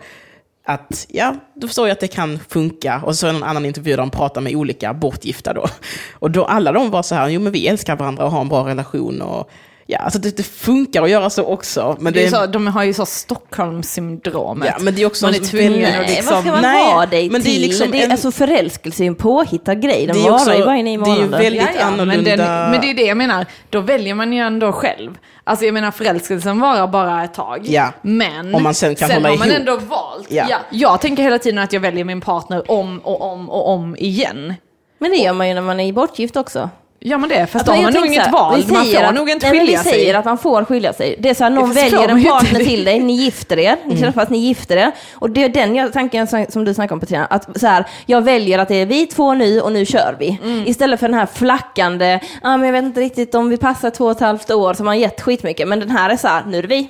att, 0.68 1.06
ja, 1.10 1.36
då 1.54 1.68
förstår 1.68 1.88
jag 1.88 1.94
att 1.94 2.00
det 2.00 2.08
kan 2.08 2.40
funka. 2.50 3.02
Och 3.06 3.16
så 3.16 3.28
är 3.28 3.30
jag 3.30 3.38
en 3.38 3.44
annan 3.44 3.66
intervju 3.66 3.92
där 3.92 3.98
de 3.98 4.10
pratar 4.10 4.42
med 4.42 4.56
olika 4.56 4.94
bortgifta 4.94 5.54
då. 5.54 5.66
Och 6.14 6.32
då 6.32 6.46
alla 6.46 6.72
de 6.72 6.92
var 6.92 7.04
så 7.04 7.16
här, 7.16 7.30
jo 7.30 7.42
men 7.42 7.52
vi 7.52 7.68
älskar 7.68 7.96
varandra 7.96 8.26
och 8.26 8.32
har 8.32 8.42
en 8.42 8.50
bra 8.50 8.68
relation 8.68 9.22
och 9.22 9.50
Ja, 9.90 9.98
alltså 10.00 10.20
det, 10.20 10.38
det 10.38 10.44
funkar 10.44 11.04
att 11.04 11.10
göra 11.10 11.30
så 11.30 11.44
också. 11.46 11.98
Men 12.00 12.14
Det 12.14 12.20
är 12.20 12.24
det, 12.24 12.32
så, 12.32 12.46
de 12.46 12.68
har 12.68 12.84
ju 12.84 12.94
så 12.94 13.06
Stockholmssyndromet. 13.06 14.70
ja, 14.78 14.84
men 14.84 14.96
det 14.96 15.02
är 15.02 15.06
också 15.06 15.26
Man 15.26 15.36
är 15.36 15.40
tvungen 15.40 15.86
att 15.86 15.92
Nej, 15.92 16.08
liksom... 16.10 16.34
vad 16.34 16.44
ska 16.44 16.52
man 16.52 16.62
Nej, 16.62 16.84
ha 16.94 17.06
dig 17.06 17.30
men 17.30 17.42
det 17.42 17.50
är 17.50 17.52
till? 17.52 17.62
liksom 17.62 17.92
det 17.92 18.00
är, 18.02 18.06
en- 18.06 18.12
Alltså 18.12 18.32
förälskelse 18.32 19.04
är 19.04 19.08
en 19.08 19.16
påhittad 19.16 19.76
grej. 19.76 20.08
Den 20.08 20.16
Det 20.16 20.22
är 20.28 20.32
varar 20.32 20.56
ju 20.58 20.66
bara 20.66 20.78
i 20.78 20.84
nio 20.84 20.98
det 20.98 21.04
är 21.12 21.16
ju 21.16 21.22
månader. 21.22 21.44
väldigt- 21.44 21.62
Ja, 21.62 21.68
ja, 21.80 21.86
men, 21.92 22.00
annorlunda- 22.00 22.36
den, 22.38 22.72
men 22.72 22.82
det 22.82 22.90
är 22.90 22.94
det 22.94 23.02
jag 23.06 23.18
menar, 23.18 23.46
då 23.70 23.80
väljer 23.82 24.16
man 24.16 24.34
ju 24.34 24.40
ändå 24.40 24.72
själv. 24.72 25.18
Alltså 25.44 25.66
jag 25.66 25.74
menar 25.74 25.92
förälskelsen 25.92 26.60
varar 26.60 26.88
bara 26.88 27.24
ett 27.24 27.34
tag. 27.34 27.60
Ja. 27.64 27.94
Men 28.02 28.56
Om 28.56 28.64
man 28.64 28.74
sen 28.74 28.96
kan 28.96 29.12
hålla 29.12 29.30
har 29.30 29.38
man 29.38 29.48
ihop. 29.48 29.60
ändå 29.60 29.76
valt. 29.76 30.28
Ja. 30.32 30.46
Ja. 30.50 30.58
Jag 30.72 31.02
tänker 31.02 31.24
hela 31.24 31.40
tiden 31.40 31.60
att 31.60 31.74
jag 31.74 31.80
väljer 31.80 32.04
min 32.04 32.22
partner 32.22 32.72
om 32.72 33.00
och 33.00 33.22
om 33.32 33.50
och 33.50 33.70
om 33.70 33.96
igen. 34.00 34.54
Men 35.00 35.12
det 35.12 35.18
gör 35.18 35.34
man 35.34 35.48
ju 35.48 35.54
när 35.54 35.62
man 35.62 35.80
är 35.80 35.94
bortgift 35.94 36.38
också. 36.38 36.70
Gör 37.08 37.18
man 37.18 37.30
det? 37.30 37.48
Fast 37.48 37.66
då 37.66 37.72
har 37.72 37.82
man 37.84 37.94
nog 37.94 38.06
inget 38.06 38.26
här, 38.26 38.32
val. 38.32 38.64
Man 38.68 38.86
får 38.86 39.04
att- 39.04 39.16
nog 39.16 39.30
inte 39.30 39.46
nej, 39.50 39.58
men 39.58 39.66
skilja 39.68 39.82
Vi 39.84 39.90
säger 39.90 40.06
sig. 40.06 40.14
att 40.16 40.26
man 40.26 40.38
får 40.38 40.66
skilja 40.66 40.94
sig. 40.94 41.16
Det 41.20 41.30
är 41.30 41.34
så 41.34 41.44
här, 41.44 41.52
någon 41.52 41.72
väljer 41.74 42.08
en 42.10 42.24
partner 42.24 42.60
till 42.60 42.84
dig, 42.84 43.00
ni 43.00 43.14
gifter 43.14 43.60
er, 43.60 43.76
ni 43.86 43.98
träffas, 43.98 44.30
ni 44.30 44.38
gifter 44.38 44.78
er. 44.78 44.92
Och 45.14 45.30
det 45.30 45.44
är 45.44 45.50
den 45.50 45.92
tanken 45.92 46.28
som 46.28 46.46
som 46.50 46.66
du 46.66 46.74
snackade 46.74 46.94
om 46.94 47.00
Petrina, 47.00 47.26
att 47.26 47.60
så 47.60 47.68
här, 47.68 47.86
jag 48.06 48.22
väljer 48.22 48.60
att 48.60 48.68
det 48.68 48.76
är 48.76 48.86
vi 48.86 49.06
två 49.06 49.34
nu 49.34 49.62
och 49.62 49.72
nu 49.72 49.86
kör 49.86 50.16
vi. 50.20 50.40
Mm. 50.44 50.64
Istället 50.68 51.00
för 51.00 51.08
den 51.08 51.18
här 51.20 51.26
flackande, 51.34 52.20
ah, 52.42 52.58
men 52.58 52.66
jag 52.66 52.74
vet 52.74 52.84
inte 52.84 53.02
riktigt 53.02 53.36
om 53.36 53.50
vi 53.50 53.58
passar 53.58 53.90
två 53.90 54.06
och 54.06 54.12
ett 54.12 54.20
halvt 54.20 54.52
år 54.52 54.74
som 54.74 54.88
har 54.88 54.94
gett 54.96 55.22
skitmycket, 55.22 55.68
men 55.68 55.80
den 55.80 55.90
här 55.92 56.10
är 56.10 56.18
så 56.18 56.28
här, 56.28 56.44
nu 56.48 56.58
är 56.58 56.62
det 56.62 56.68
vi. 56.68 56.88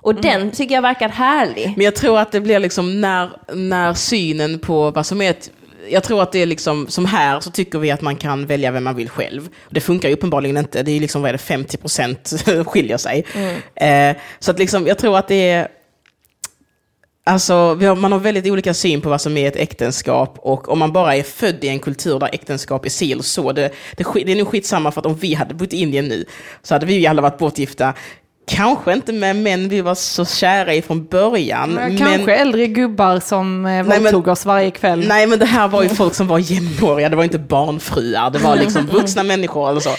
Och 0.00 0.10
Mm. 0.10 0.22
den 0.22 0.50
tycker 0.50 0.74
jag 0.74 0.82
verkar 0.82 1.08
härlig. 1.08 1.72
Men 1.76 1.84
jag 1.84 1.94
tror 1.96 2.18
att 2.18 2.32
det 2.32 2.40
blir 2.40 2.58
liksom 2.58 3.00
när, 3.00 3.30
när 3.54 3.94
synen 3.94 4.58
på 4.58 4.90
vad 4.90 5.06
som 5.06 5.22
är 5.22 5.30
ett 5.30 5.50
jag 5.90 6.04
tror 6.04 6.22
att 6.22 6.32
det 6.32 6.38
är 6.38 6.46
liksom, 6.46 6.86
som 6.88 7.04
här 7.04 7.40
så 7.40 7.50
tycker 7.50 7.78
vi 7.78 7.90
att 7.90 8.00
man 8.00 8.16
kan 8.16 8.46
välja 8.46 8.70
vem 8.70 8.84
man 8.84 8.96
vill 8.96 9.08
själv. 9.08 9.48
Det 9.70 9.80
funkar 9.80 10.08
ju 10.08 10.14
uppenbarligen 10.14 10.56
inte, 10.56 10.82
det 10.82 10.90
är 10.90 10.94
ju 10.94 11.00
liksom, 11.00 11.22
vad 11.22 11.28
är 11.28 11.32
det, 11.32 11.38
50% 11.38 12.64
skiljer 12.64 12.96
sig. 12.96 13.24
Eh, 13.74 14.16
så 14.38 14.50
att 14.50 14.58
liksom, 14.58 14.86
jag 14.86 14.98
tror 14.98 15.18
att 15.18 15.28
det 15.28 15.50
är, 15.50 15.68
Alltså, 17.28 17.54
har, 17.54 17.94
man 17.94 18.12
har 18.12 18.18
väldigt 18.18 18.46
olika 18.46 18.74
syn 18.74 19.00
på 19.00 19.08
vad 19.08 19.20
som 19.20 19.36
är 19.36 19.48
ett 19.48 19.56
äktenskap 19.56 20.38
och 20.38 20.68
om 20.68 20.78
man 20.78 20.92
bara 20.92 21.16
är 21.16 21.22
född 21.22 21.64
i 21.64 21.68
en 21.68 21.78
kultur 21.78 22.18
där 22.18 22.28
äktenskap 22.32 22.84
är 22.84 22.90
si 22.90 23.12
eller 23.12 23.22
så, 23.22 23.52
det, 23.52 23.72
det, 23.96 24.04
det 24.24 24.32
är 24.32 24.36
nog 24.36 24.48
skitsamma 24.48 24.90
för 24.90 25.00
att 25.00 25.06
om 25.06 25.14
vi 25.14 25.34
hade 25.34 25.54
bott 25.54 25.72
i 25.72 25.76
Indien 25.76 26.04
nu 26.04 26.24
så 26.62 26.74
hade 26.74 26.86
vi 26.86 26.94
ju 26.94 27.06
alla 27.06 27.22
varit 27.22 27.38
bortgifta. 27.38 27.94
Kanske 28.48 28.92
inte 28.92 29.12
med 29.12 29.36
män 29.36 29.68
vi 29.68 29.80
var 29.80 29.94
så 29.94 30.24
kära 30.24 30.74
i 30.74 30.82
från 30.82 31.04
början. 31.04 31.70
men, 31.70 31.98
Kanske 31.98 32.34
äldre 32.34 32.66
gubbar 32.66 33.20
som 33.20 33.66
eh, 33.66 33.84
men- 33.84 34.02
våldtog 34.02 34.28
oss 34.28 34.46
varje 34.46 34.70
kväll. 34.70 35.04
Nej 35.08 35.26
men 35.26 35.38
det 35.38 35.46
här 35.46 35.68
var 35.68 35.82
ju 35.82 35.88
folk 35.88 36.14
som 36.14 36.26
var 36.26 36.38
jämnåriga, 36.38 37.08
det 37.08 37.16
var 37.16 37.24
inte 37.24 37.38
barnfruar, 37.38 38.30
det 38.30 38.38
var 38.38 38.56
liksom 38.56 38.86
vuxna 38.92 39.22
människor 39.22 39.70
eller 39.70 39.80
så. 39.80 39.90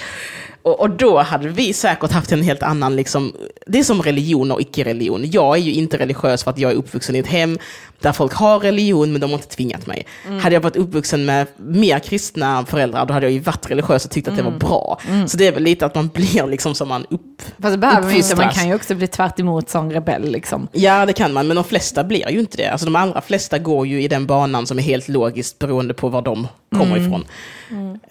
Och, 0.61 0.79
och 0.79 0.89
då 0.89 1.19
hade 1.19 1.49
vi 1.49 1.73
säkert 1.73 2.11
haft 2.11 2.31
en 2.31 2.41
helt 2.43 2.63
annan, 2.63 2.95
liksom, 2.95 3.33
det 3.67 3.79
är 3.79 3.83
som 3.83 4.01
religion 4.01 4.51
och 4.51 4.61
icke-religion. 4.61 5.21
Jag 5.31 5.55
är 5.57 5.61
ju 5.61 5.73
inte 5.73 5.97
religiös 5.97 6.43
för 6.43 6.51
att 6.51 6.57
jag 6.57 6.71
är 6.71 6.75
uppvuxen 6.75 7.15
i 7.15 7.19
ett 7.19 7.27
hem 7.27 7.57
där 7.99 8.11
folk 8.11 8.33
har 8.33 8.59
religion 8.59 9.11
men 9.11 9.21
de 9.21 9.29
har 9.29 9.37
inte 9.37 9.47
tvingat 9.47 9.87
mig. 9.87 10.05
Hade 10.41 10.55
jag 10.55 10.61
varit 10.61 10.75
uppvuxen 10.75 11.25
med 11.25 11.47
mer 11.57 11.99
kristna 11.99 12.65
föräldrar 12.65 13.05
då 13.05 13.13
hade 13.13 13.25
jag 13.25 13.33
ju 13.33 13.39
varit 13.39 13.71
religiös 13.71 14.05
och 14.05 14.11
tyckt 14.11 14.27
att 14.27 14.35
det 14.35 14.43
var 14.43 14.51
bra. 14.51 14.99
Så 15.27 15.37
det 15.37 15.47
är 15.47 15.51
väl 15.51 15.63
lite 15.63 15.85
att 15.85 15.95
man 15.95 16.07
blir 16.13 16.47
liksom 16.47 16.75
som 16.75 16.87
man 16.89 17.05
upp, 17.09 17.41
Fast 17.61 17.73
det 17.73 17.77
behöver 17.77 18.01
man 18.01 18.15
inte, 18.15 18.35
man 18.35 18.49
kan 18.49 18.67
ju 18.67 18.75
också 18.75 18.95
bli 18.95 19.07
tvärt 19.07 19.39
emot 19.39 19.69
som 19.69 19.91
rebell 19.91 20.31
liksom. 20.31 20.67
Ja, 20.71 21.05
det 21.05 21.13
kan 21.13 21.33
man, 21.33 21.47
men 21.47 21.55
de 21.55 21.63
flesta 21.63 22.03
blir 22.03 22.31
ju 22.31 22.39
inte 22.39 22.57
det. 22.57 22.67
Alltså 22.67 22.85
de 22.85 22.95
allra 22.95 23.21
flesta 23.21 23.59
går 23.59 23.87
ju 23.87 24.01
i 24.01 24.07
den 24.07 24.25
banan 24.25 24.67
som 24.67 24.77
är 24.79 24.83
helt 24.83 25.07
logiskt 25.07 25.59
beroende 25.59 25.93
på 25.93 26.09
var 26.09 26.21
de 26.21 26.47
kommer 26.77 26.97
ifrån. 26.97 27.25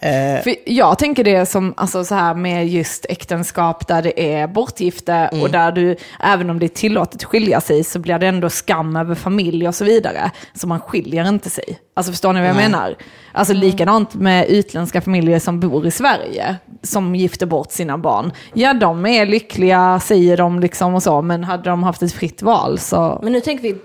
Eh, 0.00 0.42
För 0.42 0.54
jag 0.66 0.98
tänker 0.98 1.24
det 1.24 1.46
som 1.46 1.74
alltså, 1.76 2.04
så 2.04 2.14
här 2.14 2.34
med 2.34 2.68
just 2.68 3.06
äktenskap 3.08 3.88
där 3.88 4.02
det 4.02 4.32
är 4.34 4.46
bortgifte 4.46 5.30
och 5.42 5.50
där 5.50 5.72
du, 5.72 5.96
även 6.20 6.50
om 6.50 6.58
det 6.58 6.66
är 6.66 6.68
tillåtet 6.68 7.14
att 7.14 7.24
skilja 7.24 7.60
sig, 7.60 7.84
så 7.84 7.98
blir 7.98 8.18
det 8.18 8.26
ändå 8.26 8.50
skam 8.50 8.96
över 8.96 9.14
familj 9.14 9.68
och 9.68 9.74
så 9.78 9.84
vidare. 9.84 10.30
Så 10.54 10.66
man 10.66 10.80
skiljer 10.80 11.28
inte 11.28 11.50
sig. 11.50 11.78
Alltså 11.94 12.12
förstår 12.12 12.32
ni 12.32 12.40
vad 12.40 12.48
jag 12.48 12.56
Nej. 12.56 12.68
menar? 12.68 12.96
Alltså 13.32 13.54
likadant 13.54 14.14
med 14.14 14.46
utländska 14.48 15.00
familjer 15.00 15.38
som 15.38 15.60
bor 15.60 15.86
i 15.86 15.90
Sverige, 15.90 16.56
som 16.82 17.14
gifter 17.14 17.46
bort 17.46 17.72
sina 17.72 17.98
barn. 17.98 18.32
Ja, 18.54 18.74
de 18.74 19.06
är 19.06 19.26
lyckliga, 19.26 20.00
säger 20.00 20.36
de 20.36 20.60
liksom 20.60 20.94
och 20.94 21.02
så, 21.02 21.22
men 21.22 21.44
hade 21.44 21.70
de 21.70 21.82
haft 21.82 22.02
ett 22.02 22.12
fritt 22.12 22.42
val 22.42 22.78
så... 22.78 23.20
Men 23.22 23.32
nu 23.32 23.40
tänker 23.40 23.62
vi, 23.62 23.76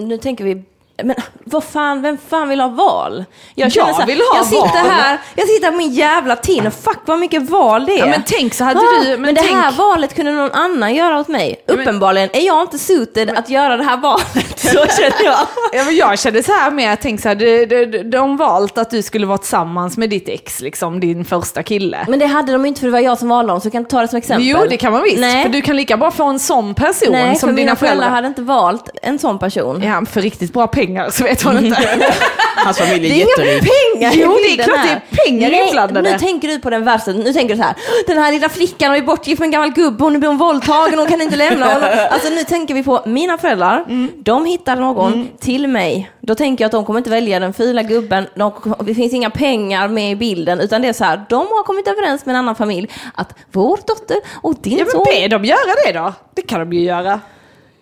nu 0.00 0.18
tänker 0.18 0.44
vi 0.44 0.62
Men 1.04 1.16
vad 1.44 1.64
fan, 1.64 2.02
vem 2.02 2.18
fan 2.28 2.48
vill 2.48 2.60
ha 2.60 2.68
val? 2.68 3.24
Jag, 3.54 3.66
Jag 3.70 3.72
så 3.94 4.00
här, 4.00 4.06
vill 4.06 4.18
ha 4.20 4.36
jag 4.36 4.46
sitter 4.46 4.60
val. 4.82 4.90
här, 4.90 5.18
jag 5.36 5.48
sitter 5.48 5.64
här 5.64 5.72
på 5.72 5.78
min 5.78 5.92
jävla 5.92 6.36
Tinder, 6.36 6.70
fuck 6.70 6.98
vad 7.06 7.18
mycket 7.18 7.50
val 7.50 7.86
det 7.86 7.92
är. 7.92 7.98
Ja, 7.98 8.06
men 8.06 8.22
tänk 8.26 8.54
så 8.54 8.64
hade 8.64 8.80
Ah, 8.80 8.82
du- 9.02 9.08
Men, 9.10 9.20
men 9.22 9.34
det 9.34 9.40
här 9.40 9.62
tänk- 9.62 9.78
valet 9.78 10.14
kunde 10.14 10.32
någon 10.32 10.50
annan 10.52 10.94
göra 10.94 11.18
åt 11.20 11.28
mig. 11.28 11.64
men- 11.66 11.80
Uppenbarligen 11.80 12.30
är 12.32 12.46
jag 12.46 12.62
inte 12.62 12.78
suited 12.78 13.30
att 13.38 13.50
göra 13.50 13.76
det 13.76 13.84
här 13.84 13.96
valet, 13.96 14.58
så 14.58 14.68
känner 14.70 15.24
jag. 15.24 15.38
Ja, 15.72 15.84
men 15.84 15.96
jag 15.96 16.18
kände 16.18 16.42
så 16.42 16.52
här 16.52 16.70
med, 16.70 17.00
tänkte 17.00 17.22
så 17.22 17.28
här, 17.28 17.34
de, 17.36 17.66
de, 17.86 18.02
de 18.02 18.36
valt 18.36 18.78
att 18.78 18.90
du 18.90 19.02
skulle 19.02 19.26
vara 19.26 19.38
tillsammans 19.38 19.96
med 19.96 20.10
ditt 20.10 20.28
ex, 20.28 20.60
liksom 20.60 21.00
din 21.00 21.24
första 21.24 21.62
kille. 21.62 21.98
Men 22.08 22.18
det 22.18 22.26
hade 22.26 22.52
de 22.52 22.66
inte 22.66 22.80
för 22.80 22.86
det 22.86 22.92
var 22.92 22.98
jag 23.00 23.18
som 23.18 23.28
valde 23.28 23.52
dem, 23.52 23.60
så 23.60 23.66
jag 23.66 23.72
kan 23.72 23.84
ta 23.84 24.00
det 24.00 24.08
som 24.08 24.18
exempel. 24.18 24.46
Jo, 24.46 24.58
det 24.70 24.76
kan 24.76 24.92
man 24.92 25.02
visst. 25.02 25.20
Nej. 25.20 25.42
För 25.42 25.50
du 25.50 25.62
kan 25.62 25.76
lika 25.76 25.96
bra 25.96 26.10
få 26.10 26.24
en 26.24 26.38
sån 26.38 26.74
person 26.74 27.12
Nej, 27.12 27.36
som 27.36 27.48
för 27.48 27.56
dina 27.56 27.56
mina 27.56 27.76
föräldrar 27.76 27.96
föräldrar. 27.96 28.14
hade 28.16 28.26
inte 28.28 28.42
valt 28.42 28.88
en 29.02 29.18
sån 29.18 29.38
person. 29.38 29.82
Ja, 29.82 30.02
för 30.10 30.20
riktigt 30.20 30.52
bra 30.52 30.66
pengar 30.66 30.89
så 31.10 31.24
vet 31.24 31.44
man 31.44 31.64
inte. 31.64 31.88
Hans 32.56 32.78
familj 32.78 33.08
Det 33.08 33.14
är 33.22 33.24
är 33.24 33.28
jätterik. 33.28 33.72
inga 33.96 34.10
pengar 34.10 34.26
Jo, 34.26 34.36
det 34.42 34.62
är 34.62 34.64
klart 34.64 34.82
det 34.82 34.90
är 34.90 35.24
pengar 35.24 35.50
Nej, 35.50 35.66
inblandade. 35.68 36.12
Nu 36.12 36.18
tänker 36.18 36.48
du 36.48 36.58
på 36.58 36.70
den 36.70 36.84
värsta, 36.84 37.10
nu 37.12 37.32
tänker 37.32 37.54
du 37.54 37.60
så 37.60 37.66
här, 37.66 37.74
den 38.06 38.18
här 38.18 38.32
lilla 38.32 38.48
flickan 38.48 38.94
är 38.94 39.02
bortgift 39.02 39.38
med 39.40 39.46
en 39.46 39.50
gammal 39.50 39.70
gubbe 39.72 40.04
och 40.04 40.12
nu 40.12 40.18
blir 40.18 40.28
hon 40.28 40.38
våldtagen 40.38 40.94
och 40.94 40.98
hon 41.00 41.08
kan 41.08 41.20
inte 41.20 41.36
lämna 41.36 41.66
honom. 41.66 41.88
Alltså 42.10 42.28
nu 42.28 42.44
tänker 42.44 42.74
vi 42.74 42.82
på 42.82 43.00
mina 43.06 43.38
föräldrar, 43.38 43.84
Mm. 43.88 44.10
de 44.16 44.44
hittar 44.46 44.76
någon 44.76 45.28
till 45.40 45.68
mig. 45.68 46.10
Då 46.20 46.34
tänker 46.34 46.64
jag 46.64 46.66
att 46.66 46.72
de 46.72 46.84
kommer 46.84 46.98
inte 47.00 47.10
välja 47.10 47.38
den 47.40 47.52
fula 47.52 47.82
gubben, 47.82 48.26
de, 48.34 48.52
det 48.84 48.94
finns 48.94 49.12
inga 49.12 49.30
pengar 49.30 49.88
med 49.88 50.12
i 50.12 50.16
bilden, 50.16 50.60
utan 50.60 50.82
det 50.82 50.88
är 50.88 50.92
så 50.92 51.04
här, 51.04 51.24
de 51.28 51.36
har 51.36 51.62
kommit 51.62 51.88
överens 51.88 52.26
med 52.26 52.32
en 52.32 52.38
annan 52.38 52.54
familj 52.54 52.88
att 53.14 53.34
vår 53.52 53.78
dotter 53.86 54.16
och 54.42 54.54
din 54.62 54.78
Ja, 54.78 54.84
men 54.84 54.92
son... 54.92 55.04
be 55.14 55.28
dem 55.28 55.44
göra 55.44 55.74
det 55.86 55.92
då. 55.92 56.12
Det 56.34 56.42
kan 56.42 56.60
de 56.60 56.72
ju 56.72 56.80
göra. 56.84 57.20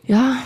Ja. 0.10 0.36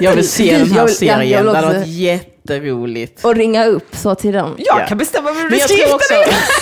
Jag 0.00 0.14
vill 0.16 0.28
se 0.28 0.44
den 0.44 0.52
Jag 0.52 0.58
här 0.58 0.66
vill- 0.66 0.74
ja, 0.76 0.80
jag 0.82 0.90
serien, 0.90 1.20
vill 1.44 1.52
det 1.52 1.58
hade 1.58 1.78
varit 1.78 1.86
jätteroligt. 1.88 3.24
Och 3.24 3.34
ringa 3.36 3.64
upp 3.66 3.96
så 3.96 4.14
till 4.14 4.32
dem. 4.32 4.54
Jag 4.58 4.80
Ja. 4.80 4.86
kan 4.86 4.98
bestämma 4.98 5.32
vem 5.32 5.50
du 5.50 5.56
jag 5.58 5.70
gifta 5.70 5.94
också, 5.94 6.14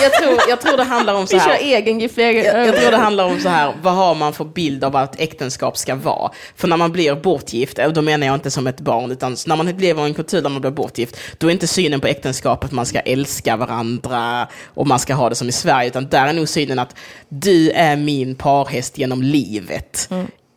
jag 0.02 0.12
tror, 0.12 0.38
jag 0.48 0.60
tror 0.60 0.76
det 0.76 0.82
handlar 0.84 1.14
om 1.14 1.26
så 1.26 1.36
Vi 1.36 1.40
kör 1.40 1.48
här. 1.50 1.58
egen 1.62 2.00
Jag, 2.00 2.66
jag 2.66 2.76
tror 2.80 2.90
det 2.90 2.96
handlar 2.96 3.24
om 3.24 3.40
så 3.40 3.48
här, 3.48 3.74
vad 3.82 3.94
har 3.94 4.14
man 4.14 4.32
för 4.32 4.44
bild 4.44 4.84
av 4.84 4.92
vad 4.92 5.04
ett 5.04 5.20
äktenskap 5.20 5.76
ska 5.78 5.94
vara? 5.94 6.30
För 6.56 6.68
när 6.68 6.76
man 6.76 6.92
blir 6.92 7.14
bortgift, 7.14 7.78
och 7.78 7.92
då 7.92 8.02
menar 8.02 8.26
jag 8.26 8.34
inte 8.34 8.50
som 8.50 8.66
ett 8.66 8.80
barn, 8.80 9.10
utan 9.10 9.36
när 9.46 9.56
man 9.56 9.66
lever 9.66 10.02
i 10.02 10.06
en 10.06 10.14
kultur 10.14 10.42
där 10.42 10.50
man 10.50 10.60
blir 10.60 10.70
bortgift, 10.70 11.16
då 11.38 11.46
är 11.46 11.50
inte 11.50 11.66
synen 11.66 12.00
på 12.00 12.06
äktenskapet 12.06 12.64
att 12.64 12.72
man 12.72 12.86
ska 12.86 13.00
älska 13.00 13.56
varandra 13.56 14.48
och 14.74 14.86
man 14.86 14.98
ska 14.98 15.14
ha 15.14 15.28
det 15.28 15.34
som 15.34 15.48
i 15.48 15.52
Sverige, 15.52 15.88
utan 15.88 16.08
där 16.08 16.26
är 16.28 16.32
nog 16.32 16.48
synen 16.48 16.78
att 16.78 16.94
du 17.28 17.70
är 17.70 17.96
min 17.96 18.34
parhäst 18.34 18.98
genom 18.98 19.22
livet. 19.22 20.08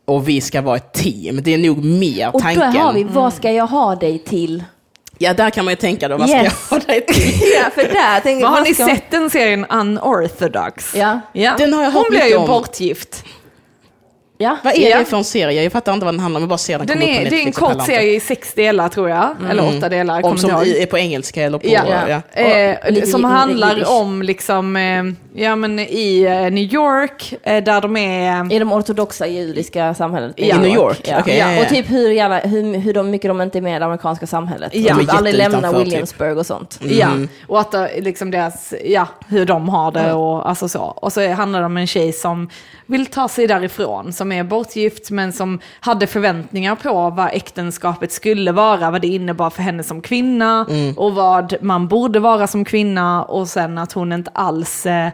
Och 0.10 0.30
vi 0.30 0.41
ska 0.41 0.62
vara 0.62 0.76
ett 0.78 0.93
team. 0.93 1.39
Det 1.43 1.53
är 1.53 1.57
nog 1.57 1.84
mer 1.86 2.36
Och 2.36 2.41
tanken. 2.41 2.74
då 2.74 2.80
har 2.80 2.93
vi, 2.93 3.03
vad 3.03 3.34
ska 3.34 3.51
jag 3.51 3.68
ha 3.68 3.95
dig 3.95 4.20
till? 4.20 4.64
Ja, 5.18 5.34
där 5.34 5.49
kan 5.49 5.66
man 5.66 5.72
ju 5.72 5.76
tänka 5.76 6.07
då, 6.07 6.18
vad 6.18 6.30
ska 6.30 6.43
Yes. 6.43 6.53
jag 6.70 6.78
ha 6.80 6.86
dig 6.86 7.05
till? 7.05 7.41
Ja, 7.64 7.70
för 7.76 7.84
där 7.84 8.20
tänker 8.20 8.45
har 8.47 8.62
ni 8.62 8.74
ska- 8.74 8.86
sett 8.86 9.12
den 9.12 9.30
serien 9.30 9.66
Unorthodox? 9.66 10.95
Ja. 10.95 11.20
ja. 11.34 11.53
Den 11.57 11.74
har 11.74 11.84
jag 11.84 11.91
Hon 11.91 12.03
blir 12.10 12.26
ju 12.26 12.36
om. 12.36 12.47
bortgift. 12.47 13.24
Ja. 14.42 14.58
Vad 14.64 14.74
är 14.74 14.90
Ja. 14.90 15.00
det 15.00 15.06
för 15.06 15.18
en 15.18 15.24
serie? 15.24 15.64
Jag 15.64 15.72
fattar 15.72 15.94
inte 15.94 16.06
vad 16.06 16.14
den 16.14 16.20
handlar 16.20 16.38
om, 16.40 16.42
jag 16.42 16.50
bara 16.50 16.58
ser 16.58 16.78
den 16.78 16.88
Den 16.88 16.98
upp 16.98 17.04
på 17.04 17.10
är, 17.10 17.30
det 17.30 17.36
är 17.42 17.46
en 17.46 17.52
kort 17.52 17.86
serie 17.86 18.16
i 18.16 18.20
sex 18.20 18.54
delar 18.54 18.90
tror 18.90 19.10
jag, 19.10 19.36
eller 19.50 19.78
åtta 19.78 19.90
delar, 19.90 20.26
Om 20.26 20.38
som 20.38 20.50
är 20.52 20.86
på 20.86 20.98
engelska 20.98 21.44
eller 21.44 21.58
på... 21.58 21.68
Ja, 21.68 21.82
ja. 22.08 22.42
Eh, 22.42 22.78
Och 22.86 22.92
lite 22.92 23.08
som 23.08 23.24
handlar 23.24 23.92
om 24.02 24.22
liksom, 24.22 24.76
eh, 24.76 25.04
ja 25.34 25.56
men 25.56 25.80
i 25.80 26.22
eh, 26.24 26.52
New 26.52 26.74
York, 26.74 27.34
eh, 27.44 27.64
där 27.64 27.82
de 27.82 27.98
är... 27.98 28.54
I 28.54 28.60
de 28.60 28.74
ortodoxa 28.74 29.28
judiska 29.28 29.94
samhället. 29.94 30.34
I 30.40 30.54
New 30.54 30.76
York? 30.76 31.00
Ja. 31.04 31.20
Okej, 31.20 31.38
ja, 31.38 31.46
ja, 31.52 31.56
ja. 31.56 31.62
Och 31.62 31.70
typ 31.70 31.90
hur, 31.92 32.12
gärna, 32.12 32.38
hur, 32.40 32.78
hur 32.80 32.94
de, 32.94 33.10
mycket 33.10 33.30
de 33.30 33.42
inte 33.42 33.58
är 33.58 33.62
med 33.62 33.76
i 33.76 33.80
det 33.80 33.86
amerikanska 33.86 34.28
samhället. 34.28 34.72
Ja. 34.76 34.96
Typ 34.96 35.08
De 35.08 35.14
är 35.14 35.18
aldrig 35.18 35.36
lämnar 35.36 35.74
typ. 35.74 35.82
Williamsburg 35.82 36.38
och 36.38 36.46
sånt. 36.46 36.80
Ja, 36.84 37.10
och 37.48 37.60
att 37.60 37.72
det, 37.72 37.92
liksom 38.02 38.32
deras, 38.32 38.74
ja, 38.86 39.08
hur 39.28 39.46
de 39.46 39.70
har 39.70 39.92
det 39.92 40.14
och 40.14 40.50
alltså 40.50 40.70
så. 40.70 40.82
Och 40.82 41.14
så 41.14 41.30
handlar 41.32 41.60
det 41.60 41.66
om 41.66 41.78
en 41.78 41.88
tjej 41.88 42.14
som 42.14 42.50
vill 42.86 43.06
ta 43.06 43.28
sig 43.28 43.48
därifrån, 43.48 44.14
som 44.14 44.29
är 44.32 44.44
bortgift 44.44 45.12
men 45.12 45.34
som 45.34 45.60
hade 45.80 46.08
förväntningar 46.08 46.76
på 46.76 47.10
vad 47.10 47.30
äktenskapet 47.34 48.12
skulle 48.12 48.52
vara, 48.52 48.92
vad 48.92 49.02
det 49.02 49.08
innebar 49.08 49.50
för 49.50 49.64
henne 49.64 49.84
som 49.84 50.02
kvinna 50.02 50.66
och 50.96 51.16
vad 51.16 51.56
man 51.62 51.88
borde 51.88 52.20
vara 52.20 52.48
som 52.48 52.66
kvinna. 52.66 53.24
Och 53.24 53.48
sen 53.48 53.78
att 53.78 53.92
hon 53.92 54.12
inte 54.12 54.32
alls 54.34 54.86
eh, 54.86 55.10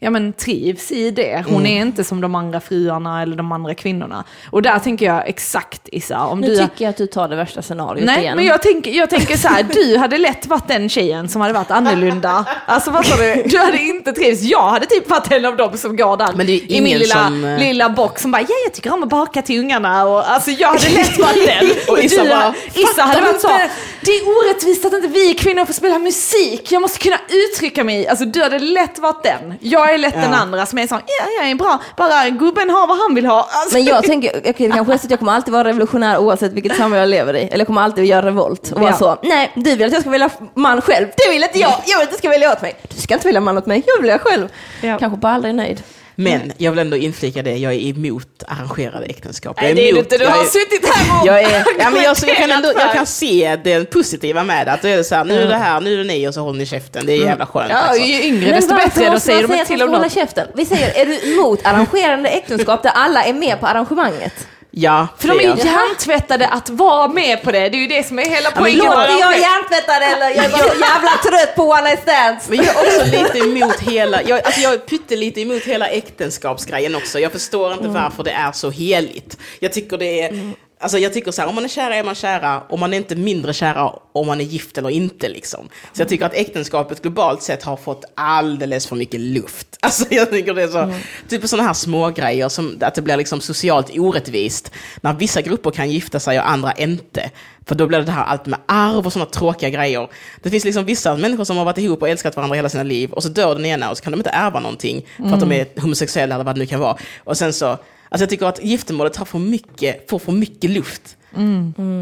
ja, 0.00 0.10
men, 0.10 0.32
trivs 0.32 0.92
i 0.92 1.10
det. 1.10 1.44
Hon 1.48 1.66
är 1.66 1.80
inte 1.80 2.04
som 2.04 2.20
de 2.20 2.34
andra 2.34 2.60
fruarna 2.60 3.22
eller 3.22 3.36
de 3.36 3.52
andra 3.52 3.74
kvinnorna. 3.74 4.24
Och 4.50 4.62
där 4.62 4.78
tänker 4.78 5.06
jag 5.06 5.28
exakt 5.28 5.88
Issa, 5.92 6.20
om 6.26 6.40
Nu 6.40 6.46
du... 6.48 6.56
tycker 6.56 6.84
jag 6.84 6.90
att 6.90 6.96
du 6.96 7.06
tar 7.06 7.28
det 7.28 7.36
värsta 7.36 7.62
scenariot 7.62 8.04
Nej, 8.06 8.20
igen. 8.20 8.36
men 8.36 8.44
jag 8.46 8.62
tänker, 8.62 8.90
jag 8.90 9.10
tänker 9.10 9.36
så 9.36 9.48
här, 9.48 9.62
du 9.62 9.96
hade 9.96 10.18
lätt 10.18 10.46
varit 10.46 10.68
den 10.68 10.88
tjejen 10.88 11.28
som 11.28 11.40
hade 11.40 11.54
varit 11.54 11.70
annorlunda. 11.70 12.44
Alltså 12.66 12.90
vad 12.90 13.06
sa 13.06 13.16
du? 13.16 13.42
Du 13.46 13.58
hade 13.58 13.78
inte 13.82 14.12
trivts. 14.12 14.42
Jag 14.42 14.68
hade 14.70 14.86
typ 14.86 15.10
varit 15.10 15.32
en 15.32 15.44
av 15.44 15.56
dem 15.56 15.76
som 15.76 15.96
går 15.96 16.16
där 16.16 16.50
i 16.50 16.80
min 16.80 16.98
lilla, 16.98 17.14
som, 17.14 17.44
eh, 17.44 17.58
lilla 17.58 17.90
box 17.90 18.22
som 18.22 18.30
bara, 18.30 18.42
ja 18.42 18.54
jag 18.64 18.74
tycker 18.74 18.92
om 18.92 19.02
att 19.02 19.08
baka 19.08 19.42
till 19.42 19.60
ungarna. 19.60 20.04
Och, 20.04 20.30
alltså 20.30 20.50
jag 20.50 20.68
hade 20.68 20.88
lätt 20.88 21.18
varit 21.18 21.46
den. 21.46 21.70
Och 21.88 21.98
Issa 21.98 22.22
du, 22.22 22.28
bara, 22.28 22.54
Issa 22.74 23.02
hade 23.02 23.12
"Fattar 23.14 23.26
varit 23.32 23.40
så, 23.40 23.48
inte." 23.52 23.70
det 24.00 24.10
är 24.10 24.22
orättvist 24.28 24.84
att 24.84 24.92
inte 24.92 25.08
vi 25.08 25.34
kvinnor 25.34 25.64
får 25.64 25.72
spela 25.74 25.98
musik. 25.98 26.72
Jag 26.72 26.82
måste 26.82 26.98
kunna 26.98 27.18
uttrycka 27.28 27.84
mig. 27.84 28.08
Alltså 28.08 28.24
du 28.24 28.42
hade 28.42 28.58
lätt 28.58 28.98
varit 28.98 29.22
den. 29.22 29.54
Jag 29.60 29.89
är 29.94 29.98
lätt 29.98 30.14
den 30.14 30.30
Ja. 30.32 30.36
andra 30.36 30.66
som 30.66 30.78
är 30.78 30.86
så, 30.86 30.94
ja 30.94 31.26
jag 31.42 31.50
är 31.50 31.54
bra, 31.54 31.78
bara 31.96 32.28
gubben 32.28 32.70
har 32.70 32.86
vad 32.86 32.98
han 32.98 33.14
vill 33.14 33.26
ha. 33.26 33.48
Alltså, 33.50 33.76
Men 33.76 33.84
jag 33.84 34.04
tänker, 34.04 34.30
okej 34.38 34.54
det 34.58 34.70
kanske 34.70 34.94
är 34.94 34.98
så 34.98 35.04
att 35.06 35.10
jag 35.10 35.18
kommer 35.18 35.32
alltid 35.32 35.52
vara 35.52 35.64
revolutionär 35.68 36.18
oavsett 36.18 36.52
vilket 36.52 36.76
samhälle 36.76 36.98
jag 37.02 37.08
lever 37.08 37.36
i. 37.36 37.42
Eller 37.42 37.58
jag 37.58 37.66
kommer 37.66 37.82
alltid 37.82 38.04
göra 38.04 38.26
revolt 38.26 38.72
och 38.72 38.80
vara 38.80 38.90
Ja. 38.90 38.96
så, 38.96 39.16
nej 39.22 39.50
du 39.54 39.76
vill 39.76 39.86
att 39.86 39.92
jag 39.92 40.00
ska 40.00 40.10
välja 40.10 40.30
man 40.54 40.80
själv, 40.82 41.06
det 41.16 41.30
vill 41.32 41.42
inte 41.42 41.58
jag, 41.58 41.72
jag 41.86 41.98
vill 41.98 42.04
att 42.06 42.12
du 42.12 42.18
ska 42.18 42.28
välja 42.28 42.52
åt 42.52 42.62
mig. 42.62 42.76
Du 42.94 43.00
ska 43.00 43.14
inte 43.14 43.26
välja 43.28 43.40
man 43.40 43.58
åt 43.58 43.66
mig, 43.66 43.82
jag 43.86 43.94
vill 43.96 44.02
välja 44.10 44.18
själv. 44.18 44.48
Ja. 44.82 44.98
Kanske 44.98 45.18
bara 45.18 45.32
aldrig 45.32 45.54
nöjd. 45.54 45.82
Men 46.14 46.52
jag 46.56 46.70
vill 46.72 46.78
ändå 46.78 46.96
inflika 46.96 47.42
det, 47.42 47.56
jag 47.56 47.72
är 47.74 47.78
emot 47.78 48.42
arrangerade 48.48 49.06
äktenskap. 49.06 49.58
Nej 49.62 49.74
det 49.74 49.80
är 49.80 49.84
du 49.84 49.90
emot- 49.98 49.98
inte, 50.04 50.18
du 50.18 50.26
har 50.26 50.40
är- 50.42 50.46
suttit 50.46 50.88
här 50.94 51.20
och 51.20 51.26
jag, 51.26 51.42
är, 51.42 51.64
ja, 51.78 51.90
men 51.90 52.02
jag, 52.02 52.16
jag, 52.26 52.36
kan 52.36 52.50
ändå, 52.50 52.72
jag 52.78 52.92
kan 52.92 53.06
se 53.06 53.58
det 53.64 53.90
positiva 53.90 54.44
med 54.44 54.66
det. 54.66 54.72
Att 54.72 54.82
det 54.82 54.90
är 54.90 55.02
så 55.02 55.14
här, 55.14 55.24
nu 55.24 55.42
är 55.42 55.46
det 55.48 55.56
här, 55.56 55.80
nu 55.80 55.94
är 55.94 55.98
det 55.98 56.04
ni 56.04 56.28
och 56.28 56.34
så 56.34 56.40
håller 56.40 56.58
ni 56.58 56.66
käften. 56.66 57.06
Det 57.06 57.12
är 57.12 57.24
jävla 57.24 57.46
skönt. 57.46 57.70
Ja, 57.70 57.76
alltså. 57.76 58.04
ju 58.04 58.22
yngre 58.22 58.50
desto 58.52 58.74
bättre, 58.74 59.10
då 59.10 59.20
säger 59.20 59.40
man 59.40 59.42
de 59.42 59.46
säga 59.48 59.58
inte 59.58 59.62
att 59.62 59.66
till 59.68 59.82
om 59.82 59.90
något. 59.90 60.12
käften? 60.12 60.46
Vi 60.54 60.66
säger, 60.66 60.92
är 61.02 61.06
du 61.06 61.32
emot 61.32 61.60
arrangerande 61.66 62.28
äktenskap 62.28 62.82
där 62.82 62.90
alla 62.94 63.24
är 63.24 63.32
med 63.32 63.60
på 63.60 63.66
arrangemanget? 63.66 64.46
Ja, 64.72 65.08
För 65.18 65.28
de 65.28 65.38
är 65.38 65.42
ju 65.42 65.48
hjärntvättade 65.48 66.46
att 66.48 66.70
vara 66.70 67.08
med 67.08 67.42
på 67.42 67.52
det, 67.52 67.68
det 67.68 67.76
är 67.76 67.80
ju 67.80 67.86
det 67.86 68.06
som 68.06 68.18
är 68.18 68.22
hela 68.22 68.50
poängen. 68.50 68.78
låt- 68.78 68.96
med 68.96 69.10
Låter 69.10 69.20
jag 69.20 69.38
hjärntvättad 69.40 70.02
eller? 70.02 70.30
Jag 70.36 70.44
är 70.44 70.50
bara 70.50 70.58
så 70.62 70.80
jävla 70.80 71.10
trött 71.24 71.56
på 71.56 71.62
one 71.62 71.82
night 71.82 72.02
stands. 72.02 72.48
Men 72.48 72.58
jag 72.58 72.66
är 72.66 72.78
också 72.98 73.04
lite 73.04 73.38
emot 73.38 73.80
hela, 73.80 74.22
jag, 74.22 74.44
alltså 74.44 74.60
jag 74.60 74.72
är 74.74 74.78
pyttelite 74.78 75.40
emot 75.40 75.62
hela 75.62 75.88
äktenskapsgrejen 75.88 76.94
också. 76.94 77.18
Jag 77.20 77.32
förstår 77.32 77.72
inte 77.72 77.88
varför 77.88 78.22
det 78.22 78.30
är 78.30 78.52
så 78.52 78.70
heligt. 78.70 79.36
Jag 79.58 79.72
tycker 79.72 79.98
det 79.98 80.20
är, 80.22 80.52
alltså 80.80 80.98
jag 80.98 81.12
tycker 81.12 81.30
så 81.30 81.42
här, 81.42 81.48
om 81.48 81.54
man 81.54 81.64
är 81.64 81.68
kära 81.68 81.96
är 81.96 82.04
man 82.04 82.14
kära, 82.14 82.60
och 82.60 82.78
man 82.78 82.92
är 82.92 82.96
inte 82.96 83.16
mindre 83.16 83.52
kära 83.52 83.92
om 84.12 84.26
man 84.26 84.40
är 84.40 84.44
gift 84.44 84.78
eller 84.78 84.90
inte 84.90 85.28
liksom. 85.28 85.68
Så 85.92 86.00
jag 86.00 86.08
tycker 86.08 86.26
att 86.26 86.34
äktenskapet 86.34 87.02
globalt 87.02 87.42
sett 87.42 87.62
har 87.62 87.76
fått 87.76 88.04
alldeles 88.14 88.86
för 88.86 88.96
mycket 88.96 89.20
luft. 89.20 89.66
Alltså 89.82 90.04
jag 90.10 90.30
tycker 90.30 90.54
det 90.54 90.62
är 90.62 90.68
så, 90.68 90.92
typ 91.28 91.48
sådana 91.48 91.66
här 91.66 91.74
små 91.74 92.10
grejer 92.10 92.48
som 92.48 92.78
att 92.80 92.94
det 92.94 93.02
blir 93.02 93.16
liksom 93.16 93.40
socialt 93.40 93.98
orättvist. 93.98 94.72
När 95.00 95.12
vissa 95.12 95.42
grupper 95.42 95.70
kan 95.70 95.90
gifta 95.90 96.20
sig 96.20 96.38
och 96.38 96.50
andra 96.50 96.72
inte. 96.72 97.30
För 97.66 97.74
då 97.74 97.86
blir 97.86 97.98
det 97.98 98.04
det 98.04 98.12
här 98.12 98.24
allt 98.24 98.46
med 98.46 98.58
arv 98.66 99.06
och 99.06 99.12
sådana 99.12 99.30
tråkiga 99.30 99.70
grejer. 99.70 100.08
Det 100.42 100.50
finns 100.50 100.64
liksom 100.64 100.84
vissa 100.84 101.16
människor 101.16 101.44
som 101.44 101.56
har 101.56 101.64
varit 101.64 101.78
ihop 101.78 102.02
och 102.02 102.08
älskat 102.08 102.36
varandra 102.36 102.56
hela 102.56 102.68
sina 102.68 102.82
liv 102.82 103.12
och 103.12 103.22
så 103.22 103.28
dör 103.28 103.54
den 103.54 103.66
ena 103.66 103.90
och 103.90 103.96
så 103.96 104.02
kan 104.04 104.10
de 104.12 104.20
inte 104.20 104.30
ärva 104.30 104.60
någonting 104.60 105.06
för 105.16 105.34
att 105.34 105.40
de 105.40 105.52
är 105.52 105.80
homosexuella 105.80 106.34
eller 106.34 106.44
vad 106.44 106.54
det 106.54 106.58
nu 106.58 106.66
kan 106.66 106.80
vara. 106.80 106.96
Och 107.24 107.36
sen 107.36 107.52
så, 107.52 107.78
alltså 108.10 108.22
jag 108.22 108.30
tycker 108.30 108.46
att 108.46 108.64
giftermålet 108.64 109.16
har 109.16 109.24
för 109.26 109.38
mycket, 109.38 110.10
får 110.10 110.18
för 110.18 110.32
mycket 110.32 110.70
luft 110.70 111.16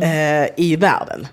eh, 0.02 0.48
i 0.56 0.76
världen. 0.76 1.26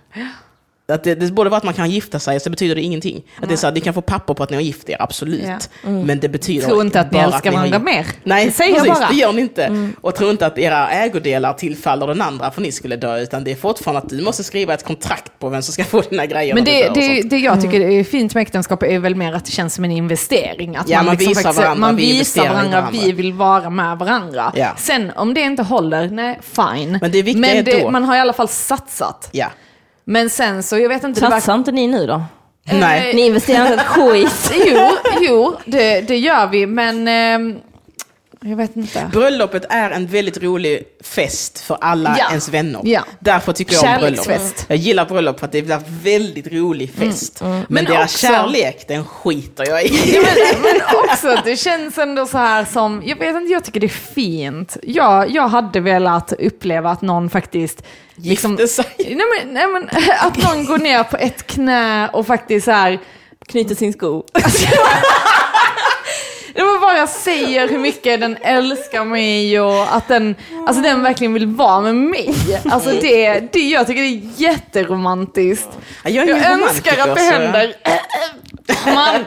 Att 0.88 1.04
det, 1.04 1.16
det 1.16 1.32
borde 1.32 1.50
vara 1.50 1.58
att 1.58 1.64
man 1.64 1.74
kan 1.74 1.92
gifta 1.92 2.20
sig, 2.20 2.40
så 2.40 2.50
betyder 2.50 2.76
det 2.76 2.82
ingenting. 2.82 3.24
Att 3.42 3.48
det 3.50 3.56
är 3.56 3.58
så 3.58 3.68
att 3.68 3.74
ni 3.74 3.82
kan 3.82 3.94
få 3.94 4.02
papper 4.02 4.34
på 4.34 4.44
att 4.44 4.50
ni 4.50 4.56
har 4.56 4.62
gift 4.62 4.90
er, 4.90 4.98
absolut. 5.00 5.70
Men 5.84 6.20
det 6.20 6.30
betyder 6.30 6.68
Tro 6.68 6.82
inte 6.82 7.00
att 7.00 7.12
ni 7.12 7.20
älskar 7.20 7.52
varandra 7.52 7.80
mer. 7.80 8.06
Nej, 8.24 8.46
Det 8.46 8.52
säger 8.52 8.74
precis, 8.80 9.00
bara. 9.00 9.08
det 9.10 9.16
gör 9.16 9.34
ni 9.34 9.42
inte. 9.42 9.90
Och 10.02 10.16
tro 10.16 10.30
inte 10.30 10.46
att 10.46 10.58
era 10.58 10.90
ägodelar 10.90 11.54
tillfaller 11.54 12.08
den 12.08 12.22
andra 12.22 12.52
för 12.52 12.62
ni 12.62 12.72
skulle 12.72 12.96
dö, 12.96 13.20
utan 13.22 13.44
det 13.44 13.52
är 13.52 13.56
fortfarande 13.56 14.02
att 14.02 14.10
du 14.10 14.22
måste 14.22 14.44
skriva 14.44 14.74
ett 14.74 14.84
kontrakt 14.84 15.40
på 15.40 15.50
vem 15.50 15.62
som 15.62 15.74
ska 15.74 15.84
få 15.84 16.02
dina 16.02 16.26
grejer 16.26 16.56
Men 16.56 16.64
det, 16.64 16.90
det, 16.94 17.22
det 17.22 17.38
jag 17.38 17.62
tycker 17.62 17.80
är 17.82 18.04
fint 18.04 18.34
med 18.34 18.42
äktenskap 18.42 18.84
är 18.84 19.00
väl 19.00 19.16
mer 19.16 19.34
att 19.34 19.46
det 19.46 19.52
känns 19.52 19.74
som 19.74 19.84
en 19.84 19.92
investering. 19.92 20.76
Att 20.76 20.90
Ja, 20.90 21.04
man 21.04 21.16
visar 21.16 21.34
faktiskt- 21.34 21.58
varandra, 21.60 21.80
man 21.80 21.96
vi 21.96 22.12
visar 22.12 22.42
varandra, 22.50 22.70
varandra. 22.82 23.00
vi 23.04 23.12
vill 23.12 23.34
vara 23.34 23.70
med 23.70 23.98
varandra. 23.98 24.54
Ja. 24.56 24.74
Sen 24.78 25.12
om 25.16 25.34
det 25.34 25.42
inte 25.42 25.64
håller, 25.64 26.10
nej 26.10 26.40
fine. 26.42 26.98
Men 27.02 27.12
det 27.12 27.22
viktiga 27.22 27.42
Men 27.42 27.58
är 27.58 27.64
det, 27.64 27.82
då- 27.82 27.90
man 27.92 28.04
har 28.04 28.16
i 28.16 28.20
alla 28.20 28.34
fall 28.34 28.48
satsat. 28.48 29.30
Ja. 29.32 29.48
Men 30.06 30.30
sen 30.30 30.64
så, 30.64 30.78
jag 30.78 30.90
vet 30.90 31.04
inte. 31.04 31.20
Satsar 31.20 31.56
inte 31.56 31.72
ni 31.72 31.88
nu 31.88 32.08
då? 32.08 32.24
Nej. 32.72 33.14
Ni 33.16 33.26
investerar 33.26 33.62
inte 33.62 33.74
ett 33.74 33.88
skit. 33.88 34.52
Jo, 34.66 34.90
jo 35.22 35.56
det, 35.66 36.02
det 36.02 36.18
gör 36.18 36.48
vi, 36.48 36.66
men 36.66 37.08
ehm, 37.08 37.60
Jag 38.42 38.56
vet 38.56 38.76
inte. 38.76 39.10
Bröllopet 39.12 39.66
är 39.70 39.90
en 39.92 40.08
väldigt 40.08 40.44
rolig 40.44 40.84
fest 41.04 41.60
för 41.60 41.78
alla 41.82 42.16
Ja. 42.20 42.30
ens 42.30 42.50
vänner. 42.50 42.82
Ja. 42.84 43.02
Därför 43.20 43.54
tycker 43.54 43.74
jag 43.74 43.84
om 43.96 44.00
bröllop. 44.00 44.28
Jag 44.68 44.78
gillar 44.78 45.06
bröllop 45.06 45.40
för 45.40 45.46
att 45.46 45.52
det 45.52 45.62
blir 45.62 45.76
en 45.76 45.84
väldigt 46.04 46.48
rolig 46.54 46.94
fest. 46.94 47.42
Men, 47.42 47.66
Men 47.70 47.86
deras 47.86 48.14
också- 48.14 48.28
kärlek, 48.28 48.86
den 48.88 49.06
skiter 49.06 49.68
jag 49.70 49.86
i. 49.86 50.14
Ja, 50.16 50.22
men, 50.22 50.62
men 50.62 50.82
också, 51.04 51.42
det 51.46 51.58
känns 51.58 51.98
ändå 51.98 52.26
så 52.26 52.38
här 52.38 52.66
som, 52.66 53.04
jag 53.06 53.16
vet 53.20 53.36
inte, 53.36 53.52
jag 53.54 53.64
tycker 53.64 53.80
det 53.80 53.88
är 53.88 54.14
fint. 54.14 54.78
Jag, 54.84 55.30
jag 55.32 55.48
hade 55.48 55.80
velat 55.80 56.34
uppleva 56.40 56.90
att 56.92 57.02
någon 57.02 57.30
faktiskt 57.30 57.84
liksom, 58.16 58.52
Gifte 58.52 58.68
sig. 58.68 58.86
nej 58.98 59.16
men, 59.44 59.54
nej 59.54 59.68
men, 59.68 59.90
att 60.20 60.38
någon 60.44 60.66
går 60.66 60.78
ner 60.78 61.04
på 61.04 61.18
ett 61.18 61.48
knä 61.48 62.10
och 62.10 62.28
faktiskt 62.28 62.66
så 62.66 62.72
här, 62.72 63.00
Knyter 63.48 63.76
sin 63.76 63.94
sko. 63.94 64.24
det 66.56 66.62
var 66.62 66.80
bara 66.80 67.08
säger 67.08 67.68
hur 67.70 67.80
mycket 67.80 68.20
den 68.20 68.38
älskar 68.42 69.04
mig 69.06 69.60
och 69.62 69.96
att 69.96 70.08
den, 70.08 70.36
alltså 70.68 70.82
den 70.84 71.04
verkligen 71.04 71.34
vill 71.34 71.48
vara 71.48 71.82
med 71.82 71.96
mig. 71.96 72.36
Alltså 72.70 72.90
det, 73.02 73.40
det 73.54 73.60
jag 73.70 73.88
tycker 73.88 74.02
det 74.02 74.08
är 74.08 74.22
jätteromantiskt. 74.42 75.70
Ja, 76.04 76.10
Jag, 76.10 76.30
är 76.30 76.36
Jag 76.44 76.52
önskar 76.62 77.10
att 77.10 77.16
det 77.16 77.22
så- 77.22 77.32
händer. 77.32 77.74
Man, 78.96 79.26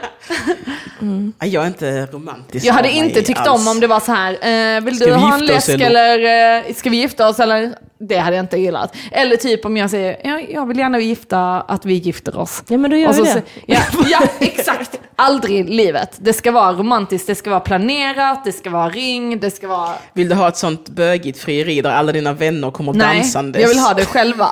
Ja, 1.39 1.45
Jag 1.45 1.63
är 1.63 1.67
inte 1.67 2.05
romantisk. 2.05 2.65
Jag 2.65 2.73
hade 2.73 2.91
inte 2.91 3.21
tyckt 3.21 3.39
alls. 3.39 3.61
om 3.61 3.67
om 3.67 3.79
det 3.79 3.87
var 3.87 3.99
så 3.99 4.11
här, 4.11 4.31
eh, 4.77 4.81
vill 4.81 4.95
Ska 4.95 5.05
du 5.05 5.11
vi 5.11 5.17
ha 5.17 5.33
en 5.33 5.45
läsk 5.45 5.69
eller? 5.69 5.85
eller 6.19 6.67
eh, 6.67 6.73
ska 6.73 6.89
vi 6.89 6.97
gifta 6.97 7.29
oss 7.29 7.39
eller? 7.39 7.73
Det 7.99 8.17
hade 8.17 8.35
jag 8.35 8.43
inte 8.43 8.57
gillat. 8.57 8.95
Eller 9.11 9.35
typ 9.35 9.65
om 9.65 9.77
jag 9.77 9.89
säger, 9.89 10.17
ja, 10.23 10.39
jag 10.49 10.65
vill 10.65 10.77
gärna 10.77 10.99
gifta, 10.99 11.61
att 11.61 11.85
vi 11.85 11.93
gifter 11.93 12.37
oss. 12.37 12.63
Ja 12.67 12.77
men 12.77 12.91
då 12.91 12.97
gör 12.97 13.09
Och 13.09 13.13
vi 13.15 13.17
så 13.17 13.23
det. 13.25 13.31
sä- 13.39 13.43
Ja, 13.65 13.79
ja, 14.09 14.19
exakt. 14.39 14.98
Aldrig 15.21 15.59
i 15.59 15.63
livet. 15.63 16.09
Det 16.17 16.33
ska 16.33 16.51
vara 16.51 16.73
romantiskt, 16.73 17.27
det 17.27 17.35
ska 17.35 17.49
vara 17.49 17.59
planerat, 17.59 18.45
det 18.45 18.51
ska 18.51 18.69
vara 18.69 18.89
ring, 18.89 19.39
det 19.39 19.51
ska 19.51 19.67
vara... 19.67 19.89
Vill 20.13 20.29
du 20.29 20.35
ha 20.35 20.47
ett 20.47 20.57
sånt 20.57 20.89
bögigt 20.89 21.39
frieri 21.39 21.81
där 21.81 21.89
alla 21.91 22.11
dina 22.11 22.33
vänner 22.33 22.71
kommer 22.71 22.93
Nej, 22.93 23.17
dansandes? 23.17 23.61
jag 23.61 23.69
vill 23.69 23.79
ha 23.79 23.93
det 23.93 24.05
själva. 24.13 24.51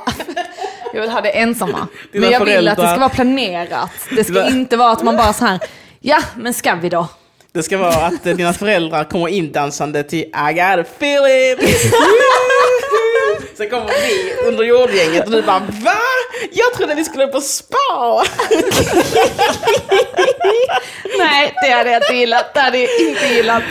Jag 0.94 1.02
vill 1.02 1.10
ha 1.10 1.22
det 1.22 1.30
ensamma. 1.30 1.88
Dina 2.12 2.22
Men 2.26 2.32
jag 2.32 2.46
vill 2.46 2.68
att 2.68 2.76
det 2.78 2.82
föräldrar- 2.82 2.92
ska 2.92 3.00
vara 3.00 3.10
planerat. 3.10 3.90
Det 4.16 4.24
ska 4.24 4.34
Dina- 4.44 4.50
inte 4.50 4.78
vara 4.78 4.92
att 4.92 5.04
man 5.04 5.18
bara 5.18 5.34
så 5.34 5.46
här, 5.46 5.60
ja 6.00 6.20
men 6.36 6.54
ska 6.54 6.76
vi 6.76 6.90
då? 6.90 7.08
Det 7.52 7.64
ska 7.64 7.78
vara 7.78 7.94
att 8.06 8.24
dina 8.24 8.54
föräldrar 8.54 9.04
kommer 9.04 9.28
in 9.28 9.52
dansande 9.52 10.04
till 10.04 10.20
I 10.20 10.54
got 10.54 10.80
a 10.80 10.86
feeling. 10.98 11.58
Sen 13.58 13.70
kommer 13.70 13.86
vi 13.86 14.48
under 14.48 14.64
jordgänget 14.64 15.26
och 15.26 15.32
du 15.32 15.42
bara 15.42 15.60
VA? 15.60 15.92
Jag 16.52 16.74
trodde 16.74 16.96
vi 16.96 17.04
skulle 17.04 17.28
på 17.28 17.42
spa! 17.42 18.24
Nej, 21.20 21.54
det 21.62 21.70
hade 21.72 21.92
jag 21.92 22.02
inte 22.02 22.14
gillat. 22.14 22.54
Det 22.54 22.60
hade 22.60 22.78
jag 22.78 22.90
inte 23.00 23.28
gillat. 23.28 23.64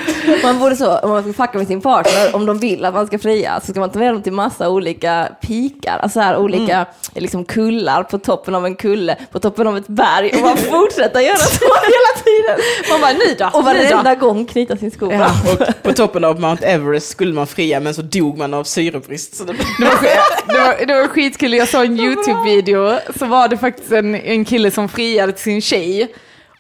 Man 0.43 0.59
borde 0.59 0.77
så, 0.77 0.99
om 0.99 1.11
man 1.11 1.23
ska 1.23 1.33
fucka 1.33 1.59
med 1.59 1.67
sin 1.67 1.81
partner, 1.81 2.37
om 2.37 2.47
de 2.47 2.59
vill 2.59 2.85
att 2.85 2.95
man 2.95 3.07
ska 3.07 3.19
fria, 3.19 3.61
så 3.61 3.73
ska 3.73 3.81
man 3.81 3.91
ta 3.91 3.99
med 3.99 4.15
dem 4.15 4.23
till 4.23 4.33
massa 4.33 4.69
olika 4.69 5.29
pikar, 5.41 5.99
alltså 5.99 6.21
här 6.21 6.37
olika 6.37 6.87
liksom 7.15 7.45
kullar 7.45 8.03
på 8.03 8.19
toppen 8.19 8.55
av 8.55 8.67
en 8.67 8.77
kulle, 8.77 9.17
på 9.33 9.41
toppen 9.41 9.67
av 9.67 9.77
ett 9.77 9.87
berg 9.89 10.33
och 10.35 10.43
bara 10.43 10.57
fortsätta 10.57 11.23
göra 11.23 11.37
så 11.37 11.65
hela 11.65 12.25
tiden. 12.25 12.59
Man 12.91 13.01
bara, 13.01 13.13
nu 13.13 13.35
då? 13.39 13.59
Och 13.59 13.65
varenda 13.65 14.15
gång 14.15 14.47
knyta 14.47 14.77
sin 14.77 14.91
sko. 14.91 15.13
Ja. 15.13 15.31
Och 15.53 15.83
på 15.83 15.93
toppen 15.93 16.25
av 16.25 16.41
Mount 16.41 16.67
Everest 16.67 17.09
skulle 17.09 17.33
man 17.33 17.47
fria 17.47 17.81
men 17.81 17.95
så 17.95 18.03
dog 18.03 18.39
man 18.39 18.55
av 18.55 18.65
syrebrist. 18.65 19.37
Så 19.37 19.45
det, 19.45 19.55
Det 19.79 19.85
var, 19.85 20.01
det, 20.47 20.59
var, 20.59 20.87
det 20.87 20.95
var 20.95 21.09
skitkul, 21.09 21.53
jag 21.53 21.69
såg 21.69 21.85
en 21.85 22.01
YouTube-video, 22.01 22.99
så 23.19 23.27
var 23.27 23.49
det 23.49 23.57
faktiskt 23.57 23.93
en, 23.93 24.15
en 24.15 24.45
kille 24.45 24.71
som 24.71 24.89
friade 24.89 25.33
till 25.33 25.43
sin 25.43 25.61
tjej. 25.63 26.15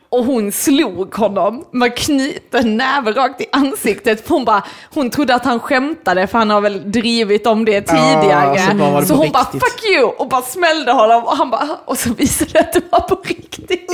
Och 0.08 0.24
hon 0.24 0.52
slog 0.52 1.14
honom 1.14 1.64
med 1.70 1.96
knuten 1.96 2.76
näve 2.76 3.12
rakt 3.12 3.40
i 3.40 3.46
ansiktet. 3.52 4.26
För 4.26 4.34
hon, 4.34 4.44
bara, 4.44 4.62
hon 4.94 5.10
trodde 5.10 5.34
att 5.34 5.44
han 5.44 5.60
skämtade 5.60 6.26
för 6.26 6.38
han 6.38 6.50
har 6.50 6.60
väl 6.60 6.92
drivit 6.92 7.46
om 7.46 7.64
det 7.64 7.80
tidigare. 7.80 8.58
så 8.70 8.74
bara 8.76 9.00
det 9.00 9.06
så 9.06 9.14
på 9.14 9.22
hon 9.22 9.32
bara. 9.32 9.44
'fuck 9.44 9.82
you' 9.96 10.02
och 10.02 10.28
bara 10.28 10.42
smällde 10.42 10.92
honom 10.92 11.24
och 11.24 11.36
han 11.36 11.50
bara 11.50 11.68
och 11.84 11.98
så 11.98 12.14
visade 12.14 12.50
det 12.52 12.58
att 12.60 12.72
det 12.72 12.82
var 12.90 13.00
på 13.00 13.20
riktigt. 13.24 13.90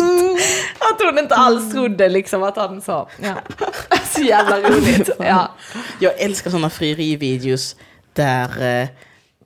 Att 0.79 1.03
hon 1.05 1.19
inte 1.19 1.35
alls 1.35 1.73
trodde 1.73 2.09
liksom 2.09 2.43
att 2.43 2.57
han 2.57 2.81
sa. 2.81 3.09
Ja. 3.23 3.35
Så 4.05 4.21
jävla 4.21 4.61
roligt. 4.61 5.11
Ja. 5.19 5.51
jag 5.99 6.21
älskar 6.21 6.51
sådana 6.51 6.71
frierivideos 6.71 7.77
där, 8.13 8.81
eh, 8.83 8.89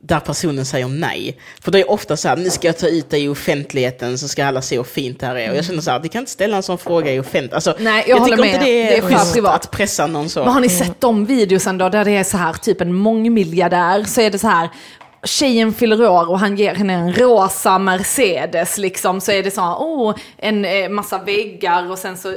där 0.06 0.20
personen 0.20 0.64
säger 0.64 0.88
nej. 0.88 1.36
För 1.60 1.70
det 1.72 1.80
är 1.80 1.90
ofta 1.90 2.16
så 2.16 2.28
här, 2.28 2.36
nu 2.36 2.50
ska 2.50 2.66
jag 2.66 2.78
ta 2.78 2.88
ut 2.88 3.10
dig 3.10 3.24
i 3.24 3.28
offentligheten 3.28 4.18
så 4.18 4.28
ska 4.28 4.46
alla 4.46 4.62
se 4.62 4.76
hur 4.76 4.84
fint 4.84 5.20
det 5.20 5.26
här 5.26 5.36
är. 5.36 5.50
Och 5.50 5.56
jag 5.56 5.64
känner 5.64 5.80
så 5.80 5.90
här, 5.90 6.00
vi 6.00 6.08
kan 6.08 6.18
inte 6.20 6.32
ställa 6.32 6.56
en 6.56 6.62
sån 6.62 6.78
fråga 6.78 7.12
i 7.12 7.18
offentligheten. 7.20 7.54
Alltså, 7.54 7.74
Nej, 7.78 8.04
jag 8.08 8.16
håller 8.18 8.36
tycker 8.36 8.48
inte 8.48 8.58
med. 8.58 8.66
det 8.66 8.82
är, 8.82 8.90
Det 8.90 8.96
är 8.96 9.02
för 9.02 9.08
schysst 9.08 9.34
privat. 9.34 9.54
att 9.64 9.70
pressa 9.70 10.06
någon 10.06 10.28
så. 10.28 10.44
Men 10.44 10.52
har 10.52 10.60
ni 10.60 10.68
sett 10.68 11.00
de 11.00 11.24
videosen 11.26 11.78
då 11.78 11.88
där 11.88 12.04
det 12.04 12.10
är 12.10 12.24
så 12.24 12.36
här 12.36 12.52
typ 12.52 12.80
en 12.80 12.94
mångmiljardär 12.94 14.04
så 14.04 14.20
är 14.20 14.30
det 14.30 14.38
så 14.38 14.48
här 14.48 14.68
Tjejen 15.24 15.72
fyller 15.72 16.08
år 16.08 16.30
och 16.30 16.38
han 16.40 16.56
ger 16.56 16.74
henne 16.74 16.92
en 16.92 17.12
rosa 17.14 17.78
Mercedes 17.78 18.78
liksom. 18.78 19.20
Så 19.20 19.32
är 19.32 19.42
det 19.42 19.50
så 19.50 19.60
här, 19.60 19.74
oh, 19.74 20.14
en 20.36 20.64
eh, 20.64 20.88
massa 20.88 21.18
väggar 21.18 21.90
och 21.90 21.98
sen 21.98 22.16
så 22.16 22.34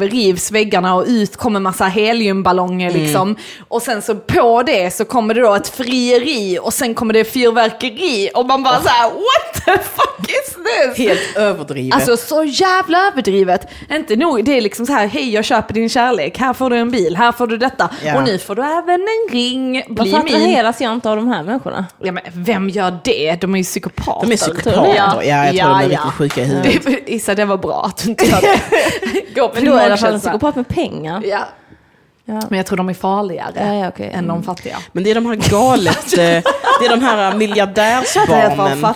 rivs 0.00 0.50
väggarna 0.50 0.94
och 0.94 1.04
ut 1.06 1.36
kommer 1.36 1.60
massa 1.60 1.84
heliumballonger 1.84 2.90
liksom. 2.90 3.36
Och 3.68 3.82
sen 3.82 4.02
så 4.02 4.14
på 4.14 4.62
det 4.62 4.94
så 4.94 5.04
kommer 5.04 5.34
det 5.34 5.40
då 5.40 5.54
ett 5.54 5.68
frieri 5.68 6.58
och 6.62 6.74
sen 6.74 6.94
kommer 6.94 7.14
det 7.14 7.24
fyrverkeri. 7.24 8.30
Och 8.34 8.46
man 8.46 8.62
bara 8.62 8.82
så 8.82 8.88
här, 8.88 9.10
what 9.10 9.64
the 9.64 9.72
fuck 9.72 10.30
is 10.30 10.54
this? 10.54 10.98
Helt 11.06 11.36
överdrivet. 11.36 11.94
Alltså 11.94 12.16
så 12.16 12.44
jävla 12.44 13.08
överdrivet. 13.08 13.66
Inte 13.90 14.16
nog, 14.16 14.44
det 14.44 14.56
är 14.56 14.60
liksom 14.60 14.86
så 14.86 14.92
här, 14.92 15.06
hej 15.06 15.30
jag 15.34 15.44
köper 15.44 15.74
din 15.74 15.88
kärlek, 15.88 16.38
här 16.38 16.52
får 16.52 16.70
du 16.70 16.76
en 16.76 16.90
bil, 16.90 17.16
här 17.16 17.32
får 17.32 17.46
du 17.46 17.56
detta. 17.56 17.90
Ja. 18.04 18.16
Och 18.16 18.24
nu 18.24 18.38
får 18.38 18.54
du 18.54 18.62
även 18.62 19.00
en 19.00 19.32
ring, 19.32 19.72
bli 19.72 19.84
Varför 19.88 20.18
attraheras 20.18 20.80
jag 20.80 20.92
inte 20.92 21.10
av 21.10 21.16
de 21.16 21.28
här 21.28 21.42
människorna? 21.42 21.86
Ja, 22.02 22.12
men 22.12 22.22
vem 22.32 22.68
gör 22.68 22.98
det? 23.04 23.40
De 23.40 23.54
är 23.54 23.58
ju 23.58 23.64
psykopater. 23.64 24.26
de 24.26 24.32
är 24.32 24.36
psykopater. 24.36 24.94
Ja, 24.96 25.24
jag 25.24 25.56
tror 25.56 25.68
de 25.68 25.80
är 25.80 25.88
riktigt 25.88 26.12
sjuka 26.12 26.40
i 26.40 26.44
huvudet. 26.44 26.84
Det, 26.84 27.10
Issa, 27.12 27.34
det 27.34 27.44
var 27.44 27.56
bra 27.56 27.84
att 27.84 27.96
du 28.04 28.10
inte 28.10 28.24
gör 28.24 28.40
det. 28.40 28.60
Gå 29.40 29.48
på 29.48 29.59
Men 29.62 29.70
då 29.70 29.76
är 29.76 29.80
det 29.80 29.82
i 29.82 29.86
alla 29.86 29.96
fall 29.96 30.14
en 30.14 30.20
psykopat 30.20 30.56
med 30.56 30.68
pengar. 30.68 31.22
Ja. 31.24 31.38
Ja. 32.24 32.40
Men 32.48 32.56
jag 32.56 32.66
tror 32.66 32.76
de 32.76 32.88
är 32.88 32.94
farligare 32.94 33.52
Ja, 33.56 33.74
ja, 33.74 33.88
okej. 33.88 34.10
än 34.14 34.26
de 34.26 34.42
fattiga. 34.42 34.76
Men 34.92 35.04
det 35.04 35.10
är 35.10 35.14
de 35.14 35.26
här 35.26 35.34
galet, 35.50 36.12
eh, 36.18 36.18
det 36.80 36.86
är 36.86 36.90
de 36.90 37.02
här 37.02 37.34
miljardärsbarnen. 37.34 38.94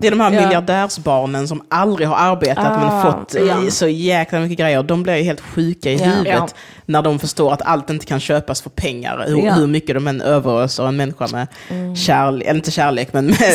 Det 0.00 0.06
är 0.06 0.10
de 0.10 0.20
här 0.20 0.32
Ja. 0.32 0.40
miljardärsbarnen 0.40 1.48
som 1.48 1.62
aldrig 1.68 2.08
har 2.08 2.16
arbetat 2.16 2.64
men 2.80 2.88
Ah, 2.88 3.02
fått 3.12 3.34
eh, 3.34 3.42
ja. 3.42 3.70
så 3.70 3.88
jäkla 3.88 4.40
mycket 4.40 4.58
grejer. 4.58 4.82
De 4.82 5.02
blir 5.02 5.16
ju 5.16 5.22
helt 5.22 5.40
sjuka 5.40 5.90
i 5.90 5.96
Ja. 5.96 6.04
huvudet 6.04 6.34
Ja. 6.36 6.48
när 6.86 7.02
de 7.02 7.18
förstår 7.18 7.52
att 7.52 7.62
allt 7.62 7.90
inte 7.90 8.06
kan 8.06 8.20
köpas 8.20 8.62
för 8.62 8.70
pengar. 8.70 9.24
Hur, 9.26 9.44
Ja. 9.46 9.52
hur 9.52 9.66
mycket 9.66 9.94
de 9.94 10.06
än 10.08 10.20
överöser 10.20 10.86
en 10.88 10.96
människa 10.96 11.26
med 11.32 11.46
kärlek, 11.98 12.46
eller 12.48 12.56
inte 12.56 12.70
kärlek, 12.70 13.12
men 13.12 13.26
med 13.26 13.54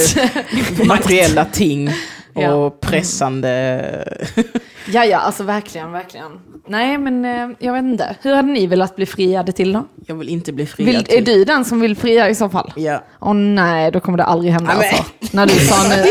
materiella 0.88 1.46
ting 1.46 1.90
och 2.36 2.42
Ja. 2.44 2.70
pressande... 2.82 4.08
Ja, 4.88 5.06
ja, 5.06 5.18
alltså 5.18 5.44
verkligen, 5.44 5.92
verkligen. 5.92 6.32
Nej, 6.68 6.98
men 6.98 7.26
eh, 7.26 7.56
jag 7.60 7.74
vet 7.74 7.84
inte. 7.84 8.16
Hur 8.22 8.34
hade 8.36 8.48
ni 8.48 8.68
velat 8.68 8.96
bli 8.96 9.06
friade 9.06 9.52
till 9.52 9.74
då? 9.74 9.86
Jag 10.06 10.16
vill 10.16 10.30
inte 10.30 10.54
bli 10.54 10.66
friad 10.66 10.96
Vill, 10.96 11.04
till. 11.06 11.18
är 11.18 11.22
du 11.22 11.46
den 11.46 11.66
som 11.66 11.80
vill 11.80 11.96
fria 11.96 12.30
i 12.30 12.36
så 12.36 12.50
fall? 12.50 12.74
Ja. 12.76 13.04
Åh 13.22 13.34
nej, 13.34 13.92
då 13.92 14.00
kommer 14.00 14.18
det 14.18 14.24
aldrig 14.24 14.54
hända 14.54 14.72
Ja, 14.82 14.88
alltså. 14.88 15.36
När 15.38 15.46
du 15.46 15.54
sa 15.54 15.84
nu. 15.90 15.96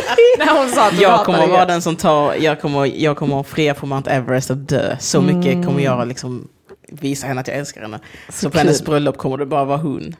När 0.38 0.58
hon 0.60 0.68
sa 0.68 0.86
att 0.88 0.96
du 0.96 1.02
Jag 1.02 1.24
kommer 1.24 1.46
vara 1.46 1.66
den 1.66 1.82
som 1.82 1.96
tar, 1.96 2.34
jag 2.34 2.60
kommer, 2.60 2.86
jag 2.86 3.16
kommer 3.16 3.42
fria 3.42 3.74
på 3.74 3.86
Mount 3.86 4.10
Everest 4.10 4.50
och 4.50 4.56
dö. 4.56 4.96
Så 5.00 5.20
mycket 5.20 5.66
kommer 5.66 5.80
jag 5.80 6.08
liksom 6.08 6.48
visa 6.88 7.26
henne 7.26 7.40
att 7.40 7.48
jag 7.48 7.56
älskar 7.56 7.80
henne. 7.82 8.00
Så, 8.28 8.50
på 8.50 8.58
hennes 8.58 8.84
bröllop 8.84 9.16
kommer 9.18 9.36
det 9.36 9.46
bara 9.46 9.64
vara 9.64 9.78
hon. 9.78 10.16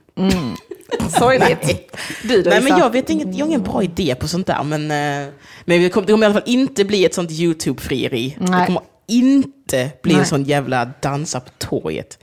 Sorgligt. 1.19 1.93
Du 2.23 2.43
då 2.43 2.51
Nej 2.51 2.61
men 2.63 2.79
jag 2.79 2.91
vet 2.91 3.11
inget, 3.11 3.35
jag 3.35 3.45
har 3.45 3.49
ingen 3.49 3.63
bra 3.63 3.83
idé 3.83 4.15
på 4.15 4.29
sånt 4.29 4.47
där. 4.47 4.63
Men, 4.63 4.83
eh, 4.83 5.29
men 5.65 5.83
det 5.83 5.89
kommer, 5.91 6.07
det 6.07 6.13
kommer 6.13 6.25
i 6.27 6.31
alla 6.31 6.35
fall 6.41 6.43
inte 6.53 6.85
bli 6.85 7.05
ett 7.05 7.15
sånt 7.15 7.31
YouTube-frieri. 7.31 8.37
Det 8.39 8.47
kommer 8.67 8.83
inte 9.09 9.91
bli 10.03 10.13
en 10.13 10.19
Nej. 10.19 10.27
sån 10.27 10.45
jävla 10.45 10.91
dansa 11.03 11.41
på 11.41 11.51
torget. 11.59 12.19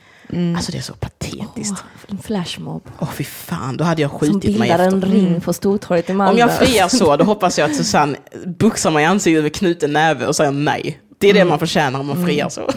Alltså 0.55 0.72
det 0.72 0.78
är 0.78 0.82
så 0.82 0.93
patetiskt. 0.93 1.74
Åh 1.74 1.78
En 2.07 2.18
flashmob. 2.18 2.82
fy 3.13 3.24
fan, 3.24 3.78
då 3.78 3.84
hade 3.84 4.01
jag 4.01 4.11
Som 4.11 4.20
skjutit 4.20 4.43
mig 4.43 4.70
bildar 4.70 4.80
efter. 4.80 4.91
en 4.95 5.01
ring 5.01 5.41
på 5.41 5.53
Stortorget 5.53 6.09
i 6.09 6.13
Malmö. 6.13 6.32
Om 6.32 6.38
jag 6.38 6.57
friar 6.57 6.88
så, 6.88 7.15
då 7.15 7.24
hoppas 7.26 7.59
jag 7.59 7.70
att 7.70 7.76
Susanne 7.78 8.18
boxar 8.45 8.91
mig 8.91 9.03
i 9.03 9.05
ansiktet 9.05 9.43
med 9.43 9.55
knuten 9.55 9.93
näve 9.93 10.28
och 10.28 10.36
säger 10.36 10.51
nej. 10.51 10.99
Det 11.20 11.30
är 11.30 11.34
det 11.34 11.45
man 11.45 11.59
förtjänar 11.59 11.99
om 11.99 12.07
man 12.07 12.26
friar 12.26 12.49
så. 12.49 12.72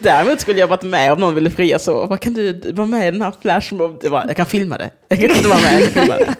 Däremot 0.00 0.40
skulle 0.40 0.60
jag 0.60 0.66
varit 0.66 0.82
med 0.82 1.12
om 1.12 1.20
någon 1.20 1.34
ville 1.34 1.50
fria 1.50 1.78
så. 1.78 2.06
Vad 2.06 2.20
kan 2.20 2.34
du 2.34 2.72
vara 2.72 2.86
med 2.86 3.08
i 3.08 3.10
den 3.10 3.22
här 3.22 3.32
flashmob? 3.42 3.98
Det 4.00 4.08
var, 4.08 4.24
jag 4.26 4.36
kan 4.36 4.46
filma 4.46 4.78
det. 4.78 4.90
Jag 5.08 5.20
kan 5.20 5.30
inte 5.30 5.48
vara 5.48 5.58
med, 5.60 5.80
jag 5.82 5.92
kan 5.92 6.02
filma 6.02 6.16
det. 6.16 6.34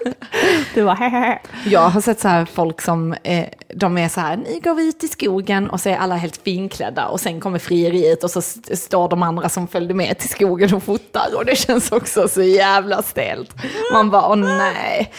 Du 0.74 0.82
var 0.82 0.94
hehehe. 0.94 1.38
Jag 1.66 1.80
har 1.88 2.00
sett 2.00 2.20
så 2.20 2.28
här 2.28 2.44
folk 2.54 2.80
som, 2.80 3.12
eh, 3.22 3.44
de 3.74 3.98
är 3.98 4.08
så 4.08 4.20
här, 4.20 4.36
ni 4.36 4.60
går 4.60 4.80
ut 4.80 5.04
i 5.04 5.08
skogen 5.08 5.70
och 5.70 5.80
så 5.80 5.88
är 5.88 5.96
alla 5.96 6.14
helt 6.16 6.36
finklädda 6.44 7.06
och 7.06 7.20
sen 7.20 7.40
kommer 7.40 7.58
frieriet 7.58 8.24
och 8.24 8.30
så 8.30 8.38
st- 8.38 8.76
står 8.76 9.08
de 9.08 9.22
andra 9.22 9.48
som 9.48 9.68
följde 9.68 9.94
med 9.94 10.18
till 10.18 10.28
skogen 10.28 10.74
och 10.74 10.82
fotar 10.82 11.26
och 11.36 11.44
det 11.44 11.56
känns 11.56 11.92
också 11.92 12.28
så 12.28 12.42
jävla 12.42 13.02
stelt. 13.02 13.50
Man 13.92 14.10
bara, 14.10 14.28
åh 14.28 14.36
nej. 14.36 15.10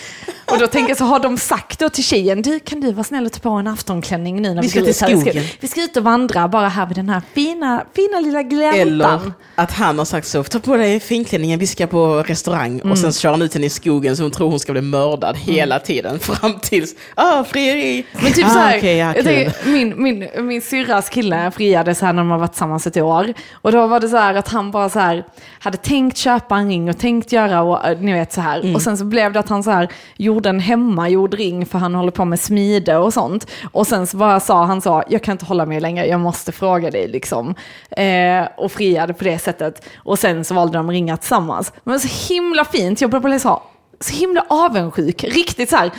Och 0.52 0.60
då 0.60 0.68
tänker 0.68 0.90
jag 0.90 0.98
så, 0.98 1.04
har 1.06 1.20
de 1.20 1.38
sagt 1.38 1.80
då 1.80 1.90
till 1.90 2.04
tjejen, 2.04 2.42
du 2.42 2.60
kan 2.60 2.80
du 2.82 2.92
vara 2.92 3.04
snäll 3.04 3.26
och 3.26 3.32
ta 3.32 3.40
på 3.40 3.50
en 3.50 3.68
aftonklänning 3.68 4.42
nu 4.42 4.54
när 4.54 4.62
vi, 4.62 4.68
Vi 4.68 4.70
ska 4.70 4.80
går 4.80 4.86
till 4.86 5.14
ut 5.16 5.26
i 5.28 5.32
skogen. 5.32 5.44
Vi 5.60 5.68
ska 5.68 5.82
ut 5.84 5.98
och 5.98 6.04
vandra 6.04 6.48
bara 6.48 6.68
här 6.70 6.86
vid 6.86 6.98
den 6.98 7.10
här 7.10 7.22
fina 7.34 7.84
fina 7.96 8.15
lilla 8.20 8.44
gläntan. 8.44 8.80
Eller 8.80 9.32
att 9.56 9.72
han 9.72 9.98
har 9.98 10.06
sagt 10.06 10.28
så, 10.28 10.44
ta 10.44 10.60
på 10.60 10.78
dig 10.78 11.00
finklänningen, 11.00 11.60
vi 11.60 11.68
ska 11.68 11.88
på 11.88 12.24
restaurang. 12.24 12.82
Och 12.82 12.98
sen 12.98 13.12
kör 13.12 13.32
han 13.32 13.42
ut 13.42 13.54
henne 13.54 13.66
i 13.66 13.70
skogen 13.70 14.18
så 14.18 14.24
hon 14.24 14.32
tror 14.32 14.50
hon 14.50 14.60
ska 14.60 14.72
bli 14.72 14.82
mördad 14.82 15.38
hela 15.38 15.80
tiden. 15.80 16.20
Fram 16.26 16.60
tills, 16.60 16.96
ah, 17.16 17.44
frieri. 17.44 18.06
Men 18.14 18.34
typ 18.34 18.46
ah, 18.46 18.50
så 18.50 18.60
här, 18.60 18.78
okej, 18.78 18.98
ja, 18.98 19.14
tänker, 19.14 19.54
min, 19.66 20.04
min, 20.04 20.28
min 20.48 20.62
syrras 20.62 21.10
kille 21.10 21.52
friade 21.52 21.96
så 21.96 22.06
här 22.06 22.14
när 22.14 22.22
de 22.22 22.32
har 22.32 22.38
varit 22.38 22.52
tillsammans 22.52 22.88
ett 22.88 22.98
år. 22.98 23.34
Och 23.54 23.72
då 23.72 23.88
var 23.88 24.00
det 24.00 24.10
så 24.10 24.18
här 24.18 24.34
att 24.34 24.48
han 24.48 24.72
bara 24.72 24.90
så 24.90 25.00
här 25.00 25.26
hade 25.60 25.78
tänkt 25.78 26.18
köpa 26.18 26.58
en 26.58 26.70
ring 26.70 26.90
och 26.90 26.98
tänkt 26.98 27.32
göra 27.32 27.62
och 27.62 27.88
eh, 27.88 28.00
ni 28.00 28.14
vet 28.14 28.34
så 28.34 28.42
här. 28.42 28.60
Mm. 28.60 28.76
Och 28.76 28.82
sen 28.82 28.98
så 28.98 29.06
blev 29.06 29.34
det 29.34 29.40
att 29.40 29.50
han 29.50 29.64
så 29.64 29.72
här 29.72 29.90
gjorde 30.18 30.50
en 30.50 30.60
hemmagjord 30.60 31.34
ring 31.34 31.66
för 31.66 31.80
han 31.80 31.96
håller 31.96 32.12
på 32.12 32.26
med 32.26 32.40
smide 32.40 32.98
och 32.98 33.14
sånt. 33.14 33.48
Och 33.72 33.88
sen 33.88 34.08
så 34.08 34.18
bara 34.18 34.40
sa 34.40 34.66
han 34.66 34.82
så, 34.82 35.04
jag 35.10 35.24
kan 35.24 35.32
inte 35.32 35.46
hålla 35.46 35.66
mig 35.66 35.80
längre, 35.80 36.08
jag 36.08 36.20
måste 36.20 36.52
fråga 36.52 36.92
dig 36.92 37.08
liksom. 37.08 37.56
Eh, 37.92 38.05
Eh, 38.06 38.48
och 38.58 38.72
friade 38.72 39.14
på 39.14 39.24
det 39.24 39.40
sättet. 39.40 39.86
Och 39.98 40.20
sen 40.20 40.46
så 40.46 40.54
valde 40.54 40.78
de 40.78 40.90
att 40.90 40.94
ringa 40.94 41.18
tillsammans. 41.18 41.74
Men 41.84 42.00
så 42.00 42.34
himla 42.34 42.66
fint, 42.66 43.02
jag 43.02 43.10
började 43.10 43.30
bli 43.30 43.40
så, 43.40 43.64
så 44.00 44.14
himla 44.14 44.46
avundsjuk. 44.50 45.24
Riktigt 45.24 45.70
så 45.70 45.76
här, 45.76 45.92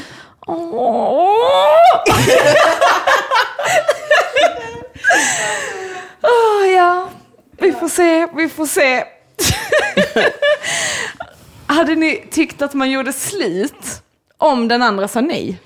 åh. 0.46 1.30
oh, 6.22 6.66
ja, 6.76 7.08
vi 7.58 7.72
får 7.72 7.88
se, 7.88 8.26
vi 8.36 8.48
får 8.48 8.66
se. 8.66 9.04
Hade 11.66 11.94
ni 11.94 12.28
tyckt 12.30 12.62
att 12.62 12.74
man 12.74 12.90
gjorde 12.90 13.12
slut 13.12 14.02
om 14.38 14.68
den 14.68 14.82
andra 14.82 15.08
sa 15.08 15.20
nej? 15.20 15.58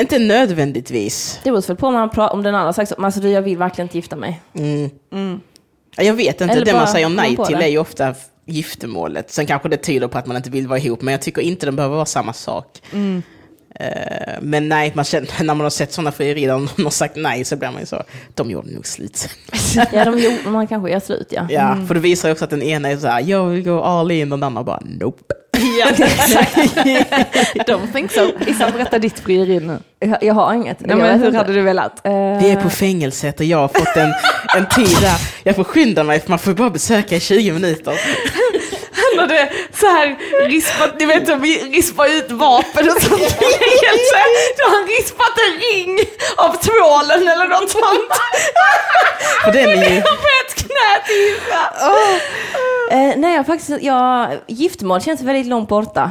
Inte 0.00 0.18
nödvändigtvis. 0.18 1.40
Det 1.44 1.50
beror 1.50 1.62
väl 1.68 1.76
på 1.76 1.86
om, 1.86 1.94
man 1.94 2.10
pra- 2.10 2.28
om 2.28 2.42
den 2.42 2.54
andra 2.54 2.72
sagt 2.72 2.88
så, 2.88 2.94
men 2.98 3.04
alltså 3.04 3.20
du, 3.20 3.28
jag 3.30 3.42
vill 3.42 3.58
verkligen 3.58 3.86
inte 3.86 3.98
gifta 3.98 4.16
mig. 4.16 4.42
Ja, 5.96 6.02
Jag 6.02 6.14
vet 6.14 6.40
inte, 6.40 6.54
Eller 6.54 6.64
det 6.64 6.72
man 6.72 6.88
säger 6.88 7.08
nej 7.08 7.36
till 7.46 7.56
det. 7.58 7.64
är 7.64 7.68
ju 7.68 7.78
ofta 7.78 8.14
giftermålet. 8.46 9.30
Sen 9.30 9.46
kanske 9.46 9.68
det 9.68 9.76
tyder 9.76 10.08
på 10.08 10.18
att 10.18 10.26
man 10.26 10.36
inte 10.36 10.50
vill 10.50 10.68
vara 10.68 10.78
ihop, 10.78 11.02
men 11.02 11.12
jag 11.12 11.22
tycker 11.22 11.42
inte 11.42 11.66
det 11.66 11.72
behöver 11.72 11.94
vara 11.96 12.06
samma 12.06 12.32
sak. 12.32 12.82
Mm. 12.92 13.22
Eh, 13.80 14.34
men 14.40 14.68
nej, 14.68 14.92
man 14.94 15.04
känner, 15.04 15.28
när 15.44 15.54
man 15.54 15.60
har 15.60 15.70
sett 15.70 15.92
sådana 15.92 16.12
frierier 16.12 16.48
där 16.48 16.54
någon 16.58 16.68
har 16.84 16.90
sagt 16.90 17.16
nej 17.16 17.44
så 17.44 17.56
blir 17.56 17.70
man 17.70 17.80
ju 17.80 17.86
så, 17.86 18.02
de 18.34 18.50
gjorde 18.50 18.70
nog 18.70 18.86
slit. 18.86 19.28
Ja, 19.92 20.04
de, 20.04 20.18
jo, 20.18 20.50
man 20.50 20.66
kanske 20.66 20.90
gör 20.90 21.00
slut 21.00 21.26
ja. 21.30 21.46
Ja, 21.50 21.76
för 21.88 21.94
det 21.94 22.00
visar 22.00 22.28
ju 22.28 22.32
också 22.32 22.44
att 22.44 22.50
den 22.50 22.62
ena 22.62 22.88
är 22.90 22.96
så 22.96 23.06
här, 23.06 23.20
jag 23.20 23.46
vill 23.46 23.62
gå 23.64 23.82
all 23.82 24.10
in 24.10 24.32
och 24.32 24.38
den 24.38 24.44
andra 24.46 24.62
bara 24.62 24.80
nope. 24.84 25.34
Ja, 25.80 25.88
exakt. 26.04 26.56
Don't 27.68 27.92
think 27.92 28.12
so. 28.12 28.30
Issa, 28.46 28.70
berätta 28.70 28.98
ditt 28.98 29.18
frieri 29.20 29.60
nu. 29.60 29.78
Jag, 30.00 30.22
jag 30.22 30.34
har 30.34 30.54
inget. 30.54 30.80
Nej, 30.80 30.90
Jag 30.90 30.98
men 30.98 31.18
hur 31.20 31.26
inte. 31.26 31.38
hade 31.38 31.52
du 31.52 31.60
velat? 31.62 32.06
Eh, 32.06 32.12
Vi 32.12 32.50
är 32.50 32.62
på 32.62 32.70
fängelset 32.70 33.40
och 33.40 33.46
jag 33.46 33.58
har 33.58 33.68
fått 33.68 33.96
en, 33.96 34.12
en 34.56 34.66
tid 34.68 34.96
där. 35.00 35.20
Jag 35.44 35.56
får 35.56 35.64
skynda 35.64 36.04
mig 36.04 36.20
för 36.20 36.30
man 36.30 36.38
får 36.38 36.52
bara 36.54 36.70
besöka 36.70 37.16
i 37.16 37.20
20 37.20 37.52
minuter. 37.52 37.92
Han 39.16 39.28
hade 39.28 39.52
så 39.80 39.86
här 39.86 40.16
rispat, 40.46 40.90
ni 40.98 41.04
vet 41.06 41.28
rispar 41.72 42.06
ut 42.06 42.30
vapen 42.30 42.88
och 42.88 43.02
sånt. 43.02 43.20
Här, 44.14 44.56
Då 44.58 44.64
har 44.64 44.76
han 44.78 44.86
rispat 44.86 45.34
en 45.46 45.54
ring 45.68 45.98
av 46.36 46.52
tvålen 46.52 47.28
eller 47.28 47.48
något 47.48 47.70
sånt. 47.70 48.12
För 49.44 49.52
den 49.52 49.68
är 49.68 49.94
ju, 49.94 50.00
På 50.00 50.08
ett 50.44 50.54
knä 50.54 51.06
till. 51.06 51.34
Eh, 52.90 53.12
nej, 53.16 53.34
jag 53.36 53.46
faktiskt, 53.46 53.82
jag, 53.82 54.28
giftermål 54.46 55.00
känns 55.00 55.20
väldigt 55.22 55.46
långt 55.46 55.68
borta. 55.68 56.10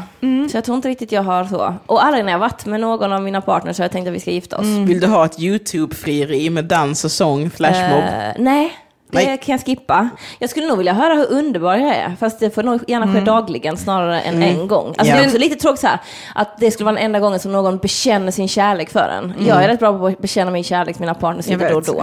Så 0.52 0.58
jag 0.58 0.64
tror 0.64 0.76
inte 0.76 0.90
riktigt 0.90 1.12
jag 1.12 1.24
har 1.24 1.46
så. 1.46 1.76
Och 1.86 2.06
aldrig 2.06 2.26
när 2.26 2.32
jag 2.32 2.40
varit 2.40 2.66
med 2.66 2.80
någon 2.80 3.14
av 3.14 3.22
mina 3.22 3.42
partners 3.42 3.76
så 3.76 3.82
har 3.82 3.86
jag 3.86 3.92
tänkt 3.92 4.08
att 4.08 4.14
vi 4.14 4.20
ska 4.20 4.32
gifta 4.32 4.58
oss. 4.58 4.66
vill 4.66 5.00
du 5.00 5.08
ha 5.08 5.26
ett 5.26 5.40
YouTube-frieri 5.40 6.50
med 6.50 6.66
dans 6.66 7.06
och 7.06 7.12
sång, 7.12 7.50
flashmob? 7.50 8.04
Eh, 8.04 8.32
nej, 8.38 8.78
det 9.12 9.26
Nej. 9.26 9.38
kan 9.38 9.52
jag 9.54 9.66
skippa. 9.66 10.10
Jag 10.40 10.50
skulle 10.50 10.68
nog 10.68 10.78
vilja 10.78 10.94
höra 10.94 11.14
hur 11.14 11.32
underbar 11.32 11.76
jag 11.76 11.96
är, 11.96 12.16
fast 12.20 12.40
det 12.40 12.50
får 12.56 12.64
nog 12.64 12.82
gärna 12.90 13.14
ske 13.14 13.20
dagligen 13.20 13.78
snarare 13.78 14.22
än 14.22 14.44
en 14.44 14.68
gång. 14.68 14.88
Alltså 14.88 15.06
Ja. 15.06 15.16
det 15.16 15.24
är 15.24 15.26
också 15.26 15.38
lite 15.38 15.56
tråkigt 15.56 15.80
så 15.82 15.88
här, 15.88 16.00
att 16.36 16.58
det 16.60 16.72
skulle 16.72 16.86
vara 16.86 16.96
den 16.96 17.06
enda 17.06 17.20
gången 17.20 17.40
som 17.40 17.52
någon 17.52 17.78
bekänner 17.78 18.32
sin 18.32 18.48
kärlek 18.48 18.90
för 18.90 19.10
en. 19.10 19.34
Jag 19.48 19.64
är 19.64 19.68
rätt 19.68 19.80
bra 19.80 19.98
på 20.00 20.08
att 20.08 20.20
bekänna 20.20 20.52
min 20.52 20.64
kärlek 20.64 20.96
till 20.96 21.02
mina 21.02 21.14
partners 21.14 21.48
lite 21.48 21.70
då 21.70 21.76
och 21.76 21.84
då. 21.84 22.02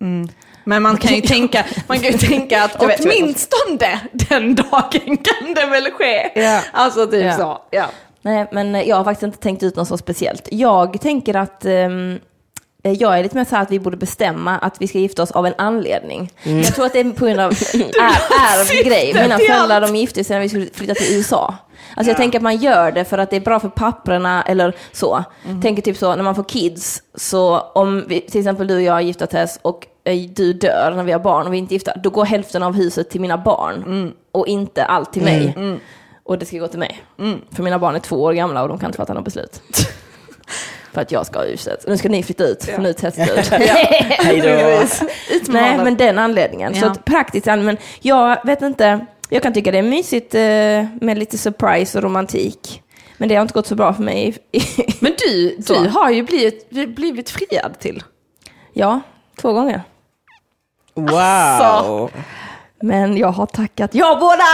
Mm. 0.00 0.28
Men 0.64 0.82
man 0.82 0.96
kan 0.96 1.14
ju 1.14 1.20
tänka, 1.34 1.64
man 1.86 1.98
kan 1.98 2.12
ju 2.12 2.18
tänka 2.18 2.64
att 2.64 2.82
vet, 2.82 3.00
åtminstone 3.00 4.00
den 4.12 4.54
dagen 4.54 5.16
kan 5.16 5.54
det 5.54 5.66
väl 5.70 5.90
ske. 5.90 6.40
Ja. 6.40 6.60
Alltså 6.72 7.06
typ 7.06 7.24
Ja. 7.24 7.32
så. 7.36 7.58
Ja. 7.70 7.84
Nej, 8.22 8.46
men 8.52 8.74
jag 8.86 8.96
har 8.96 9.04
faktiskt 9.04 9.22
inte 9.22 9.38
tänkt 9.38 9.62
ut 9.62 9.76
något 9.76 9.88
så 9.88 9.98
speciellt. 9.98 10.48
Jag 10.50 11.00
tänker 11.00 11.36
att 11.36 11.64
ehm, 11.64 12.18
jag 12.82 13.18
är 13.18 13.22
lite 13.22 13.36
mer 13.36 13.44
så 13.44 13.56
här 13.56 13.62
att 13.62 13.70
vi 13.70 13.80
borde 13.80 13.96
bestämma 13.96 14.58
att 14.58 14.80
vi 14.80 14.88
ska 14.88 14.98
gifta 14.98 15.22
oss 15.22 15.30
av 15.30 15.46
en 15.46 15.54
anledning. 15.58 16.32
Jag 16.42 16.74
tror 16.74 16.86
att 16.86 16.92
det 16.92 17.00
är 17.00 17.10
på 17.10 17.26
grund 17.26 17.40
av 17.40 17.50
är, 17.50 17.80
ärvd 17.80 18.86
grej. 18.86 19.14
Mina 19.14 19.38
föräldrar 19.38 19.80
de 19.80 19.96
gifte 19.96 20.24
sig 20.24 20.36
när 20.36 20.40
vi 20.40 20.48
skulle 20.48 20.66
flytta 20.72 20.94
till 20.94 21.16
USA. 21.16 21.54
Alltså 21.96 22.10
jag 22.10 22.16
tänker 22.16 22.38
att 22.38 22.42
man 22.42 22.56
gör 22.56 22.92
det 22.92 23.04
för 23.04 23.18
att 23.18 23.30
det 23.30 23.36
är 23.36 23.40
bra 23.40 23.60
för 23.60 23.68
papperna 23.68 24.42
eller 24.42 24.76
så. 24.92 25.24
Tänker 25.62 25.82
typ 25.82 25.96
så, 25.96 26.16
när 26.16 26.22
man 26.22 26.34
får 26.34 26.44
kids, 26.44 27.02
så 27.14 27.58
om 27.58 28.04
vi, 28.08 28.20
till 28.20 28.40
exempel 28.40 28.66
du 28.66 28.74
och 28.74 28.82
jag 28.82 29.02
gifta 29.02 29.26
Tess 29.26 29.58
och 29.62 29.86
eh, 30.04 30.20
du 30.30 30.52
dör 30.52 30.92
när 30.96 31.04
vi 31.04 31.12
har 31.12 31.20
barn 31.20 31.46
och 31.46 31.52
vi 31.52 31.56
är 31.56 31.62
inte 31.62 31.74
gifta, 31.74 31.92
då 32.02 32.10
går 32.10 32.24
hälften 32.24 32.62
av 32.62 32.74
huset 32.74 33.10
till 33.10 33.20
mina 33.20 33.38
barn 33.38 34.12
och 34.32 34.46
inte 34.46 34.84
allt 34.84 35.12
till 35.12 35.22
mig. 35.22 35.54
Och 36.24 36.38
det 36.38 36.46
ska 36.46 36.58
gå 36.58 36.68
till 36.68 36.78
mig. 36.78 37.02
För 37.52 37.62
mina 37.62 37.78
barn 37.78 37.94
är 37.94 37.98
två 38.00 38.22
år 38.22 38.32
gamla 38.32 38.62
och 38.62 38.68
de 38.68 38.78
kan 38.78 38.88
inte 38.88 38.96
fatta 38.96 39.14
något 39.14 39.24
beslut. 39.24 39.62
för 40.94 41.00
att 41.00 41.12
jag 41.12 41.26
ska 41.26 41.38
ha 41.38 41.46
huset. 41.46 41.84
Nu 41.86 41.96
ska 41.96 42.08
ni 42.08 42.22
flytta 42.22 42.44
ut, 42.44 42.64
för 42.64 42.78
nu 42.82 42.92
testar. 42.98 43.58
Hej 44.24 44.40
då. 44.40 44.82
Nej, 45.52 45.78
men 45.78 45.96
den 45.96 46.18
anledningen. 46.18 46.74
Så 46.74 46.86
Ja. 46.86 46.94
praktiskt, 47.04 47.46
men 47.46 47.76
jag 48.00 48.46
vet 48.46 48.62
inte, 48.62 49.06
jag 49.28 49.42
kan 49.42 49.52
tycka 49.52 49.70
det 49.70 49.78
är 49.78 49.82
mysigt 49.82 50.34
eh, 50.34 50.40
med 51.06 51.18
lite 51.18 51.38
surprise 51.38 51.98
och 51.98 52.04
romantik. 52.04 52.82
Men 53.16 53.28
det 53.28 53.34
har 53.34 53.42
inte 53.42 53.54
gått 53.54 53.66
så 53.66 53.74
bra 53.74 53.94
för 53.94 54.02
mig. 54.02 54.36
Men 55.00 55.12
du, 55.26 55.56
du 55.58 55.74
har 55.88 56.10
ju 56.10 56.22
blivit, 56.22 56.70
blivit 56.70 57.30
friad 57.30 57.78
till. 57.78 58.02
ja, 58.72 59.00
två 59.40 59.52
gånger. 59.52 59.82
Wow. 60.94 62.10
Men 62.82 63.16
jag 63.16 63.28
har 63.28 63.46
tackat 63.46 63.90
ja 63.94 64.16
båda! 64.20 64.44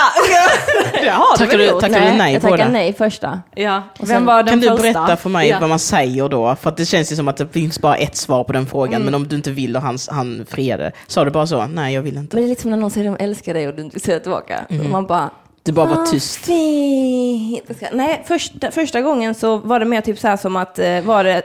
Det 1.04 1.10
har 1.10 1.36
Tackar 1.36 1.58
du, 1.58 1.68
tackar 1.80 2.00
du 2.10 2.16
nej 2.18 2.32
jag 2.32 2.42
på 2.42 2.48
tackade 2.48 2.64
det? 2.68 2.72
nej 2.72 2.92
första. 2.92 3.40
Ja. 3.54 3.82
sen- 3.98 4.08
Vem 4.08 4.24
var 4.26 4.42
den 4.42 4.48
Kan 4.48 4.60
du 4.60 4.68
första? 4.68 4.82
berätta 4.82 5.16
för 5.16 5.30
mig 5.30 5.48
Ja. 5.48 5.58
vad 5.60 5.68
man 5.68 5.78
säger 5.78 6.28
då? 6.28 6.56
För 6.60 6.70
att 6.70 6.76
det 6.76 6.84
känns 6.86 7.12
ju 7.12 7.16
som 7.16 7.28
att 7.28 7.36
det 7.36 7.48
finns 7.48 7.80
bara 7.80 7.96
ett 7.96 8.16
svar 8.16 8.44
på 8.44 8.52
den 8.52 8.66
frågan, 8.66 8.94
Mm. 8.94 9.04
men 9.04 9.14
om 9.14 9.28
du 9.28 9.36
inte 9.36 9.50
vill 9.50 9.76
och 9.76 9.82
han, 9.82 9.98
han 10.10 10.46
friade, 10.50 10.92
sa 11.06 11.24
du 11.24 11.30
bara 11.30 11.46
så? 11.46 11.66
Nej, 11.66 11.94
jag 11.94 12.02
vill 12.02 12.16
inte. 12.16 12.36
Men 12.36 12.42
det 12.44 12.48
är 12.48 12.50
liksom 12.50 12.70
när 12.70 12.76
någon 12.78 12.90
säger 12.90 13.10
att 13.12 13.18
de 13.18 13.24
älskar 13.24 13.54
dig 13.54 13.68
och 13.68 13.74
du 13.74 13.82
inte 13.82 14.00
säga 14.00 14.20
tillbaka. 14.20 14.64
Och 14.68 14.74
man 14.90 15.06
bara, 15.06 15.30
Du 15.62 15.72
bara 15.72 15.86
var 15.86 16.02
"Ah, 16.02 16.06
tyst. 16.06 16.36
Fint. 16.36 17.62
Jag 17.80 17.88
Nej, 17.92 18.22
första, 18.26 18.70
första 18.70 19.00
gången 19.00 19.34
så 19.34 19.56
var 19.58 19.78
det 19.80 19.84
mer 19.84 20.00
typ 20.00 20.18
så 20.18 20.28
här 20.28 20.36
som 20.36 20.56
att, 20.56 20.78
eh, 20.78 21.00
var 21.00 21.24
det 21.24 21.42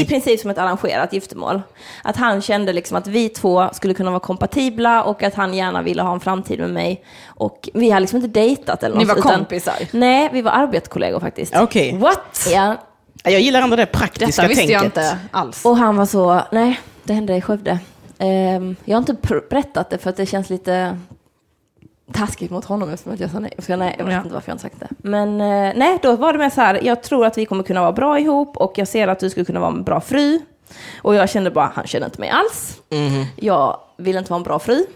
i 0.00 0.04
princip 0.04 0.40
som 0.40 0.50
ett 0.50 0.58
arrangerat 0.58 1.12
giftermål. 1.12 1.62
Att 2.02 2.16
han 2.16 2.42
kände 2.42 2.72
liksom 2.72 2.96
att 2.96 3.06
vi 3.06 3.28
två 3.28 3.68
skulle 3.72 3.94
kunna 3.94 4.10
vara 4.10 4.20
kompatibla 4.20 5.02
och 5.04 5.22
att 5.22 5.34
han 5.34 5.54
gärna 5.54 5.82
ville 5.82 6.02
ha 6.02 6.12
en 6.14 6.20
framtid 6.20 6.58
med 6.60 6.70
mig. 6.70 7.04
Och 7.26 7.68
vi 7.74 7.90
har 7.90 8.00
liksom 8.00 8.16
inte 8.16 8.28
dejtat 8.40 8.82
eller 8.82 8.96
Ni 8.96 9.04
något. 9.04 9.16
var 9.16 9.18
utan- 9.18 9.38
kompisar? 9.38 9.74
Nej, 9.90 10.28
vi 10.32 10.42
var 10.42 10.52
arbetskollegor 10.52 11.20
faktiskt. 11.20 11.56
Okej. 11.56 11.96
What? 11.98 12.46
Ja, 12.52 12.76
Jag 13.24 13.40
gillar 13.40 13.62
ändå 13.62 13.76
det 13.76 13.86
praktiska 13.86 14.26
Detta 14.42 14.48
visste 14.48 14.60
tänket. 14.60 14.72
jag 14.74 14.84
inte 14.84 15.18
alls. 15.30 15.64
och 15.64 15.76
han 15.76 15.96
var 15.96 16.06
så, 16.06 16.40
nej, 16.52 16.80
det 17.04 17.12
hände 17.12 17.36
i 17.36 17.40
Skövde. 17.40 17.78
Ehm, 18.18 18.76
jag 18.84 18.96
har 18.96 18.98
inte 19.00 19.16
berättat 19.50 19.90
det 19.90 19.98
för 19.98 20.10
att 20.10 20.16
det 20.16 20.26
känns 20.26 20.50
lite 20.50 20.98
taskigt 22.12 22.50
mot 22.50 22.64
honom 22.64 22.90
eftersom 22.90 23.12
att 23.14 23.20
jag 23.20 23.30
sa 23.30 23.38
nej. 23.38 23.52
Så 23.58 23.76
nej, 23.76 23.94
jag 23.98 24.04
vet 24.04 24.14
Ja. 24.14 24.20
inte 24.20 24.34
varför 24.34 24.48
jag 24.50 24.54
inte 24.54 24.62
sagt 24.62 24.80
det. 24.80 24.88
Men 24.98 25.40
eh, 25.40 25.72
nej, 25.76 25.98
då 26.02 26.16
var 26.16 26.32
det 26.32 26.38
mer 26.38 26.50
så 26.50 26.60
här, 26.60 26.80
jag 26.82 27.02
tror 27.02 27.26
att 27.26 27.38
vi 27.38 27.46
kommer 27.46 27.62
kunna 27.64 27.80
vara 27.80 27.92
bra 27.92 28.18
ihop 28.18 28.56
och 28.56 28.72
jag 28.76 28.88
ser 28.88 29.08
att 29.08 29.18
du 29.20 29.30
skulle 29.30 29.44
kunna 29.46 29.60
vara 29.60 29.70
en 29.70 29.84
bra 29.84 30.00
fru. 30.00 30.40
Och 31.02 31.14
jag 31.14 31.30
kände 31.30 31.50
bara, 31.50 31.70
han 31.74 31.86
känner 31.86 32.06
inte 32.06 32.20
mig 32.20 32.30
alls. 32.30 32.76
Jag 33.36 33.76
vill 33.96 34.16
inte 34.16 34.30
vara 34.30 34.38
en 34.38 34.42
bra 34.42 34.58
fru. 34.58 34.86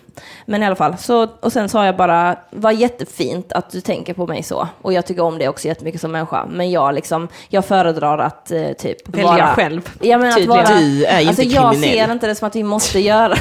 Men 0.46 0.62
i 0.62 0.66
alla 0.66 0.76
fall, 0.76 0.98
så, 0.98 1.28
och 1.40 1.52
sen 1.52 1.68
sa 1.68 1.86
jag 1.86 1.96
bara, 1.96 2.36
vad 2.50 2.74
jättefint 2.74 3.52
att 3.52 3.70
du 3.70 3.80
tänker 3.80 4.14
på 4.14 4.26
mig 4.26 4.42
så. 4.42 4.68
Och 4.82 4.92
jag 4.92 5.06
tycker 5.06 5.22
om 5.22 5.38
det 5.38 5.48
också 5.48 5.68
jättemycket 5.68 6.00
som 6.00 6.12
människa. 6.12 6.46
Men 6.50 6.70
jag 6.70 6.94
liksom, 6.94 7.28
jag 7.48 7.64
föredrar 7.64 8.18
att 8.18 8.50
eh, 8.50 8.72
typ 8.72 9.08
Välja 9.08 9.24
vara... 9.32 9.46
själv, 9.54 9.90
Ja, 10.00 10.18
men 10.18 10.28
att 10.32 10.46
vara, 10.46 10.78
Du 10.78 11.04
är 11.04 11.26
alltså, 11.28 11.42
inte 11.42 11.54
jag 11.56 11.72
kriminell. 11.72 12.06
ser 12.06 12.12
inte 12.12 12.26
det 12.26 12.34
som 12.34 12.48
att 12.48 12.56
vi 12.56 12.62
måste 12.62 12.98
göra 13.00 13.34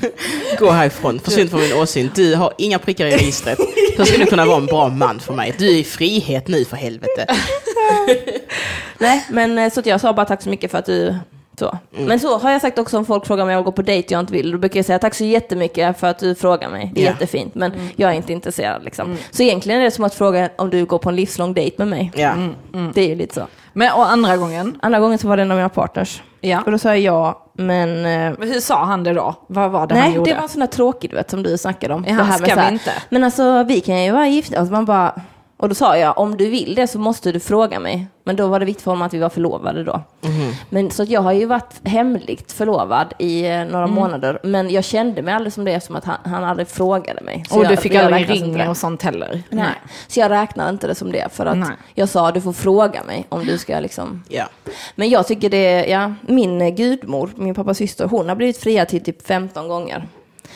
Gå 0.58 0.70
härifrån, 0.70 1.20
försvinn 1.20 1.48
från 1.48 1.60
min 1.60 1.72
åsyn. 1.72 2.10
Du 2.14 2.34
har 2.34 2.52
inga 2.58 2.78
prickar 2.78 3.06
i 3.06 3.10
registret. 3.10 3.58
Hur 3.96 4.04
ska 4.04 4.18
du 4.18 4.26
kunna 4.26 4.44
vara 4.46 4.56
en 4.56 4.66
bra 4.66 4.88
man 4.88 5.20
för 5.20 5.34
mig? 5.34 5.54
Du 5.58 5.66
är 5.68 5.72
i 5.78 5.84
frihet 5.84 6.48
nu 6.48 6.64
för 6.64 6.76
helvete. 6.76 7.26
Nej, 8.98 9.26
men 9.30 9.58
eh, 9.58 9.72
så 9.72 9.80
att 9.80 9.86
jag 9.86 10.00
sa 10.00 10.12
bara 10.12 10.26
tack 10.26 10.42
så 10.42 10.48
mycket 10.48 10.70
för 10.70 10.78
att 10.78 10.86
du... 10.86 11.14
Så. 11.58 11.78
Mm. 11.94 12.04
Men 12.08 12.20
så 12.20 12.38
har 12.38 12.50
jag 12.50 12.60
sagt 12.60 12.78
också 12.78 12.98
om 12.98 13.06
folk 13.06 13.26
frågar 13.26 13.44
om 13.44 13.50
jag 13.50 13.58
vill 13.58 13.64
gå 13.64 13.72
på 13.72 13.82
dejt 13.82 14.14
jag 14.14 14.20
inte 14.20 14.32
vill. 14.32 14.50
Då 14.50 14.58
brukar 14.58 14.78
jag 14.78 14.86
säga 14.86 14.98
tack 14.98 15.14
så 15.14 15.24
jättemycket 15.24 16.00
för 16.00 16.06
att 16.06 16.18
du 16.18 16.34
frågar 16.34 16.68
mig. 16.70 16.90
Det 16.94 17.00
är 17.00 17.04
Ja. 17.04 17.10
jättefint, 17.10 17.54
men 17.54 17.72
jag 17.96 18.10
är 18.10 18.14
inte 18.14 18.32
intresserad. 18.32 18.84
Liksom. 18.84 19.16
Så 19.30 19.42
egentligen 19.42 19.80
är 19.80 19.84
det 19.84 19.90
som 19.90 20.04
att 20.04 20.14
fråga 20.14 20.50
om 20.58 20.70
du 20.70 20.84
går 20.84 20.98
på 20.98 21.08
en 21.08 21.16
livslång 21.16 21.54
dejt 21.54 21.74
med 21.78 21.88
mig. 21.88 22.12
Ja. 22.14 22.34
Det 22.94 23.00
är 23.00 23.08
ju 23.08 23.14
lite 23.14 23.34
så. 23.34 23.46
Men 23.72 23.92
och 23.92 24.10
andra 24.10 24.36
gången? 24.36 24.78
Andra 24.82 25.00
gången 25.00 25.18
så 25.18 25.28
var 25.28 25.36
det 25.36 25.42
en 25.42 25.50
av 25.50 25.56
mina 25.56 25.68
partners. 25.68 26.22
Ja. 26.40 26.62
Och 26.66 26.72
då 26.72 26.78
sa 26.78 26.88
jag 26.88 26.98
ja 27.00 27.41
Men 27.52 27.88
eh, 27.88 28.38
Men 28.38 28.48
hur 28.48 28.60
sa 28.60 28.84
han 28.84 29.04
det 29.04 29.12
då? 29.12 29.34
Vad 29.46 29.70
var 29.70 29.86
det 29.86 29.94
han 29.94 30.04
Nej, 30.04 30.16
gjorde? 30.16 30.30
det 30.30 30.40
var 30.40 30.48
sån 30.48 30.60
här 30.60 30.68
tråkigt 30.68 31.10
du 31.10 31.16
vet, 31.16 31.30
som 31.30 31.42
du 31.42 31.58
snackade 31.58 31.94
om. 31.94 32.04
Jaha, 32.08 32.16
det 32.16 32.22
här 32.24 32.38
med 32.40 32.48
ska 32.48 32.56
så 32.56 32.60
här, 32.60 32.72
inte? 32.72 32.90
Men 33.08 33.24
alltså 33.24 33.62
vi 33.62 33.80
kan 33.80 34.04
ju 34.04 34.12
vara 34.12 34.26
gifta. 34.28 34.58
Alltså, 34.58 34.72
man 34.72 34.84
bara, 34.84 35.14
och 35.62 35.68
då 35.68 35.74
sa 35.74 35.98
jag, 35.98 36.18
om 36.18 36.36
du 36.36 36.48
vill 36.50 36.74
det 36.74 36.86
så 36.86 36.98
måste 36.98 37.32
du 37.32 37.40
fråga 37.40 37.80
mig. 37.80 38.06
Men 38.24 38.36
då 38.36 38.46
var 38.46 38.60
det 38.60 38.64
viktigt 38.66 38.84
för 38.84 38.90
honom 38.90 39.06
att 39.06 39.14
vi 39.14 39.18
var 39.18 39.28
förlovade 39.28 39.84
då. 39.84 40.02
Mhm. 40.20 40.52
Men, 40.70 40.90
så 40.90 41.04
jag 41.08 41.20
har 41.20 41.32
ju 41.32 41.46
varit 41.46 41.88
hemligt 41.88 42.52
förlovad 42.52 43.14
i 43.18 43.46
eh, 43.46 43.64
några 43.64 43.84
Mm. 43.84 43.90
månader. 43.94 44.38
Men 44.42 44.70
jag 44.70 44.84
kände 44.84 45.22
mig 45.22 45.34
aldrig 45.34 45.52
som 45.52 45.64
det 45.64 45.72
eftersom 45.72 45.96
att 45.96 46.04
han, 46.04 46.16
han 46.24 46.44
aldrig 46.44 46.68
frågade 46.68 47.20
mig. 47.20 47.44
Så 47.48 47.58
och 47.58 47.64
jag, 47.64 47.72
du 47.72 47.76
fick 47.76 47.94
jag 47.94 48.04
aldrig 48.04 48.22
räknas 48.22 48.36
inte 48.38 48.48
ring 48.48 48.58
det. 48.58 48.68
och 48.68 48.76
sånt 48.76 49.02
heller? 49.02 49.42
Nej. 49.50 49.66
Så 50.08 50.20
jag 50.20 50.30
räknar 50.30 50.70
inte 50.70 50.86
det 50.86 50.94
som 50.94 51.12
det. 51.12 51.28
För 51.32 51.46
att 51.46 51.58
Nej. 51.58 51.68
jag 51.94 52.08
sa, 52.08 52.30
du 52.32 52.40
får 52.40 52.52
fråga 52.52 53.04
mig 53.04 53.26
om 53.28 53.44
du 53.46 53.58
ska 53.58 53.80
liksom 53.80 54.24
Ja. 54.28 54.44
men 54.94 55.08
jag 55.10 55.26
tycker 55.26 55.50
det, 55.50 55.86
ja, 55.86 56.12
min 56.22 56.76
gudmor, 56.76 57.30
min 57.34 57.54
pappas 57.54 57.78
syster, 57.78 58.06
hon 58.06 58.28
har 58.28 58.36
blivit 58.36 58.58
friad 58.58 58.88
till 58.88 59.04
typ 59.04 59.26
15 59.26 59.68
gånger. 59.68 60.08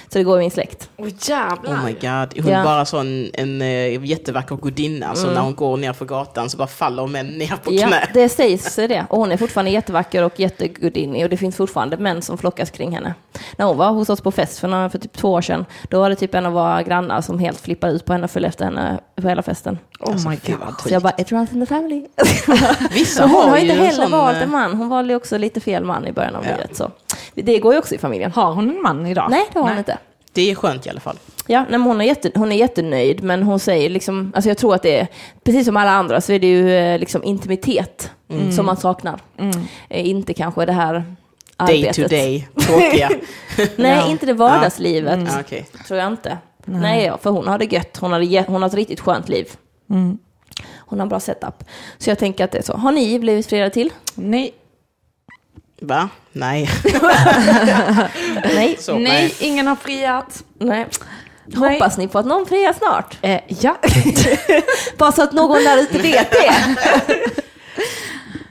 Så 0.08 0.18
det 0.18 0.24
går 0.24 0.36
i 0.36 0.40
min 0.40 0.50
släkt. 0.50 0.90
Åh 0.96 1.08
jävlar! 1.20 1.72
Oh 1.72 1.84
my 1.84 1.92
god. 1.92 2.44
Hon 2.44 2.52
Ja. 2.52 2.58
är 2.58 2.64
bara 2.64 2.84
så 2.84 2.98
en, 2.98 3.30
en 3.34 3.62
eh, 3.62 4.04
jättevacker 4.04 4.56
gudinna. 4.56 5.14
Så 5.14 5.30
när 5.30 5.40
hon 5.40 5.54
går 5.54 5.76
ner 5.76 5.92
för 5.92 6.04
gatan 6.04 6.50
så 6.50 6.56
bara 6.56 6.68
faller 6.68 7.06
män 7.06 7.26
ner 7.26 7.52
på 7.64 7.74
Ja, 7.74 7.86
knä. 7.86 8.08
det 8.14 8.28
sägs 8.28 8.76
det. 8.76 9.06
Och 9.10 9.18
hon 9.18 9.32
är 9.32 9.36
fortfarande 9.36 9.70
jättevacker 9.70 10.22
och 10.22 10.40
jättegudinnig 10.40 11.24
och 11.24 11.30
det 11.30 11.36
finns 11.36 11.56
fortfarande 11.56 11.96
män 11.96 12.22
som 12.22 12.38
flockas 12.38 12.70
kring 12.70 12.92
henne. 12.94 13.14
När 13.56 13.66
hon 13.66 13.76
var 13.76 13.90
hos 13.90 14.10
oss 14.10 14.20
på 14.20 14.30
fest 14.30 14.58
för, 14.58 14.68
några, 14.68 14.90
för 14.90 14.98
typ 14.98 15.12
två 15.12 15.32
år 15.32 15.40
sedan, 15.40 15.64
då 15.90 16.00
var 16.00 16.10
det 16.10 16.16
typ 16.16 16.34
en 16.34 16.46
av 16.46 16.52
våra 16.52 16.82
grannar 16.82 17.20
som 17.20 17.38
helt 17.38 17.60
flippade 17.60 17.92
ut 17.92 18.04
på 18.04 18.12
henne 18.12 18.24
och 18.24 18.30
följde 18.30 18.48
efter 18.48 18.64
henne 18.64 19.00
på 19.22 19.28
hela 19.28 19.42
festen. 19.42 19.78
Oh 20.00 20.28
my 20.30 20.36
fy 20.36 20.52
vad 20.54 20.66
god. 20.68 20.80
Så 20.80 20.88
jag 20.88 21.02
bara, 21.02 21.12
it 21.18 21.32
runs 21.32 21.52
in 21.52 21.60
the 21.60 21.66
family. 21.66 22.06
Vissa 22.90 23.26
hon 23.26 23.48
har 23.50 23.56
ju 23.56 23.62
inte 23.62 23.74
heller 23.74 24.02
sån, 24.02 24.10
valt 24.10 24.36
eh, 24.36 24.42
en 24.42 24.50
man. 24.50 24.74
Hon 24.74 24.88
valde 24.88 25.14
också 25.14 25.38
lite 25.38 25.60
fel 25.60 25.84
man 25.84 26.06
i 26.06 26.12
början 26.12 26.34
av 26.34 26.44
Ja. 26.46 26.50
livet. 26.56 26.76
Så. 26.76 26.90
Det 27.42 27.58
går 27.58 27.72
ju 27.72 27.78
också 27.78 27.94
i 27.94 27.98
familjen. 27.98 28.32
Har 28.32 28.52
hon 28.52 28.70
en 28.70 28.82
man 28.82 29.06
idag? 29.06 29.26
Nej, 29.30 29.44
det 29.52 29.58
har 29.58 29.68
hon 29.68 29.78
inte. 29.78 29.98
Det 30.32 30.50
är 30.50 30.54
skönt 30.54 30.86
i 30.86 30.90
alla 30.90 31.00
fall. 31.00 31.16
Ja, 31.46 31.60
nej, 31.60 31.70
men 31.78 31.82
hon, 31.82 32.00
är 32.00 32.04
jätte, 32.04 32.30
hon 32.34 32.52
är 32.52 32.56
jättenöjd, 32.56 33.22
men 33.22 33.42
hon 33.42 33.58
säger 33.60 33.90
liksom, 33.90 34.32
alltså 34.34 34.50
jag 34.50 34.58
tror 34.58 34.74
att 34.74 34.82
det 34.82 34.98
är, 35.00 35.06
precis 35.44 35.66
som 35.66 35.76
alla 35.76 35.90
andra 35.90 36.20
så 36.20 36.32
är 36.32 36.38
det 36.38 36.46
ju 36.46 36.76
eh, 36.76 36.98
liksom 36.98 37.24
intimitet 37.24 38.10
som 38.56 38.66
man 38.66 38.76
saknar. 38.76 39.20
Eh, 39.88 40.08
Inte 40.08 40.34
kanske 40.34 40.66
det 40.66 40.72
här 40.72 40.92
Day 40.94 41.04
arbetet. 41.56 41.96
to 41.96 42.08
day, 42.08 42.48
tråkiga. 42.60 43.10
Nej, 43.76 43.96
Ja. 43.98 44.10
inte 44.10 44.26
det 44.26 44.32
vardagslivet, 44.32 45.20
Ja, 45.32 45.40
okej. 45.40 45.66
tror 45.86 46.00
jag 46.00 46.12
inte. 46.12 46.38
Nej, 46.64 47.04
ja, 47.06 47.18
för 47.22 47.30
hon 47.30 47.48
har 47.48 47.58
det 47.58 47.64
gött, 47.72 47.96
hon 47.96 48.12
har, 48.12 48.46
hon 48.48 48.62
har 48.62 48.68
ett 48.68 48.74
riktigt 48.74 49.00
skönt 49.00 49.28
liv. 49.28 49.48
Hon 49.88 50.18
har 50.98 51.02
en 51.02 51.08
bra 51.08 51.20
setup. 51.20 51.64
Så 51.98 52.10
jag 52.10 52.18
tänker 52.18 52.44
att 52.44 52.50
det 52.52 52.58
är 52.58 52.62
så. 52.62 52.76
Har 52.76 52.92
ni 52.92 53.18
blivit 53.18 53.46
friade 53.46 53.70
till? 53.70 53.92
Nej. 54.14 54.54
Va? 55.80 56.08
Nej. 56.32 56.68
Nej. 58.44 58.76
Så, 58.80 58.98
nej, 58.98 59.34
ingen 59.40 59.66
har 59.66 59.76
friat. 59.76 60.44
nej. 60.58 60.86
Nej. 61.48 61.72
Hoppas 61.72 61.98
ni 61.98 62.08
på 62.08 62.18
att 62.18 62.26
någon 62.26 62.46
friar 62.46 62.72
snart? 62.72 63.18
Eh, 63.22 63.40
ja. 63.48 63.76
Bara 64.98 65.12
så 65.12 65.22
att 65.22 65.32
någon 65.32 65.64
där 65.64 65.78
ute 65.82 65.98
vet 65.98 66.30
det. 66.30 66.76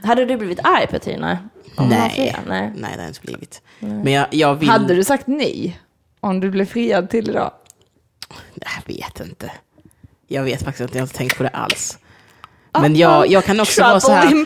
Hade 0.07 0.25
du 0.25 0.37
blivit 0.37 0.59
arg 0.63 0.87
Petrina? 0.87 1.37
Om 1.75 1.89
någon 1.89 1.97
Nej. 1.97 2.35
Nej. 2.47 2.71
Nej, 2.75 2.91
det 2.91 2.97
har 2.97 3.03
jag 3.03 3.09
inte 3.09 3.21
blivit. 3.21 3.61
Men 3.79 4.13
jag, 4.13 4.27
jag 4.31 4.55
vill... 4.55 4.69
Hade 4.69 4.95
du 4.95 5.03
sagt 5.03 5.27
nej 5.27 5.79
om 6.19 6.39
du 6.39 6.51
blev 6.51 6.65
friad 6.65 7.09
till 7.09 7.29
idag? 7.29 7.51
Jag 8.55 8.95
vet 8.95 9.19
inte. 9.19 9.51
Jag 10.27 10.43
vet 10.43 10.63
faktiskt 10.63 10.81
inte, 10.81 10.97
jag 10.97 11.01
har 11.01 11.07
inte 11.07 11.17
tänkt 11.17 11.37
på 11.37 11.43
det 11.43 11.49
alls. 11.49 11.97
Men 12.81 12.95
jag, 12.95 13.27
jag 13.27 13.45
kan 13.45 13.59
också 13.59 13.81
vara 13.81 13.99
så 13.99 14.11
här... 14.11 14.45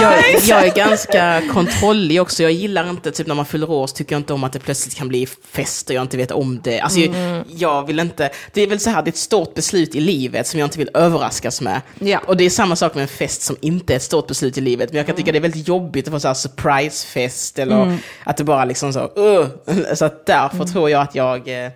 Jag, 0.00 0.14
jag 0.48 0.66
är 0.66 0.74
ganska 0.74 1.42
kontrollig 1.52 2.22
också. 2.22 2.42
Jag 2.42 2.52
gillar 2.52 2.90
inte, 2.90 3.10
typ 3.10 3.26
när 3.26 3.34
man 3.34 3.46
fyller 3.46 3.70
år 3.70 3.86
så 3.86 3.96
tycker 3.96 4.14
jag 4.14 4.20
inte 4.20 4.32
om 4.32 4.44
att 4.44 4.52
det 4.52 4.58
plötsligt 4.58 4.94
kan 4.94 5.08
bli 5.08 5.26
fest 5.26 5.88
och 5.88 5.94
jag 5.94 6.02
inte 6.02 6.16
vet 6.16 6.30
om 6.30 6.60
det. 6.64 6.80
Alltså, 6.80 7.00
jag, 7.00 7.44
jag 7.48 7.86
vill 7.86 8.00
inte, 8.00 8.30
det 8.52 8.62
är 8.62 8.66
väl 8.66 8.80
så 8.80 8.90
här, 8.90 9.02
det 9.02 9.08
är 9.08 9.12
ett 9.12 9.16
stort 9.16 9.54
beslut 9.54 9.94
i 9.94 10.00
livet 10.00 10.46
som 10.46 10.60
jag 10.60 10.66
inte 10.66 10.78
vill 10.78 10.90
överraskas 10.94 11.60
med. 11.60 11.80
Ja. 11.98 12.18
Och 12.26 12.36
det 12.36 12.44
är 12.44 12.50
samma 12.50 12.76
sak 12.76 12.94
med 12.94 13.02
en 13.02 13.08
fest 13.08 13.42
som 13.42 13.56
inte 13.60 13.92
är 13.92 13.96
ett 13.96 14.02
stort 14.02 14.26
beslut 14.26 14.58
i 14.58 14.60
livet. 14.60 14.90
Men 14.90 14.96
jag 14.96 15.06
kan 15.06 15.16
tycka 15.16 15.32
det 15.32 15.38
är 15.38 15.42
väldigt 15.42 15.68
jobbigt 15.68 16.08
att 16.08 16.12
få 16.12 16.20
så 16.20 16.28
här 16.28 16.34
surprisefest 16.34 17.58
eller 17.58 17.98
att 18.24 18.36
det 18.36 18.44
bara 18.44 18.64
liksom 18.64 18.92
så, 18.92 19.00
uh, 19.00 19.46
så 19.94 20.04
att 20.04 20.26
därför 20.26 20.64
tror 20.64 20.90
jag 20.90 21.02
att 21.02 21.14
jag 21.14 21.64
eh, 21.64 21.70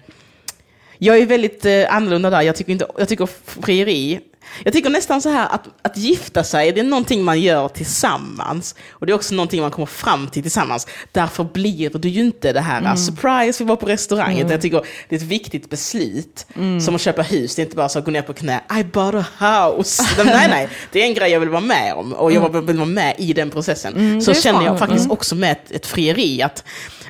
jag 1.04 1.18
är 1.18 1.26
väldigt 1.26 1.64
eh, 1.64 1.94
annorlunda 1.94 2.30
där. 2.30 2.42
Jag 2.42 2.56
tycker, 2.56 2.72
inte, 2.72 2.86
jag 2.98 3.08
tycker 3.08 3.28
frieri, 3.62 4.20
jag 4.64 4.72
tycker 4.72 4.90
nästan 4.90 5.22
så 5.22 5.28
här 5.28 5.48
att, 5.50 5.68
att 5.82 5.96
gifta 5.96 6.44
sig, 6.44 6.72
det 6.72 6.80
är 6.80 6.84
någonting 6.84 7.24
man 7.24 7.40
gör 7.40 7.68
tillsammans. 7.68 8.74
Och 8.90 9.06
det 9.06 9.12
är 9.12 9.14
också 9.14 9.34
någonting 9.34 9.60
man 9.60 9.70
kommer 9.70 9.86
fram 9.86 10.28
till 10.28 10.42
tillsammans. 10.42 10.86
Därför 11.12 11.44
blir 11.44 11.90
det 11.98 12.08
ju 12.08 12.20
inte 12.20 12.52
det 12.52 12.60
här, 12.60 12.96
surprise, 12.96 13.64
vi 13.64 13.68
var 13.68 13.76
på 13.76 13.86
restaurangen. 13.86 14.48
Jag 14.50 14.60
tycker 14.60 14.82
det 15.08 15.16
är 15.16 15.20
ett 15.20 15.26
viktigt 15.26 15.70
beslut. 15.70 16.46
Som 16.84 16.94
att 16.94 17.00
köpa 17.00 17.22
hus, 17.22 17.54
det 17.54 17.62
är 17.62 17.64
inte 17.64 17.76
bara 17.76 17.88
så 17.88 17.98
att 17.98 18.04
gå 18.04 18.10
ner 18.10 18.22
på 18.22 18.32
knä, 18.32 18.60
I 18.80 18.84
bought 18.84 19.14
a 19.14 19.24
house. 19.38 20.02
nej, 20.24 20.48
nej, 20.48 20.68
det 20.92 21.02
är 21.02 21.06
en 21.06 21.14
grej 21.14 21.30
jag 21.30 21.40
vill 21.40 21.48
vara 21.48 21.60
med 21.60 21.94
om. 21.94 22.12
Och 22.12 22.32
jag 22.32 22.62
vill 22.62 22.76
vara 22.76 22.86
med 22.86 23.14
i 23.18 23.32
den 23.32 23.50
processen. 23.50 24.22
så 24.22 24.30
det 24.30 24.38
är 24.38 24.42
känner 24.42 24.64
jag 24.64 24.78
faktiskt 24.78 25.10
också 25.10 25.34
med 25.34 25.52
ett, 25.52 25.70
ett 25.70 25.86
frieri, 25.86 26.42
att 26.42 26.64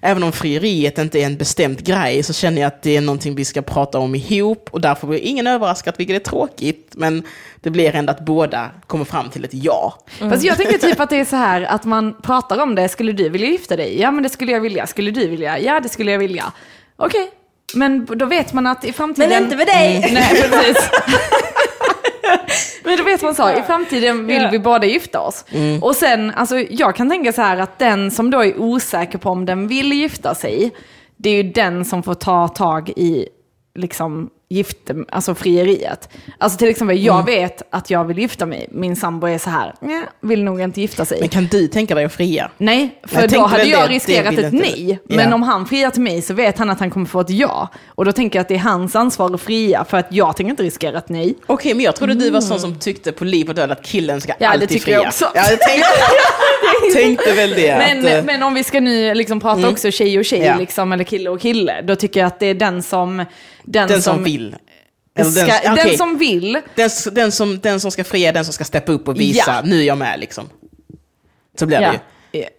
även 0.04 0.22
om 0.22 0.32
frieriet 0.32 0.98
inte 0.98 1.18
är 1.18 1.26
en 1.26 1.36
bestämd 1.36 1.84
grej 1.84 2.22
så 2.22 2.32
känner 2.32 2.62
jag 2.62 2.68
att 2.68 2.82
det 2.82 2.96
är 2.96 3.00
någonting 3.00 3.34
vi 3.34 3.44
ska 3.44 3.62
prata 3.62 3.98
om 3.98 4.14
ihop 4.14 4.68
och 4.72 4.80
därför 4.80 5.06
blir 5.06 5.18
ingen 5.18 5.46
överraskad, 5.46 5.94
vilket 5.98 6.16
är 6.16 6.30
tråkigt, 6.30 6.92
men 6.96 7.22
det 7.60 7.70
blir 7.70 7.94
ändå 7.94 8.10
att 8.10 8.20
båda 8.20 8.70
kommer 8.86 9.04
fram 9.04 9.30
till 9.30 9.44
ett 9.44 9.54
ja. 9.54 9.98
Fast 10.18 10.44
jag 10.44 10.56
tänker 10.56 10.78
typ 10.78 11.00
att 11.00 11.10
det 11.10 11.20
är 11.20 11.24
så 11.24 11.36
här 11.36 11.62
att 11.62 11.84
man 11.84 12.14
pratar 12.22 12.62
om 12.62 12.74
det, 12.74 12.88
skulle 12.88 13.12
du 13.12 13.28
vilja 13.28 13.46
gifta 13.46 13.76
dig? 13.76 14.00
Ja 14.00 14.10
men 14.10 14.22
det 14.22 14.28
skulle 14.28 14.52
jag 14.52 14.60
vilja. 14.60 14.86
Skulle 14.86 15.10
du 15.10 15.28
vilja? 15.28 15.58
Ja 15.58 15.80
det 15.80 15.88
skulle 15.88 16.12
jag 16.12 16.18
vilja. 16.18 16.52
Okej, 16.96 17.30
men 17.74 18.04
då 18.04 18.26
vet 18.26 18.52
man 18.52 18.66
att 18.66 18.84
i 18.84 18.92
framtiden... 18.92 19.28
Men 19.30 19.42
inte 19.42 19.56
med 19.56 19.66
dig! 19.66 19.96
Mm, 19.96 20.14
nej 20.14 20.42
precis. 20.50 20.90
Men 22.84 22.96
då 22.98 23.04
vet 23.04 23.22
man 23.22 23.34
så, 23.34 23.50
i 23.50 23.62
framtiden 23.66 24.26
vill 24.26 24.48
vi 24.50 24.58
båda 24.58 24.86
gifta 24.86 25.20
oss. 25.20 25.44
Och 25.80 25.96
sen, 25.96 26.30
alltså 26.30 26.58
jag 26.58 26.96
kan 26.96 27.10
tänka 27.10 27.32
så 27.32 27.42
här 27.42 27.56
att 27.56 27.78
den 27.78 28.10
som 28.10 28.30
då 28.30 28.44
är 28.44 28.60
osäker 28.60 29.18
på 29.18 29.30
om 29.30 29.46
den 29.46 29.68
vill 29.68 29.92
gifta 29.92 30.34
sig, 30.34 30.70
det 31.16 31.30
är 31.30 31.42
ju 31.42 31.52
den 31.52 31.84
som 31.84 32.02
får 32.02 32.14
ta 32.14 32.48
tag 32.48 32.88
i 32.88 33.28
liksom 33.74 34.30
gifte, 34.52 34.94
alltså 35.08 35.34
frieriet. 35.34 36.08
Alltså 36.38 36.58
till 36.58 36.68
exempel, 36.68 37.04
jag 37.04 37.26
vet 37.26 37.62
att 37.70 37.90
jag 37.90 38.04
vill 38.04 38.18
gifta 38.18 38.46
mig, 38.46 38.68
min 38.70 38.96
sambo 38.96 39.26
är 39.26 39.38
så 39.38 39.50
här, 39.50 39.74
"Nja, 39.80 40.02
vill 40.20 40.44
nog 40.44 40.60
inte 40.60 40.80
gifta 40.80 41.04
sig. 41.04 41.20
Men 41.20 41.28
kan 41.28 41.46
du 41.46 41.66
tänka 41.68 41.94
dig 41.94 42.04
att 42.04 42.12
fria? 42.12 42.50
Nej, 42.58 43.00
för 43.06 43.20
Jag 43.20 43.30
då 43.30 43.46
hade 43.46 43.64
jag 43.64 43.88
det, 43.88 43.94
riskerat 43.94 44.36
det 44.36 44.42
ett 44.42 44.52
nej. 44.52 44.98
Ja. 45.08 45.16
Men 45.16 45.32
om 45.32 45.42
han 45.42 45.66
friar 45.66 45.90
till 45.90 46.02
mig 46.02 46.22
så 46.22 46.34
vet 46.34 46.58
han 46.58 46.70
att 46.70 46.80
han 46.80 46.90
kommer 46.90 47.06
få 47.06 47.20
ett 47.20 47.30
ja. 47.30 47.68
Och 47.88 48.04
då 48.04 48.12
tänker 48.12 48.38
jag 48.38 48.40
att 48.42 48.48
det 48.48 48.54
är 48.54 48.58
hans 48.58 48.96
ansvar 48.96 49.34
att 49.34 49.40
fria, 49.40 49.84
för 49.84 49.96
att 49.96 50.06
jag 50.10 50.36
tänker 50.36 50.50
inte 50.50 50.62
riskera 50.62 50.98
ett 50.98 51.08
nej. 51.08 51.34
Okej, 51.46 51.74
men 51.74 51.84
jag 51.84 51.96
trodde 51.96 52.14
du 52.14 52.30
var 52.30 52.40
sån 52.40 52.60
som 52.60 52.78
tyckte 52.78 53.12
på 53.12 53.24
liv 53.24 53.48
och 53.48 53.54
död 53.54 53.70
att 53.70 53.82
killen 53.82 54.20
ska 54.20 54.32
Ja, 54.32 54.36
det 54.38 54.46
alltid 54.46 54.68
tycker 54.68 54.84
fria. 54.84 54.94
jag 54.96 55.06
också. 55.06 55.24
Ja, 55.34 55.40
jag 55.50 55.60
tänkte, 55.60 55.88
tänkte 56.94 57.32
väl 57.32 57.50
det. 57.50 57.76
Men, 57.78 57.98
att, 57.98 58.12
eh, 58.12 58.24
men 58.24 58.42
om 58.42 58.54
vi 58.54 58.64
ska 58.64 58.80
nu 58.80 59.14
liksom 59.14 59.40
prata 59.40 59.68
också 59.68 59.90
tjej 59.90 60.18
och 60.18 60.24
tjej, 60.24 60.40
Ja. 60.42 60.56
liksom, 60.58 60.92
eller 60.92 61.04
kille 61.04 61.30
och 61.30 61.40
kille, 61.40 61.82
då 61.82 61.96
tycker 61.96 62.20
jag 62.20 62.26
att 62.26 62.40
det 62.40 62.46
är 62.46 62.54
den 62.54 62.82
som... 62.82 63.24
Den, 63.62 63.88
den 63.88 64.02
som 64.02 64.24
vill. 64.24 64.56
Eller 65.18 65.30
Ska, 65.30 65.46
den, 65.46 65.62
den 65.62 65.72
okej. 65.86 65.96
som 65.96 66.18
vill, 66.18 66.58
Den, 66.74 66.90
den, 67.12 67.32
som, 67.32 67.60
den 67.60 67.80
som 67.80 67.90
ska 67.90 68.04
fria, 68.04 68.32
den 68.32 68.44
som 68.44 68.54
ska 68.54 68.64
steppa 68.64 68.92
upp 68.92 69.08
och 69.08 69.20
visa, 69.20 69.42
Ja. 69.46 69.60
nu 69.64 69.80
är 69.80 69.84
jag 69.84 69.98
med 69.98 70.20
liksom. 70.20 70.48
Så 71.58 71.66
blir 71.66 71.80
Ja. 71.80 71.88
det 71.88 71.94
ju. 71.94 71.98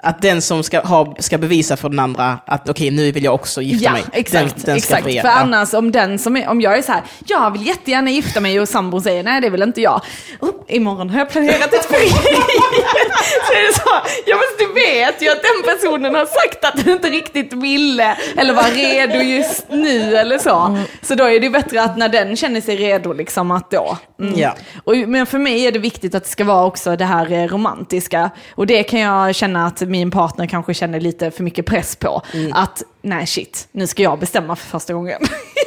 Att 0.04 0.22
den 0.22 0.42
som 0.42 0.64
ska, 0.64 0.80
ha, 0.82 1.16
ska 1.20 1.38
bevisa 1.38 1.78
för 1.78 1.90
den 1.90 2.00
andra 2.00 2.40
att 2.46 2.70
okej, 2.70 2.92
nu 2.92 3.12
vill 3.12 3.24
jag 3.24 3.34
också 3.34 3.62
gifta 3.62 3.84
Ja, 3.86 3.92
mig. 3.92 4.04
exakt. 4.14 4.56
Den, 4.56 4.66
den 4.66 4.78
exakt. 4.78 5.04
För 5.04 5.28
annars 5.28 5.74
om 5.74 5.92
den 5.92 6.20
som 6.20 6.38
är, 6.38 6.50
om 6.50 6.62
jag 6.62 6.78
är 6.78 6.82
så 6.82 6.92
här, 6.92 7.02
jag 7.26 7.52
vill 7.52 7.68
jättegärna 7.68 8.10
gifta 8.12 8.40
mig 8.40 8.60
och 8.60 8.70
sambon 8.70 9.02
säger 9.02 9.24
nej 9.24 9.42
det 9.42 9.50
vill 9.50 9.62
inte 9.64 9.82
jag. 9.82 10.02
Oh, 10.40 10.50
imorgon 10.68 11.10
har 11.10 11.20
jag 11.20 11.30
planerat 11.30 11.74
ett 11.74 11.86
frieri. 11.86 12.10
så 13.48 13.54
är 13.54 13.68
det 13.68 13.74
så, 13.74 13.90
ja 14.26 14.36
men 14.36 14.68
du 14.68 14.74
vet 14.74 15.22
ju 15.22 15.30
att 15.30 15.42
den 15.44 15.76
personen 15.76 16.16
har 16.16 16.26
sagt 16.26 16.66
att 16.66 16.86
den 16.86 16.94
inte 16.94 17.10
riktigt 17.10 17.54
ville 17.54 18.18
eller 18.38 18.54
var 18.54 18.64
redo 18.64 19.16
just 19.16 19.66
nu 19.70 20.16
eller 20.18 20.38
så. 20.38 20.78
Så 21.02 21.16
då 21.16 21.24
är 21.24 21.40
det 21.40 21.50
bättre 21.50 21.84
att 21.84 21.98
när 21.98 22.10
den 22.10 22.36
känner 22.36 22.62
sig 22.62 22.76
redo 22.76 23.14
liksom 23.14 23.52
att 23.52 23.72
då. 23.72 23.98
Mm. 24.22 24.40
Ja. 24.40 24.56
Och, 24.84 24.96
men 24.96 25.26
för 25.26 25.38
mig 25.40 25.68
är 25.68 25.72
det 25.72 25.80
viktigt 25.80 26.16
att 26.16 26.24
det 26.24 26.30
ska 26.30 26.44
vara 26.44 26.66
också 26.66 26.96
det 26.96 27.06
här 27.06 27.32
eh, 27.32 27.48
romantiska. 27.48 28.30
Och 28.56 28.68
det 28.68 28.84
kan 28.84 29.00
jag 29.00 29.36
känna 29.36 29.63
att 29.66 29.82
min 29.82 30.12
partner 30.12 30.48
kanske 30.48 30.74
känner 30.74 31.00
lite 31.00 31.32
för 31.32 31.44
mycket 31.44 31.66
press 31.66 31.96
på. 31.96 32.22
Att 32.54 32.84
nej 33.02 33.28
shit, 33.28 33.68
nu 33.72 33.88
ska 33.88 34.04
jag 34.04 34.20
bestämma 34.20 34.56
för 34.56 34.66
första 34.68 34.94
gången. 34.94 35.22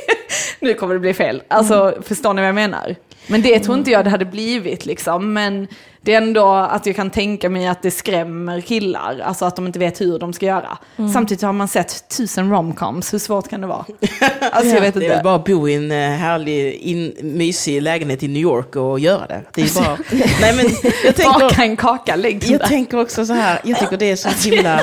nu 0.61 0.75
kommer 0.75 0.95
det 0.95 1.01
bli 1.01 1.15
fel. 1.15 1.43
Alltså, 1.49 1.95
förstår 2.03 2.35
ni 2.35 2.43
vad 2.43 2.49
jag 2.49 2.55
menar? 2.55 2.97
Men 3.27 3.43
det 3.43 3.59
tror 3.59 3.79
inte 3.79 3.91
jag 3.91 4.05
det 4.05 4.11
hade 4.11 4.25
blivit 4.25 4.87
liksom. 4.87 5.33
Men 5.33 5.69
det 6.01 6.15
är 6.15 6.17
ändå 6.19 6.47
att 6.55 6.87
jag 6.87 6.97
kan 6.97 7.11
tänka 7.11 7.51
mig 7.51 7.67
att 7.67 7.83
det 7.83 7.91
skrämmer 7.91 8.61
killar. 8.61 9.21
Alltså 9.25 9.45
att 9.45 9.57
de 9.57 9.67
inte 9.67 9.79
vet 9.79 10.01
hur 10.01 10.19
de 10.19 10.33
ska 10.33 10.47
göra. 10.47 10.79
Samtidigt 11.15 11.43
har 11.43 11.53
man 11.53 11.69
sett 11.69 12.09
tusen 12.17 12.51
romcoms, 12.51 13.15
hur 13.15 13.19
svårt 13.19 13.49
kan 13.49 13.61
det 13.61 13.67
vara? 13.67 13.85
Alltså 14.53 14.75
jag 14.75 14.81
vet 14.81 14.95
Det 14.95 15.07
är 15.07 15.11
inte. 15.13 15.25
bara 15.25 15.35
att 15.35 15.45
bo 15.45 15.69
i 15.69 15.75
en 15.75 15.91
eh, 15.91 15.97
härlig, 16.11 16.75
in, 16.75 17.13
mysig 17.23 17.83
lägenhet 17.83 18.23
i 18.23 18.29
New 18.29 18.43
York 18.43 18.77
och 18.77 19.01
göra 19.01 19.27
det. 19.27 19.43
Det 19.55 19.63
är 19.63 19.75
bara... 19.85 19.99
Nej 20.41 20.57
men 20.57 20.67
jag 21.05 21.17
tänker... 21.17 21.41
Baka 21.41 21.63
en 21.63 21.77
kaka, 21.77 22.17
lägg 22.17 22.45
Jag 22.45 22.65
tänker 22.69 23.01
också 23.01 23.27
så 23.27 23.33
här, 23.33 23.61
jag 23.65 23.79
tycker 23.79 23.97
det 23.97 24.11
är 24.11 24.17
så 24.17 24.29
himla... 24.51 24.81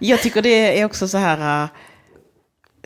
Jag 0.00 0.22
tycker 0.22 0.42
det 0.42 0.80
är 0.80 0.84
också 0.84 1.08
så 1.08 1.18
här... 1.18 1.68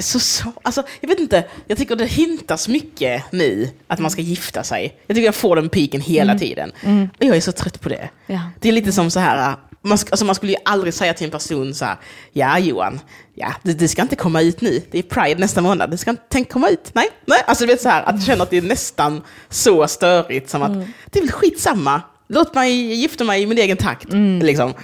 Så, 0.03 0.21
så, 0.21 0.53
alltså, 0.63 0.83
jag 1.01 1.09
vet 1.09 1.21
inte, 1.21 1.45
jag 1.67 1.79
tycker 1.79 1.97
det 1.97 2.07
hintas 2.07 2.69
mycket 2.69 3.33
nu 3.33 3.69
att 3.87 3.99
man 3.99 4.11
ska 4.11 4.23
gifta 4.23 4.65
sig. 4.65 4.97
Jag 5.07 5.15
tycker 5.15 5.27
jag 5.27 5.35
får 5.35 5.57
den 5.57 5.69
piken 5.69 6.01
hela 6.01 6.39
tiden. 6.39 6.73
Och 7.19 7.25
jag 7.25 7.37
är 7.37 7.41
så 7.41 7.53
trött 7.53 7.81
på 7.81 7.89
det. 7.89 8.11
Ja. 8.27 8.41
Det 8.61 8.69
är 8.69 8.73
lite 8.73 8.93
som 8.93 9.11
så 9.11 9.21
här, 9.21 9.57
man, 9.83 9.99
alltså 10.11 10.25
man 10.25 10.35
skulle 10.35 10.53
ju 10.53 10.59
aldrig 10.65 10.95
säga 10.95 11.15
till 11.15 11.25
en 11.25 11.31
person 11.31 11.75
så 11.75 11.85
här, 11.85 11.97
ja 12.33 12.59
Johan, 12.59 13.01
ja, 13.35 13.55
det, 13.63 13.73
det 13.73 13.89
ska 13.89 14.03
inte 14.03 14.17
komma 14.17 14.43
ut 14.43 14.61
nu, 14.61 14.83
det 14.91 14.99
är 14.99 15.03
Pride 15.03 15.41
nästa 15.41 15.61
månad, 15.61 15.91
det 15.91 15.99
ska 15.99 16.11
inte 16.11 16.23
tänk 16.29 16.53
komma 16.53 16.69
ut, 16.69 16.91
nej, 16.93 17.09
nej. 17.27 17.43
Alltså 17.47 17.67
du 17.67 17.73
vet 17.73 17.81
så 17.81 17.89
här, 17.89 18.03
att 18.03 18.27
känner 18.27 18.43
att 18.43 18.51
det 18.51 18.57
är 18.57 18.63
nästan 18.63 19.23
så 19.49 19.89
störigt 19.89 20.51
som 20.51 20.63
att, 20.63 20.73
det 21.07 21.19
är 21.19 21.23
väl 21.23 21.33
skitsamma, 21.33 22.03
låt 22.29 22.55
mig 22.55 22.95
gifta 22.95 23.25
mig 23.25 23.43
i 23.43 23.47
min 23.47 23.59
egen 23.59 23.77
takt, 23.77 24.09
liksom. 24.43 24.75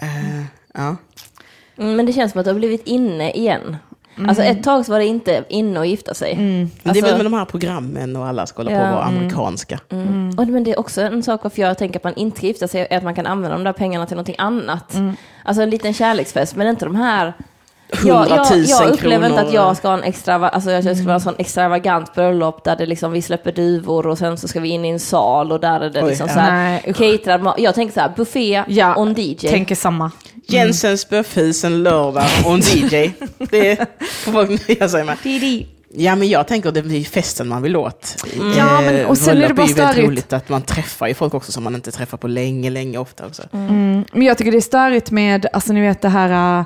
Eh, 0.00 0.42
ja. 0.74 0.96
Mm, 1.78 1.96
men 1.96 2.06
det 2.06 2.12
känns 2.12 2.32
som 2.32 2.38
att 2.38 2.44
det 2.44 2.50
har 2.50 2.58
blivit 2.58 2.86
inne 2.86 3.32
igen. 3.32 3.76
Alltså 4.28 4.42
ett 4.42 4.62
tag 4.62 4.86
så 4.86 4.92
var 4.92 4.98
det 4.98 5.06
inte 5.06 5.44
inne 5.48 5.80
att 5.80 5.88
gifta 5.88 6.14
sig. 6.14 6.36
Men 6.36 6.70
det 6.82 6.88
är 6.88 6.88
Alltså- 6.88 7.04
väl 7.04 7.16
med 7.16 7.26
de 7.26 7.32
här 7.32 7.44
programmen 7.44 8.16
och 8.16 8.26
alla 8.26 8.46
ska 8.46 8.58
hålla 8.62 8.70
på 8.70 8.76
Ja, 8.76 8.82
att 8.82 8.94
vara 8.94 9.04
mm. 9.04 9.18
amerikanska. 9.18 9.80
Mm. 9.92 10.38
Och, 10.38 10.46
men 10.46 10.64
det 10.64 10.72
är 10.72 10.78
också 10.78 11.00
en 11.02 11.22
sak 11.22 11.40
varför 11.42 11.62
jag 11.62 11.78
tänker 11.78 11.98
att 11.98 12.04
man 12.04 12.14
inte 12.14 12.36
ska 12.36 12.46
gifta 12.46 12.68
sig, 12.68 12.86
är 12.90 12.96
att 12.96 13.04
man 13.04 13.14
kan 13.14 13.26
använda 13.26 13.56
de 13.56 13.64
där 13.64 13.72
pengarna 13.72 14.06
till 14.06 14.16
någonting 14.16 14.36
annat. 14.38 14.96
Alltså 15.44 15.62
en 15.62 15.70
liten 15.70 15.94
kärleksfest, 15.94 16.56
men 16.56 16.68
inte 16.68 16.84
de 16.84 16.96
här... 16.96 17.32
Jag, 17.92 18.06
jag, 18.06 18.22
100 18.22 18.44
000 18.50 18.64
jag 18.68 18.90
upplever 18.90 19.28
inte 19.28 19.40
att 19.40 19.52
jag 19.52 19.76
ska 19.76 19.88
ha 19.88 19.98
en 19.98 20.02
extrava, 20.02 20.48
alltså 20.48 20.70
jag 20.70 20.96
ska 20.96 21.06
ha 21.06 21.14
en 21.14 21.20
sån 21.20 21.34
extravagant 21.38 22.14
bröllop 22.14 22.64
där 22.64 22.76
det 22.76 22.86
liksom, 22.86 23.12
vi 23.12 23.22
släpper 23.22 23.52
duvor 23.52 24.06
och 24.06 24.18
sen 24.18 24.38
så 24.38 24.48
ska 24.48 24.60
vi 24.60 24.68
in 24.68 24.84
i 24.84 24.88
en 24.88 25.00
sal 25.00 25.52
och 25.52 25.60
där 25.60 25.80
är 25.80 25.90
det 25.90 26.02
Oj, 26.02 26.08
liksom 26.08 26.26
ja. 26.28 26.34
så 26.34 26.40
här 26.40 26.80
caterad. 26.80 27.54
Jag 27.58 27.74
tänker 27.74 27.94
så 27.94 28.00
här, 28.00 28.12
buffé 28.16 28.64
Ja, 28.68 28.94
och 28.94 29.06
en 29.06 29.14
DJ. 29.20 29.34
Tänker 29.34 29.74
samma. 29.74 30.10
Jensens 30.48 31.08
Böffhus 31.08 31.64
en 31.64 31.82
lördag 31.82 32.24
och 32.44 32.54
en 32.54 32.60
DJ. 32.60 33.10
Det 33.50 33.76
får 34.24 34.32
folk 34.32 34.68
nöja 34.68 34.88
sig 34.88 35.04
med. 35.04 35.16
Ja, 35.98 36.16
men 36.16 36.28
jag 36.28 36.46
tänker 36.48 36.68
att 36.68 36.74
det 36.74 36.82
blir 36.82 37.04
festen 37.04 37.48
man 37.48 37.62
vill 37.62 37.76
åt. 37.76 38.24
Ja, 38.56 38.80
men- 38.80 39.06
och 39.06 39.18
sen 39.18 39.42
är 39.42 39.48
det 39.48 39.54
bara 39.54 39.66
ju 39.66 39.74
väldigt 39.74 39.92
störigt. 39.94 40.08
roligt 40.08 40.32
att 40.32 40.48
man 40.48 40.62
träffar 40.62 41.06
ju 41.06 41.14
folk 41.14 41.34
också 41.34 41.52
som 41.52 41.64
man 41.64 41.74
inte 41.74 41.90
träffar 41.92 42.18
på 42.18 42.28
länge, 42.28 42.70
länge 42.70 42.98
ofta 42.98 43.26
också. 43.26 43.42
Mm. 43.52 44.04
Men 44.12 44.22
jag 44.22 44.38
tycker 44.38 44.50
det 44.52 44.56
är 44.58 44.60
störigt 44.60 45.10
med, 45.10 45.46
alltså 45.52 45.72
ni 45.72 45.80
vet 45.80 46.02
det 46.02 46.08
här 46.08 46.58
äh, 46.60 46.64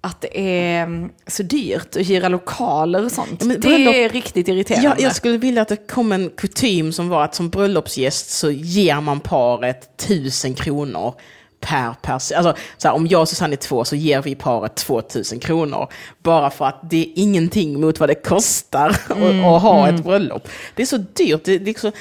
att 0.00 0.20
det 0.20 0.40
är 0.40 0.82
mm, 0.82 1.10
så 1.26 1.42
dyrt 1.42 1.96
att 1.96 2.06
hyra 2.08 2.28
lokaler 2.28 3.04
och 3.04 3.12
sånt. 3.12 3.36
Ja, 3.40 3.46
men 3.46 3.60
det 3.60 3.68
bröllop- 3.68 3.94
är 3.94 4.08
riktigt 4.08 4.48
irriterande. 4.48 4.88
Jag, 4.88 5.00
jag 5.00 5.16
skulle 5.16 5.38
vilja 5.38 5.62
att 5.62 5.68
det 5.68 5.76
kom 5.88 6.12
en 6.12 6.30
kutym 6.36 6.92
som 6.92 7.08
var 7.08 7.24
att 7.24 7.34
som 7.34 7.50
bröllopsgäst 7.50 8.30
så 8.30 8.50
ger 8.50 9.00
man 9.00 9.20
paret 9.20 9.96
tusen 9.96 10.54
kronor 10.54 11.14
per 11.60 11.94
person. 12.02 12.36
Alltså, 12.38 12.54
så 12.76 12.88
här, 12.88 12.94
om 12.94 13.06
jag 13.06 13.20
och 13.20 13.28
Susanne 13.28 13.54
är 13.54 13.56
två 13.56 13.84
så 13.84 13.96
ger 13.96 14.22
vi 14.22 14.34
paret 14.34 14.76
2000 14.76 15.38
kronor. 15.40 15.88
Bara 16.22 16.50
för 16.50 16.64
att 16.64 16.90
det 16.90 16.96
är 16.96 17.06
ingenting 17.16 17.80
mot 17.80 18.00
vad 18.00 18.08
det 18.08 18.14
kostar 18.14 18.88
att- 19.08 19.10
att 19.10 19.62
ha 19.62 19.88
ett 19.88 20.04
bröllop. 20.04 20.48
Det 20.74 20.82
är 20.82 20.86
så 20.86 20.96
dyrt. 20.96 21.44
Det, 21.44 21.58
det, 21.58 21.78
så, 21.78 21.92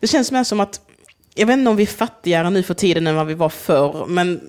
det 0.00 0.06
känns 0.06 0.32
mer 0.32 0.44
som 0.44 0.60
att, 0.60 0.80
jag 1.34 1.46
vet 1.46 1.54
inte 1.58 1.70
om 1.70 1.76
vi 1.76 1.82
är 1.82 1.86
fattigare 1.86 2.50
nu 2.50 2.62
för 2.62 2.74
tiden 2.74 3.06
än 3.06 3.16
vad 3.16 3.26
vi 3.26 3.34
var 3.34 3.48
förr, 3.48 4.06
men 4.08 4.40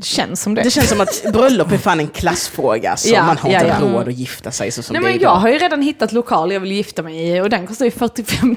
Det 0.00 0.06
känns 0.06 0.42
som 0.42 0.54
det. 0.54 0.62
det 0.62 0.70
känns 0.70 0.88
som 0.88 1.00
att 1.00 1.22
bröllop 1.32 1.72
är 1.72 1.78
fan 1.78 2.00
en 2.00 2.08
klassfråga. 2.08 2.96
Så 2.96 3.08
Ja, 3.14 3.24
man 3.26 3.36
har 3.38 3.50
ja, 3.50 3.60
inte 3.60 3.76
ja. 3.80 3.92
råd 3.92 4.08
att 4.08 4.14
gifta 4.14 4.50
sig 4.50 4.70
så 4.70 4.82
som 4.82 4.94
Nej 4.94 5.02
det 5.02 5.06
är 5.08 5.10
men 5.12 5.20
idag. 5.20 5.30
jag 5.32 5.36
har 5.36 5.48
ju 5.48 5.58
redan 5.58 5.82
hittat 5.82 6.12
lokal 6.12 6.52
jag 6.52 6.60
vill 6.60 6.72
gifta 6.72 7.02
mig 7.02 7.28
i 7.36 7.40
och 7.40 7.50
den 7.50 7.66
kostar 7.66 7.84
ju 7.84 7.90
45 7.90 8.48
000. 8.48 8.56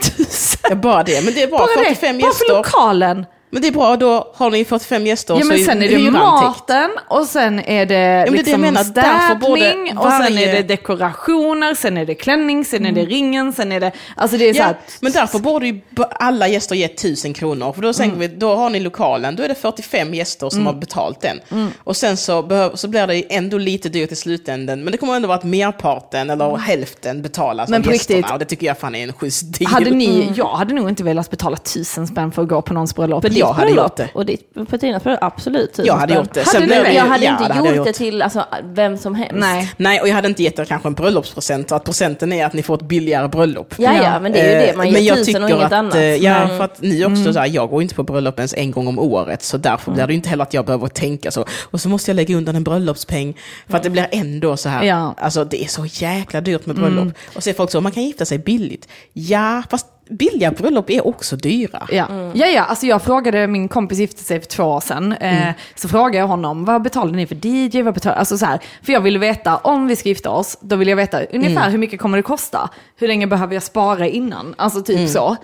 Ja, 0.69 0.75
bara 0.75 1.03
det. 1.03 1.25
Men 1.25 1.33
det 1.33 1.43
är 1.43 1.47
bra, 1.47 1.57
Bara 1.57 1.67
45 1.85 2.17
det, 2.17 2.21
bara 2.23 2.31
för 2.33 2.43
gäster. 2.45 2.55
lokalen. 2.57 3.25
Men 3.53 3.61
det 3.61 3.67
är 3.67 3.71
bra, 3.71 3.97
då 3.97 4.31
har 4.35 4.51
ni 4.51 4.65
45 4.65 5.05
gäster. 5.07 5.33
Ja 5.33 5.41
så 5.41 5.47
men 5.47 5.65
sen 5.65 5.83
är 5.83 5.89
det 5.89 6.11
maten 6.11 6.89
och 7.07 7.25
sen 7.25 7.59
är 7.59 7.85
det 7.85 7.95
det 7.95 8.43
det 8.43 8.51
jag 8.51 8.61
liksom 8.61 8.93
därför 8.93 9.35
borde 9.35 9.61
städning 9.61 9.97
och 9.97 10.11
sen 10.11 10.37
är 10.37 10.53
det 10.53 10.61
dekorationer, 10.63 11.75
sen 11.75 11.97
är 11.97 12.05
det 12.05 12.15
klänning, 12.15 12.65
sen 12.65 12.85
är 12.85 12.91
det 12.91 13.05
ringen, 13.05 13.53
sen 13.53 13.71
är 13.71 13.79
det... 13.79 13.91
Alltså 14.15 14.37
det 14.37 14.49
är 14.49 14.53
så 14.53 14.59
Ja, 14.59 14.63
här, 14.65 14.77
men 15.01 15.11
därför 15.11 15.39
borde 15.39 15.67
ju 15.67 15.81
alla 16.19 16.47
gäster 16.47 16.75
ge 16.75 16.85
1000 16.85 17.33
kronor. 17.33 17.73
För 17.73 17.81
då, 17.81 17.93
Mm. 18.03 18.19
vi, 18.19 18.27
då 18.27 18.55
har 18.55 18.69
ni 18.69 18.79
lokalen, 18.79 19.35
då 19.35 19.43
är 19.43 19.47
det 19.47 19.55
45 19.55 20.13
gäster 20.13 20.49
som 20.49 20.65
har 20.65 20.73
betalt 20.73 21.21
den. 21.21 21.39
Mm. 21.51 21.67
Och 21.83 21.95
sen 21.97 22.17
så, 22.17 22.69
så 22.75 22.87
blir 22.87 23.07
det 23.07 23.35
ändå 23.35 23.57
lite 23.57 23.89
dyrt 23.89 24.11
i 24.11 24.15
slutändan. 24.15 24.83
Men 24.83 24.91
det 24.91 24.97
kommer 24.97 25.15
ändå 25.15 25.27
vara 25.27 25.37
att 25.37 25.43
merparten, 25.43 26.29
eller 26.29 26.57
hälften, 26.57 27.21
betalas 27.21 27.69
Mm. 27.69 27.81
Men 27.81 27.89
av 27.89 27.93
gästerna. 27.93 28.17
riktigt, 28.17 28.31
och 28.33 28.39
det 28.39 28.45
tycker 28.45 28.65
jag 28.67 28.77
fan 28.77 28.95
är 28.95 29.03
en 29.03 29.13
schysst 29.13 29.59
deal. 29.59 29.71
hade 29.71 29.89
ni, 29.89 30.31
jag 30.35 30.47
hade 30.47 30.73
nog 30.73 30.89
inte 30.89 31.03
velat 31.03 31.29
betala 31.29 31.57
tusen 31.57 32.07
spänn 32.07 32.31
för 32.31 32.41
att 32.41 32.47
gå 32.47 32.61
på 32.61 32.73
någons 32.73 32.95
bröllop. 32.95 33.21
Jag 33.47 33.53
hade 33.53 33.71
gjort 33.71 33.95
det. 33.95 34.09
Och 34.13 34.25
ditt, 34.25 34.53
Petinas 34.69 35.03
bröllop, 35.03 35.23
absolut. 35.23 35.69
tusen 35.73 35.85
Jag 35.85 35.95
hade 35.95 36.13
gjort 36.13 36.33
det. 36.33 36.39
Hade 36.39 36.49
Sen 36.51 36.65
blev 36.65 36.87
Jag 36.93 37.03
hade 37.05 37.25
ja, 37.25 37.31
inte 37.31 37.47
det 37.47 37.53
hade 37.53 37.67
jag 37.67 37.77
gjort 37.77 37.85
det 37.87 37.93
till 37.93 38.21
alltså, 38.21 38.45
vem 38.63 38.97
som 38.97 39.15
helst. 39.15 39.33
Nej. 39.37 39.71
Nej, 39.77 40.01
och 40.01 40.07
jag 40.07 40.15
hade 40.15 40.27
inte 40.27 40.43
gett 40.43 40.59
er 40.59 40.65
kanske 40.65 40.87
en 40.89 40.93
bröllopspresent, 40.93 41.71
att 41.71 41.83
presenten 41.83 42.33
är 42.33 42.45
att 42.45 42.53
ni 42.53 42.63
får 42.63 42.75
ett 42.75 42.81
billigare 42.81 43.27
bröllop. 43.27 43.73
Ja, 43.77 43.91
ja, 44.03 44.19
men 44.19 44.31
det 44.31 44.39
är 44.39 44.61
ju 44.61 44.67
det. 44.67 44.77
Man 44.77 44.85
Eh, 44.87 44.91
men 44.93 45.03
ger 45.03 45.09
jag 45.15 45.17
tusen 45.25 45.43
och 45.43 45.49
inget 45.49 45.63
att, 45.65 45.71
annat. 45.71 45.95
eh, 45.95 46.01
Ja, 46.15 46.39
Men- 46.47 46.57
för 46.57 46.63
att 46.65 46.81
ni 46.81 47.05
också 47.05 47.33
så 47.33 47.39
här, 47.39 47.47
jag 47.47 47.69
går 47.69 47.81
inte 47.81 47.95
på 47.95 48.03
bröllop 48.03 48.39
ens 48.39 48.53
en 48.53 48.71
gång 48.71 48.87
om 48.87 48.99
året, 48.99 49.43
så 49.43 49.57
därför 49.57 49.91
blir 49.91 50.07
det 50.07 50.13
inte 50.13 50.29
heller 50.29 50.43
att 50.43 50.53
jag 50.53 50.65
behöver 50.65 50.87
tänka 50.87 51.31
så. 51.31 51.45
Och 51.63 51.81
så 51.81 51.89
måste 51.89 52.11
jag 52.11 52.15
lägga 52.15 52.35
undan 52.37 52.55
en 52.55 52.63
bröllopspeng, 52.63 53.37
för 53.69 53.77
att 53.77 53.83
det 53.83 53.89
blir 53.89 54.07
ändå 54.11 54.57
så 54.57 54.69
här, 54.69 54.83
Ja. 54.83 55.15
alltså 55.17 55.43
det 55.45 55.63
är 55.63 55.67
så 55.67 55.85
jäkla 55.85 56.41
dyrt 56.41 56.65
med 56.65 56.75
bröllop. 56.75 57.07
Och 57.35 57.43
så 57.43 57.49
är 57.49 57.53
folk 57.53 57.71
så, 57.71 57.81
man 57.81 57.91
kan 57.91 58.03
gifta 58.03 58.25
sig 58.25 58.37
billigt. 58.37 58.87
Ja, 59.13 59.63
fast 59.69 59.87
billiga 60.09 60.51
bröllop 60.51 60.89
är 60.89 61.07
också 61.07 61.35
dyra. 61.35 61.87
Ja. 61.91 62.05
ja, 62.33 62.47
ja, 62.47 62.63
alltså 62.63 62.85
jag 62.85 63.01
frågade, 63.01 63.47
min 63.47 63.67
kompis 63.67 63.99
gifte 63.99 64.23
sig 64.23 64.39
för 64.39 64.47
två 64.47 64.63
år 64.63 64.79
sedan, 64.79 65.13
eh, 65.13 65.49
så 65.75 65.87
frågade 65.87 66.17
jag 66.17 66.27
honom, 66.27 66.65
vad 66.65 66.81
betalar 66.81 67.11
ni 67.11 67.27
för 67.27 67.45
DJ? 67.45 67.81
Vad 67.81 67.93
betalar, 67.93 68.15
alltså 68.15 68.37
så 68.37 68.45
här, 68.45 68.59
för 68.81 68.93
jag 68.93 69.01
ville 69.01 69.19
veta, 69.19 69.57
om 69.57 69.87
vi 69.87 69.95
ska 69.95 70.09
gifta 70.09 70.29
oss, 70.29 70.57
då 70.61 70.75
vill 70.75 70.87
jag 70.87 70.95
veta 70.95 71.23
ungefär 71.23 71.69
hur 71.69 71.77
mycket 71.77 71.99
kommer 71.99 72.17
det 72.17 72.23
kosta? 72.23 72.69
Hur 72.97 73.07
länge 73.07 73.27
behöver 73.27 73.53
jag 73.53 73.63
spara 73.63 74.07
innan? 74.07 74.55
Alltså 74.57 74.81
typ 74.81 75.09
så. 75.09 75.37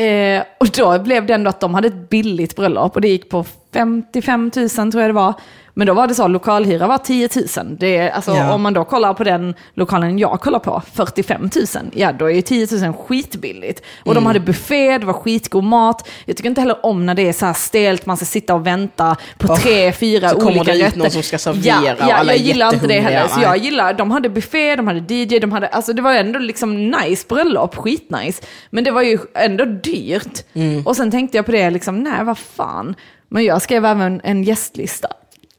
Eh, 0.00 0.42
och 0.58 0.68
då 0.76 0.98
blev 0.98 1.26
det 1.26 1.34
ändå 1.34 1.48
att 1.48 1.60
de 1.60 1.74
hade 1.74 1.88
ett 1.88 2.08
billigt 2.08 2.56
bröllop 2.56 2.94
och 2.94 3.00
det 3.00 3.08
gick 3.08 3.28
på 3.28 3.44
55 3.72 4.50
000 4.56 4.68
tror 4.68 5.00
jag 5.02 5.08
det 5.08 5.12
var. 5.12 5.34
Men 5.76 5.86
då 5.86 5.94
var 5.94 6.06
det 6.06 6.14
så, 6.14 6.28
lokalhyra 6.28 6.86
var 6.86 6.98
10 6.98 7.28
000. 7.56 7.76
Det 7.80 7.96
är, 7.96 8.10
alltså, 8.10 8.30
Ja. 8.34 8.52
Om 8.54 8.62
man 8.62 8.74
då 8.74 8.84
kollar 8.84 9.14
på 9.14 9.24
den 9.24 9.54
lokalen 9.74 10.18
jag 10.18 10.40
kollar 10.40 10.58
på, 10.58 10.82
45 10.94 11.40
000, 11.42 11.50
ja 11.94 12.12
då 12.12 12.30
är 12.30 12.34
ju 12.34 12.42
10 12.42 12.66
000 12.86 12.92
skitbilligt. 12.92 13.82
Och 14.00 14.06
Mm. 14.12 14.14
de 14.14 14.26
hade 14.26 14.40
buffé, 14.40 14.98
det 14.98 15.06
var 15.06 15.12
skitgod 15.12 15.64
mat. 15.64 16.08
Jag 16.24 16.36
tycker 16.36 16.48
inte 16.48 16.60
heller 16.60 16.86
om 16.86 17.06
när 17.06 17.14
det 17.14 17.28
är 17.28 17.32
så 17.32 17.46
här 17.46 17.52
stelt, 17.52 18.06
man 18.06 18.16
ska 18.16 18.26
sitta 18.26 18.54
och 18.54 18.66
vänta 18.66 19.16
på 19.38 19.52
Oh, 19.52 19.58
tre, 19.58 19.92
fyra 19.92 20.28
så 20.28 20.36
kommer 20.36 20.50
olika 20.50 20.72
det 20.72 20.78
ut 20.78 20.84
rätter. 20.84 20.98
någon 20.98 21.10
som 21.10 21.22
ska 21.22 21.38
servera 21.38 21.62
ja, 21.88 21.94
ja, 21.98 22.14
alla 22.14 22.32
jag 22.32 22.40
gillar 22.42 22.74
inte 22.74 22.86
det 22.86 23.00
heller. 23.00 23.28
Så 23.28 23.40
jag 23.40 23.56
gillar, 23.56 23.94
de 23.94 24.10
hade 24.10 24.28
buffé, 24.28 24.76
de 24.76 24.86
hade 24.86 25.14
DJ, 25.14 25.38
de 25.38 25.52
hade, 25.52 25.66
alltså 25.68 25.92
det 25.92 26.02
var 26.02 26.14
ändå 26.14 26.38
liksom 26.38 26.90
nice 26.90 27.26
bröllop, 27.28 27.76
skitnice. 27.76 28.42
Men 28.70 28.84
det 28.84 28.90
var 28.90 29.02
ju 29.02 29.18
ändå 29.34 29.64
dyrt. 29.64 30.44
Mm. 30.54 30.86
Och 30.86 30.96
sen 30.96 31.10
tänkte 31.10 31.38
jag 31.38 31.46
på 31.46 31.52
det, 31.52 31.70
liksom, 31.70 31.98
nej 32.02 32.24
vad 32.24 32.38
fan. 32.38 32.94
Men 33.28 33.44
jag 33.44 33.62
skrev 33.62 33.84
även 33.84 34.20
en 34.24 34.44
gästlista. 34.44 35.08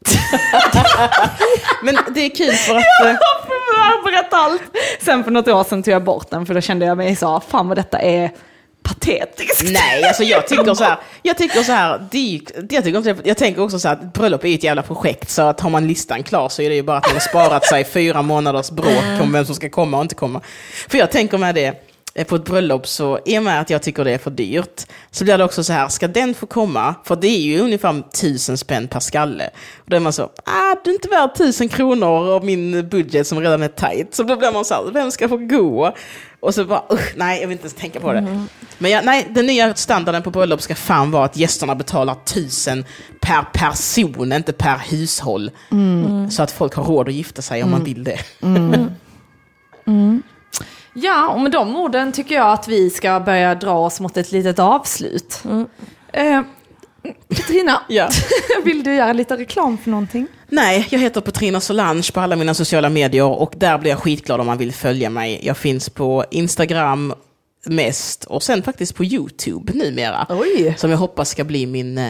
Men 1.83 1.97
det 2.15 2.19
är 2.25 2.35
kul 2.35 2.53
för 2.53 2.75
att... 2.75 2.83
Jag 2.99 3.81
har 3.81 4.03
berättat 4.11 4.33
allt. 4.33 4.61
Sen 5.01 5.23
för 5.23 5.31
något 5.31 5.47
år 5.47 5.63
sedan 5.63 5.83
tog 5.83 5.93
jag 5.93 6.03
bort 6.03 6.29
den 6.29 6.45
för 6.45 6.53
då 6.53 6.61
kände 6.61 6.85
jag 6.85 6.97
mig 6.97 7.15
så, 7.15 7.41
fan 7.49 7.67
vad 7.67 7.77
detta 7.77 7.99
är 7.99 8.31
patetiskt. 8.83 9.63
Nej, 9.73 10.03
alltså 10.03 10.23
jag 10.23 10.47
tycker 10.47 10.73
så 10.73 10.83
här, 10.83 10.97
jag 11.23 11.37
tycker 11.37 11.63
så 11.63 11.71
här, 11.71 11.89
jag, 12.69 12.83
tycker 12.83 13.01
det- 13.01 13.27
jag 13.27 13.37
tänker 13.37 13.61
också 13.63 13.79
så 13.79 13.87
här, 13.87 13.95
att 13.95 14.13
bröllop 14.13 14.43
är 14.43 14.47
ju 14.47 14.55
ett 14.55 14.63
jävla 14.63 14.81
projekt, 14.81 15.29
så 15.29 15.41
att 15.41 15.59
har 15.61 15.69
man 15.69 15.87
listan 15.87 16.23
klar 16.23 16.49
så 16.49 16.61
är 16.61 16.69
det 16.69 16.75
ju 16.75 16.83
bara 16.83 16.97
att 16.97 17.05
man 17.07 17.13
har 17.13 17.19
sparat 17.19 17.65
sig 17.65 17.83
fyra 17.85 18.21
månaders 18.21 18.71
bråk 18.71 19.21
om 19.21 19.31
vem 19.33 19.45
som 19.45 19.55
ska 19.55 19.69
komma 19.69 19.97
och 19.97 20.03
inte 20.03 20.15
komma. 20.15 20.41
För 20.89 20.97
jag 20.97 21.11
tänker 21.11 21.37
med 21.37 21.55
det, 21.55 21.73
på 22.23 22.35
ett 22.35 22.45
bröllop 22.45 22.87
så, 22.87 23.19
i 23.25 23.39
och 23.39 23.43
med 23.43 23.61
att 23.61 23.69
jag 23.69 23.81
tycker 23.81 24.03
det 24.03 24.11
är 24.11 24.17
för 24.17 24.31
dyrt, 24.31 24.85
så 25.11 25.23
blir 25.23 25.37
det 25.37 25.43
också 25.43 25.63
så 25.63 25.73
här, 25.73 25.87
ska 25.87 26.07
den 26.07 26.33
få 26.33 26.45
komma? 26.45 26.95
För 27.03 27.15
det 27.15 27.27
är 27.27 27.41
ju 27.41 27.59
ungefär 27.59 28.03
tusen 28.21 28.57
spänn 28.57 28.87
per 28.87 28.99
skalle. 28.99 29.49
Och 29.77 29.89
då 29.89 29.95
är 29.95 29.99
man 29.99 30.13
så, 30.13 30.23
ah, 30.23 30.75
du 30.83 30.89
är 30.89 30.93
inte 30.93 31.07
värd 31.07 31.35
tusen 31.37 31.69
kronor 31.69 32.29
av 32.29 32.45
min 32.45 32.89
budget 32.89 33.27
som 33.27 33.39
redan 33.39 33.63
är 33.63 33.67
tajt. 33.67 34.15
Så 34.15 34.23
då 34.23 34.35
blir 34.35 34.51
man 34.51 34.65
så 34.65 34.73
här, 34.73 34.91
vem 34.91 35.11
ska 35.11 35.29
få 35.29 35.37
gå? 35.37 35.95
Och 36.39 36.55
så 36.55 36.65
bara, 36.65 36.83
usch, 36.93 37.13
nej, 37.15 37.41
jag 37.41 37.47
vill 37.47 37.51
inte 37.55 37.63
ens 37.63 37.73
tänka 37.73 37.99
på 37.99 38.13
det. 38.13 38.45
Men 38.77 38.91
jag, 38.91 39.05
nej, 39.05 39.27
den 39.29 39.45
nya 39.45 39.75
standarden 39.75 40.23
på 40.23 40.31
bröllop 40.31 40.61
ska 40.61 40.75
fan 40.75 41.11
vara 41.11 41.25
att 41.25 41.37
gästerna 41.37 41.75
betalar 41.75 42.15
tusen 42.25 42.85
per 43.21 43.43
person, 43.53 44.33
inte 44.33 44.53
per 44.53 44.77
hushåll. 44.77 45.51
Så 46.31 46.43
att 46.43 46.51
folk 46.51 46.73
har 46.73 46.83
råd 46.83 47.07
att 47.07 47.13
gifta 47.13 47.41
sig 47.41 47.63
om 47.63 47.71
man 47.71 47.83
vill 47.83 48.03
det. 48.03 48.19
Ja, 50.97 51.27
och 51.27 51.41
med 51.41 51.51
de 51.51 51.75
orden 51.75 52.11
tycker 52.11 52.35
jag 52.35 52.51
att 52.53 52.67
vi 52.67 52.89
ska 52.89 53.19
börja 53.19 53.55
dra 53.55 53.73
oss 53.73 53.99
mot 53.99 54.17
ett 54.17 54.31
litet 54.31 54.59
avslut. 54.59 55.43
Eh, 56.13 56.41
Petrina, 57.29 57.81
Ja. 57.87 58.09
vill 58.63 58.83
du 58.83 58.95
göra 58.95 59.13
lite 59.13 59.37
reklam 59.37 59.77
för 59.77 59.89
någonting? 59.89 60.27
Nej, 60.49 60.87
jag 60.89 60.99
heter 60.99 61.21
Petrina 61.21 61.59
Solange 61.59 62.11
på 62.13 62.19
alla 62.19 62.35
mina 62.35 62.53
sociala 62.53 62.89
medier 62.89 63.23
och 63.25 63.53
där 63.57 63.77
blir 63.77 63.91
jag 63.91 63.99
skitglad 63.99 64.39
om 64.39 64.47
man 64.47 64.57
vill 64.57 64.73
följa 64.73 65.09
mig. 65.09 65.39
Jag 65.43 65.57
finns 65.57 65.89
på 65.89 66.25
Instagram, 66.31 67.13
mest 67.65 68.23
och 68.23 68.43
sen 68.43 68.63
faktiskt 68.63 68.95
på 68.95 69.03
YouTube 69.05 69.73
numera. 69.73 70.25
Oj. 70.29 70.75
Som 70.77 70.91
jag 70.91 70.97
hoppas 70.97 71.29
ska 71.29 71.43
bli 71.43 71.65
min 71.65 71.97
eh, 71.97 72.05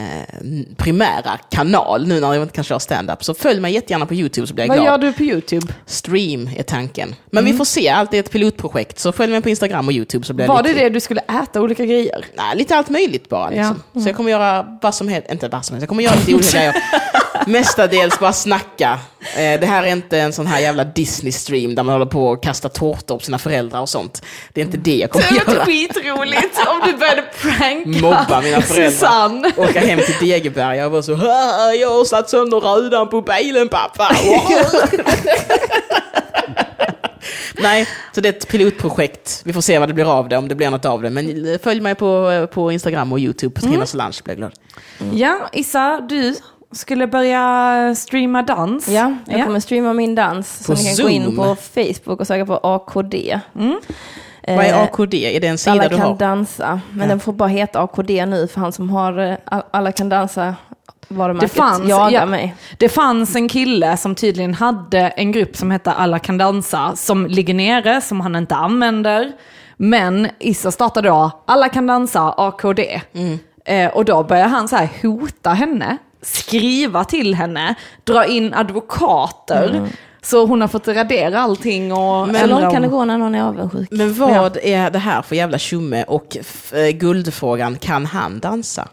primära 0.77 1.37
kanal 1.51 2.07
nu 2.07 2.19
när 2.19 2.33
jag 2.33 2.41
inte 2.43 2.55
kan 2.55 2.63
köra 2.63 2.79
stand-up. 2.79 3.23
Så 3.23 3.33
följ 3.33 3.59
mig 3.59 3.73
jättegärna 3.73 4.05
på 4.05 4.13
YouTube 4.13 4.47
så 4.47 4.53
blir 4.53 4.63
jag 4.63 4.67
Vad 4.69 4.77
glad. 4.77 4.87
gör 5.03 5.07
du 5.09 5.13
på 5.13 5.23
YouTube? 5.23 5.73
Stream 5.85 6.49
är 6.57 6.63
tanken. 6.63 7.15
Men 7.29 7.43
Mm. 7.43 7.51
vi 7.51 7.57
får 7.57 7.65
se, 7.65 7.89
allt 7.89 8.13
är 8.13 8.19
ett 8.19 8.31
pilotprojekt. 8.31 8.99
Så 8.99 9.11
följ 9.11 9.31
mig 9.31 9.41
på 9.41 9.49
Instagram 9.49 9.87
och 9.87 9.93
YouTube 9.93 10.25
så 10.25 10.33
blir 10.33 10.45
jag 10.45 10.53
Var 10.53 10.63
det 10.63 10.73
det 10.73 10.89
du 10.89 10.99
skulle 10.99 11.21
äta 11.43 11.61
olika 11.61 11.85
grejer? 11.85 12.25
Nej, 12.37 12.55
lite 12.57 12.75
allt 12.75 12.89
möjligt 12.89 13.29
bara. 13.29 13.49
Liksom. 13.49 13.81
Ja. 13.93 14.01
Så 14.01 14.09
jag 14.09 14.15
kommer 14.15 14.31
göra 14.31 14.77
vad 14.81 14.95
som 14.95 15.07
helst, 15.07 15.31
inte 15.31 15.47
vad 15.47 15.65
som 15.65 15.73
helst, 15.73 15.81
jag 15.81 15.89
kommer 15.89 16.03
göra 16.03 16.15
lite 16.15 16.33
olika 16.35 16.57
grejer. 16.57 16.75
Mestadels 17.47 18.19
bara 18.19 18.33
snacka. 18.33 18.99
Eh, 19.35 19.59
det 19.59 19.65
här 19.65 19.83
är 19.83 19.87
inte 19.91 20.19
en 20.19 20.33
sån 20.33 20.47
här 20.47 20.59
jävla 20.59 20.83
Disney-stream 20.83 21.75
där 21.75 21.83
man 21.83 21.93
håller 21.93 22.05
på 22.05 22.27
och 22.27 22.43
kastar 22.43 22.69
tårtor 22.69 23.17
på 23.17 23.23
sina 23.25 23.37
föräldrar 23.39 23.81
och 23.81 23.89
sånt. 23.89 24.21
Det 24.53 24.61
är 24.61 24.65
inte 24.65 24.77
det 24.77 24.95
jag 24.95 25.09
kommer 25.09 25.25
göra. 25.31 25.44
Varit 25.47 25.65
skitroligt 25.65 26.59
om 26.67 26.81
du 26.91 26.97
började 26.97 27.23
pranka 27.41 27.89
Mobba 28.01 28.41
mina 28.41 28.61
föräldrar. 28.61 28.91
Susanne. 28.91 29.51
Åka 29.57 29.79
hem 29.79 29.99
till 29.99 30.27
Degeberga 30.29 30.85
och 30.85 30.91
vara 30.91 31.01
så 31.03 31.15
"Haha, 31.15 31.73
jag 31.73 31.89
har 31.89 32.05
satt 32.05 32.29
sönder 32.29 32.59
rutan 32.59 33.09
på 33.09 33.21
bilen 33.21 33.69
pappa. 33.69 34.09
Nej, 37.59 37.87
så 38.11 38.21
det 38.21 38.29
är 38.29 38.33
ett 38.33 38.47
pilotprojekt. 38.47 39.41
Vi 39.45 39.53
får 39.53 39.61
se 39.61 39.79
vad 39.79 39.89
det 39.89 39.93
blir 39.93 40.11
av 40.19 40.29
det, 40.29 40.37
om 40.37 40.47
det 40.47 40.55
blir 40.55 40.69
något 40.69 40.85
av 40.85 41.01
det. 41.01 41.09
Men 41.09 41.47
eh, 41.53 41.59
följ 41.63 41.81
mig 41.81 41.95
på, 41.95 42.47
på 42.53 42.71
Instagram 42.71 43.11
och 43.11 43.19
YouTube 43.19 43.61
Trina 43.61 43.85
Solange, 43.85 44.17
blir 44.23 44.31
jag 44.33 44.37
glad. 44.37 44.51
Ja, 45.13 45.49
Issa, 45.53 46.01
du 46.09 46.35
skulle 46.71 47.07
börja 47.07 47.95
streama 47.97 48.41
dans. 48.41 48.87
Ja, 48.87 49.13
jag 49.27 49.45
kommer 49.45 49.59
streama 49.59 49.93
min 49.93 50.15
dans. 50.15 50.57
Så 50.65 50.75
På 50.75 50.79
ni 50.81 50.95
kan 50.95 51.05
gå 51.05 51.09
in 51.09 51.23
Zoom? 51.23 51.35
på 51.35 51.55
Facebook 51.55 52.19
och 52.19 52.27
söka 52.27 52.45
på 52.45 52.59
AKD. 52.63 53.39
Vad 54.47 54.65
är 54.65 54.69
Eh, 54.73 54.83
AKD? 54.83 55.13
Är 55.35 55.39
det 55.41 55.47
en 55.47 55.57
sida 55.57 55.71
Alla 55.71 55.87
du 55.89 55.95
kan 55.97 56.07
har? 56.07 56.15
dansa, 56.15 56.79
men 56.93 57.09
den 57.09 57.19
får 57.19 57.33
bara 57.33 57.49
heta 57.49 57.79
AKD 57.81 58.25
nu 58.25 58.47
för 58.47 58.59
han 58.61 58.71
som 58.71 58.89
har 58.89 59.19
eh, 59.19 59.35
All- 59.45 59.63
Alla 59.71 59.91
kan 59.91 60.09
dansa 60.09 60.55
varumärket 61.07 61.51
Det 61.53 61.57
fanns, 61.59 61.89
jagar 61.89 62.11
ja, 62.19 62.25
mig. 62.25 62.55
det 62.77 62.89
fanns 62.89 63.35
en 63.35 63.49
kille 63.49 63.97
som 63.97 64.15
tydligen 64.15 64.53
hade 64.53 64.99
en 64.99 65.31
grupp 65.31 65.55
som 65.57 65.71
hette 65.71 65.91
Alla 65.91 66.19
kan 66.19 66.37
dansa, 66.37 66.95
som 66.95 67.25
ligger 67.25 67.53
nere, 67.53 68.01
som 68.01 68.21
han 68.21 68.35
inte 68.35 68.55
använder. 68.55 69.31
Men 69.77 70.27
Issa 70.39 70.71
startade 70.71 71.09
då 71.09 71.31
Alla 71.45 71.69
kan 71.69 71.87
dansa, 71.87 72.33
AKD. 72.37 72.79
Eh, 73.65 73.87
och 73.91 74.05
då 74.05 74.23
började 74.23 74.49
han 74.49 74.67
så 74.67 74.75
här 74.75 74.89
hota 75.01 75.49
henne, 75.49 75.97
skriva 76.21 77.03
till 77.03 77.35
henne, 77.35 77.75
dra 78.03 78.25
in 78.25 78.53
advokater. 78.53 79.89
Så 80.25 80.45
hon 80.45 80.61
har 80.61 80.67
fått 80.67 80.87
radera 80.87 81.39
allting 81.39 81.91
och... 81.91 81.97
Så 81.97 82.35
ändra 82.35 82.45
långt 82.45 82.73
kan 82.73 82.81
det 82.81 82.87
gå 82.87 83.05
när 83.05 83.17
någon 83.17 83.35
är 83.35 83.43
avundsjuk. 83.43 83.87
Men 83.91 84.13
vad 84.13 84.57
är 84.57 84.89
det 84.91 84.99
här 84.99 85.21
för 85.21 85.35
jävla 85.35 85.57
tjomme? 85.57 86.03
Och 86.03 86.37
eh, 86.73 86.89
guldfrågan, 86.89 87.75
kan 87.77 88.05
han 88.05 88.39
dansa? 88.39 88.87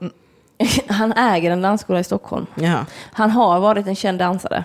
Han 0.88 1.12
äger 1.12 1.50
en 1.50 1.62
dansskola 1.62 2.00
i 2.00 2.04
Stockholm. 2.04 2.46
Ja. 2.54 2.86
Han 3.12 3.30
har 3.30 3.60
varit 3.60 3.86
en 3.86 3.94
känd 3.96 4.18
dansare. 4.18 4.64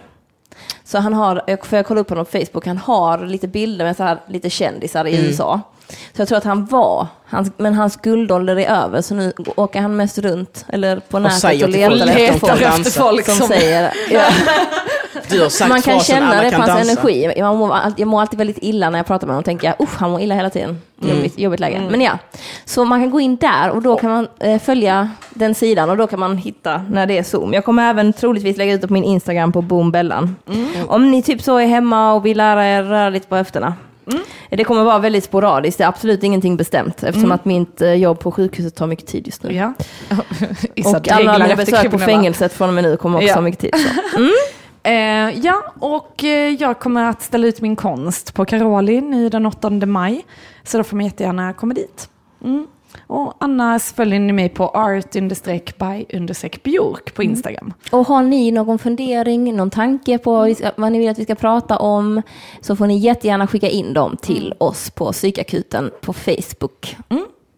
Så 0.84 0.98
han 1.00 1.14
har, 1.14 1.66
för 1.66 1.78
jag 1.78 1.86
kollade 1.86 2.02
upp 2.02 2.10
honom 2.10 2.26
på 2.26 2.32
Facebook, 2.32 2.66
han 2.66 2.78
har 2.78 3.26
lite 3.26 3.48
bilder 3.48 3.86
med 3.86 3.98
så 3.98 4.04
här, 4.04 4.18
lite 4.28 4.50
kändisar 4.50 5.06
i 5.06 5.14
Mm. 5.16 5.26
USA. 5.26 5.62
Så 5.88 6.22
jag 6.22 6.28
tror 6.28 6.38
att 6.38 6.44
han 6.44 6.66
var, 6.66 7.08
hans, 7.26 7.52
men 7.58 7.74
hans 7.74 7.96
guldålder 7.96 8.56
är 8.56 8.70
över, 8.70 9.02
så 9.02 9.16
nu 9.16 9.34
åker 9.56 9.82
han 9.82 9.96
mest 9.96 10.18
runt, 10.18 10.66
eller 10.70 11.00
på 11.00 11.20
nätet 11.20 11.40
säger 11.40 11.66
och 11.66 11.98
letar 11.98 12.38
folk 12.38 12.62
efter 12.62 12.62
folk 12.62 12.62
efter 12.62 12.92
folk 13.02 13.26
som, 13.26 13.36
som... 13.36 13.48
säger... 13.48 13.94
Ja. 14.10 14.22
Du 15.30 15.42
har 15.42 15.50
sagt 15.50 15.70
Man 15.70 15.82
kan 15.82 16.00
känna 16.00 16.42
det 16.44 16.52
på 16.52 16.58
hans 16.58 16.68
dansa. 16.68 16.92
energi. 16.92 17.34
Jag 17.38 17.56
mår, 17.56 17.78
jag 17.98 18.08
mår 18.08 18.22
alltid 18.22 18.38
väldigt 18.38 18.58
illa 18.62 18.90
när 18.90 19.00
jag 19.00 19.06
pratar 19.06 19.28
med 19.28 19.34
honom. 19.34 19.44
tänker 19.44 19.68
jag, 19.68 19.88
usch, 19.88 19.98
han 19.98 20.12
mår 20.12 20.22
illa 20.22 20.36
hela 20.36 20.50
tiden. 20.50 20.82
Jobbigt, 21.02 21.40
jobbigt 21.40 21.60
läge. 21.60 21.88
Men 21.92 22.02
ja, 22.02 22.18
så 22.66 22.86
man 22.86 23.02
kan 23.02 23.12
gå 23.12 23.20
in 23.20 23.36
där 23.36 23.70
och 23.70 23.82
då 23.82 23.98
kan 23.98 24.10
man 24.10 24.28
eh, 24.40 24.60
följa 24.62 25.10
den 25.30 25.56
sidan 25.56 25.90
och 25.90 25.98
då 25.98 26.08
kan 26.08 26.20
man 26.20 26.38
hitta 26.38 26.82
när 26.90 27.06
det 27.06 27.18
är 27.18 27.24
Zoom. 27.24 27.54
Jag 27.54 27.66
kommer 27.66 27.90
även 27.90 28.14
troligtvis 28.14 28.58
lägga 28.58 28.74
ut 28.74 28.82
det 28.82 28.88
på 28.88 28.94
min 28.94 29.04
Instagram 29.04 29.52
på 29.52 29.62
Boombellan. 29.62 30.36
Om 30.88 31.12
ni 31.12 31.24
typ 31.24 31.42
så 31.42 31.58
är 31.58 31.68
hemma 31.68 32.14
och 32.14 32.26
vill 32.26 32.38
lära 32.38 32.66
er 32.66 32.84
röra 32.84 33.10
lite 33.10 33.28
på 33.28 33.36
höfterna. 33.36 33.74
Det 34.50 34.64
kommer 34.64 34.84
vara 34.84 35.00
väldigt 35.00 35.24
sporadiskt, 35.24 35.78
det 35.78 35.84
är 35.84 35.88
absolut 35.88 36.24
ingenting 36.24 36.58
bestämt 36.58 37.04
eftersom 37.04 37.32
att 37.32 37.46
mitt 37.46 37.82
eh, 37.82 37.94
jobb 37.94 38.20
på 38.20 38.32
sjukhuset 38.32 38.76
tar 38.76 38.88
mycket 38.88 39.08
tid 39.08 39.26
just 39.26 39.44
nu. 39.44 39.54
Ja. 39.54 39.74
Och 40.86 41.12
alla 41.12 41.40
mina 41.40 41.56
besök 41.56 41.92
på 41.92 42.00
fängelset 42.00 42.54
från 42.54 42.68
och 42.68 42.74
med 42.76 42.84
nu 42.84 42.98
kommer 42.98 43.18
också 43.18 43.28
Ja. 43.28 43.36
ta 43.36 43.42
mycket 43.42 43.60
tid. 43.62 43.74
Så. 43.76 44.20
Eh, 44.84 45.40
ja, 45.40 45.64
och 45.80 46.24
eh, 46.24 46.54
jag 46.54 46.80
kommer 46.80 47.04
att 47.04 47.22
ställa 47.22 47.48
ut 47.48 47.62
min 47.62 47.76
konst 47.76 48.34
på 48.34 48.46
Karolin 48.46 49.30
den 49.30 49.46
8 49.46 49.70
maj. 49.70 50.26
Så 50.64 50.78
då 50.78 50.84
får 50.84 50.96
man 50.98 51.06
jättegärna 51.06 51.54
komma 51.54 51.74
dit. 51.74 52.10
Mm. 52.44 52.68
Och 53.08 53.34
annars 53.40 53.84
följer 53.84 54.20
ni 54.20 54.34
mig 54.34 54.50
på 54.50 54.68
art-by-björk 54.70 55.14
på 57.14 57.24
Instagram. 57.24 57.74
Och 57.92 58.08
har 58.08 58.24
ni 58.24 58.52
någon 58.52 58.80
fundering, 58.80 59.56
någon 59.56 59.70
tanke 59.70 60.18
på 60.18 60.56
vad 60.76 60.92
ni 60.92 61.00
vill 61.00 61.10
att 61.10 61.20
vi 61.20 61.24
ska 61.24 61.36
prata 61.36 61.78
om 61.78 62.22
så 62.62 62.76
får 62.76 62.88
ni 62.88 62.98
jättegärna 62.98 63.48
skicka 63.48 63.70
in 63.70 63.94
dem 63.94 64.18
till 64.22 64.54
oss 64.58 64.90
på 64.90 65.12
psykakuten 65.12 65.92
på 66.02 66.14
Facebook. 66.14 66.98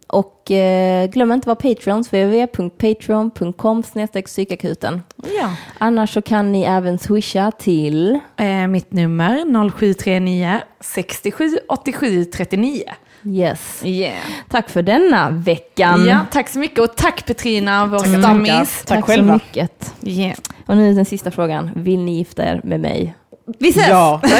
Och 0.08 0.52
eh, 0.52 1.10
glöm 1.10 1.32
inte 1.32 1.52
att 1.52 1.62
vara 1.62 1.74
Patreons, 1.76 2.14
www.patreon.com 2.14 3.84
psykakuten. 4.26 5.02
Ja. 5.38 5.56
Annars 5.78 6.14
så 6.14 6.22
kan 6.22 6.52
ni 6.52 6.62
även 6.62 7.00
swisha 7.00 7.52
till 7.52 8.20
Eh, 8.38 8.68
mitt 8.68 8.92
nummer 8.94 9.70
0739 9.72 10.62
67 10.80 11.58
87 11.68 12.26
39. 12.26 12.84
Yes. 13.26 13.82
Yeah. 13.84 14.18
Tack 14.50 14.70
för 14.70 14.82
denna 14.82 15.30
veckan. 15.30 16.06
Ja, 16.06 16.20
tack 16.32 16.50
så 16.50 16.60
mycket 16.60 16.80
och 16.80 16.96
tack 16.96 17.26
Petrina, 17.26 17.86
vår 17.86 18.00
Tackar, 18.00 18.20
stammis. 18.20 18.80
tackar. 18.86 18.96
Tack 18.96 19.06
själva. 19.06 19.40
så 19.40 19.46
mycket. 19.46 19.94
Yeah. 20.04 20.38
Och 20.66 20.78
nu 20.78 20.94
den 20.94 21.06
sista 21.06 21.32
frågan. 21.32 21.72
Vill 21.76 22.00
ni 22.00 22.18
gifta 22.18 22.44
er 22.44 22.62
med 22.64 22.80
mig? 22.80 23.16
Vi 23.60 23.70
ses! 23.70 23.88
Ja. 23.88 24.22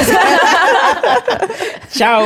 Ciao! 1.90 2.22